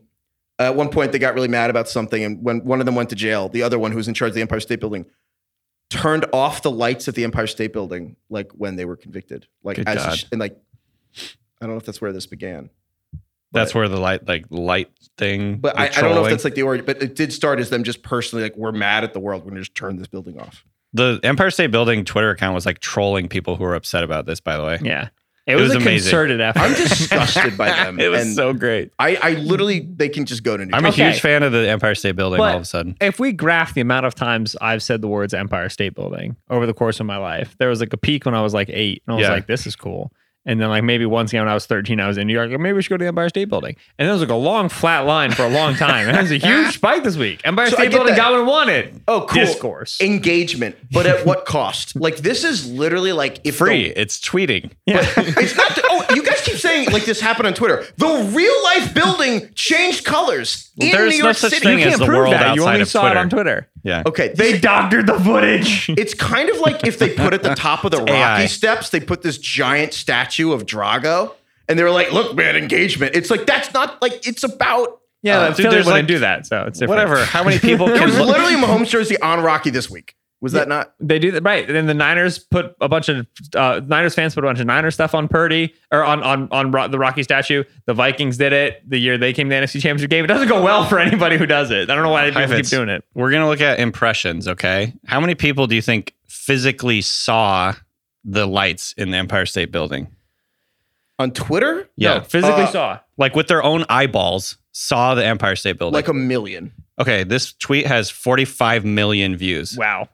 at 0.59 0.75
one 0.75 0.89
point 0.89 1.11
they 1.11 1.19
got 1.19 1.33
really 1.35 1.47
mad 1.47 1.69
about 1.69 1.87
something, 1.87 2.23
and 2.23 2.43
when 2.43 2.63
one 2.65 2.79
of 2.79 2.85
them 2.85 2.95
went 2.95 3.09
to 3.09 3.15
jail, 3.15 3.49
the 3.49 3.63
other 3.63 3.79
one 3.79 3.91
who 3.91 3.97
was 3.97 4.07
in 4.07 4.13
charge 4.13 4.29
of 4.29 4.35
the 4.35 4.41
Empire 4.41 4.59
State 4.59 4.79
Building 4.79 5.05
turned 5.89 6.25
off 6.31 6.61
the 6.61 6.71
lights 6.71 7.07
at 7.07 7.15
the 7.15 7.23
Empire 7.23 7.47
State 7.47 7.73
Building, 7.73 8.15
like 8.29 8.51
when 8.53 8.77
they 8.77 8.85
were 8.85 8.95
convicted, 8.95 9.45
like 9.61 9.75
Good 9.75 9.87
as 9.87 9.97
God. 9.97 10.23
and 10.31 10.39
like 10.39 10.57
I 11.61 11.65
don't 11.65 11.75
know 11.75 11.77
if 11.77 11.85
that's 11.85 12.01
where 12.01 12.11
this 12.11 12.25
began. 12.25 12.69
That's 13.53 13.73
but- 13.73 13.79
where 13.79 13.89
the 13.89 13.99
light, 13.99 14.27
like 14.27 14.45
light 14.49 14.89
thing. 15.17 15.57
But 15.57 15.77
I, 15.77 15.85
I 15.87 16.01
don't 16.01 16.15
know 16.15 16.23
if 16.25 16.29
that's 16.31 16.43
like 16.45 16.55
the 16.55 16.63
origin, 16.63 16.85
but 16.85 17.01
it 17.03 17.15
did 17.15 17.31
start 17.33 17.59
as 17.59 17.69
them 17.69 17.83
just 17.83 18.01
personally 18.01 18.43
like 18.43 18.55
we're 18.55 18.71
mad 18.71 19.03
at 19.03 19.13
the 19.13 19.19
world. 19.19 19.43
We're 19.43 19.49
gonna 19.51 19.61
just 19.61 19.75
turn 19.75 19.97
this 19.97 20.07
building 20.07 20.39
off. 20.39 20.63
the 20.93 21.19
Empire 21.23 21.51
State 21.51 21.67
Building 21.71 22.03
Twitter 22.05 22.29
account 22.31 22.55
was 22.55 22.65
like 22.65 22.79
trolling 22.79 23.27
people 23.27 23.55
who 23.57 23.63
were 23.63 23.75
upset 23.75 24.03
about 24.03 24.25
this. 24.25 24.39
By 24.39 24.57
the 24.57 24.63
way, 24.63 24.79
Yeah. 24.81 25.09
It 25.47 25.55
was, 25.55 25.63
was 25.69 25.73
a 25.73 25.77
amazing. 25.77 26.09
concerted 26.11 26.39
effort. 26.39 26.59
I'm 26.59 26.73
disgusted 26.75 27.57
by 27.57 27.69
them. 27.71 27.99
it 27.99 28.09
was 28.09 28.21
and 28.21 28.35
so 28.35 28.53
great. 28.53 28.91
I, 28.99 29.15
I 29.15 29.31
literally 29.33 29.79
they 29.79 30.07
can 30.07 30.25
just 30.25 30.43
go 30.43 30.55
to 30.55 30.63
New 30.65 30.71
I'm 30.73 30.83
York. 30.83 30.97
a 30.97 31.01
Okay. 31.01 31.11
huge 31.11 31.19
fan 31.21 31.41
of 31.43 31.51
the 31.51 31.67
Empire 31.67 31.95
State 31.95 32.15
Building. 32.15 32.37
But- 32.37 32.51
all 32.51 32.55
of 32.57 32.61
a 32.61 32.65
sudden, 32.65 32.95
if 33.01 33.19
we 33.19 33.33
graph 33.33 33.73
the 33.73 33.81
amount 33.81 34.05
of 34.05 34.13
times 34.15 34.55
I've 34.61 34.83
said 34.83 35.01
the 35.01 35.07
words 35.07 35.33
Empire 35.33 35.67
State 35.67 35.95
Building 35.95 36.35
over 36.49 36.65
the 36.67 36.73
course 36.75 36.99
of 36.99 37.05
my 37.07 37.17
life, 37.17 37.55
there 37.57 37.67
was 37.69 37.79
like 37.81 37.91
a 37.91 37.97
peak 37.97 38.25
when 38.25 38.35
I 38.35 38.41
was 38.41 38.53
like 38.53 38.69
eight, 38.69 39.01
and 39.07 39.13
I 39.13 39.17
was 39.17 39.27
Yeah. 39.27 39.33
like, 39.33 39.47
"This 39.47 39.65
is 39.67 39.75
cool." 39.75 40.11
And 40.45 40.59
then 40.59 40.69
like 40.69 40.83
maybe 40.83 41.05
once 41.05 41.31
again 41.31 41.41
when 41.43 41.49
I 41.51 41.53
was 41.53 41.67
13, 41.67 41.99
I 41.99 42.07
was 42.07 42.17
in 42.17 42.25
New 42.27 42.33
York. 42.33 42.49
Like, 42.49 42.59
maybe 42.59 42.73
we 42.73 42.81
should 42.81 42.89
go 42.89 42.97
to 42.97 43.03
the 43.03 43.07
Empire 43.09 43.29
State 43.29 43.45
Building. 43.49 43.75
And 43.99 44.07
there 44.07 44.13
was 44.13 44.21
like 44.21 44.31
a 44.31 44.35
long 44.35 44.69
flat 44.69 45.01
line 45.05 45.31
for 45.31 45.43
a 45.43 45.49
long 45.49 45.75
time. 45.75 46.07
And 46.07 46.17
it 46.17 46.21
was 46.21 46.31
a 46.31 46.37
huge 46.37 46.73
spike 46.75 47.03
this 47.03 47.15
week. 47.15 47.41
Empire 47.43 47.69
So 47.69 47.75
State 47.75 47.91
Building 47.91 48.15
that. 48.15 48.17
got 48.17 48.31
what 48.31 48.39
it 48.41 48.45
wanted. 48.45 49.01
Oh, 49.07 49.27
cool. 49.29 49.45
Discourse. 49.45 50.01
engagement, 50.01 50.75
but 50.91 51.05
at 51.05 51.25
what 51.25 51.45
cost? 51.45 51.95
Like 52.01 52.17
this 52.17 52.43
is 52.43 52.71
literally 52.71 53.11
like 53.13 53.39
if 53.43 53.55
the- 53.59 53.65
free. 53.65 53.85
it's 53.85 54.19
tweeting. 54.19 54.71
Yeah. 54.87 55.01
it's 55.17 55.55
not. 55.55 55.77
oh, 55.89 56.05
you 56.15 56.23
guys 56.23 56.41
keep 56.41 56.55
saying 56.57 56.89
like 56.89 57.05
this 57.05 57.21
happened 57.21 57.45
on 57.47 57.53
Twitter. 57.53 57.85
The 57.97 58.31
real 58.33 58.63
life 58.63 58.93
building 58.95 59.49
changed 59.53 60.03
colors 60.05 60.71
in 60.77 60.89
There's 60.89 61.11
New 61.13 61.19
no 61.19 61.25
York 61.25 61.37
such 61.37 61.51
City. 61.51 61.63
thing 61.65 61.79
you 61.79 61.85
as 61.85 61.89
can't 61.91 61.99
the 61.99 62.05
prove 62.07 62.17
world 62.17 62.33
that. 62.33 62.55
You 62.55 62.61
outside 62.63 62.69
only 62.71 62.81
of 62.81 62.87
saw 62.87 63.11
it 63.11 63.17
on 63.17 63.29
Twitter. 63.29 63.67
Yeah. 63.83 64.03
Okay, 64.05 64.33
They 64.35 64.59
doctored 64.59 65.07
the 65.07 65.19
footage. 65.19 65.89
It's 65.97 66.13
kind 66.13 66.49
of 66.49 66.57
like 66.59 66.85
if 66.85 66.99
they 66.99 67.13
put 67.15 67.33
at 67.33 67.41
the 67.43 67.55
top 67.55 67.83
of 67.83 67.91
the 67.91 67.97
Rocky 67.99 68.11
AI. 68.11 68.45
steps, 68.45 68.89
they 68.89 68.99
put 68.99 69.21
this 69.23 69.37
giant 69.37 69.93
statue 69.93 70.51
of 70.51 70.65
Drago, 70.65 71.33
and 71.67 71.77
they 71.79 71.83
were 71.83 71.91
like, 71.91 72.11
"Look, 72.11 72.35
man, 72.35 72.55
engagement." 72.55 73.15
It's 73.15 73.29
like 73.31 73.45
that's 73.45 73.73
not 73.73 74.01
like 74.01 74.27
it's 74.27 74.43
about. 74.43 74.99
yeah, 75.23 75.37
Uh, 75.37 75.39
that's 75.47 75.57
dude, 75.57 75.63
Philly 75.65 75.75
there's 75.75 75.85
wouldn't 75.85 76.03
like- 76.03 76.07
do 76.07 76.19
that. 76.19 76.45
So 76.45 76.63
it's 76.67 76.79
different. 76.79 76.89
Whatever. 77.09 77.25
How 77.25 77.43
many 77.43 77.59
people 77.59 77.87
There 77.93 78.03
was 78.05 78.17
look? 78.17 78.27
literally 78.27 78.53
a 78.55 78.57
Mahomes 78.57 78.89
jersey 78.89 79.19
on 79.19 79.41
Rocky 79.41 79.69
this 79.71 79.89
week. 79.89 80.15
Was 80.41 80.53
that 80.53 80.67
not? 80.67 80.95
They 80.99 81.19
do 81.19 81.29
that 81.31 81.43
right. 81.43 81.65
And 81.67 81.75
then 81.75 81.85
the 81.85 81.93
Niners 81.93 82.39
put 82.39 82.75
a 82.81 82.89
bunch 82.89 83.09
of 83.09 83.27
uh, 83.55 83.79
Niners 83.85 84.15
fans 84.15 84.33
put 84.33 84.43
a 84.43 84.47
bunch 84.47 84.59
of 84.59 84.65
Niners 84.65 84.95
stuff 84.95 85.13
on 85.13 85.27
Purdy 85.27 85.73
or 85.91 86.03
on 86.03 86.23
on 86.23 86.47
on 86.51 86.71
Ro- 86.71 86.87
the 86.87 86.97
Rocky 86.97 87.21
statue. 87.21 87.63
The 87.85 87.93
Vikings 87.93 88.37
did 88.37 88.51
it 88.51 88.81
the 88.89 88.97
year 88.97 89.19
they 89.19 89.33
came 89.33 89.49
to 89.49 89.55
the 89.55 89.61
NFC 89.61 89.73
Championship 89.79 90.09
game. 90.09 90.23
It 90.23 90.29
doesn't 90.29 90.47
go 90.47 90.63
well 90.63 90.83
for 90.85 90.97
anybody 90.97 91.37
who 91.37 91.45
does 91.45 91.69
it. 91.69 91.91
I 91.91 91.93
don't 91.95 92.03
know 92.03 92.09
why 92.09 92.31
people 92.31 92.47
keep 92.55 92.65
doing 92.65 92.89
it. 92.89 93.03
We're 93.13 93.29
gonna 93.29 93.47
look 93.47 93.61
at 93.61 93.79
impressions. 93.79 94.47
Okay. 94.47 94.93
How 95.05 95.19
many 95.19 95.35
people 95.35 95.67
do 95.67 95.75
you 95.75 95.81
think 95.81 96.15
physically 96.27 97.01
saw 97.01 97.73
the 98.25 98.47
lights 98.47 98.93
in 98.97 99.11
the 99.11 99.17
Empire 99.17 99.45
State 99.45 99.71
Building? 99.71 100.07
On 101.19 101.29
Twitter? 101.31 101.87
Yeah. 101.97 102.15
No, 102.15 102.21
physically 102.21 102.63
Uh, 102.63 102.71
saw. 102.71 102.99
Like 103.17 103.35
with 103.35 103.47
their 103.47 103.61
own 103.63 103.85
eyeballs, 103.89 104.57
saw 104.71 105.13
the 105.13 105.23
Empire 105.23 105.55
State 105.55 105.77
Building. 105.77 105.93
Like 105.93 106.07
a 106.07 106.13
million. 106.15 106.71
okay, 106.99 107.23
this 107.23 107.53
tweet 107.53 107.85
has 107.85 108.09
45 108.09 108.85
million 108.85 109.35
views. 109.37 109.77
Wow. 109.77 110.09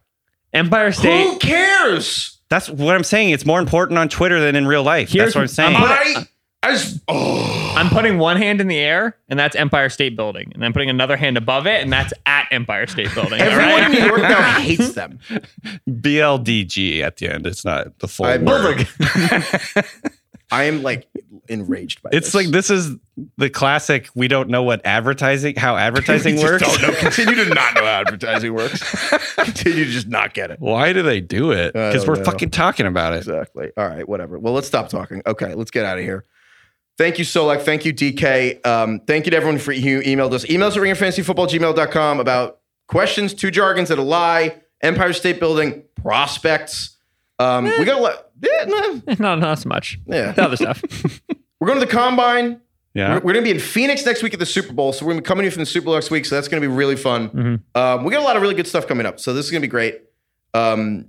Empire 0.53 0.91
State. 0.91 1.23
Who 1.27 1.37
cares? 1.39 2.37
That's 2.49 2.69
what 2.69 2.95
I'm 2.95 3.03
saying. 3.03 3.31
It's 3.31 3.45
more 3.45 3.59
important 3.59 3.99
on 3.99 4.07
Twitter 4.09 4.39
than 4.39 4.55
in 4.55 4.65
real 4.67 4.83
life. 4.83 5.09
Here's- 5.11 5.33
That's 5.33 5.35
what 5.35 5.41
I'm 5.41 5.47
saying. 5.47 5.75
I'm- 5.75 5.85
I 6.17 6.27
as 6.63 6.99
oh 7.07 7.73
I'm 7.77 7.89
putting 7.89 8.17
one 8.17 8.35
hand 8.37 8.59
in 8.61 8.67
the 8.67 8.77
air, 8.79 9.15
and 9.29 9.39
that's 9.39 9.55
Empire 9.55 9.89
State 9.89 10.15
Building, 10.17 10.51
and 10.55 10.65
I'm 10.65 10.73
putting 10.73 10.89
another 10.89 11.15
hand 11.15 11.37
above 11.37 11.67
it, 11.67 11.83
and 11.83 11.93
that's 11.93 12.11
at 12.25 12.47
Empire 12.51 12.87
State 12.87 13.13
Building. 13.13 13.39
all 13.39 13.47
everyone 13.47 13.73
right? 13.81 13.85
in 13.85 13.91
New 13.91 14.05
York 14.07 14.21
now 14.21 14.41
hates 14.59 14.93
them. 14.93 15.19
BLDG 15.87 17.01
at 17.03 17.17
the 17.17 17.29
end. 17.29 17.45
It's 17.45 17.63
not 17.63 17.99
the 17.99 18.07
full 18.07 18.25
I- 18.25 18.37
word. 18.37 18.87
I 20.51 20.63
am 20.63 20.81
like 20.81 21.07
enraged 21.49 22.01
by 22.01 22.09
It's 22.13 22.27
this. 22.27 22.35
like 22.35 22.47
this 22.47 22.69
is 22.69 22.95
the 23.37 23.49
classic. 23.49 24.09
We 24.15 24.27
don't 24.27 24.49
know 24.49 24.63
what 24.63 24.85
advertising, 24.85 25.55
how 25.55 25.75
advertising 25.77 26.35
We 26.35 26.41
just 26.41 26.51
works. 26.63 26.77
Don't 26.79 26.93
know. 26.93 26.99
Continue 26.99 27.35
to 27.35 27.53
not 27.53 27.73
know 27.75 27.81
how 27.81 27.87
advertising 28.01 28.53
works. 28.53 29.33
Continue 29.35 29.85
to 29.85 29.91
just 29.91 30.07
not 30.07 30.33
get 30.33 30.51
it. 30.51 30.59
Why 30.59 30.93
do 30.93 31.01
they 31.03 31.21
do 31.21 31.51
it? 31.51 31.73
Because 31.73 32.07
we're 32.07 32.15
know. 32.15 32.23
fucking 32.23 32.49
talking 32.51 32.85
about 32.85 33.13
it. 33.13 33.17
Exactly. 33.19 33.71
All 33.77 33.87
right, 33.87 34.07
whatever. 34.07 34.37
Well, 34.39 34.53
let's 34.53 34.67
stop 34.67 34.89
talking. 34.89 35.21
Okay, 35.25 35.53
let's 35.53 35.71
get 35.71 35.85
out 35.85 35.97
of 35.97 36.03
here. 36.03 36.23
Thank 36.97 37.19
you, 37.19 37.25
Solak. 37.25 37.61
Thank 37.61 37.85
you, 37.85 37.93
DK. 37.93 38.65
Um, 38.65 39.01
thank 39.01 39.25
you 39.25 39.31
to 39.31 39.37
everyone 39.37 39.59
for 39.59 39.71
who 39.71 40.01
emailed 40.01 40.33
us. 40.33 40.45
Emails 40.45 40.71
at 40.75 40.81
ringerfantasyfootballgmail.com 40.81 42.19
about 42.19 42.59
questions, 42.87 43.33
two 43.35 43.51
jargons 43.51 43.89
that 43.89 43.99
a 43.99 44.01
lie, 44.01 44.55
Empire 44.81 45.13
State 45.13 45.39
Building, 45.39 45.83
prospects. 46.01 46.97
Um, 47.37 47.65
we 47.65 47.85
got 47.85 47.99
a 47.99 48.01
lot. 48.01 48.23
Yeah, 48.41 48.65
no, 48.65 49.01
not 49.19 49.39
not 49.39 49.59
so 49.59 49.69
much. 49.69 49.99
yeah. 50.07 50.31
The 50.31 50.43
other 50.43 50.55
stuff. 50.55 50.81
We're 51.68 51.74
going 51.74 51.86
to 51.86 51.86
the 51.86 51.99
combine. 51.99 52.61
Yeah. 52.93 53.09
We're, 53.09 53.15
we're 53.15 53.34
going 53.34 53.43
to 53.45 53.51
be 53.51 53.51
in 53.51 53.59
Phoenix 53.59 54.05
next 54.05 54.24
week 54.24 54.34
at 54.34 54.39
the 54.39 54.45
Super 54.45 54.72
Bowl. 54.72 54.94
So 54.94 55.06
we're 55.06 55.11
going 55.11 55.18
to 55.18 55.23
be 55.23 55.27
coming 55.27 55.45
in 55.45 55.52
from 55.52 55.60
the 55.60 55.65
Super 55.65 55.85
Bowl 55.85 55.95
next 55.95 56.10
week. 56.10 56.26
So 56.26 56.35
that's 56.35 56.48
going 56.48 56.61
to 56.61 56.68
be 56.68 56.73
really 56.73 56.95
fun. 56.95 57.61
Um, 57.76 58.06
we 58.06 58.11
got 58.11 58.22
a 58.22 58.23
lot 58.23 58.38
of 58.38 58.41
really 58.41 58.56
good 58.56 58.68
stuff 58.68 58.88
coming 58.88 59.06
up. 59.06 59.19
So 59.19 59.34
this 59.34 59.44
is 59.44 59.52
going 59.52 59.61
to 59.61 59.68
be 59.68 59.69
great. 59.69 60.02
Um, 60.53 61.07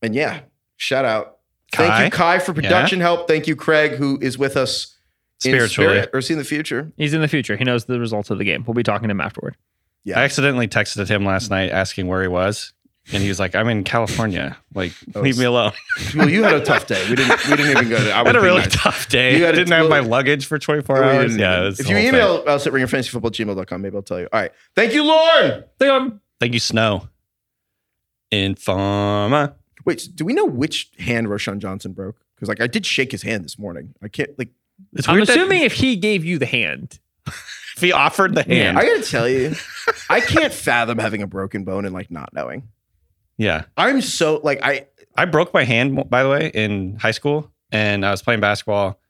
and 0.00 0.14
yeah, 0.14 0.40
shout 0.78 1.04
out. 1.04 1.36
Thank 1.72 2.04
you, 2.04 2.10
Kai, 2.16 2.38
for 2.38 2.54
production 2.54 3.00
help. 3.00 3.28
Thank 3.28 3.46
you, 3.46 3.54
Craig, 3.54 3.96
who 3.96 4.18
is 4.22 4.38
with 4.38 4.56
us 4.56 4.96
in 5.44 5.50
Spiritually. 5.50 5.90
spirit, 5.90 6.10
or 6.14 6.22
see 6.22 6.32
in 6.32 6.38
the 6.38 6.44
future. 6.44 6.90
He's 6.96 7.12
in 7.12 7.20
the 7.20 7.28
future. 7.28 7.58
He 7.58 7.64
knows 7.64 7.84
the 7.84 8.00
results 8.00 8.30
of 8.30 8.38
the 8.38 8.44
game. 8.44 8.64
We'll 8.66 8.72
be 8.72 8.82
talking 8.82 9.08
to 9.08 9.12
him 9.12 9.20
afterward. 9.20 9.56
Yeah. 10.04 10.18
I 10.18 10.22
accidentally 10.22 10.68
texted 10.68 11.06
him 11.06 11.26
last 11.26 11.50
night 11.50 11.70
asking 11.70 12.06
where 12.06 12.22
he 12.22 12.28
was, 12.28 12.72
and 13.12 13.22
he 13.22 13.28
was 13.28 13.38
like, 13.38 13.54
"I'm 13.54 13.68
in 13.68 13.84
California. 13.84 14.56
Like, 14.74 14.92
Oh, 15.14 15.20
leave 15.20 15.38
me 15.38 15.44
alone." 15.44 15.72
Well, 16.14 16.28
you 16.28 16.42
had 16.42 16.54
a 16.54 16.64
tough 16.64 16.86
day. 16.86 17.02
We 17.08 17.16
didn't. 17.16 17.44
We 17.48 17.56
didn't 17.56 17.70
even 17.72 17.88
go 17.88 17.98
to. 17.98 18.10
I 18.12 18.20
I 18.22 18.26
had 18.26 18.36
a 18.36 18.40
really 18.40 18.60
nice. 18.60 18.74
tough 18.74 19.08
day. 19.08 19.36
You 19.38 19.44
had 19.44 19.54
a- 19.54 19.58
didn't 19.58 19.72
have 19.72 19.88
my 19.88 20.00
luggage 20.00 20.46
for 20.46 20.58
24 20.58 20.96
We 20.96 21.02
hours. 21.04 21.16
didn't 21.32 21.38
Yeah. 21.40 21.56
even- 21.58 21.68
it's 21.72 21.80
if 21.80 21.88
you 21.90 21.96
email 21.96 22.38
thing. 22.38 22.48
us 22.48 22.66
at 22.66 22.72
ringerfantasyfootballgmail.com, 22.72 23.82
maybe 23.82 23.96
I'll 23.96 24.02
tell 24.02 24.20
you. 24.20 24.28
All 24.32 24.40
right. 24.40 24.52
Thank 24.74 24.92
you, 24.94 25.04
Lauren. 25.04 25.64
thank 25.78 26.52
you, 26.54 26.60
Snow. 26.60 27.08
Informa. 28.32 29.54
Wait, 29.84 30.08
do 30.14 30.24
we 30.24 30.32
know 30.34 30.44
which 30.44 30.90
hand 30.98 31.28
Roschon 31.28 31.58
Johnson 31.58 31.92
broke? 31.92 32.16
Because 32.34 32.48
like 32.48 32.60
I 32.60 32.66
did 32.66 32.84
shake 32.84 33.12
his 33.12 33.22
hand 33.22 33.44
this 33.44 33.58
morning. 33.58 33.94
I 34.02 34.08
can't 34.08 34.36
like. 34.38 34.50
It's 34.92 35.08
I'm 35.08 35.14
weird 35.14 35.28
that 35.28 35.36
assuming 35.36 35.62
if 35.62 35.72
he 35.72 35.96
gave 35.96 36.24
you 36.24 36.38
the 36.38 36.44
hand, 36.46 36.98
if 37.26 37.78
he 37.80 37.92
offered 37.92 38.34
the 38.34 38.42
hand. 38.42 38.78
I 38.78 38.82
gotta 38.84 39.02
tell 39.02 39.28
you, 39.28 39.54
I 40.10 40.20
can't 40.20 40.52
fathom 40.52 40.98
having 40.98 41.22
a 41.22 41.26
broken 41.26 41.64
bone 41.64 41.84
and 41.86 41.94
like 41.94 42.10
not 42.10 42.34
knowing. 42.34 42.64
Yeah. 43.38 43.64
I'm 43.76 44.00
so 44.00 44.40
like 44.42 44.60
I 44.62 44.86
I 45.16 45.24
broke 45.24 45.52
my 45.54 45.64
hand, 45.64 46.08
by 46.08 46.22
the 46.22 46.28
way, 46.28 46.50
in 46.52 46.96
high 46.96 47.10
school, 47.12 47.50
and 47.70 48.04
I 48.04 48.10
was 48.10 48.22
playing 48.22 48.40
basketball. 48.40 49.00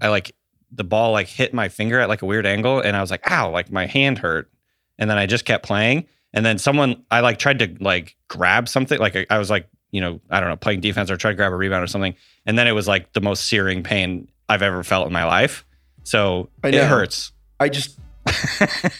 I 0.00 0.08
like 0.08 0.34
the 0.72 0.84
ball 0.84 1.12
like 1.12 1.28
hit 1.28 1.54
my 1.54 1.68
finger 1.68 2.00
at 2.00 2.08
like 2.08 2.22
a 2.22 2.26
weird 2.26 2.46
angle, 2.46 2.80
and 2.80 2.96
I 2.96 3.00
was 3.00 3.10
like, 3.10 3.30
"Ow!" 3.30 3.50
Like 3.50 3.70
my 3.70 3.86
hand 3.86 4.18
hurt, 4.18 4.50
and 4.98 5.10
then 5.10 5.18
I 5.18 5.26
just 5.26 5.44
kept 5.44 5.64
playing, 5.64 6.06
And 6.32 6.44
then 6.44 6.58
someone, 6.58 7.04
I 7.10 7.20
like 7.20 7.38
tried 7.38 7.60
to 7.60 7.76
like 7.80 8.16
grab 8.28 8.68
something. 8.68 8.98
Like 8.98 9.16
I, 9.16 9.26
I 9.30 9.38
was 9.38 9.50
like, 9.50 9.68
you 9.90 10.00
know, 10.00 10.20
I 10.30 10.40
don't 10.40 10.48
know, 10.48 10.56
playing 10.56 10.80
defense 10.80 11.10
or 11.10 11.16
try 11.16 11.30
to 11.30 11.36
grab 11.36 11.52
a 11.52 11.56
rebound 11.56 11.84
or 11.84 11.86
something. 11.86 12.14
And 12.46 12.58
then 12.58 12.66
it 12.66 12.72
was 12.72 12.88
like 12.88 13.12
the 13.12 13.20
most 13.20 13.46
searing 13.46 13.82
pain 13.82 14.28
I've 14.48 14.62
ever 14.62 14.82
felt 14.82 15.06
in 15.06 15.12
my 15.12 15.24
life. 15.24 15.64
So 16.02 16.50
I 16.62 16.68
it 16.68 16.84
hurts. 16.84 17.32
I 17.60 17.68
just 17.68 17.98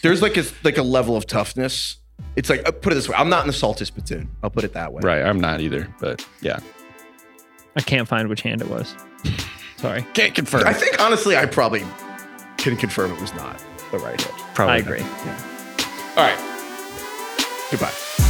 there's 0.01 0.21
like 0.21 0.37
a 0.37 0.45
like 0.63 0.77
a 0.77 0.83
level 0.83 1.17
of 1.17 1.27
toughness. 1.27 1.97
It's 2.35 2.49
like 2.49 2.67
uh, 2.67 2.71
put 2.71 2.91
it 2.91 2.95
this 2.95 3.07
way. 3.07 3.15
I'm 3.15 3.29
not 3.29 3.41
in 3.41 3.47
the 3.47 3.53
salty 3.53 3.85
spittoon. 3.85 4.29
I'll 4.43 4.49
put 4.49 4.63
it 4.63 4.73
that 4.73 4.91
way. 4.93 5.01
Right. 5.03 5.23
I'm 5.23 5.39
not 5.39 5.61
either, 5.61 5.87
but 5.99 6.25
yeah. 6.41 6.59
I 7.75 7.81
can't 7.81 8.07
find 8.07 8.27
which 8.29 8.41
hand 8.41 8.61
it 8.61 8.69
was. 8.69 8.95
Sorry. 9.77 10.05
Can't 10.13 10.33
confirm. 10.33 10.65
I 10.65 10.73
think 10.73 10.99
honestly, 11.01 11.37
I 11.37 11.45
probably 11.45 11.83
can 12.57 12.75
confirm 12.77 13.11
it 13.11 13.21
was 13.21 13.33
not 13.33 13.63
the 13.91 13.99
right 13.99 14.19
hand. 14.19 14.41
Probably 14.53 14.73
I 14.75 14.79
not. 14.79 14.87
agree. 14.87 15.01
All 16.17 16.23
right. 16.23 16.39
Goodbye. 17.71 18.24